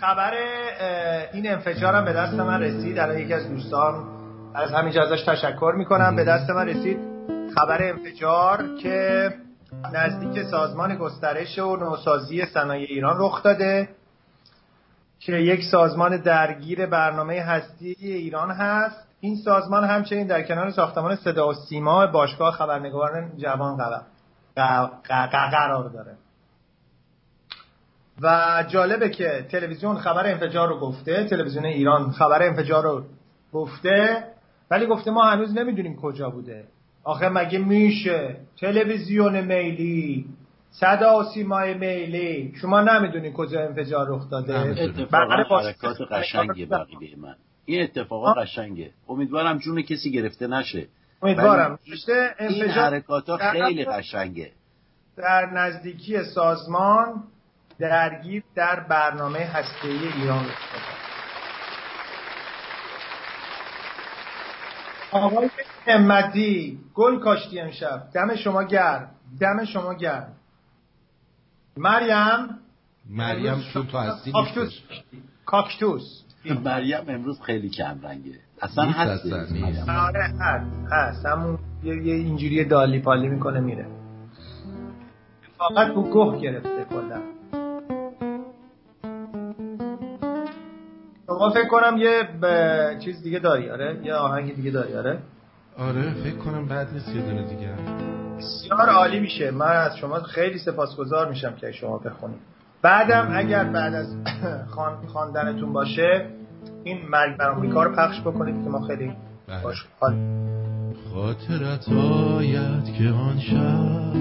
خبر 0.00 0.32
این 1.32 1.50
انفجارم 1.50 2.04
به 2.04 2.12
دست 2.12 2.34
من 2.34 2.62
رسید. 2.62 2.98
الان 2.98 3.18
یکی 3.18 3.34
از 3.34 3.48
دوستان 3.48 4.04
از 4.54 4.72
همینجا 4.72 5.02
ازش 5.02 5.22
تشکر 5.22 5.72
می‌کنم. 5.76 6.16
به 6.16 6.24
دست 6.24 6.50
من 6.50 6.68
رسید 6.68 6.98
خبر 7.54 7.82
انفجار 7.82 8.64
که 8.82 9.30
نزدیک 9.94 10.42
سازمان 10.42 10.96
گسترش 10.96 11.58
و 11.58 11.76
نوسازی 11.76 12.44
صنایع 12.46 12.86
ایران 12.90 13.16
رخ 13.18 13.42
داده. 13.42 13.88
که 15.20 15.32
یک 15.32 15.60
سازمان 15.70 16.16
درگیر 16.16 16.86
برنامه 16.86 17.40
هستی 17.40 17.96
ایران 17.98 18.50
هست. 18.50 19.06
این 19.20 19.36
سازمان 19.36 19.84
همچنین 19.84 20.26
در 20.26 20.42
کنار 20.42 20.70
ساختمان 20.70 21.16
صدا 21.16 21.48
و 21.48 21.54
سیما 21.54 22.06
باشگاه 22.06 22.52
خبرنگاران 22.52 23.32
جوان 23.36 23.76
قرار- 24.56 25.88
داره. 25.88 26.16
و 28.22 28.64
جالبه 28.68 29.10
که 29.10 29.46
تلویزیون 29.50 29.96
خبر 29.96 30.26
انفجار 30.26 30.68
رو 30.68 30.80
گفته 30.80 31.24
تلویزیون 31.24 31.64
ایران 31.64 32.10
خبر 32.10 32.42
انفجار 32.42 32.82
رو 32.82 33.04
گفته 33.52 34.24
ولی 34.70 34.86
گفته 34.86 35.10
ما 35.10 35.24
هنوز 35.24 35.54
نمی‌دونیم 35.54 35.96
کجا 35.96 36.30
بوده. 36.30 36.64
آخه 37.04 37.28
مگه 37.28 37.58
میشه؟ 37.58 38.36
تلویزیون 38.60 39.40
میلی 39.40 40.26
صدا 40.80 41.18
و 41.18 41.24
سیمای 41.34 41.74
میلی. 41.74 42.54
شما 42.60 42.80
نمی‌دونید 42.80 43.32
کجا 43.32 43.60
انفجار 43.60 44.06
رخ 44.08 44.30
داده. 44.30 44.58
اتفاقا 44.58 45.26
بغل 45.26 45.44
باش- 45.50 45.64
حرکات 45.66 45.96
قشنگه 46.12 46.66
بقیه 46.66 47.16
من. 47.16 47.34
این 47.64 47.82
اتفاقا 47.82 48.32
قشنگه. 48.32 48.90
امیدوارم 49.08 49.58
جون 49.58 49.82
کسی 49.82 50.10
گرفته 50.12 50.46
نشه. 50.46 50.86
امیدوارم. 51.22 51.78
این 52.38 52.64
حرکات 52.70 53.28
ها 53.28 53.36
خیلی 53.36 53.84
قشنگه. 53.84 54.50
در 55.16 55.46
نزدیکی 55.46 56.24
سازمان 56.24 57.22
درگیر 57.78 58.42
در 58.54 58.80
برنامه 58.80 59.38
هسته‌ای 59.38 60.08
ایران. 60.16 60.46
آقای 65.10 65.50
همتی 65.86 66.78
گل 66.94 67.18
کاشتی 67.18 67.60
امشب. 67.60 68.02
دم 68.14 68.36
شما 68.36 68.62
گرم. 68.64 69.10
دم 69.40 69.64
شما 69.64 69.94
گرم. 69.94 70.32
مریم؟ 71.76 72.48
مریم 73.10 73.60
چون 73.72 73.86
تو 73.86 73.98
هستی 73.98 74.32
کاکتوس. 74.32 74.80
کاکتوس. 75.46 76.22
مریم 76.64 77.04
امروز 77.08 77.40
خیلی 77.42 77.70
کم 77.70 78.00
رنگه. 78.02 78.32
اصلا 78.62 78.84
هست. 78.84 79.32
آره 79.88 80.24
هست 80.40 80.92
هست. 80.92 81.26
همون 81.26 81.58
یه, 81.84 82.06
یه 82.06 82.14
اینجوری 82.14 82.64
دالی 82.64 83.00
پالی 83.00 83.28
می‌کنه 83.28 83.60
میره. 83.60 83.86
فقط 85.58 85.94
بو 85.94 86.02
گوه 86.02 86.40
گرفته 86.40 86.84
کلا. 86.90 87.20
شما 91.26 91.50
فکر 91.50 91.68
کنم 91.68 91.96
یه 91.98 92.28
ب... 92.42 92.98
چیز 92.98 93.22
دیگه 93.22 93.38
داری. 93.38 93.70
آره 93.70 94.00
یه 94.04 94.14
آهنگ 94.14 94.56
دیگه 94.56 94.70
داری. 94.70 94.94
آره. 94.94 95.18
آره 95.78 96.14
فکر 96.14 96.36
کنم 96.36 96.66
بعد 96.66 96.92
نیست 96.92 97.08
یه 97.08 97.22
دونه 97.22 97.42
دیگه. 97.42 97.74
بسیار 98.38 98.88
عالی 98.88 99.20
میشه. 99.20 99.50
من 99.50 99.66
از 99.66 99.96
شما 99.96 100.20
خیلی 100.20 100.58
سپاسگزار 100.58 101.28
میشم 101.28 101.54
که 101.56 101.72
شما 101.72 101.98
بخونید. 101.98 102.38
بعدم 102.82 103.28
اگر 103.32 103.64
بعد 103.64 103.94
از 103.94 104.16
خوان- 104.74 105.06
خواندنتون 105.06 105.72
باشه 105.72 106.26
این 106.84 106.98
مرگ 107.08 107.36
بر 107.36 107.50
آمریکا 107.50 107.82
رو 107.82 107.96
پخش 107.96 108.20
بکنید 108.20 108.64
که 108.64 108.70
ما 108.70 108.80
خیلی 108.86 109.12
بله. 109.48 109.62
باش 109.62 109.86
حال 110.00 110.14
خاطرت 111.14 111.88
آید 111.88 112.84
که 112.98 113.08
آن 113.08 113.38
شب 113.40 114.16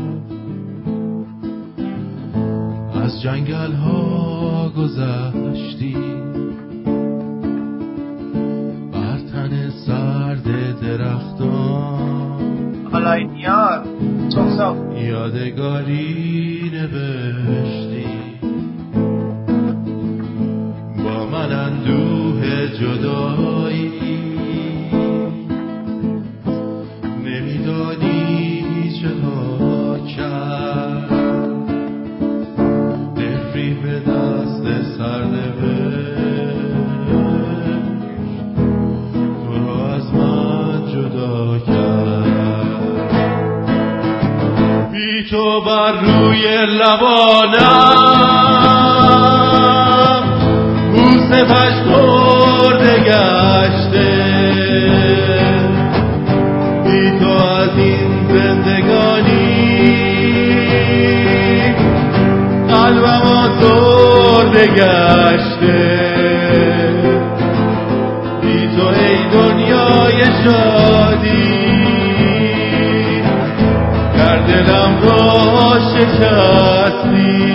از 3.04 3.22
جنگل 3.22 3.72
ها 3.74 4.70
گذشتی. 4.78 5.94
بر 8.94 9.18
تن 9.32 9.70
سرد 9.86 10.80
درختان 10.82 11.65
یار 13.14 13.84
صاف 14.30 14.78
یادگاری 14.98 16.72
نوشتی. 16.74 18.06
با 21.04 21.26
من 21.26 21.52
اندوه 21.54 22.68
جدایی 22.68 23.65
تو 45.32 45.62
بر 45.62 45.92
روی 45.92 46.66
لبانم. 46.66 48.26
پش 51.44 51.74
برده 51.88 53.00
گشته. 53.00 54.12
بی 56.84 57.20
تو 57.20 57.30
از 57.30 57.78
این 57.78 58.28
زندگانی. 58.30 59.46
قلبم 62.70 63.22
آزرده 63.22 64.68
گشته. 64.68 65.76
بی 68.42 68.70
تو 68.78 68.88
ای 68.88 69.18
دنیای 69.34 70.20
شادی. 70.44 71.35
دلم 74.48 74.94
را 75.04 75.80
شکستی. 75.80 77.46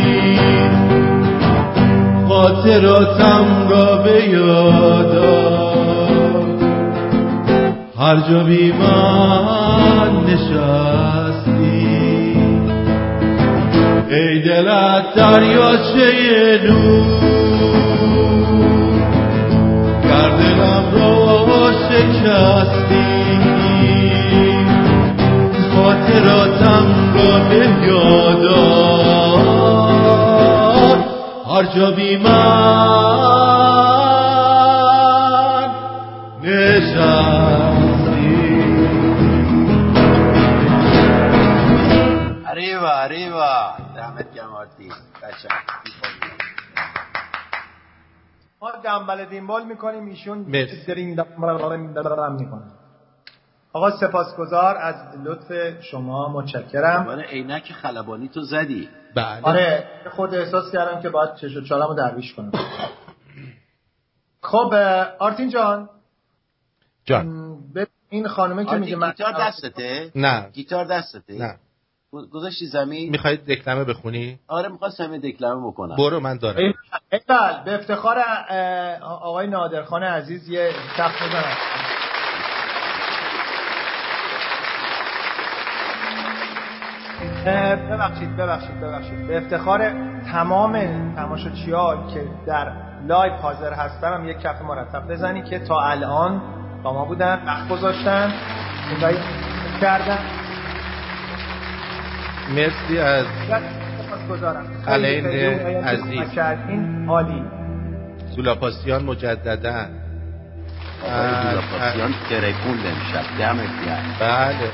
خاطراتم 2.28 3.68
را 3.68 3.96
به 3.96 4.28
یادم 4.28 5.70
هر 7.98 8.16
جا 8.30 8.42
بی 8.44 8.72
من 8.72 10.10
نشستی. 10.26 11.60
ای 14.10 14.42
دلت 14.42 15.14
دریاچه 15.16 16.60
نور. 16.64 17.20
گردنم 20.04 20.84
را 20.94 21.72
شکستی. 21.72 23.09
خاطراتم 26.10 27.14
را 27.14 27.38
یادار 27.84 29.40
هر 31.48 31.64
جا 31.74 31.90
بی 31.90 32.16
من 32.16 32.30
نشستی. 36.42 38.10
arriba 42.50 42.92
arriba 43.06 43.52
دمت 43.96 44.34
قشنگ 45.22 45.66
ما 48.62 48.70
دنبل 48.84 49.24
دینبال 49.24 49.64
می‌کنیم 49.64 50.06
ایشون 50.06 50.38
مرسی. 50.38 50.86
درین 50.86 51.14
دنبال 51.14 51.80
می‌کنن. 52.32 52.79
آقا 53.72 53.90
سپاسگزار 53.90 54.76
از 54.76 54.94
لطف 55.24 55.80
شما 55.82 56.28
متشکرم. 56.32 57.02
دوباره 57.02 57.22
عینک 57.22 57.72
خلبانی 57.72 58.28
تو 58.28 58.40
زدی. 58.40 58.88
بله. 59.14 59.40
آره 59.42 59.88
خود 60.10 60.34
احساس 60.34 60.72
کردم 60.72 61.02
که 61.02 61.08
باید 61.08 61.34
چش 61.34 61.56
و 61.56 61.60
چالمو 61.60 61.94
درویش 61.94 62.34
کنم. 62.34 62.52
خب 64.42 64.74
آرتین 65.18 65.48
جان. 65.50 65.88
جان. 67.04 67.56
این 68.10 68.28
خانومه 68.28 68.64
که 68.64 68.76
میگه 68.76 68.96
من 68.96 69.10
گیتار 69.10 69.32
دستته؟ 69.32 70.10
نه. 70.14 70.50
گیتار 70.52 70.84
دستته؟ 70.84 71.34
نه. 71.38 71.56
گذ- 72.14 72.28
گذاشتی 72.32 72.66
زمین؟ 72.66 73.10
می‌خواید 73.10 73.44
دکلمه 73.46 73.84
بخونی؟ 73.84 74.38
آره 74.48 74.68
می‌خواستم 74.68 75.12
یه 75.12 75.18
دکلمه 75.18 75.66
بکنم. 75.66 75.96
برو 75.96 76.20
من 76.20 76.36
دارم. 76.36 76.56
ای- 76.56 76.74
ایول 77.12 77.62
به 77.64 77.74
افتخار 77.74 78.18
آقای 79.02 79.46
نادرخان 79.46 80.02
عزیز 80.02 80.48
یه 80.48 80.72
کف 80.96 81.22
بزنم 81.22 81.56
ببخشید 87.46 88.36
ببخشید 88.36 88.80
ببخشید. 88.80 89.26
به 89.26 89.38
افتخار 89.38 89.92
تمام 90.32 90.80
تماشاچیان 91.16 92.06
که 92.14 92.22
در 92.46 92.72
لایو 93.06 93.32
حاضر 93.32 93.72
هستن 93.72 94.12
هم 94.12 94.28
یک 94.28 94.40
کف 94.40 94.62
مرتب 94.62 95.12
بزنی 95.12 95.42
که 95.42 95.58
تا 95.58 95.80
الان 95.80 96.42
با 96.82 96.92
ما 96.92 97.04
بودن 97.04 97.38
وقت 97.46 97.68
گذاشتن 97.68 98.32
کردن. 99.80 100.18
مرسی 102.54 102.98
از 102.98 103.26
علین 104.88 105.26
عزیز. 105.84 106.30
کردین. 106.30 107.08
عالی. 107.08 107.42
سولاپاسیان 108.36 109.04
مجددا 109.04 109.86
دولاپاسیان 111.02 112.14
ترکوند 112.28 112.86
امشب. 112.86 113.38
دمت 113.38 113.86
گرم. 113.86 114.16
بله. 114.20 114.70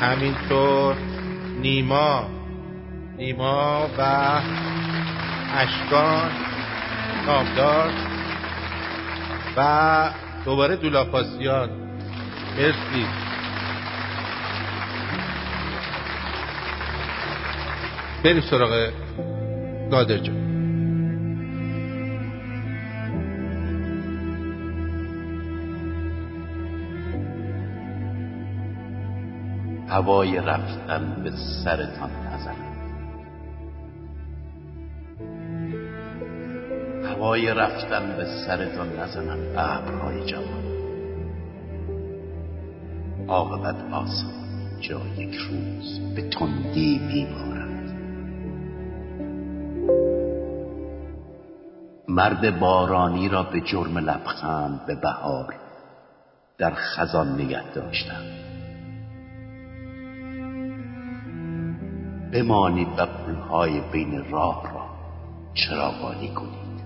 همینطور. 0.00 1.07
نیما. 1.60 2.24
نیما 3.16 3.88
و 3.98 4.02
اشکان 5.56 6.30
نامدار 7.26 7.90
و 9.56 10.10
دوباره 10.44 10.76
دولاپاسیان 10.76 11.70
مرسی. 12.58 13.06
بریم 18.24 18.40
سراغ 18.40 18.92
نادر 19.90 20.18
جان. 20.18 20.57
هوای 29.88 30.36
رفتن 30.36 31.22
به 31.24 31.30
سرتان 31.64 32.10
نزند 32.10 32.68
هوای 37.04 37.54
رفتن 37.54 38.16
به 38.16 38.24
سرتان 38.46 38.98
نزنند 39.00 39.54
ابرهای 39.56 40.24
جوان. 40.24 40.68
عاقبت 43.28 43.92
آسان 43.92 44.80
جا 44.80 45.00
یک 45.16 45.34
روز 45.34 46.00
به 46.14 46.28
تندی 46.28 46.98
میبارد 46.98 47.58
مرد 52.08 52.60
بارانی 52.60 53.28
را 53.28 53.42
به 53.42 53.60
جرم 53.60 53.98
لبخند 53.98 54.86
به 54.86 54.94
بهار 54.94 55.54
در 56.58 56.74
خزان 56.74 57.34
نگه 57.34 57.72
داشتند. 57.74 58.47
بمانید 62.32 62.88
و 62.98 63.06
پلهای 63.06 63.80
بین 63.80 64.30
راه 64.30 64.72
را 64.74 64.86
چراغانی 65.54 66.28
کنید. 66.28 66.78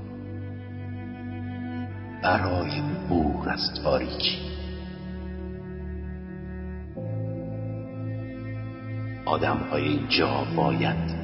برای 2.23 2.82
بور 3.09 3.48
از 3.48 3.82
تاریکی. 3.85 4.39
آدم 9.24 9.56
های 9.56 9.89
اینجا 9.89 10.47
باید 10.56 11.14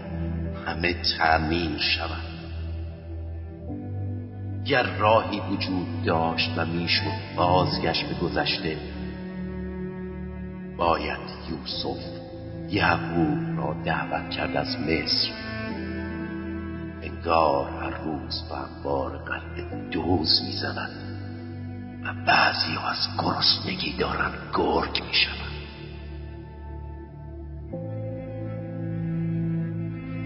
همه 0.67 0.95
تعمیر 1.19 1.79
شوند. 1.79 2.29
گر 4.65 4.97
راهی 4.99 5.41
وجود 5.41 6.03
داشت 6.05 6.51
و 6.57 6.67
می‌شد 6.67 7.37
بازگشت 7.37 8.09
به 8.09 8.15
گذشته 8.15 8.77
باید 10.77 11.21
یوسف 11.51 12.18
یعقوب 12.71 13.59
را 13.59 13.77
دعوت 13.85 14.31
کرد 14.31 14.57
از 14.57 14.77
مصر. 14.81 15.33
انگار 17.03 17.71
هر 17.71 17.91
روز 17.91 18.45
و 18.51 18.55
انبار 18.55 19.19
قلب 19.19 19.91
دوز 19.91 20.43
می‌زند 20.47 20.91
و 22.05 22.25
بعضی 22.27 22.75
ها 22.75 22.89
از 22.89 23.09
گرسنگی 23.19 23.97
دارند 23.99 24.35
گرگ 24.55 25.03
می‌شوند. 25.07 25.49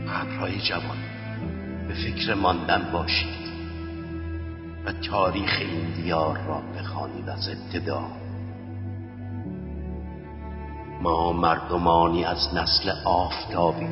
ابرهای 0.08 0.60
جوان 0.60 0.98
به 1.88 1.94
فکر 1.94 2.34
ماندن 2.34 2.90
باشید 2.92 3.42
و 4.86 4.92
تاریخ 4.92 5.58
این 5.60 6.02
دیار 6.02 6.38
را 6.38 6.62
بخوانید 6.78 7.28
از 7.28 7.48
ابتدا. 7.48 8.21
ما 11.02 11.32
مردمانی 11.32 12.24
از 12.24 12.54
نسل 12.54 12.90
آفتابی 13.04 13.88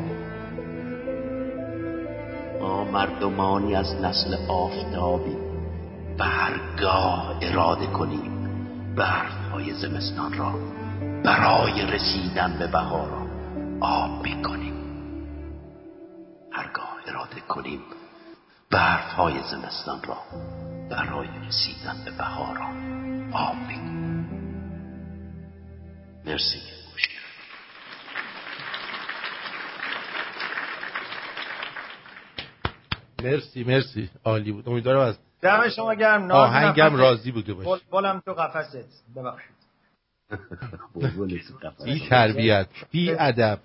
ما 2.61 2.85
مردمانی 2.85 3.75
از 3.75 3.95
نسل 3.95 4.37
آفتابی 4.49 5.37
و 6.19 6.25
هرگاه 6.25 7.39
اراده 7.43 7.87
کنیم 7.87 8.41
برفهای 8.97 9.75
زمستان 9.75 10.33
را. 10.33 10.55
برای 11.25 11.87
رسیدن 11.87 12.57
به 12.59 12.67
بهاران 12.67 13.31
آب 13.81 14.23
می‌کنیم. 14.23 14.75
هرگاه 16.53 16.97
اراده 17.07 17.41
کنیم 17.41 17.81
برفهای 18.71 19.35
زمستان 19.51 20.03
را. 20.03 20.19
برای 20.91 21.29
رسیدن 21.49 21.97
به 22.05 22.11
بهاران 22.11 22.77
آب 23.33 23.57
می‌کنیم. 23.57 24.01
مرسی 26.27 26.59
که 26.59 26.73
گوش 26.93 27.09
کردید. 27.09 27.21
مرسی 33.25 33.65
مرسی. 33.65 34.11
عالی 34.25 34.53
بود. 34.53 34.69
امیدوارم 34.69 35.01
از 35.01 35.19
دم 35.43 35.69
شما 35.69 35.95
گرم. 35.95 36.27
ناز 36.27 36.37
آهنگم. 36.37 36.97
راضی 36.97 37.33
بوده 37.33 37.55
باشی 37.55 37.85
بلم 37.93 38.23
تو 38.25 38.33
قفست 38.33 39.05
ببخشید. 39.17 39.61
بی 41.85 42.09
تربیت 42.09 42.67
بی 42.91 43.11
ادب. 43.11 43.59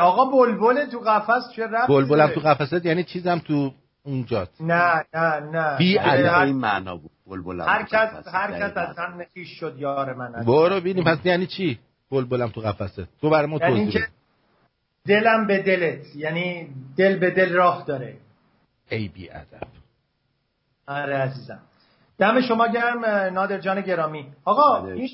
آقا 0.00 0.24
بلبل 0.24 0.86
تو 0.86 0.98
قفس 0.98 1.52
چه 1.56 1.66
رفت 1.66 1.88
بلبلم 1.88 2.26
تو 2.26 2.40
قفست 2.40 2.86
یعنی 2.86 3.04
چیزم 3.04 3.38
تو 3.38 3.72
اونجات. 4.02 4.48
نه 4.60 5.04
نه 5.14 5.40
نه. 5.40 5.76
بی 5.78 5.98
ادب. 5.98 6.38
این 6.38 6.56
معنا 6.56 6.96
بود 6.96 7.10
بلبل 7.26 7.60
هر 7.60 7.82
کس 7.82 8.28
هر 8.32 8.52
کس 8.52 8.76
از 8.76 8.98
هم 8.98 9.20
نخیش 9.20 9.48
شد 9.60 9.74
یار 9.78 10.14
من 10.14 10.44
برو 10.44 10.80
ببینیم 10.80 11.04
پس 11.04 11.18
یعنی 11.24 11.46
چی؟ 11.46 11.78
بلبلم 12.10 12.48
تو 12.48 12.60
قفست 12.60 13.20
تو 13.20 13.30
برای 13.30 13.46
ما 13.46 13.58
یعنی 13.62 13.84
توضیح. 13.84 14.06
دلم 15.06 15.46
به 15.46 15.62
دلت 15.62 16.16
یعنی 16.16 16.68
دل 16.96 17.18
به 17.18 17.30
دل 17.30 17.52
راه 17.52 17.84
داره. 17.86 18.16
ای 18.88 19.08
بی 19.08 19.30
ادب. 19.30 19.68
آره 20.86 21.16
عزیزم. 21.16 21.60
دم 22.18 22.40
شما 22.40 22.68
گرم 22.68 23.04
نادر 23.34 23.58
جان 23.58 23.80
گرامی. 23.80 24.26
آقا. 24.44 24.86
این 24.86 25.08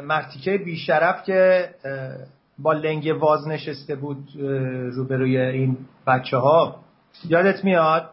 مرتیکه 0.00 0.58
بیشرف 0.58 1.24
که 1.24 1.70
با 2.58 2.72
لنگ 2.72 3.16
واز 3.20 3.48
نشسته 3.48 3.94
بود 3.94 4.28
روبروی 4.96 5.38
این 5.38 5.76
بچه 6.06 6.36
ها 6.36 6.80
یادت 7.28 7.64
میاد؟ 7.64 8.10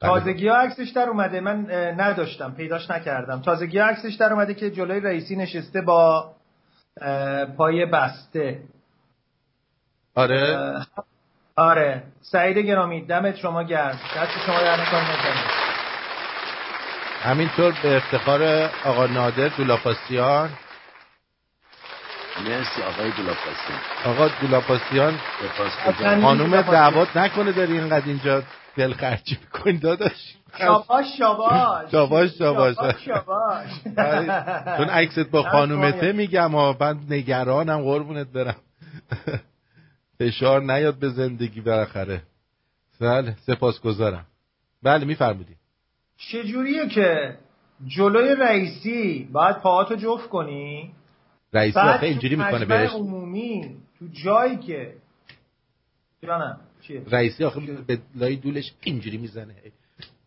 بله. 0.00 0.10
تازگی 0.10 0.48
ها 0.48 0.56
عکسش 0.56 0.88
در 0.88 1.08
اومده. 1.08 1.40
من 1.40 1.70
نداشتم 2.00 2.54
پیداش 2.54 2.90
نکردم. 2.90 3.40
تازگی 3.40 3.78
ها 3.78 3.86
عکسش 3.86 4.14
در 4.14 4.32
اومده 4.32 4.54
که 4.54 4.70
جلوی 4.70 5.00
رئیسی 5.00 5.36
نشسته 5.36 5.80
با 5.80 6.34
پای 7.56 7.86
بسته. 7.86 8.62
آره. 10.14 10.56
آره. 11.58 12.02
سعید 12.20 12.58
گرامی 12.58 13.06
دمت 13.06 13.36
شما 13.36 13.62
گرم. 13.62 13.98
دست 14.16 14.46
شما 14.46 14.60
در 14.60 14.80
نکنه 14.80 15.02
همینطور 17.22 17.74
به 17.82 17.96
افتخار 17.96 18.70
آقا 18.84 19.06
نادر 19.06 19.48
دولاپاسیان 19.48 20.50
مرسی 22.44 22.82
آقای 22.82 23.10
دولاپاسیان 23.10 23.78
آقا 24.04 24.28
دولاپاسیان 24.40 25.18
خانوم 26.22 26.62
دعوت 26.62 27.16
نکنه 27.16 27.52
داری 27.52 27.72
اینقدر 27.78 28.06
اینجا 28.06 28.42
دل 28.76 28.92
خرچی 28.92 29.38
می‌کنی 29.40 29.78
داداش. 29.78 30.36
شاباش 30.58 31.06
شاباش. 31.18 31.90
شاباش 31.90 32.30
شاباش. 32.38 32.76
شاباش 33.04 33.68
چون 34.76 34.88
عکست 34.88 35.30
با 35.30 35.42
خانومته 35.42 36.12
میگم 36.12 36.54
و 36.54 36.74
من 36.80 36.98
نگرانم 37.10 37.80
قربونت 37.82 38.26
برم. 38.26 38.56
فشار 40.18 40.62
نیاد 40.62 40.94
به 40.98 41.08
زندگی 41.08 41.60
بالاخره. 41.60 42.22
بله 43.00 43.36
سپاسگزارم. 43.46 44.26
بله 44.82 45.04
میفرمودی 45.04 45.54
چجوریه 46.16 46.88
که 46.88 47.38
جلوی 47.86 48.34
رئیسی 48.34 49.28
باید 49.32 49.56
پاهاتو 49.56 49.96
جفت 49.96 50.28
کنی؟ 50.28 50.92
رئیسی 51.52 51.78
آخه 51.78 52.06
اینجوری 52.06 52.36
می‌کنه 52.36 52.64
بهش. 52.64 52.90
عمومی 52.90 53.76
تو 53.98 54.06
جایی 54.24 54.56
که 54.56 54.94
جانم 56.22 56.60
چیه؟ 56.80 57.02
رئیسی 57.10 57.44
آخه 57.44 57.60
به 57.60 57.98
لای 58.14 58.36
دولش 58.36 58.72
اینجوری 58.80 59.16
می‌زنه. 59.16 59.54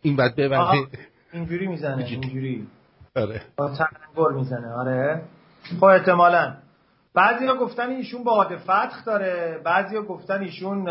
این 0.02 0.16
بعد 0.16 0.36
ببنده. 0.36 0.88
اینجوری 1.34 1.68
می‌زنه 1.68 2.06
اینجوری. 2.06 2.68
آره. 3.16 3.42
با 3.56 3.76
تنگل 3.76 4.34
می‌زنه 4.34 4.74
آره. 4.74 5.22
خب 5.80 5.84
احتمالا. 5.84 6.56
بعضی 7.14 7.46
ها 7.46 7.56
گفتن 7.56 7.90
ایشون 7.90 8.24
باد 8.24 8.56
فتخ 8.56 9.06
داره 9.06 9.62
بعضی 9.64 9.96
ها 9.96 10.02
گفتن 10.02 10.42
ایشون 10.42 10.90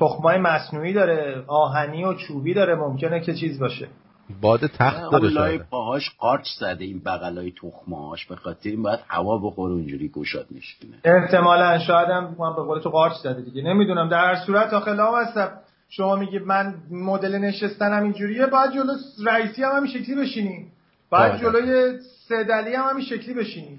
تخمای 0.00 0.38
مصنوعی 0.38 0.92
داره 0.92 1.44
آهنی 1.46 2.04
و 2.04 2.14
چوبی 2.14 2.54
داره 2.54 2.74
ممکنه 2.74 3.20
که 3.20 3.34
چیز 3.34 3.60
باشه. 3.60 3.88
باد 4.40 4.66
تخت 4.66 5.10
داره 5.12 5.28
لای 5.28 5.58
پاهاش 5.58 6.10
قارچ 6.18 6.46
زده 6.60 6.84
این 6.84 7.02
بغلای 7.06 7.52
تخماش 7.62 8.26
به 8.26 8.36
خاطر 8.36 8.70
این 8.70 8.82
باید 8.82 9.00
هوا 9.08 9.38
بخوره 9.38 9.72
اونجوری 9.72 10.08
گشاد 10.08 10.46
نشینه 10.50 10.94
احتمالا 11.04 11.78
شاید 11.78 12.08
هم 12.08 12.36
من 12.38 12.56
به 12.56 12.62
قول 12.62 12.80
تو 12.80 12.90
قارچ 12.90 13.12
زده 13.12 13.40
دیگه. 13.40 13.62
نمی‌دونم 13.62 14.08
در 14.08 14.34
هر 14.34 14.36
صورت 14.46 14.72
آخه 14.72 14.92
لام 14.92 15.14
هستم. 15.14 15.50
شما 15.88 16.16
میگی 16.16 16.38
من 16.38 16.74
مدل 16.90 17.38
نشستنم 17.38 18.02
اینجوریه 18.02 18.46
باید 18.46 18.72
جلو 18.72 18.92
رئیسی 19.26 19.62
هم 19.62 19.76
همین 19.76 19.90
شکلی 19.90 20.14
بشینی. 20.16 20.66
باید 21.10 21.40
جلوی 21.40 21.98
سدلی 22.28 22.74
هم 22.74 22.84
همین 22.90 23.04
شکلی 23.04 23.34
بشینی. 23.34 23.78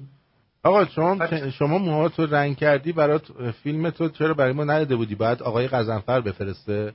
آقا 0.63 0.85
شما 0.85 1.17
شما 1.59 1.77
موها 1.77 2.09
تو 2.09 2.25
رنگ 2.25 2.57
کردی 2.57 2.91
برات 2.91 3.23
فیلم 3.63 3.89
تو 3.89 4.09
چرا 4.09 4.33
برای 4.33 4.53
ما 4.53 4.63
نداده 4.63 4.95
بودی؟ 4.95 5.15
بعد 5.15 5.43
آقای 5.43 5.67
قزنفر 5.67 6.21
بفرسته. 6.21 6.93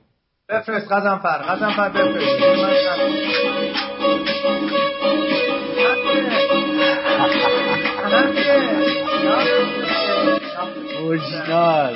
بفرست 0.49 0.91
قزنفر. 0.91 1.37
قزنفر 1.37 1.89
بفرست. 1.89 2.25
اوریجینال. 10.99 11.95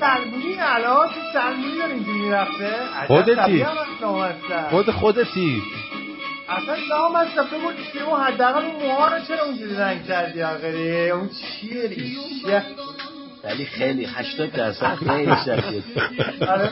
سلمونی 0.00 0.56
الان 0.58 1.08
تو 1.08 1.20
سلمونی 1.32 1.78
داره 1.78 1.94
اینجوری 1.94 2.18
می‌رفته 2.18 2.72
خودتی. 3.06 3.64
خود 4.70 4.90
خودتی. 4.90 5.62
اصلا 6.48 6.76
نام 6.90 7.16
هستم 7.16 7.46
تو 7.46 7.58
بود 7.58 7.74
که 7.92 8.02
اون 8.02 8.20
حداقل 8.20 8.64
اون 8.64 8.82
موها 8.82 9.08
رو 9.08 9.24
چرا 9.28 9.44
اونجوری 9.44 9.76
رنگ 9.76 10.06
کردی 10.06 10.42
آخری؟ 10.42 11.10
اون 11.10 11.28
چیه؟ 11.28 11.86
ریشه 11.88 12.64
ولی 13.44 13.64
خیلی 13.64 14.04
هشتاد 14.04 14.50
درصد 14.52 14.94
خیلی 14.94 15.34
شبیه. 15.44 15.82
آره. 16.50 16.70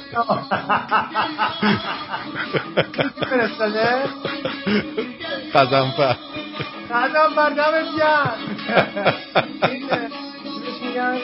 قزنفر 5.55 6.17
دمت 7.51 7.97
گرم. 7.99 8.39
میگن 10.83 11.19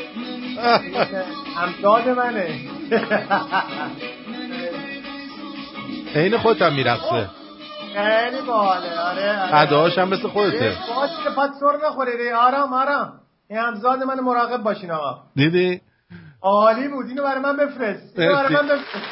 امداد 1.63 2.09
منه. 2.09 2.61
این 6.15 6.39
خودت 6.39 6.63
هم 6.63 6.73
میرقصه. 6.73 7.29
خیلی 7.95 8.41
باله 8.47 9.01
آره 9.01 9.55
اداهاش 9.55 9.99
هم 9.99 10.09
مثل 10.09 10.29
خودته. 10.29 10.77
باشه 10.97 11.13
که 11.25 11.31
پات 11.31 11.51
سر 11.61 11.87
نخوری. 11.89 12.31
آرام 12.31 12.73
آرام. 12.73 13.24
این 13.49 13.59
همزاد 13.59 14.03
من 14.03 14.21
مراقب 14.21 14.63
باشین 14.63 14.91
آقا. 14.91 15.23
دیدی؟ 15.37 15.81
عالی 16.41 16.89
بود. 16.89 17.07
اینو 17.07 17.23
برای 17.23 17.41
من 17.41 17.57
بفرست. 17.57 18.19
اینو 18.19 18.35
برای 18.35 18.55
من 18.55 18.69
بفرست. 18.69 19.07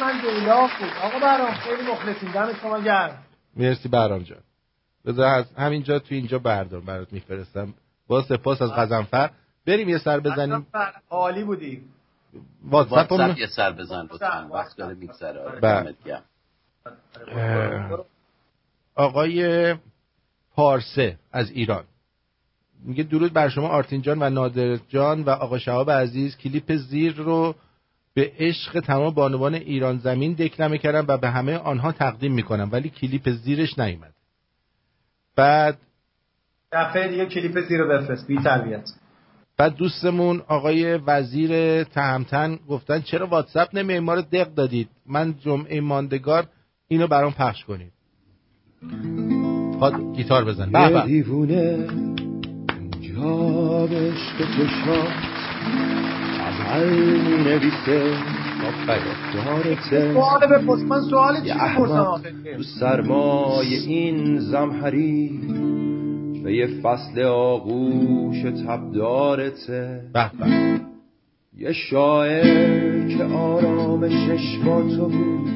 من 0.00 0.20
دیلا 0.20 0.60
بود. 0.60 0.90
آقا 1.02 1.18
برام 1.18 1.54
خیلی 1.54 1.82
مخلصیم. 1.82 2.32
دم 2.32 2.52
شما 2.62 2.80
گرم. 2.80 3.22
مرسی 3.56 3.88
برام 3.88 4.22
جان. 4.22 4.38
بذار 5.04 5.26
از 5.26 5.44
همینجا 5.58 5.98
تو 5.98 6.14
اینجا 6.14 6.38
بردار. 6.38 6.80
برات 6.80 7.12
میفرستم. 7.12 7.74
با 8.08 8.22
سپاس 8.22 8.62
از 8.62 8.72
غزنفر 8.72 9.30
بریم 9.66 9.88
یه 9.88 9.98
سر 9.98 10.20
بزنیم. 10.20 10.66
عالی 11.10 11.44
بودی. 11.44 11.82
واتساپ 12.64 13.38
یه 13.38 13.46
سر 13.46 13.72
بزن 13.72 14.02
لطفا. 14.02 14.48
وقت 14.52 14.76
داره 14.76 14.94
میگذره. 14.94 15.40
آقای 18.94 19.74
پارسه 20.56 21.18
از 21.32 21.50
ایران. 21.50 21.84
میگه 22.84 23.02
درود 23.02 23.32
بر 23.32 23.48
شما 23.48 23.68
آرتین 23.68 24.02
جان 24.02 24.22
و 24.22 24.30
نادر 24.30 24.76
جان 24.76 25.22
و 25.22 25.30
آقا 25.30 25.58
شهاب 25.58 25.90
عزیز. 25.90 26.36
کلیپ 26.36 26.76
زیر 26.76 27.14
رو 27.14 27.54
به 28.14 28.32
عشق 28.38 28.80
تمام 28.80 29.14
بانوان 29.14 29.54
ایران 29.54 29.98
زمین 29.98 30.32
دکلمه 30.32 30.78
کردم 30.78 31.04
و 31.08 31.16
به 31.16 31.30
همه 31.30 31.56
آنها 31.56 31.92
تقدیم 31.92 32.32
می‌کنم 32.32 32.68
ولی 32.72 32.88
کلیپ 32.88 33.30
زیرش 33.30 33.78
نیومد. 33.78 34.14
بعد 35.36 35.78
دفعه 36.72 37.08
دیگه 37.08 37.26
کلیپ 37.26 37.68
زیر 37.68 37.80
رو 37.80 37.88
بفرست. 37.88 38.26
بی 38.26 38.42
تربیت. 38.42 38.90
بعد 39.56 39.74
دوستمون 39.74 40.42
آقای 40.48 40.96
وزیر 40.96 41.84
تهمتن 41.84 42.58
گفتن 42.68 43.00
چرا 43.00 43.26
واتساپ 43.26 43.68
نمی 43.74 43.98
ما 43.98 44.14
رو 44.14 44.22
دق 44.22 44.54
دادید؟ 44.54 44.88
من 45.06 45.34
جمعه 45.38 45.80
ماندگار 45.80 46.46
اینو 46.88 47.06
برام 47.06 47.32
پخش 47.32 47.64
کنید. 47.64 47.92
خواهد 49.78 50.16
گیتار 50.16 50.44
بزن 50.44 50.70
یه 50.74 51.06
دیوونه 51.06 51.86
جا 53.00 53.86
به 53.86 54.12
شاد 54.84 55.08
عمل 56.40 56.90
می 57.20 57.44
نویسه 57.44 58.12
سوال 59.32 59.76
سوال 61.10 61.34
چی 61.40 61.48
بپرسم 61.48 62.18
تو 62.56 62.62
سرمای 62.62 63.74
این 63.74 64.38
زمهری. 64.38 65.40
به 66.44 66.54
یه 66.54 66.66
فصل 66.82 67.22
آغوش 67.22 68.42
تبدارته. 68.68 70.00
یه 71.58 71.72
شاعر 71.72 73.08
که 73.08 73.24
آرامشش 73.24 74.58
با 74.66 74.82
تو 74.82 75.08
بود. 75.08 75.48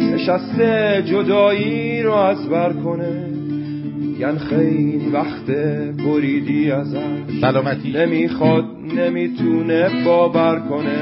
نشسته 0.00 1.02
جدایی 1.06 2.02
رو 2.02 2.12
از 2.12 2.48
بر 2.48 2.72
کنه. 2.72 3.27
میگن 4.18 4.38
خیلی 4.38 5.10
وقت 5.12 5.50
بریدی 6.04 6.70
ازش. 6.70 6.98
سلامتی. 7.40 7.92
نمی‌خواد 7.92 8.64
نمی‌تونه 8.96 10.04
باور 10.04 10.60
کنه. 10.60 10.98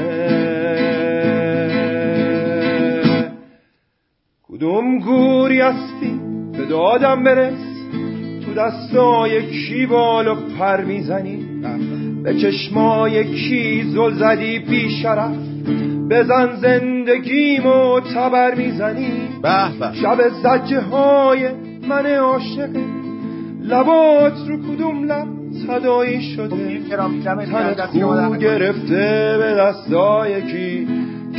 کدوم 4.43 4.99
گوری 4.99 5.59
هستی؟ 5.59 6.19
به 6.57 6.65
دادم 6.65 7.23
برس. 7.23 7.53
تو 8.45 8.53
دستای 8.53 9.51
کی 9.51 9.85
بال 9.85 10.27
و 10.27 10.35
پر 10.59 10.83
می‌زنی؟ 10.83 11.45
به 12.23 12.33
چشمای 12.33 13.23
کی 13.23 13.83
زل 13.83 14.13
زدی 14.13 14.59
بی 14.59 14.89
شرف 14.89 15.35
بزن 16.09 16.55
زندگیمو 16.55 17.99
تبر 17.99 18.55
می‌زنی؟ 18.55 19.11
شب 20.01 20.17
زجه 20.43 20.79
های 20.79 21.49
من 21.89 22.05
عاشقه 22.05 22.96
لبات 23.67 24.33
رو 24.47 24.57
کدوم 24.57 25.03
لب 25.03 25.27
صدایی 25.67 26.21
شده؟ 26.21 26.79
تنت 27.23 27.85
خو 27.85 28.35
گرفته 28.35 29.35
به 29.37 29.55
دستای 29.59 30.41
کی؟ 30.41 30.87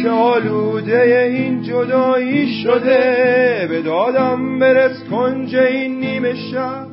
که 0.02 0.08
آلوده 0.08 1.24
این 1.32 1.62
جدایی 1.62 2.62
شده. 2.62 3.66
به 3.68 3.82
دادم 3.82 4.58
برس 4.58 5.04
کنج 5.10 5.56
این 5.56 6.00
نیمه 6.00 6.34
شب. 6.34 6.86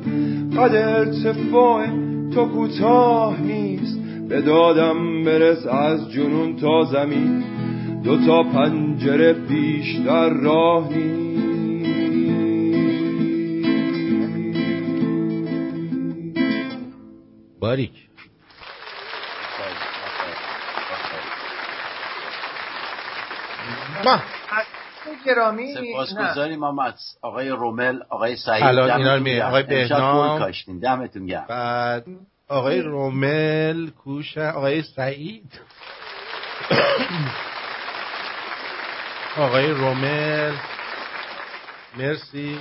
قد 0.56 0.74
ارتفاع 0.74 1.86
تو 2.34 2.44
کوتاه 2.44 3.40
نیست. 3.40 3.98
به 4.28 4.40
دادم 4.40 5.24
برس 5.24 5.66
از 5.66 6.12
جنون 6.12 6.56
تا 6.56 6.84
زمین. 6.92 7.44
دو 8.04 8.26
تا 8.26 8.42
پنجره 8.42 9.32
بیشتر 9.32 10.28
راه 10.28 10.88
نیست. 10.88 11.45
باریک. 17.60 17.92
ما. 24.04 24.22
گرامی 25.26 25.74
سپاسگزاریم 25.74 26.58
ما 26.58 26.94
آقای 27.22 27.48
رومل 27.48 28.02
آقای 28.08 28.36
سعید. 28.36 28.64
الان 28.64 28.90
اینا 28.90 29.14
رو 29.16 29.22
می 29.22 29.40
آقای 29.40 29.62
بهنام. 29.62 30.38
کاشتین. 30.38 30.78
دمتون 30.78 31.26
گرم. 31.26 31.46
بعد 31.48 32.04
آقای 32.48 32.80
رومل 32.80 33.90
کوش 33.90 34.38
آقای 34.38 34.82
سعید. 34.82 35.60
آقای 39.36 39.70
رومل. 39.70 40.52
مرسی. 41.96 42.58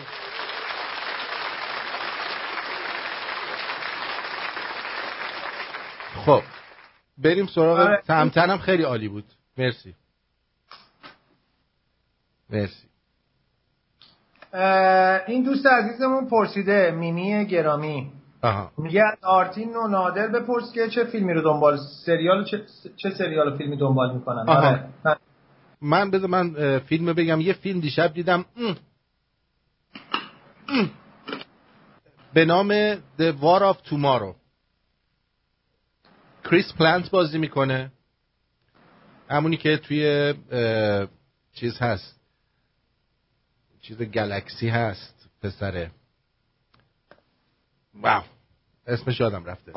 خب 6.25 6.41
بریم 7.17 7.45
سراغ 7.45 8.01
تمتنم 8.01 8.57
خیلی 8.57 8.83
عالی 8.83 9.07
بود. 9.07 9.25
مرسی. 9.57 9.95
مرسی. 12.49 12.87
این 15.27 15.43
دوست 15.43 15.65
عزیزمون 15.65 16.29
پرسیده 16.29 16.91
میمی 16.91 17.45
گرامی. 17.45 18.11
آها. 18.41 18.71
میگه 18.77 19.03
آرتین 19.23 19.75
و 19.75 19.87
نادر 19.87 20.27
بپرس 20.27 20.71
که 20.73 20.89
چه 20.89 21.03
فیلمی 21.03 21.33
رو 21.33 21.41
دنبال 21.41 21.77
سریال 22.05 22.45
چه, 22.45 22.61
چه 22.95 23.09
سریال 23.09 23.53
و 23.53 23.57
فیلمی 23.57 23.77
دنبال 23.77 24.15
می‌کنن. 24.15 24.49
آره. 24.49 24.89
من 25.81 26.11
بذار 26.11 26.29
من 26.29 26.79
فیلم 26.79 27.13
بگم. 27.13 27.41
یه 27.41 27.53
فیلم 27.53 27.79
دیشب 27.79 28.13
دیدم. 28.13 28.45
ام. 28.57 28.77
ام. 30.69 30.91
به 32.33 32.45
نام 32.45 32.95
The 32.95 33.33
War 33.41 33.73
of 33.73 33.89
Tomorrow. 33.89 34.44
کریس 36.45 36.73
پلانت 36.73 37.09
بازی 37.09 37.37
می‌کنه. 37.37 37.91
همونی 39.29 39.57
که 39.57 39.77
توی 39.77 40.33
چیز 41.53 41.77
هست. 41.77 42.19
چیز 43.81 44.01
گلکسی 44.01 44.69
هست 44.69 45.29
پسره. 45.41 45.91
واو. 47.93 48.23
اسمش 48.87 49.19
یادم 49.19 49.45
رفته. 49.45 49.73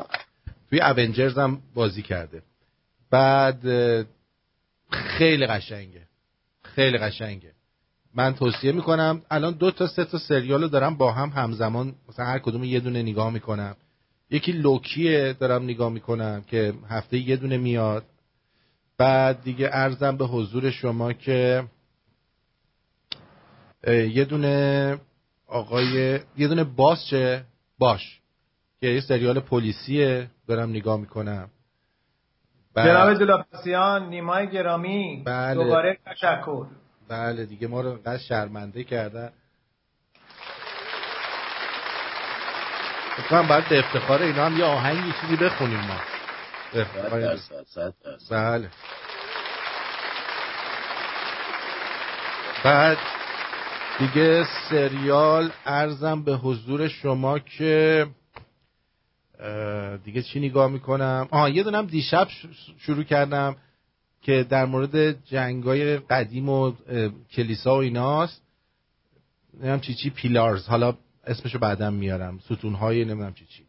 توی 0.69 0.81
اونجرز 0.81 1.37
هم 1.37 1.61
بازی 1.73 2.01
کرده. 2.01 2.43
بعد 3.09 3.61
خیلی 4.91 5.47
قشنگه. 5.47 6.07
خیلی 6.63 6.97
قشنگه. 6.97 7.53
من 8.13 8.35
توصیه 8.35 8.71
می‌کنم 8.71 9.21
الان 9.31 9.53
دو 9.53 9.71
تا 9.71 9.87
سه 9.87 10.05
تا 10.05 10.17
سریال 10.17 10.61
رو 10.61 10.67
دارم 10.67 10.97
با 10.97 11.11
هم 11.11 11.29
همزمان 11.29 11.95
مثلا 12.09 12.25
هر 12.25 12.39
کدوم 12.39 12.63
یه 12.63 12.79
دونه 12.79 13.01
نگاه 13.01 13.29
می‌کنم. 13.29 13.75
یکی 14.31 14.51
لوکیه 14.51 15.33
دارم 15.33 15.63
نگاه 15.63 15.89
می‌کنم 15.89 16.43
که 16.47 16.73
هفته 16.89 17.17
یه 17.17 17.35
دونه 17.35 17.57
میاد. 17.57 18.05
بعد 18.97 19.43
دیگه 19.43 19.69
ارزم 19.71 20.17
به 20.17 20.25
حضور 20.25 20.71
شما 20.71 21.13
که 21.13 21.63
یه 23.87 24.25
دونه 24.25 24.97
آقای 25.47 26.19
یه 26.37 26.47
دونه 26.47 26.63
باس 26.63 27.05
چه؟ 27.09 27.43
باش 27.77 28.19
که 28.81 28.87
یه 28.87 29.01
سریال 29.01 29.39
پلیسیه 29.39 30.27
دارم 30.47 30.69
نگاه 30.69 30.99
می‌کنم. 30.99 31.49
جناب 32.75 33.13
دلاپسیان 33.13 34.09
نیمای 34.09 34.49
گرامی. 34.49 35.23
بله. 35.25 35.63
دوباره 35.63 35.97
تشکر. 36.05 36.65
بله 37.07 37.45
دیگه 37.45 37.67
ما 37.67 37.81
رو 37.81 37.99
قصد 38.05 38.17
شرمنده 38.17 38.83
کردن. 38.83 39.31
فکرم 43.23 43.47
باید 43.47 43.69
به 43.69 43.79
افتخار 43.79 44.21
اینا 44.21 44.45
هم 44.45 44.57
یه 44.57 44.63
آهنگی 44.65 45.13
چیزی 45.21 45.35
بخونیم 45.35 45.79
ما. 45.79 45.99
بله. 48.29 48.69
بعد 52.63 52.97
دیگه 53.99 54.45
سریال 54.69 55.51
ارزم 55.65 56.23
به 56.23 56.35
حضور 56.35 56.87
شما 56.87 57.39
که 57.39 58.07
دیگه 60.03 60.21
چی 60.21 60.39
نگاه 60.39 60.71
می‌کنم؟ 60.71 61.27
آها 61.31 61.49
یه 61.49 61.63
دونم 61.63 61.85
دیشب 61.85 62.27
شروع 62.79 63.03
کردم 63.03 63.55
که 64.21 64.43
در 64.49 64.65
مورد 64.65 65.25
جنگای 65.25 65.97
قدیم 65.97 66.49
و 66.49 66.73
کلیسا 67.31 67.75
و 67.75 67.77
ایناست. 67.77 68.41
نمیم 69.61 69.79
چی 69.79 69.93
چی 69.93 70.09
پیلارز. 70.09 70.67
حالا 70.67 70.93
اسمشو 71.29 71.59
بعدم 71.59 71.93
میارم. 71.93 72.39
ستونهای 72.39 73.05
نمی‌دونم 73.05 73.33
چی 73.33 73.45
چی. 73.45 73.63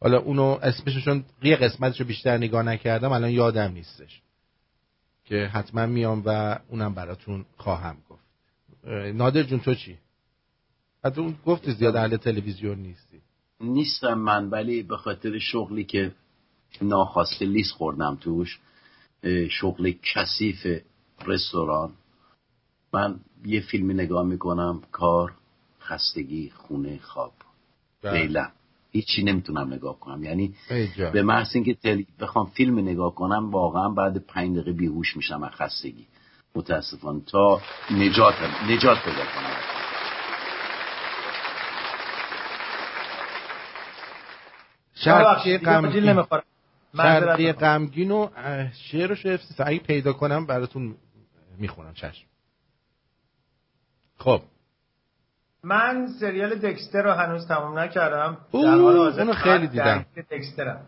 حالا 0.00 0.18
اونو 0.18 0.58
اسمشون 0.62 1.24
یه 1.42 1.56
قسمتشو 1.56 2.04
بیشتر 2.04 2.36
نگاه 2.36 2.62
نکردم 2.62 3.12
الان 3.12 3.30
یادم 3.30 3.72
نیستش. 3.72 4.20
که 5.24 5.36
حتما 5.36 5.86
میام 5.86 6.22
و 6.26 6.58
اونم 6.68 6.94
براتون 6.94 7.44
خواهم 7.56 7.96
گفت. 8.08 8.24
نادر 9.14 9.42
جون 9.42 9.60
تو 9.60 9.74
چی؟ 9.74 9.98
حتی 11.04 11.20
اون 11.20 11.36
گفتی 11.46 11.72
زیاد 11.72 11.96
اهل 11.96 12.16
تلویزیون 12.16 12.78
نیستی. 12.78 13.20
نیستم 13.60 14.14
من 14.14 14.48
ولی 14.50 14.82
به 14.82 14.96
خاطر 14.96 15.38
شغلی 15.38 15.84
که 15.84 16.12
ناخواسته 16.82 17.46
لیست 17.46 17.72
خوردم 17.72 18.18
توش 18.20 18.60
شغل 19.50 19.92
کثیف 20.14 20.66
رستوران. 21.26 21.92
من 22.92 23.20
یه 23.46 23.60
فیلمی 23.60 23.94
نگاه 23.94 24.26
می‌کنم 24.26 24.82
کار. 24.92 25.34
خستگی 25.84 26.50
خونه 26.50 26.98
خواب. 26.98 27.32
فعلا. 28.02 28.50
هیچی 28.90 29.22
نمی‌تونم 29.22 29.72
نگاه 29.72 30.00
کنم. 30.00 30.24
یعنی 30.24 30.54
به 31.12 31.22
محض 31.22 31.54
اینکه 31.54 31.74
تل... 31.74 32.02
بخوام 32.20 32.46
فیلم 32.46 32.78
نگاه 32.78 33.14
کنم 33.14 33.50
واقعا 33.50 33.88
بعد 33.88 34.18
پنج 34.26 34.56
دقیقه 34.56 34.72
بیهوش 34.72 35.16
میشم 35.16 35.42
از 35.42 35.50
خستگی. 35.52 36.06
متاسفانه 36.54 37.20
تا 37.20 37.60
نجات 37.90 38.34
نجات 38.68 38.98
پیدا 38.98 39.24
کنم. 39.24 39.56
شرقی 44.94 45.58
غمگین. 45.58 46.24
شرقی 46.96 47.52
غمگین 47.52 48.10
و 48.10 48.28
شعرش 48.72 49.26
اگه 49.58 49.78
پیدا 49.78 50.12
کنم 50.12 50.46
براتون 50.46 50.96
می‌خونم. 51.58 51.94
چشم. 51.94 52.26
خب. 54.18 54.42
من 55.64 56.06
سریال 56.20 56.54
دکستر 56.54 57.02
رو 57.02 57.12
هنوز 57.12 57.48
تمام 57.48 57.78
نکردم. 57.78 58.36
در 58.52 58.58
حال 58.58 58.96
حاضر 58.96 59.20
اونو 59.20 59.32
خیلی 59.32 59.66
دیدم. 59.66 60.04
دکسترم. 60.30 60.80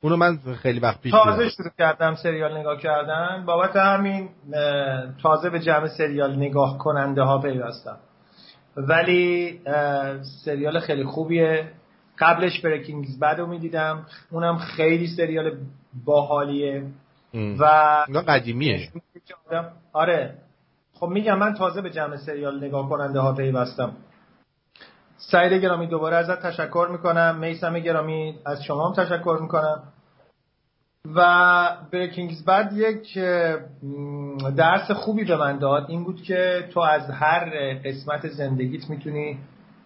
اونو 0.00 0.16
من 0.16 0.38
خیلی 0.62 0.80
وقت 0.80 1.00
پیش 1.00 1.12
تازه 1.12 1.48
شروع 1.48 1.70
کردم 1.78 2.14
سریال 2.14 2.58
نگاه 2.58 2.78
کردن. 2.78 3.44
بابت 3.46 3.76
همین 3.76 4.28
تازه 5.22 5.50
به 5.50 5.60
جمع 5.60 5.88
سریال 5.88 6.36
نگاه 6.36 6.78
کننده 6.78 7.22
ها 7.22 7.38
پیوستم. 7.38 7.98
ولی 8.76 9.60
سریال 10.44 10.80
خیلی 10.80 11.04
خوبیه. 11.04 11.68
قبلش 12.18 12.60
برکینگز 12.60 13.20
بد 13.20 13.36
رو 13.38 13.46
می‌دیدم. 13.46 14.06
اونم 14.30 14.58
خیلی 14.58 15.06
سریال 15.06 15.58
باحالیه. 16.04 16.86
و 17.34 17.64
قدیمیه. 18.28 18.88
آره. 19.92 20.34
خب 21.02 21.08
میگم 21.08 21.38
من 21.38 21.54
تازه 21.54 21.82
به 21.82 21.90
جمع 21.90 22.16
سریال 22.16 22.64
نگاه 22.64 22.88
کننده 22.88 23.20
ها 23.20 23.32
پیوستم. 23.34 23.96
سعید 25.16 25.52
گرامی 25.52 25.86
دوباره 25.86 26.16
ازت 26.16 26.42
تشکر 26.42 26.88
می‌کنم. 26.92 27.38
میسم 27.38 27.78
گرامی 27.78 28.38
از 28.46 28.64
شما 28.64 28.88
هم 28.88 28.94
تشکر 28.94 29.38
می‌کنم. 29.42 29.82
و 31.14 31.68
بریکینگز 31.92 32.44
بعد 32.44 32.72
یک 32.72 33.18
درس 34.56 34.90
خوبی 34.90 35.24
به 35.24 35.36
من 35.36 35.58
داد. 35.58 35.86
این 35.88 36.04
بود 36.04 36.22
که 36.22 36.68
تو 36.72 36.80
از 36.80 37.10
هر 37.10 37.74
قسمت 37.74 38.28
زندگیت 38.28 38.90
می‌تونی 38.90 39.38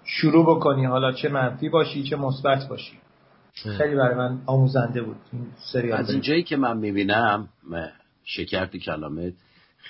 شروع 0.05 0.57
بکنی. 0.57 0.85
حالا 0.85 1.13
چه 1.13 1.29
منفی 1.29 1.69
باشی 1.69 2.03
چه 2.03 2.17
مثبت 2.17 2.69
باشی. 2.69 2.99
خیلی 3.79 3.97
برای 3.97 4.15
من 4.15 4.39
آموزنده 4.47 5.03
بود 5.03 5.17
این 5.33 5.47
سریال. 5.73 5.99
از 6.01 6.11
اینجایی 6.11 6.43
که 6.43 6.57
من 6.57 6.77
می‌بینم 6.77 7.49
شکر 8.25 8.67
تو 8.67 8.79
کلامت. 8.79 9.33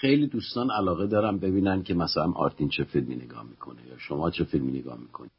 خیلی 0.01 0.27
دوستان 0.27 0.71
علاقه 0.71 1.07
دارم 1.07 1.39
ببینن 1.39 1.83
که 1.83 1.95
مثلا 1.95 2.33
آرتین 2.33 2.69
چه 2.69 2.85
فیلمی 2.85 3.15
نگاه 3.15 3.43
می‌کنه 3.43 3.87
یا 3.91 3.99
شما 3.99 4.31
چه 4.31 4.45
فیلمی 4.45 4.79
نگاه 4.79 4.99
می‌کنی. 4.99 5.31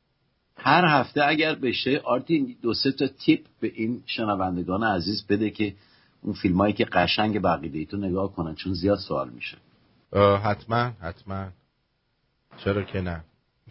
هر 0.57 0.85
هفته 0.85 1.23
اگر 1.25 1.55
بشه 1.55 2.01
آرتین 2.03 2.55
دو 2.61 2.73
سه 2.73 2.91
تا 2.91 3.07
تیپ 3.07 3.39
به 3.59 3.71
این 3.75 4.03
شنوندگان 4.05 4.83
عزیز 4.83 5.27
بده 5.27 5.49
که 5.49 5.73
اون 6.21 6.33
فیلم 6.33 6.57
هایی 6.57 6.73
که 6.73 6.85
قشنگ 6.85 7.41
بقیده 7.41 7.85
تو 7.85 7.97
نگاه 7.97 8.33
کنن 8.33 8.55
چون 8.55 8.73
زیاد 8.73 8.97
سوال 8.97 9.29
میشه. 9.29 9.57
حتما 10.43 10.91
حتما. 11.01 11.47
چرا 12.57 12.83
که 12.83 13.01
نه؟ 13.01 13.23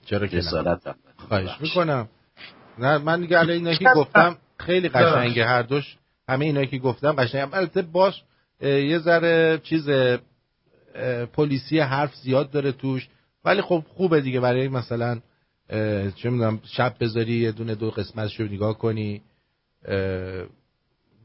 چرا 0.04 0.26
که 0.26 0.36
نه؟ 0.36 0.78
خواهش 1.16 1.60
می‌کنم. 1.60 2.08
نه 2.78 2.98
من 2.98 3.20
دیگه 3.20 3.38
الان 3.38 3.50
اینا 3.50 3.74
که 3.74 3.86
گفتم 3.96 4.36
خیلی 4.58 4.88
قشنگه 4.88 5.46
هر 5.46 5.62
دوش 5.62 5.96
همه 6.28 6.44
اینا 6.44 6.64
که 6.64 6.78
گفتم 6.78 7.12
قشنگه. 7.12 7.56
البته 7.56 7.82
باش 7.82 8.22
یه 8.60 8.98
ذره 8.98 9.60
چیز 9.62 9.88
پلیسی 11.32 11.78
حرف 11.78 12.14
زیاد 12.14 12.50
داره 12.50 12.72
توش. 12.72 13.08
ولی 13.44 13.62
خب 13.62 13.84
خوبه 13.88 14.20
دیگه 14.20 14.40
برای 14.40 14.68
مثلا 14.68 15.20
چه 16.16 16.30
می‌دونم 16.30 16.60
شب 16.64 16.94
بذاری 17.00 17.32
یه 17.32 17.52
دونه 17.52 17.74
دو 17.74 17.90
قسمتشو 17.90 18.44
نگاه 18.44 18.78
کنی. 18.78 19.22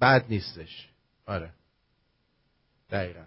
بد 0.01 0.25
نیستش. 0.29 0.89
آره. 1.27 1.49
دقیقا. 2.91 3.23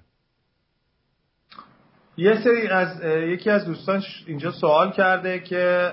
یه 2.17 2.41
سری 2.45 2.67
از 2.67 3.05
یکی 3.05 3.51
از 3.51 3.65
دوستان 3.65 4.03
اینجا 4.27 4.53
سوال 4.53 4.93
کرده 4.93 5.41
که 5.41 5.93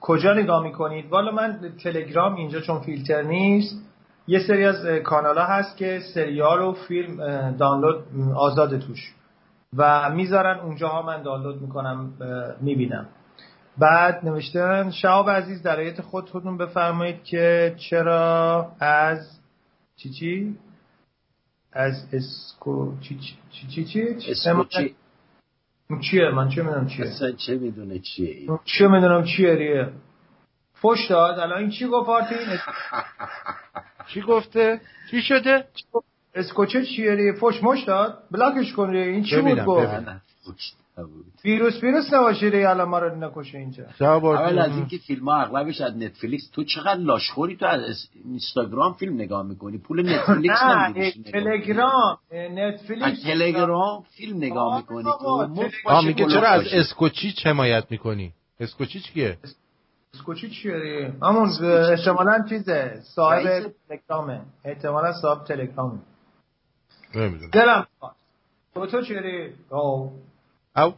کجا 0.00 0.34
نگاه 0.34 0.62
می‌کنید؟ 0.62 1.06
والا 1.10 1.30
من 1.30 1.74
تلگرام 1.82 2.34
اینجا 2.34 2.60
چون 2.60 2.80
فیلتر 2.80 3.22
نیست. 3.22 3.91
یه 4.26 4.40
سری 4.46 4.64
از 4.64 4.86
کانال 4.86 5.38
ها 5.38 5.44
هست 5.44 5.76
که 5.76 6.00
سریال 6.14 6.60
و 6.60 6.72
فیلم 6.72 7.16
دانلود 7.56 8.04
آزاد 8.36 8.78
توش. 8.78 9.14
و 9.76 10.10
می‌ذارن 10.10 10.58
اونجاها 10.58 11.02
من 11.02 11.22
دانلود 11.22 11.62
می‌کنم 11.62 12.12
می‌بینم. 12.60 13.08
بعد 13.78 14.24
نوشتن 14.24 14.90
شعب 14.90 15.30
عزیز 15.30 15.62
در 15.62 15.76
آیت 15.76 16.00
خود 16.00 16.30
خودتون 16.30 16.58
بفرمایید 16.58 17.24
که 17.24 17.74
چرا 17.90 18.72
از 18.80 19.40
چی 19.96 20.10
چی؟ 20.10 20.56
از 21.72 22.08
اسکو 22.12 22.92
چی 23.00 23.18
چی 23.18 23.36
چی 23.50 23.84
چی 23.84 23.84
چی؟ 23.84 24.94
چیه؟ 26.00 26.30
من 26.30 26.48
چه 26.48 26.62
می‌دونم 26.62 26.86
چیه؟ 26.86 27.06
اصلا 27.06 27.32
چه 27.32 27.54
می‌دونه 27.54 27.98
چیه 27.98 28.48
چه 28.64 28.88
می‌دونم 28.88 29.24
چیه 29.24 29.54
ریه؟ 29.54 29.88
فش 30.82 31.06
داد. 31.10 31.38
الان 31.38 31.58
این 31.58 31.70
چی 31.70 31.86
گفت 31.86 32.08
آرتین 32.08 32.38
چی 34.08 34.20
گفته؟ 34.20 34.80
چی 35.10 35.22
شده؟ 35.22 35.64
اسکوچه 36.34 36.84
چیه 36.84 37.14
ریه 37.14 37.32
فش 37.32 37.62
مش 37.62 37.84
داد؟ 37.84 38.18
بلاکش 38.30 38.72
کن 38.72 38.90
ریه 38.90 39.04
این 39.04 39.24
چی 39.24 39.40
بود 39.40 39.64
گفت؟ 39.64 39.92
ویروس 41.44 41.82
ویروس 41.82 42.12
نباشه 42.12 42.46
ریه 42.46 42.68
الان 42.68 42.88
ما 42.88 42.98
رو 42.98 43.16
نکشه 43.16 43.58
اینجا. 43.58 43.84
اول 44.00 44.58
از 44.58 44.76
اینکه 44.76 44.98
فیلم 44.98 45.28
ها 45.28 45.42
اغلبش 45.42 45.80
از 45.80 45.96
نتفلیکس. 45.96 46.50
تو 46.50 46.64
چقدر 46.64 47.00
لاشخوری 47.00 47.56
تو 47.56 47.66
از 47.66 48.08
اینستاگرام 48.24 48.92
فیلم 48.92 49.14
نگاه 49.14 49.42
می‌کنی؟ 49.42 49.78
پول 49.78 50.10
نتفلیکس 50.10 50.62
نمی‌دونی 50.62 51.24
تلگرام. 51.32 52.18
نتفلیکس 52.32 53.22
تلگرام 53.22 54.04
فیلم 54.10 54.36
نگاه 54.36 54.76
می‌کنی. 54.76 55.04
تو 55.84 56.02
میگه 56.06 56.26
چرا 56.26 56.48
از 56.48 56.62
اسکوچی 56.72 57.34
حمایت 57.44 57.84
می‌کنی؟ 57.90 58.32
اسکوچی 58.60 59.00
چیه؟ 59.00 59.38
اسکوچی 60.14 60.50
چیه 60.50 61.12
همون 61.22 61.48
احتمالا 61.62 62.44
چیزه 62.48 63.00
صاحب 63.02 63.72
تلگرامه. 63.88 64.40
احتمالا 64.64 65.12
صاحب 65.12 65.44
تلگرامه. 65.44 65.98
نمی‌دونم. 67.14 67.50
دلم 67.52 67.86
تو 68.74 68.86
تو 68.86 69.02
چیه 69.02 69.52
او 69.70 70.12
او 70.76 70.94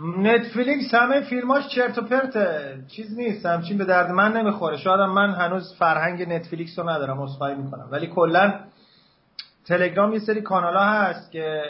نتفلیکس 0.00 0.94
همه 0.94 1.20
فیلماش 1.20 1.68
چرت 1.68 1.98
و 1.98 2.02
پرته. 2.02 2.78
چیز 2.88 3.18
نیست 3.18 3.46
همچین 3.46 3.78
به 3.78 3.84
درد 3.84 4.10
من 4.10 4.36
نمی‌خوره. 4.36 4.76
شاید 4.76 5.00
من 5.00 5.30
هنوز 5.30 5.74
فرهنگ 5.78 6.32
نتفلیکس 6.32 6.78
رو 6.78 6.88
ندارم 6.88 7.20
اصخایی 7.20 7.56
می‌کنم. 7.56 7.88
ولی 7.90 8.06
کلا 8.06 8.60
تلگرام 9.66 10.12
یه 10.12 10.18
سری 10.18 10.40
کانال 10.40 10.76
ها 10.76 10.84
هست 10.84 11.32
که 11.32 11.62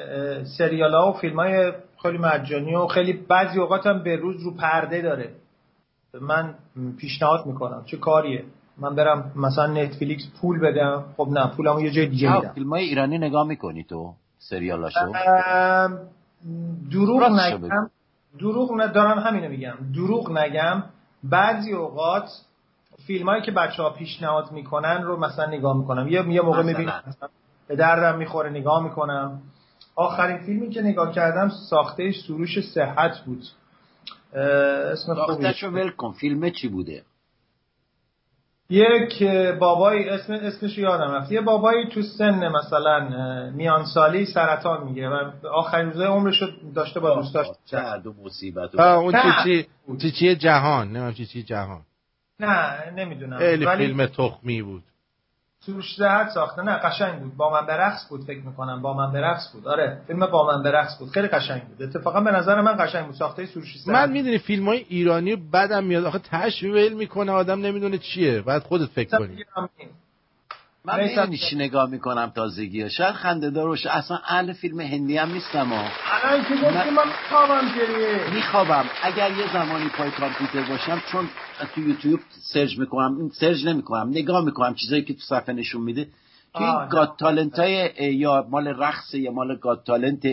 سریال 0.59 0.95
ها 0.95 1.11
و 1.11 1.19
فیلم 1.19 1.37
های 1.37 1.73
خیلی 2.03 2.19
مجانی 2.19 2.75
و 2.75 2.87
خیلی 2.87 3.13
بعضی 3.13 3.61
اوقات 3.61 3.87
هم 3.87 4.03
به 4.03 4.17
روز 4.17 4.43
رو 4.43 4.57
پرده 4.57 5.01
داره. 5.01 5.35
من 6.21 6.55
پیشنهاد 6.99 7.47
می‌کنم. 7.47 7.83
چه 7.87 7.97
کاریه؟ 7.97 8.45
من 8.79 8.95
برم 8.95 9.33
مثلا 9.37 9.67
نتفلیکس 9.67 10.23
پول 10.41 10.61
بدم. 10.61 11.05
خب 11.17 11.29
نه 11.31 11.47
پولمو 11.57 11.81
یه 11.81 11.91
جای 11.91 12.07
دیگه 12.07 12.37
میدم. 12.37 12.53
فیلم 12.53 12.71
های 12.71 12.85
ایرانی 12.85 13.19
نگاه 13.19 13.47
می‌کنی 13.47 13.85
تو 13.85 14.15
سریالاشو؟ 14.39 15.13
دروغ 16.91 17.23
نگم. 17.23 17.91
دروغ 18.39 18.81
ندارم 18.81 19.19
همینو 19.19 19.49
میگم. 19.49 19.75
دروغ 19.95 20.39
نگم. 20.39 20.83
بعضی 21.25 21.73
اوقات 21.73 22.29
فیلم 23.07 23.29
هایی 23.29 23.43
که 23.43 23.53
بچه 23.53 23.83
ها 23.83 23.91
پیشنهاد 23.91 24.53
می‌کنن 24.53 25.03
رو 25.03 25.17
مثلا 25.17 25.47
نگاه 25.47 25.77
می‌کنم. 25.77 26.09
یه, 26.09 26.29
یه 26.29 26.41
موقع 26.41 26.63
می‌بینم 26.63 27.03
به 27.69 27.77
دردم 27.77 28.19
می‌خوره 28.19 28.51
نگاه 28.51 28.85
می‌کنم. 28.85 29.43
آخرین 29.97 30.39
فیلمی 30.39 30.71
که 30.71 30.83
نگاه 30.83 31.13
کردم 31.13 31.49
ساخته 31.71 32.13
سروش 32.27 32.61
صحت 32.61 33.19
بود. 33.27 33.43
اسم 34.35 35.15
ساختهشو 35.15 35.69
ول 35.69 35.91
کن. 35.91 36.13
فیلم 36.13 36.51
چی 36.51 36.69
بوده؟ 36.69 37.03
یک 38.71 39.23
بابای 39.59 40.09
اسم 40.09 40.33
اسمش 40.33 40.79
یادم 40.79 41.11
رفت. 41.11 41.33
یه 41.33 41.41
بابایی 41.41 41.89
تو 41.89 42.03
سن 42.03 42.49
مثلا 42.49 43.09
میان 43.51 43.85
سالی 43.85 44.27
سرطان 44.27 44.85
می‌گیره 44.85 45.09
و 45.09 45.47
آخرین 45.47 45.87
روزای 45.87 46.07
عمرش 46.07 46.43
رو 46.43 46.49
داشته 46.75 47.01
با 47.01 47.15
دوستاش 47.15 47.47
درد 47.71 48.07
و 48.07 48.15
مصیبت 48.25 48.75
اون 48.75 49.13
چی 49.45 49.67
چی 50.01 50.11
چی 50.11 50.37
جهان. 50.37 50.93
نه 50.93 51.13
چی 51.13 51.27
چی 51.27 51.43
جهان. 51.43 51.81
نه 52.41 52.91
نمی‌دونم. 52.97 53.39
خیلی 53.39 53.67
فیلم 53.67 54.07
تخمی 54.07 54.63
بود. 54.63 54.83
سروش 55.67 55.95
زهد 55.97 56.29
ساخته 56.29 56.63
نه 56.63 56.73
قشنگ 56.73 57.21
بود. 57.21 57.37
با 57.37 57.51
من 57.51 57.67
برقص 57.67 58.09
بود 58.09 58.25
فکر 58.25 58.41
می‌کنم. 58.41 58.83
با 58.83 58.95
من 58.95 59.13
برقص 59.13 59.53
بود. 59.53 59.69
آره 59.69 59.99
فیلم 60.07 60.27
با 60.27 60.47
من 60.47 60.63
برقص 60.63 60.99
بود. 60.99 61.11
خیلی 61.11 61.29
قشنگ 61.29 61.63
بود. 61.63 61.83
اتفاقا 61.83 62.21
به 62.21 62.31
نظر 62.31 62.61
من 62.61 62.77
قشنگ 62.79 63.07
بود. 63.07 63.15
ساخته 63.15 63.47
سروش 63.47 63.79
زهد 63.79 63.95
من 63.95 64.11
می‌دونی 64.11 64.39
فیلم 64.39 64.67
های 64.67 64.85
ایرانی 64.89 65.37
بدم 65.37 65.85
میاد. 65.85 66.05
آخه 66.05 66.19
تشویل 66.19 66.93
می‌کنه. 66.93 67.33
آدم 67.33 67.61
نمی‌دونه 67.61 67.99
چیه. 67.99 68.41
بعد 68.41 68.63
خودت 68.63 68.89
فکر 68.89 69.19
کنی. 69.19 69.45
من 70.87 71.31
چی 71.51 71.57
نگاه 71.57 71.91
می‌کنم 71.91 72.33
تازگی 72.35 72.83
ها 72.83 72.89
شاید 72.89 73.15
خنده 73.15 73.51
دار 73.51 73.69
باشه 73.69 73.91
اصلا 73.91 74.19
اهل 74.29 74.53
فیلم 74.53 74.81
هندی 74.81 75.17
هم 75.17 75.33
نیستم 75.33 75.69
ها 75.69 75.85
الان 76.25 76.45
که 76.45 76.55
گفتی 76.55 76.91
من 76.91 77.07
میخوابم 77.07 77.69
گریه. 77.77 78.35
میخوابم. 78.35 78.85
اگر 79.03 79.31
یه 79.31 79.53
زمانی 79.53 79.89
پای 79.89 80.11
کامپیوتر 80.11 80.63
باشم 80.69 81.03
چون 81.13 81.29
تو 81.75 81.81
یوتیوب 81.81 82.21
search 82.53 82.79
می‌کنم 82.79 83.29
search 83.29 83.65
نمی‌کنم 83.67 84.09
نگاه 84.09 84.45
می‌کنم 84.45 84.75
چیزایی 84.75 85.03
که 85.03 85.15
تو 85.15 85.21
صفحه 85.21 85.55
نشون 85.55 85.83
میده. 85.83 86.09
که 86.55 86.63
این 86.63 86.89
Got 86.89 87.17
Talent 87.19 87.59
های 87.59 87.91
یا 88.15 88.47
مال 88.51 88.69
رقص 88.69 89.15
یا 89.15 89.33
مال 89.33 89.57
Got 89.57 89.83
Talent 89.87 90.27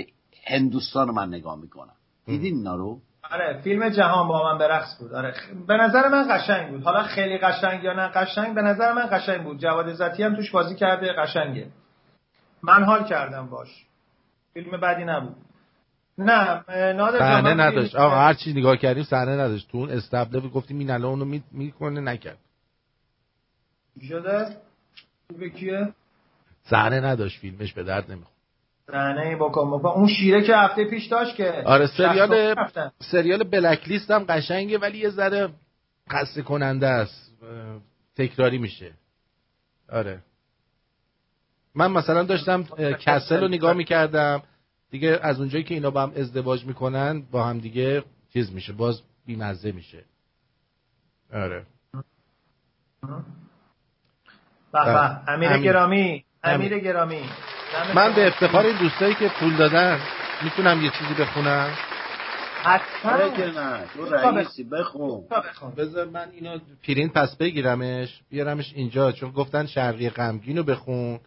هندوستان 0.47 1.07
رو 1.07 1.13
من 1.13 1.27
نگاه 1.27 1.59
می‌کنم. 1.59 1.93
دیدین 2.25 2.55
اینا 2.55 2.75
رو 2.75 2.99
آره 3.31 3.61
فیلم 3.63 3.89
جهان 3.89 4.27
با 4.27 4.51
من 4.51 4.57
به 4.57 4.67
رقص 4.67 4.97
بود. 4.99 5.13
آره 5.13 5.33
به 5.67 5.77
نظر 5.77 6.07
من 6.07 6.37
قشنگ 6.37 6.69
بود. 6.69 6.83
حالا 6.83 7.03
خیلی 7.03 7.37
قشنگ 7.37 7.83
یا 7.83 7.93
نه 7.93 8.07
قشنگ 8.07 8.55
به 8.55 8.61
نظر 8.61 8.93
من 8.93 9.07
قشنگ 9.11 9.43
بود. 9.43 9.59
جواد 9.59 9.89
عزتی 9.89 10.23
هم 10.23 10.35
توش 10.35 10.51
بازی 10.51 10.75
کرده 10.75 11.13
قشنگه. 11.13 11.67
من 12.63 12.83
حال 12.83 13.03
کردم 13.03 13.47
باش. 13.49 13.85
فیلم 14.53 14.79
بعدی 14.79 15.03
نبود. 15.03 15.35
نه 16.17 16.63
نادر 16.93 17.19
صحنه 17.19 17.53
نداشت. 17.53 17.95
آقا 17.95 18.15
هر 18.15 18.33
چی 18.33 18.53
نگاه 18.53 18.77
کردیم 18.77 19.03
صحنه 19.03 19.31
نداشت. 19.31 19.71
تو 19.71 19.77
اون 19.77 19.89
استبله 19.89 20.39
گفتیم 20.39 20.79
این 20.79 20.91
الان 20.91 21.05
اونو 21.05 21.39
می‌کنه 21.51 22.01
نکرد. 22.01 22.37
شده 24.01 24.57
به 25.39 25.49
کیه؟ 25.49 25.93
صحنه 26.63 27.01
نداشت. 27.01 27.39
فیلمش 27.39 27.73
به 27.73 27.83
درد 27.83 28.11
نمی‌خورد. 28.11 28.30
صحنه 28.87 29.35
بکن 29.35 29.71
بکن. 29.71 29.89
اون 29.89 30.07
شیره 30.07 30.41
که 30.41 30.55
هفته 30.55 30.85
پیش 30.85 31.05
داشت 31.05 31.35
که 31.35 31.63
آره 31.65 31.87
سریال 31.87 32.55
سریال 32.99 33.43
بلک 33.43 33.87
لیست 33.87 34.11
هم 34.11 34.23
قشنگه 34.29 34.77
ولی 34.77 34.97
یه 34.97 35.09
ذره 35.09 35.49
خسته 36.11 36.41
کننده 36.41 36.87
است. 36.87 37.31
تکراری 38.15 38.57
میشه. 38.57 38.93
آره. 39.89 40.19
من 41.75 41.91
مثلا 41.91 42.23
داشتم 42.23 42.63
کسل 42.99 43.39
رو 43.41 43.47
نگاه 43.47 43.73
می‌کردم. 43.73 44.43
دیگه 44.91 45.19
از 45.21 45.39
اونجایی 45.39 45.63
که 45.63 45.73
اینا 45.73 45.91
با 45.91 46.03
هم 46.03 46.13
ازدواج 46.15 46.65
می‌کنن 46.65 47.23
با 47.31 47.43
هم 47.43 47.59
دیگه 47.59 48.03
چیز 48.33 48.53
میشه 48.53 48.73
باز 48.73 49.01
بیمزه 49.25 49.71
میشه. 49.71 50.03
آره. 51.33 51.65
بله. 54.73 55.29
امیر 55.29 55.57
گرامی. 55.57 56.23
امیر 56.43 56.79
گرامی. 56.79 57.21
من 57.95 58.13
به 58.13 58.27
افتخار 58.27 58.65
این 58.65 58.77
دوستایی 58.77 59.15
که 59.15 59.27
پول 59.27 59.55
دادن 59.55 59.99
می‌تونم 60.43 60.81
یه 60.81 60.91
چیزی 60.99 61.13
بخونم؟ 61.13 61.69
حتما. 62.63 63.11
رئیسی 64.11 64.63
بخون. 64.63 65.23
بذار 65.77 66.05
من 66.05 66.27
اینو 66.31 66.59
پرینت 66.87 67.13
پس 67.13 67.35
بگیرمش 67.35 68.21
بیارمش 68.29 68.73
اینجا 68.75 69.11
چون 69.11 69.31
گفتن 69.31 69.65
شرقی 69.65 70.09
غمگین 70.09 70.57
رو 70.57 70.63
بخون. 70.63 71.19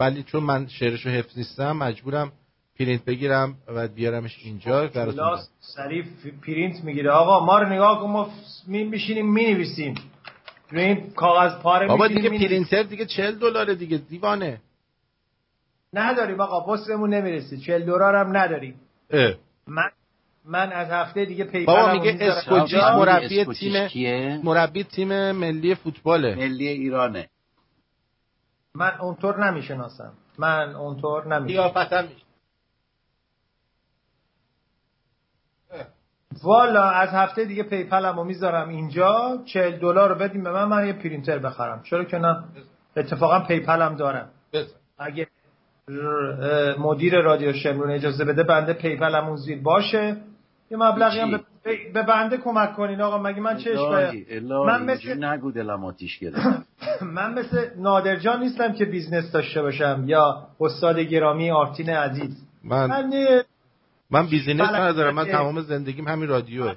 ولی 0.00 0.22
چون 0.22 0.42
من 0.42 0.66
شعرش 0.66 1.06
رو 1.06 1.12
حفظ 1.12 1.38
نیستم 1.38 1.72
مجبورم 1.72 2.32
پرینت 2.78 3.04
بگیرم 3.04 3.54
و 3.68 3.88
بیارمش 3.88 4.38
اینجا 4.44 4.86
براتون. 4.86 5.38
سریع 5.60 6.04
پرینت 6.46 6.84
می‌گیره. 6.84 7.10
آقا 7.10 7.44
ما 7.44 7.58
رو 7.58 7.68
نگاه 7.68 8.00
کن 8.00 8.10
ما 8.10 8.30
میشینیم 8.66 9.32
می‌نویسیم. 9.32 9.94
روی 10.70 10.82
این 10.82 11.10
کاغذ 11.10 11.62
پاره 11.62 11.86
بابا 11.86 12.08
دیگه 12.08 12.30
پرینتر 12.30 12.82
دیگه 12.82 13.06
40 13.06 13.38
دلاره 13.38 13.74
دیگه 13.74 13.96
دیوانه. 13.96 14.60
نداریم 15.92 16.40
آقا 16.40 16.72
بسمون 16.72 17.14
نمی‌رسه 17.14 17.56
40 17.56 17.84
دلار 17.84 18.16
هم 18.16 18.36
نداریم. 18.36 18.80
اه. 19.10 19.34
من 19.66 19.90
من 20.44 20.72
از 20.72 20.90
هفته 20.90 21.24
دیگه 21.24 21.44
PayPal 21.44 21.66
بابا 21.66 21.92
میگه 21.92 22.18
اسکوچیچ 22.20 22.82
مربی 22.82 23.44
تیم 23.44 24.40
مربی 24.44 24.84
تیم 24.84 25.32
ملی 25.32 25.74
فوتباله. 25.74 26.34
ملی 26.34 26.68
ایرانه. 26.68 27.28
من 28.74 28.98
اونطور 29.00 29.50
نمی‌شناسم. 29.50 30.12
من 30.38 30.74
اونطور 30.74 31.26
نمی‌شناسم. 31.26 32.08
والا 36.42 36.90
از 36.90 37.08
هفته 37.08 37.44
دیگه 37.44 37.62
PayPal 37.62 38.09
مو 38.09 38.24
می‌ذارم 38.24 38.68
اینجا. 38.68 39.42
40 39.44 39.78
دلار 39.78 40.08
رو 40.08 40.14
بدیم 40.14 40.42
به 40.42 40.50
من 40.50 40.64
من 40.64 40.86
یه 40.86 40.92
پرینتر 40.92 41.38
بخرم. 41.38 41.82
چرا 41.82 42.04
که 42.04 42.18
نه؟ 42.18 42.44
اتفاقا 42.96 43.40
PayPal 43.40 43.88
م 43.88 43.96
دارم. 43.96 44.30
اگه 44.98 45.26
مدیر 46.78 47.20
رادیو 47.20 47.52
شمرون 47.52 47.90
اجازه 47.90 48.24
بده 48.24 48.42
بنده 48.42 48.72
PayPal 48.72 49.15
مون 49.15 49.36
زیر 49.36 49.62
باشه. 49.62 50.16
یه 50.70 50.76
مبلغی 50.76 51.20
هم 51.20 51.40
به 51.94 52.02
بنده 52.02 52.36
کمک 52.36 52.74
کنین. 52.76 53.00
آقا 53.00 53.18
مگه 53.18 53.40
من 53.40 53.56
چه 53.56 53.74
من 54.66 54.84
مثل 54.84 55.24
نگو 55.24 55.52
دلم 55.52 55.84
آتیش 55.84 56.22
من 57.16 57.34
مثل 57.34 57.66
نادرجان 57.76 58.40
نیستم 58.40 58.72
که 58.72 58.84
بیزنس 58.84 59.32
داشته 59.32 59.62
باشم 59.62 60.04
یا 60.06 60.46
استاد 60.60 60.98
گرامی 60.98 61.50
آرتین 61.50 61.90
عزیز. 61.90 62.46
من 62.64 62.86
من, 62.86 63.12
من 64.10 64.26
بیزنس 64.26 64.60
ندارم. 64.60 65.14
من 65.14 65.24
تمام 65.24 65.60
زندگیم 65.60 66.08
همین 66.08 66.28
رادیوه. 66.28 66.74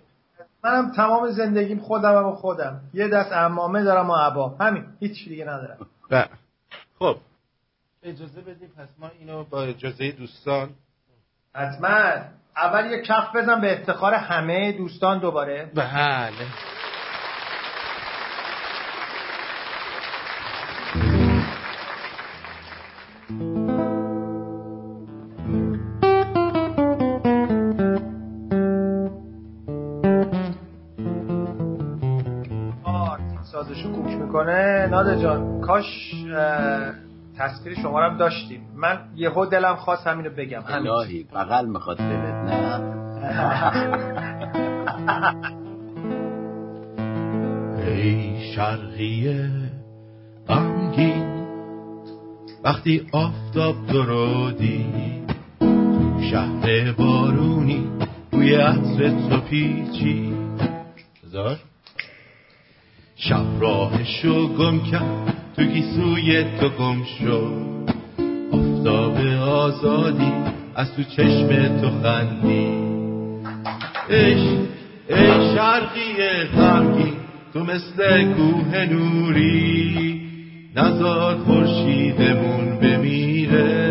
منم 0.64 0.92
تمام 0.92 1.30
زندگیم 1.30 1.80
خودم 1.80 2.26
و 2.26 2.32
خودم. 2.32 2.82
یه 2.94 3.08
دست 3.08 3.32
امامه 3.32 3.84
دارم 3.84 4.10
و 4.10 4.14
عبا. 4.16 4.56
همین. 4.60 4.84
هیچ 5.00 5.30
دیگه 5.30 5.46
ندارم. 5.46 5.78
خب. 7.00 7.16
اجازه 8.04 8.42
بدیم؟ 8.42 8.70
پس 8.78 8.88
ما 9.00 9.12
اینو 9.20 9.44
با 9.44 9.64
اجازه 9.64 10.12
دوستان 10.12 10.70
حتما 11.56 12.14
اول 12.58 12.92
یه 12.92 13.02
کف 13.02 13.36
بزن 13.36 13.62
به 13.62 13.80
افتخار 13.80 14.14
همه 14.14 14.72
دوستان 14.72 15.20
دوباره. 15.20 15.72
بله. 15.76 16.32
سازشو 33.52 33.94
کوک 33.94 34.06
می‌کنه. 34.06 34.88
ناده 34.88 35.22
جان 35.22 35.62
کاش 35.62 36.14
تصویر 37.38 37.76
شما 37.82 38.08
رو 38.08 38.18
داشتیم. 38.18 38.62
من 38.76 39.00
یهو 39.16 39.46
دلم 39.46 39.76
خواست 39.76 40.08
همینو 40.08 40.30
بگم. 40.30 40.64
الهی 40.68 41.24
بغل 41.24 41.66
می‌خواد 41.66 41.98
دلت 41.98 42.36
نه؟ 42.36 42.82
ای 47.88 48.54
شرقیه 48.56 49.50
غمگین 50.48 51.42
وقتی 52.64 53.08
آفتاب 53.12 53.76
درودی 53.88 54.86
تو 55.60 56.22
شهر 56.32 56.92
بارونی 56.92 57.88
روی 58.32 58.56
عطر 58.56 59.10
تو 59.30 59.42
پیچی 59.42 60.34
زار؟ 61.24 61.58
شب 63.16 63.46
راهشو 63.60 64.48
گم 64.48 64.80
کرد. 64.92 65.41
تو 65.56 65.64
گیسوی 65.64 66.44
تو 66.44 66.70
گم 66.70 67.04
شد. 67.04 67.72
آفتاب 68.52 69.18
آزادی 69.38 70.32
از 70.76 70.96
تو 70.96 71.04
چشم 71.04 71.80
تو 71.82 71.90
خندی. 71.90 72.68
ای 74.10 74.34
ای 75.10 75.56
شرقی 75.56 76.44
غمگی 76.58 77.14
تو 77.54 77.60
مثل 77.60 78.34
کوه 78.34 78.86
نوری. 78.86 80.22
نزار 80.76 81.38
خورشیدمون 81.38 82.80
بمیره. 82.80 83.82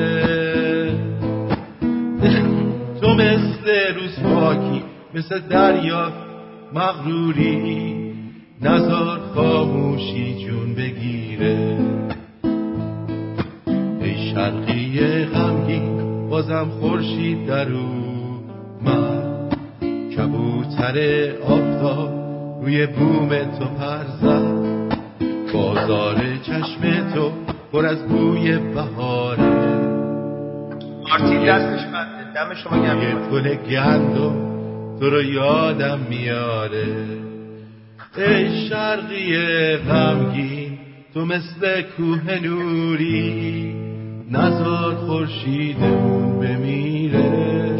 تو 3.00 3.14
مثل 3.14 3.94
روز 3.94 4.20
پاکی 4.22 4.82
مثل 5.14 5.38
دریا 5.38 6.12
مغروری. 6.74 7.99
نزار 8.62 9.20
خاموشی 9.34 10.46
جون 10.46 10.74
بگیره. 10.74 11.78
ای 14.00 14.30
شرقی 14.30 15.24
غمگی 15.24 15.80
بازم 16.30 16.68
خورشید 16.80 17.46
در 17.46 17.68
من. 18.84 19.48
کبوتر 20.16 20.96
آفتاب 21.42 22.10
روی 22.62 22.86
بوم 22.86 23.28
تو 23.28 23.64
پر 23.64 24.04
زد 24.22 24.70
بازار 25.54 26.16
چشم 26.42 27.10
تو 27.14 27.32
پر 27.72 27.86
از 27.86 28.08
بوی 28.08 28.58
بهاره. 28.58 29.70
آرتی 31.12 31.46
دستش 31.46 31.86
بنده 31.86 32.32
دم 32.34 32.54
شما 32.54 32.86
یه 32.86 33.14
پل 33.14 33.54
گندم 33.54 34.50
تو 35.00 35.10
رو 35.10 35.22
یادم 35.22 35.98
میاره. 36.10 37.29
ای 38.16 38.68
شرقی 38.68 39.36
غمگین 39.76 40.78
تو 41.14 41.24
مثل 41.24 41.82
کوه 41.82 42.40
نوری 42.42 43.74
نزار 44.30 44.94
خورشیدمون 44.94 46.40
بمیره. 46.40 47.76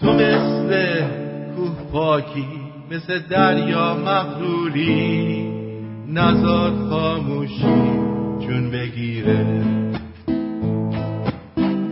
تو 0.00 0.12
مثل 0.12 1.02
کوه 1.56 1.90
پاکی 1.92 2.46
مثل 2.90 3.18
دریا 3.18 3.94
مغروری 3.94 5.48
نزار 6.08 6.72
خاموشی 6.90 7.90
جون 8.40 8.70
بگیره. 8.70 9.46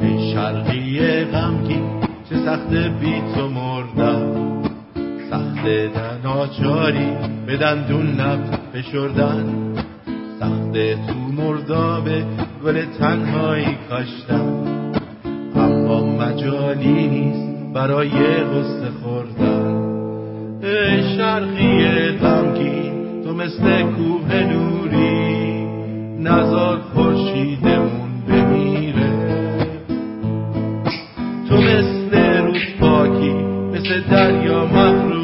ای 0.00 0.32
شرقی 0.32 1.24
غمگین 1.24 2.00
چه 2.30 2.36
سخت 2.36 2.74
بی 2.74 3.22
تو 3.34 3.48
مردم 3.48 4.47
سخت 5.58 6.24
ناچاری 6.24 7.10
به 7.46 7.56
دندون 7.56 8.06
لب 8.06 8.38
فشردن 8.72 9.44
سخت 10.40 10.72
تو 11.06 11.14
مرداب 11.36 12.08
گل 12.64 12.84
تنهایی 12.98 13.76
کاشتن. 13.88 14.64
اما 15.56 16.00
مجالی 16.00 17.06
نیست 17.08 17.74
برای 17.74 18.10
غصه 18.44 18.90
خوردن. 19.02 19.74
ای 20.62 21.16
شرقی 21.16 22.10
غمگین 22.18 23.22
تو 23.24 23.34
مثل 23.34 23.82
کوه 23.82 24.42
نوری. 24.42 25.64
نزار 26.20 26.78
خورشیدمون 26.94 28.10
بمیره. 28.28 29.12
تو 31.48 31.56
مثل 31.56 32.38
روز 32.44 32.62
پاکی 32.80 33.34
مثل 33.72 34.00
دریا 34.10 34.64
مغروری 34.64 35.17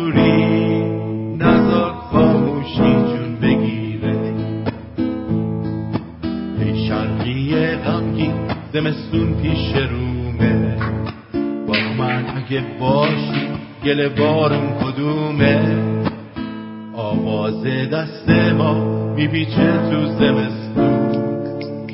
شرقی 7.24 7.76
غمگین 7.76 8.48
زمستون 8.72 9.42
پیش 9.42 9.76
رومه. 9.76 10.76
با 11.66 11.74
من 11.98 12.36
اگه 12.36 12.60
باشی؟ 12.80 13.48
گل 13.84 14.08
بارون 14.08 14.78
کدومه؟ 14.78 15.84
آواز 16.94 17.64
دست 17.92 18.28
ما 18.28 18.74
میپیچه 19.14 19.72
تو 19.90 20.06
زمستون. 20.06 21.46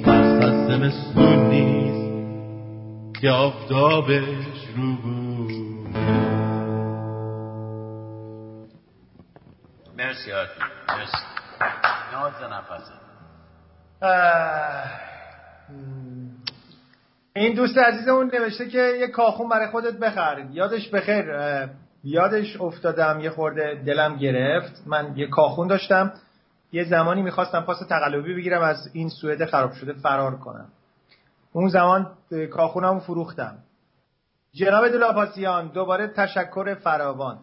بس 0.02 0.44
از 0.44 0.66
زمستون 0.66 1.50
نیست 1.50 3.20
که 3.20 3.30
آفتابش 3.30 4.24
رو 4.76 4.96
مرسی 9.98 10.32
آرتی 10.32 10.60
مرسی. 10.88 11.16
ناز 12.12 12.32
نفسه. 12.52 13.00
این 17.34 17.54
دوست 17.54 17.78
عزیزمون 17.78 18.30
نوشته 18.34 18.68
که 18.68 18.96
یه 19.00 19.08
کاخون 19.08 19.48
برای 19.48 19.66
خودت 19.66 19.98
بخر 19.98 20.46
یادش 20.50 20.88
بخیر 20.88 21.24
یادش 22.04 22.60
افتادم 22.60 23.20
یه 23.20 23.30
خورده 23.30 23.82
دلم 23.86 24.16
گرفت. 24.16 24.82
من 24.86 25.16
یه 25.16 25.26
کاخون 25.26 25.68
داشتم. 25.68 26.12
یه 26.72 26.84
زمانی 26.84 27.22
می‌خواستم 27.22 27.60
پاس 27.60 27.78
تقلبی 27.88 28.34
بگیرم 28.34 28.62
از 28.62 28.90
این 28.92 29.08
سوئد 29.08 29.44
خراب 29.44 29.72
شده 29.72 29.92
فرار 29.92 30.36
کنم. 30.36 30.68
اون 31.52 31.68
زمان 31.68 32.10
کاخونم 32.52 33.00
فروختم. 33.00 33.58
جناب 34.54 34.88
دلاپاسیان 34.88 35.68
دوباره 35.68 36.06
تشکر 36.06 36.74
فراوان. 36.74 37.38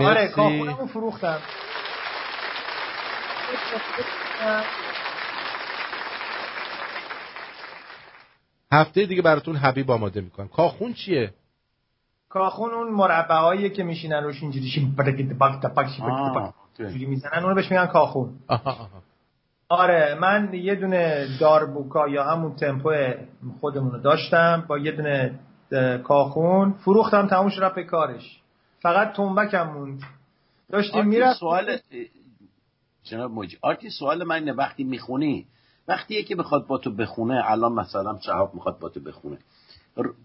آره 0.00 0.28
کاخونم 0.28 0.86
فروختم. 0.86 1.38
هفته 8.72 9.06
دیگه 9.06 9.22
براتون 9.22 9.56
حبیب 9.56 9.90
آماده 9.90 10.20
می‌کنم. 10.20 10.48
کاخون 10.48 10.92
چیه؟ 10.92 11.34
کاخون 12.28 12.70
اون 12.70 12.90
مربعایی 12.90 13.70
که 13.70 13.84
میشینن 13.84 14.24
روش 14.24 14.42
اینجوری 14.42 14.68
جوری 16.78 17.06
می‌زنن 17.06 17.42
اونو 17.42 17.54
بهش 17.54 17.70
میگن 17.70 17.86
کاخون. 17.86 18.30
آره 19.68 20.18
من 20.20 20.54
یه 20.54 20.74
دونه 20.74 21.26
داربوکا 21.40 22.08
یا 22.08 22.24
همون 22.24 22.56
تمپو 22.56 22.92
خودمون 23.60 23.92
رو 23.92 23.98
داشتم 23.98 24.64
با 24.68 24.78
یه 24.78 24.92
دونه 24.92 25.38
کاخون. 25.98 26.72
فروختم 26.72 27.26
تموم 27.26 27.48
شد 27.48 27.74
به 27.74 27.84
کارش. 27.84 28.40
فقط 28.80 29.12
تنبکم 29.12 29.72
موند 29.72 30.02
داشتیم 30.70 31.06
می‌رفت 31.06 31.38
سوال 31.38 31.78
جناب 33.02 33.30
موجی 33.30 33.58
آرتی 33.62 33.90
سوال 33.90 34.24
من 34.24 34.34
اینه 34.34 34.52
وقتی 34.52 34.84
می‌خونی 34.84 35.46
وقتی 35.88 36.14
یکی 36.14 36.34
بخواد 36.34 36.66
با 36.66 36.78
تو 36.78 36.94
بخونه 36.94 37.42
الان 37.44 37.72
مثلا 37.72 38.18
شهاب 38.26 38.54
می‌خواد 38.54 38.78
با 38.78 38.88
تو 38.88 39.00
بخونه. 39.00 39.38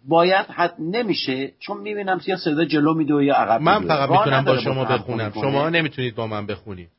باید 0.07 0.45
حد 0.45 0.76
نمیشه 0.80 1.53
چون 1.60 1.77
می‌بینم 1.81 2.22
یا 2.27 2.38
صدا 2.38 2.65
جلو 2.65 2.94
میده 2.94 3.14
و 3.14 3.22
یا 3.22 3.35
عقب 3.35 3.61
من 3.61 3.88
فقط 3.88 4.10
می‌تونم 4.10 4.45
با 4.45 4.57
شما 4.57 4.85
بخونم. 4.85 5.31
شما 5.31 5.69
نمی‌تونید 5.69 6.15
با 6.15 6.27
من 6.27 6.45
بخونید 6.45 6.90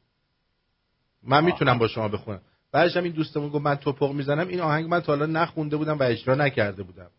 من 1.22 1.44
می‌تونم 1.44 1.78
با 1.78 1.88
شما 1.88 2.08
بخونم. 2.08 2.40
بعدش 2.72 2.96
این 2.96 3.12
دوستمون 3.12 3.48
گفت 3.48 3.64
من 3.64 3.74
توپق 3.74 4.12
می‌زنم. 4.12 4.48
این 4.48 4.60
آهنگ 4.60 4.88
من 4.88 5.00
تا 5.00 5.12
حالا 5.12 5.26
نخونده 5.26 5.76
بودم 5.76 5.98
و 5.98 6.02
اجرا 6.02 6.34
نکرده 6.34 6.82
بودم. 6.82 7.10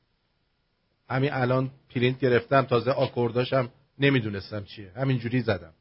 همین 1.10 1.34
الان 1.34 1.72
پرینت 1.96 2.20
گرفتم. 2.20 2.62
تازه 2.62 2.92
آکورداشم 2.92 3.70
نمی‌دونستم 4.00 4.64
چیه. 4.64 4.92
همینجوری 4.96 5.42
زدم. 5.42 5.74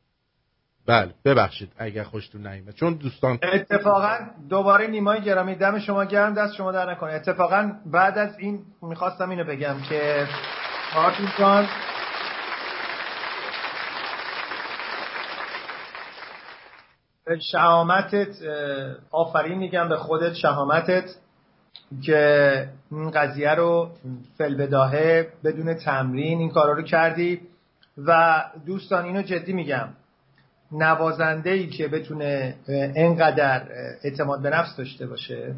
بله 0.86 1.14
ببخشید 1.24 1.72
اگر 1.78 2.02
خوشتون 2.02 2.46
نیومد. 2.46 2.74
چون 2.74 2.94
دوستان 2.94 3.38
اتفاقا 3.52 4.18
دوباره 4.48 4.86
نیمای 4.86 5.20
گرامی 5.20 5.54
دم 5.54 5.78
شما 5.78 6.04
گرم 6.04 6.34
دست 6.34 6.54
شما 6.54 6.72
در 6.72 6.90
نکنه. 6.90 7.12
اتفاقا 7.12 7.72
بعد 7.86 8.18
از 8.18 8.38
این 8.38 8.62
می‌خواستم 8.82 9.30
اینو 9.30 9.44
بگم 9.44 9.76
که 9.88 10.26
مارتین 10.96 11.28
جان 11.38 11.68
شهامتت 17.52 18.36
آفرین 19.10 19.58
میگم 19.58 19.88
به 19.88 19.96
خودت 19.96 20.34
شهامتت 20.34 21.10
که 22.02 22.68
این 22.90 23.10
قضیه 23.10 23.50
رو 23.50 23.90
فلبداهه 24.38 25.32
بدون 25.44 25.74
تمرین 25.74 26.38
این 26.38 26.50
کارا 26.50 26.72
رو 26.72 26.82
کردی. 26.82 27.40
و 27.98 28.44
دوستان 28.66 29.04
اینو 29.04 29.22
جدی 29.22 29.52
میگم. 29.52 29.88
نوازنده 30.74 31.50
ای 31.50 31.66
که 31.66 31.88
بتونه 31.88 32.54
انقدر 32.96 33.68
اعتماد 34.04 34.42
به 34.42 34.50
نفس 34.50 34.76
داشته 34.76 35.06
باشه 35.06 35.54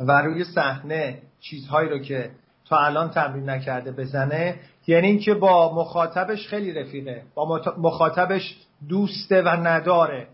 و 0.00 0.22
روی 0.22 0.44
صحنه 0.44 1.22
چیزهایی 1.40 1.88
رو 1.88 1.98
که 1.98 2.30
تا 2.68 2.78
الان 2.78 3.10
تمرین 3.10 3.50
نکرده 3.50 3.92
بزنه 3.92 4.60
یعنی 4.86 5.06
اینکه 5.06 5.34
با 5.34 5.74
مخاطبش 5.74 6.48
خیلی 6.48 6.72
رفیقه 6.72 7.22
با 7.34 7.60
مخاطبش 7.78 8.56
دوسته 8.88 9.42
و 9.42 9.48
نداره. 9.48 10.26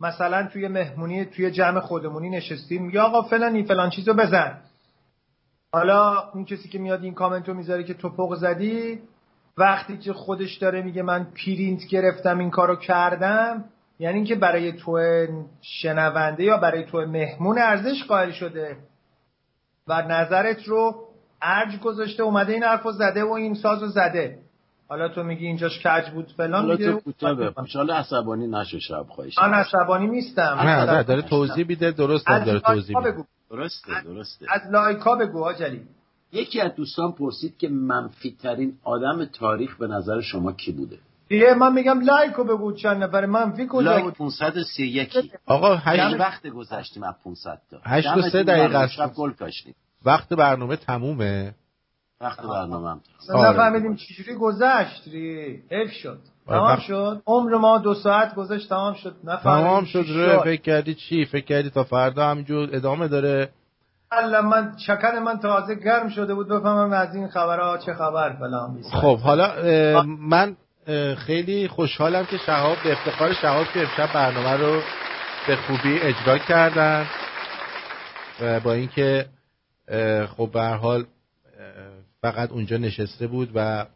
مثلا 0.00 0.48
توی 0.52 0.68
مهمونی 0.68 1.24
توی 1.24 1.50
جمع 1.50 1.80
خودمونی 1.80 2.30
نشستیم 2.30 2.82
میگه 2.86 3.00
آقا 3.00 3.22
فلانی 3.22 3.62
فلان 3.62 3.90
چیزو 3.90 4.14
بزن. 4.14 4.58
حالا 5.72 6.30
اون 6.34 6.44
کسی 6.44 6.68
که 6.68 6.78
میاد 6.78 7.04
این 7.04 7.14
کامنتو 7.14 7.54
می‌ذاره 7.54 7.84
که 7.84 7.94
تو 7.94 8.08
پق 8.08 8.34
زدی 8.34 9.00
وقتی 9.58 9.98
که 9.98 10.12
خودش 10.12 10.56
داره 10.56 10.82
میگه 10.82 11.02
من 11.02 11.24
پرینت 11.24 11.86
گرفتم 11.90 12.38
این 12.38 12.50
کارو 12.50 12.76
کردم 12.76 13.64
یعنی 13.98 14.14
اینکه 14.14 14.34
برای 14.34 14.72
تو 14.72 15.00
شنونده 15.62 16.44
یا 16.44 16.56
برای 16.56 16.84
تو 16.84 16.98
مهمون 16.98 17.58
ارزش 17.58 18.04
قائل 18.08 18.30
شده. 18.30 18.76
و 19.88 20.02
نظرت 20.02 20.64
رو 20.64 20.94
ارج 21.42 21.80
گذاشته 21.80 22.22
اومده 22.22 22.52
این 22.52 22.62
حرفو 22.62 22.92
زده 22.92 23.24
و 23.24 23.32
این 23.32 23.54
سازو 23.54 23.86
زده. 23.86 24.38
حالا 24.88 25.08
تو 25.08 25.22
میگی 25.22 25.46
اینجاش 25.46 25.86
کج 25.86 26.10
بود 26.10 26.32
فلان 26.36 26.66
حالا 26.66 26.76
تو 26.76 27.00
کوتاه 27.00 27.90
عصبانی 27.90 28.46
نشو 28.46 28.78
شب 28.78 29.06
خواهش 29.08 29.38
من 29.38 29.54
عصبانی 29.54 30.06
نیستم. 30.06 30.58
نه 30.62 31.02
داره 31.02 31.22
توضیح 31.22 31.66
بیده 31.66 31.90
درست 31.90 32.26
داره 32.26 32.60
توضیح 32.60 32.98
میده. 32.98 33.24
درسته 33.50 34.02
درسته. 34.04 34.46
از 34.48 34.60
لایکا 34.72 35.14
بگو 35.14 35.44
آجلی. 35.44 35.82
یکی 36.36 36.60
از 36.60 36.74
دوستان 36.74 37.12
پرسید 37.12 37.58
که 37.58 37.68
منفی 37.68 38.36
ترین 38.42 38.72
آدم 38.84 39.24
تاریخ 39.24 39.76
به 39.76 39.86
نظر 39.86 40.20
شما 40.20 40.52
کی 40.52 40.72
بوده؟ 40.72 40.98
دیگه 41.28 41.54
من 41.54 41.72
میگم 41.72 42.00
لایکو 42.00 42.44
بگو 42.44 42.72
چند 42.72 43.04
نفر. 43.04 43.26
منفی 43.26 43.66
کجا 43.70 43.90
لایک 43.90 44.04
بود؟ 44.04 44.14
531 44.14 45.12
آقا 45.46 45.76
هشت 45.76 46.20
وقت 46.20 46.46
گذشتیم 46.46 47.02
از 47.02 47.14
500 47.24 47.60
تا؟ 47.70 47.78
8 47.84 48.16
و 48.16 48.22
3 48.22 48.42
دقیقه 48.42 48.78
است. 48.78 49.14
گل 49.14 49.32
کاشتیم. 49.32 49.74
وقت 50.04 50.28
برنامه 50.28 50.76
تمومه. 50.76 51.54
وقت 52.20 52.42
برنامه 52.42 52.90
هم 52.90 53.00
نفهمیدیم 53.34 53.96
چجوری 53.96 54.34
گذشت 54.34 55.08
ری. 55.08 55.62
اف 55.70 55.90
شد. 55.90 56.18
تمام 56.46 56.78
شد. 56.78 57.22
عمر 57.26 57.56
ما 57.56 57.78
دو 57.78 57.94
ساعت 57.94 58.34
گذشت 58.34 58.68
تمام 58.68 58.94
شد. 58.94 59.16
نفهمیدیم 59.24 59.68
تمام 59.68 59.84
شد 59.84 60.04
ره 60.08 60.42
فکر 60.44 60.62
کردی 60.62 60.94
چی؟ 60.94 61.24
فکر 61.24 61.44
کردی 61.44 61.70
تا 61.70 61.84
فردا 61.84 62.30
همینجور 62.30 62.68
ادامه 62.72 63.08
داره. 63.08 63.48
من 64.44 64.76
چکن 64.86 65.18
من 65.18 65.38
تازه 65.38 65.74
گرم 65.74 66.08
شده 66.08 66.34
بود 66.34 66.48
بفهمم 66.48 66.92
از 66.92 67.14
این 67.14 67.28
خبرها 67.28 67.78
چه 67.78 67.94
خبر 67.94 68.32
فلان 68.32 68.82
خب 68.82 69.18
حالا 69.18 69.52
من 70.20 70.56
خیلی 71.16 71.68
خوشحالم 71.68 72.24
که 72.24 72.36
شهاب 72.36 72.76
به 72.84 72.92
افتخار 72.92 73.32
شهاب 73.32 73.66
که 73.74 73.80
امشب 73.80 74.14
برنامه 74.14 74.52
رو 74.52 74.80
به 75.46 75.56
خوبی 75.56 75.98
اجرا 75.98 76.38
کردن 76.38 77.06
و 78.42 78.60
با 78.60 78.72
اینکه 78.72 79.26
خب 80.36 80.50
به 80.52 80.60
هر 80.60 80.76
حال 80.76 81.04
فقط 82.20 82.50
اونجا 82.50 82.76
نشسته 82.76 83.26
بود 83.26 83.50
و 83.54 83.86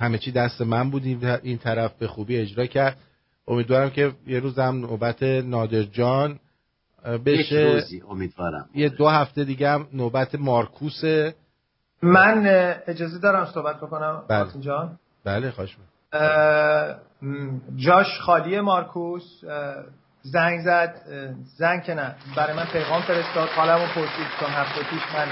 همه 0.00 0.18
چی 0.18 0.32
دست 0.32 0.60
من 0.60 0.90
بود 0.90 1.02
این 1.42 1.58
طرف 1.58 1.92
به 1.98 2.06
خوبی 2.06 2.36
اجرا 2.36 2.66
کرد. 2.66 2.96
امیدوارم 3.48 3.90
که 3.90 4.12
یه 4.26 4.40
روز 4.40 4.58
هم 4.58 4.80
نوبت 4.80 5.22
نادر 5.22 5.82
جان 5.82 6.38
بشه 7.26 7.72
روزی 7.72 8.02
امیدوارم. 8.08 8.68
یه 8.74 8.88
دو 8.88 9.08
هفته 9.08 9.44
دیگه 9.44 9.70
هم 9.70 9.88
نوبت 9.92 10.34
مارکوس. 10.34 11.04
من 12.02 12.46
اجازه 12.86 13.18
دارم 13.18 13.44
صحبت 13.44 13.76
بکنم 13.76 14.22
بله. 14.28 14.46
جان؟ 14.60 14.98
بله 15.24 15.50
خواهش 15.50 15.76
جاش 17.76 18.20
خالی 18.20 18.60
مارکوس 18.60 19.44
زنگ 20.22 20.60
زد 20.60 20.94
زنگ 21.56 21.82
که 21.82 21.94
نه 21.94 22.14
برای 22.36 22.56
من 22.56 22.64
پیغام 22.64 23.02
فرستاد 23.02 23.48
حالمو 23.48 23.86
پرسید 23.86 24.26
چون 24.40 24.50
هفته 24.50 24.80
پیش 24.80 25.02
من 25.14 25.28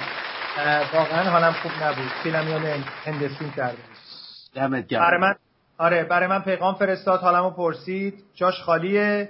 واقعا 0.93 1.31
حالم 1.31 1.53
خوب 1.53 1.73
نبود. 1.83 2.13
فیلمیان 2.23 2.63
هندسون 3.05 3.51
کرده 3.51 3.79
برای 4.91 5.21
من 5.21 5.35
آره 5.79 6.05
برای 6.05 6.27
من 6.29 6.43
پیغام 6.43 6.75
فرستاد 6.75 7.21
حالمو 7.21 7.51
پرسید. 7.51 8.25
جاش 8.35 8.63
خالیه. 8.63 9.29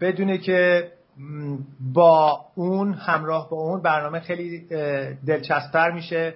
بدونه 0.00 0.38
که 0.38 0.92
با 1.94 2.40
اون 2.54 2.92
همراه 2.92 3.50
با 3.50 3.56
اون 3.56 3.82
برنامه 3.82 4.20
خیلی 4.20 4.66
دلچسبتر 5.26 5.90
میشه. 5.90 6.34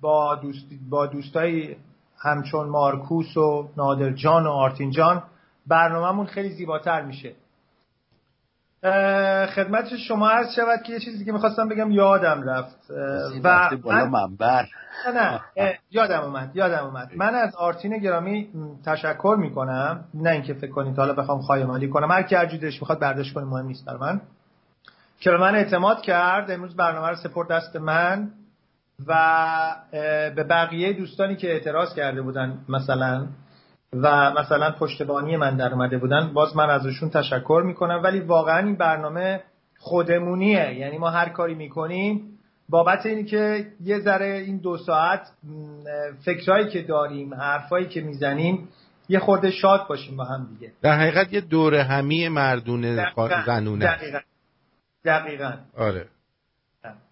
با 0.00 0.34
دوست 0.34 0.66
با 0.90 1.06
دوستای 1.06 1.76
همچون 2.18 2.68
مارکوس 2.68 3.36
و 3.36 3.68
نادر 3.76 4.10
جان 4.10 4.46
و 4.46 4.50
آرتین 4.50 4.90
جان 4.90 5.22
برنامهمون 5.66 6.26
خیلی 6.26 6.48
زیباتر 6.48 7.02
میشه. 7.02 7.32
خدمت 9.46 9.96
شما 9.96 10.30
عرض 10.30 10.54
شود 10.56 10.82
که 10.82 10.92
یه 10.92 11.00
چیزی 11.00 11.24
که 11.24 11.32
می‌خواستم 11.32 11.68
بگم 11.68 11.90
یادم 11.90 12.42
رفت. 12.42 12.90
و 13.44 13.70
بالا 13.82 14.06
منبر. 14.06 14.66
نه 15.14 15.40
یادم 15.90 16.20
اومد 16.20 16.50
یادم 16.54 16.84
اومد. 16.84 17.10
من 17.16 17.34
از 17.34 17.56
آرتین 17.56 17.98
گرامی 17.98 18.48
تشکر 18.86 19.36
می‌کنم. 19.38 20.04
نه 20.14 20.30
اینکه 20.30 20.54
فکر 20.54 20.70
کنید 20.70 20.96
حالا 20.96 21.12
بخوام 21.12 21.40
خواهی 21.40 21.62
کنم. 21.88 22.10
هر 22.10 22.22
کی 22.22 22.34
هر 22.34 22.46
می‌خواد 22.80 22.98
برداشت 22.98 23.34
کنه 23.34 23.44
مهم 23.44 23.66
نیست 23.66 23.88
من. 23.88 24.20
که 25.20 25.30
به 25.30 25.36
من 25.36 25.54
اعتماد 25.54 26.00
کرد 26.00 26.50
امروز 26.50 26.76
برنامه 26.76 27.08
رو 27.08 27.14
سپورت 27.14 27.48
دست 27.48 27.76
من 27.76 28.30
و 29.06 29.14
به 30.34 30.44
بقیه 30.44 30.92
دوستانی 30.92 31.36
که 31.36 31.52
اعتراض 31.52 31.94
کرده 31.94 32.22
بودن 32.22 32.58
مثلا 32.68 33.26
و 33.92 34.30
مثلا 34.30 34.70
پشتبانی 34.70 35.36
من 35.36 35.56
در 35.56 35.72
اومده 35.72 35.98
بودن 35.98 36.32
باز 36.32 36.56
من 36.56 36.70
ازشون 36.70 37.10
تشکر 37.10 37.62
می‌کنم. 37.66 38.00
ولی 38.04 38.20
واقعا 38.20 38.66
این 38.66 38.76
برنامه 38.76 39.40
خودمونیه. 39.78 40.74
یعنی 40.74 40.98
ما 40.98 41.10
هر 41.10 41.28
کاری 41.28 41.54
می‌کنیم 41.54 42.38
بابت 42.68 43.06
اینی 43.06 43.24
که 43.24 43.66
یه 43.84 43.98
ذره 43.98 44.26
این 44.46 44.56
دو 44.56 44.76
ساعت 44.76 45.20
فکرهایی 46.24 46.68
که 46.68 46.82
داریم 46.82 47.34
حرفایی 47.34 47.86
که 47.86 48.00
می‌زنیم 48.00 48.68
یه 49.08 49.18
خورده 49.18 49.50
شاد 49.50 49.86
باشیم 49.88 50.16
با 50.16 50.24
هم 50.24 50.48
دیگه. 50.54 50.72
در 50.82 50.98
حقیقت 50.98 51.32
یه 51.32 51.40
دور 51.40 51.74
همی 51.74 52.28
مردونه 52.28 53.12
زنونه. 53.46 53.84
دقیقا. 53.84 54.18
دقیقا. 55.04 55.52
آره. 55.76 56.06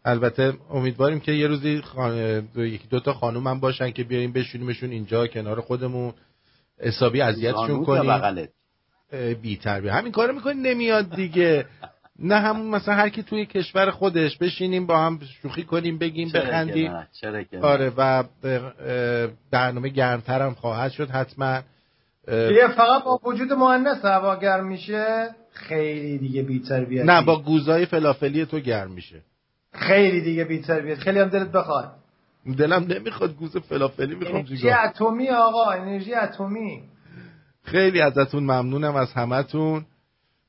البته 0.04 0.52
امیدواریم 0.70 1.20
که 1.20 1.32
یه 1.32 1.46
روزی 1.46 1.80
خان... 1.80 2.14
یکی 2.56 2.88
دوتا 2.88 3.12
خانوم 3.12 3.46
هم 3.46 3.60
باشن 3.60 3.90
که 3.90 4.04
بیاریم 4.04 4.32
بشونیمشون 4.32 4.90
اینجا 4.90 5.26
کنار 5.26 5.60
خودمون. 5.60 6.12
حسابی 6.80 7.20
اذیتشون 7.20 7.84
کنیم 7.84 8.48
بی 9.42 9.56
تربیه 9.56 9.92
همین 9.92 10.12
کارو 10.12 10.34
می‌کنی؟ 10.34 10.60
نمیاد 10.60 11.14
دیگه. 11.16 11.66
نه 12.18 12.34
همون 12.34 12.66
مثلا 12.66 12.94
هر 12.94 13.08
کی 13.08 13.22
توی 13.22 13.46
کشور 13.46 13.90
خودش 13.90 14.38
بشینیم 14.38 14.86
با 14.86 14.98
هم 14.98 15.20
شوخی 15.42 15.64
کنیم 15.64 15.98
بگیم 15.98 16.28
بخندیم. 16.34 17.06
آره 17.62 17.92
و 17.96 18.24
برنامه 19.50 19.88
گرمتر 19.88 20.42
هم 20.42 20.54
خواهد 20.54 20.92
شد 20.92 21.10
حتما. 21.10 21.60
یه 22.28 22.68
فقط 22.76 23.04
با 23.04 23.20
وجود 23.24 23.52
مهندس 23.52 24.04
هوا 24.04 24.36
گرم 24.36 24.66
میشه 24.66 25.28
خیلی 25.52 26.18
دیگه 26.18 26.42
بی 26.42 26.60
تربیت 26.68 27.04
نه 27.04 27.22
با 27.22 27.42
گوزای 27.42 27.86
فلافلی 27.86 28.46
تو 28.46 28.60
گرم 28.60 28.90
میشه. 28.90 29.22
خیلی 29.72 30.20
دیگه 30.20 30.44
بی 30.44 30.62
تربیت 30.62 30.98
خیلی 30.98 31.18
هم 31.18 31.28
دلت 31.28 31.52
بخواد. 31.52 31.97
دلم 32.52 32.84
نمی‌خواد 32.84 33.34
گوز 33.34 33.56
فلافلی 33.56 34.14
می‌خوام 34.14 34.36
انرژی 34.36 34.70
اتمی 34.70 35.30
آقا 35.30 35.70
انرژی 35.70 36.14
اتمی. 36.14 36.82
خیلی 37.62 38.00
ازتون 38.00 38.42
ممنونم 38.42 38.96
از 38.96 39.12
همتون 39.12 39.86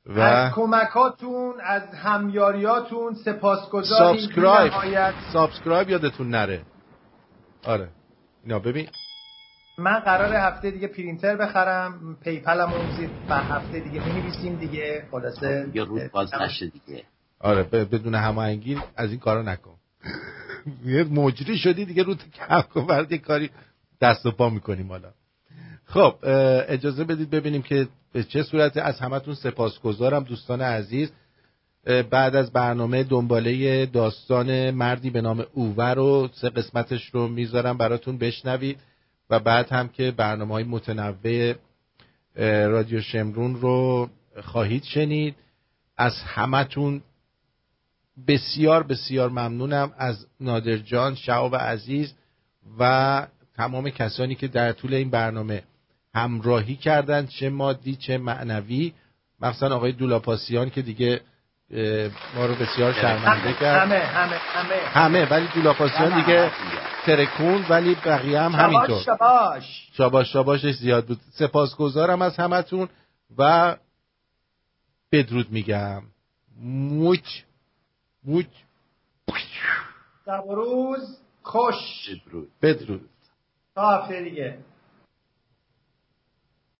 و 0.05 0.19
از 0.19 0.53
کمکاتون 0.53 1.53
از 1.63 1.81
همیاریاتون 1.95 3.13
سپاسگزاریم 3.13 4.21
subscribe. 4.21 4.73
subscribe 5.33 5.89
یادتون 5.89 6.29
نره. 6.29 6.61
آره. 7.65 7.89
اینا 8.43 8.59
ببین. 8.59 8.87
من 9.77 9.99
قرار 9.99 10.33
هفته 10.33 10.71
دیگه 10.71 10.87
پرینتر 10.87 11.35
بخرم. 11.35 12.17
PayPal 12.23 12.64
م 12.64 12.71
زیر 12.97 13.09
و 13.29 13.35
هفته 13.35 13.79
دیگه 13.79 14.01
می 14.43 14.55
دیگه. 14.55 15.07
خلاصه. 15.11 15.69
یه 15.73 15.83
روز 15.83 16.01
باز 16.11 16.33
نشه 16.33 16.67
دیگه. 16.67 17.03
آره 17.39 17.63
بدون 17.63 18.15
هماهنگی 18.15 18.77
از 18.95 19.09
این 19.09 19.19
کارا 19.19 19.41
نکن. 19.41 19.75
مجری 21.11 21.57
شدی 21.57 21.85
دیگه 21.85 22.03
رو 22.03 22.15
کم 22.15 23.17
کاری 23.17 23.49
دست 24.01 24.25
و 24.25 24.31
پا 24.31 24.49
می‌کنیم 24.49 24.89
حالا. 24.89 25.09
خب 25.85 26.15
اجازه 26.67 27.03
بدید 27.03 27.29
ببینیم 27.29 27.61
که 27.61 27.87
به 28.13 28.23
چه 28.23 28.43
صورت 28.43 28.77
از 28.77 28.99
همتون 28.99 29.33
سپاسگزارم 29.33 30.23
دوستان 30.23 30.61
عزیز. 30.61 31.11
بعد 32.09 32.35
از 32.35 32.51
برنامه 32.51 33.03
دنباله 33.03 33.85
داستان 33.85 34.71
مردی 34.71 35.09
به 35.09 35.21
نام 35.21 35.45
اوور 35.53 35.95
رو 35.95 36.29
سه 36.33 36.49
قسمتش 36.49 37.05
رو 37.05 37.27
می‌ذارم 37.27 37.77
براتون 37.77 38.17
بشنوید 38.17 38.79
و 39.29 39.39
بعد 39.39 39.71
هم 39.71 39.87
که 39.87 40.11
برنامه 40.11 40.53
های 40.53 40.63
متنوع 40.63 41.55
رادیو 42.67 43.01
شمرون 43.01 43.55
رو 43.55 44.09
خواهید 44.43 44.83
شنید 44.83 45.35
از 45.97 46.13
همتون 46.25 47.01
بسیار 48.27 48.83
بسیار 48.83 49.29
ممنونم 49.29 49.91
از 49.97 50.27
نادر 50.39 50.77
جان 50.77 51.15
شعب 51.15 51.55
عزیز 51.55 52.13
و 52.79 53.27
تمام 53.55 53.89
کسانی 53.89 54.35
که 54.35 54.47
در 54.47 54.71
طول 54.71 54.93
این 54.93 55.09
برنامه 55.09 55.63
همراهی 56.15 56.75
کردن 56.75 57.25
چه 57.25 57.49
مادی 57.49 57.95
چه 57.95 58.17
معنوی. 58.17 58.93
مخصوصا 59.41 59.75
آقای 59.75 59.91
دولاپاسیان 59.91 60.69
که 60.69 60.81
دیگه 60.81 61.21
ما 62.35 62.45
رو 62.45 62.55
بسیار 62.55 62.93
شرمنده 62.93 63.53
کرد. 63.53 63.81
همه 63.81 63.99
همه 63.99 64.35
همه. 64.35 64.75
همه 64.75 65.25
ولی 65.25 65.47
دولاپاسیان 65.55 66.21
دیگه 66.21 66.51
ترکون 67.05 67.65
ولی 67.69 67.95
بقیه 67.95 68.39
هم 68.39 68.51
همینطور. 68.51 69.01
شباش 69.01 69.89
شباش 69.93 70.33
شباشش 70.33 70.71
زیاد 70.71 71.05
بود. 71.05 71.19
سپاسگزارم 71.31 72.21
از 72.21 72.37
همتون 72.37 72.89
و 73.37 73.75
بدرود 75.11 75.51
میگم. 75.51 76.01
موچ. 76.61 77.41
موچ 78.23 78.47
روز 80.47 81.21
خوش 81.41 82.09
بدرود. 82.61 83.09
تا 83.75 83.89
هفته 83.89 84.23
دیگه. 84.23 84.57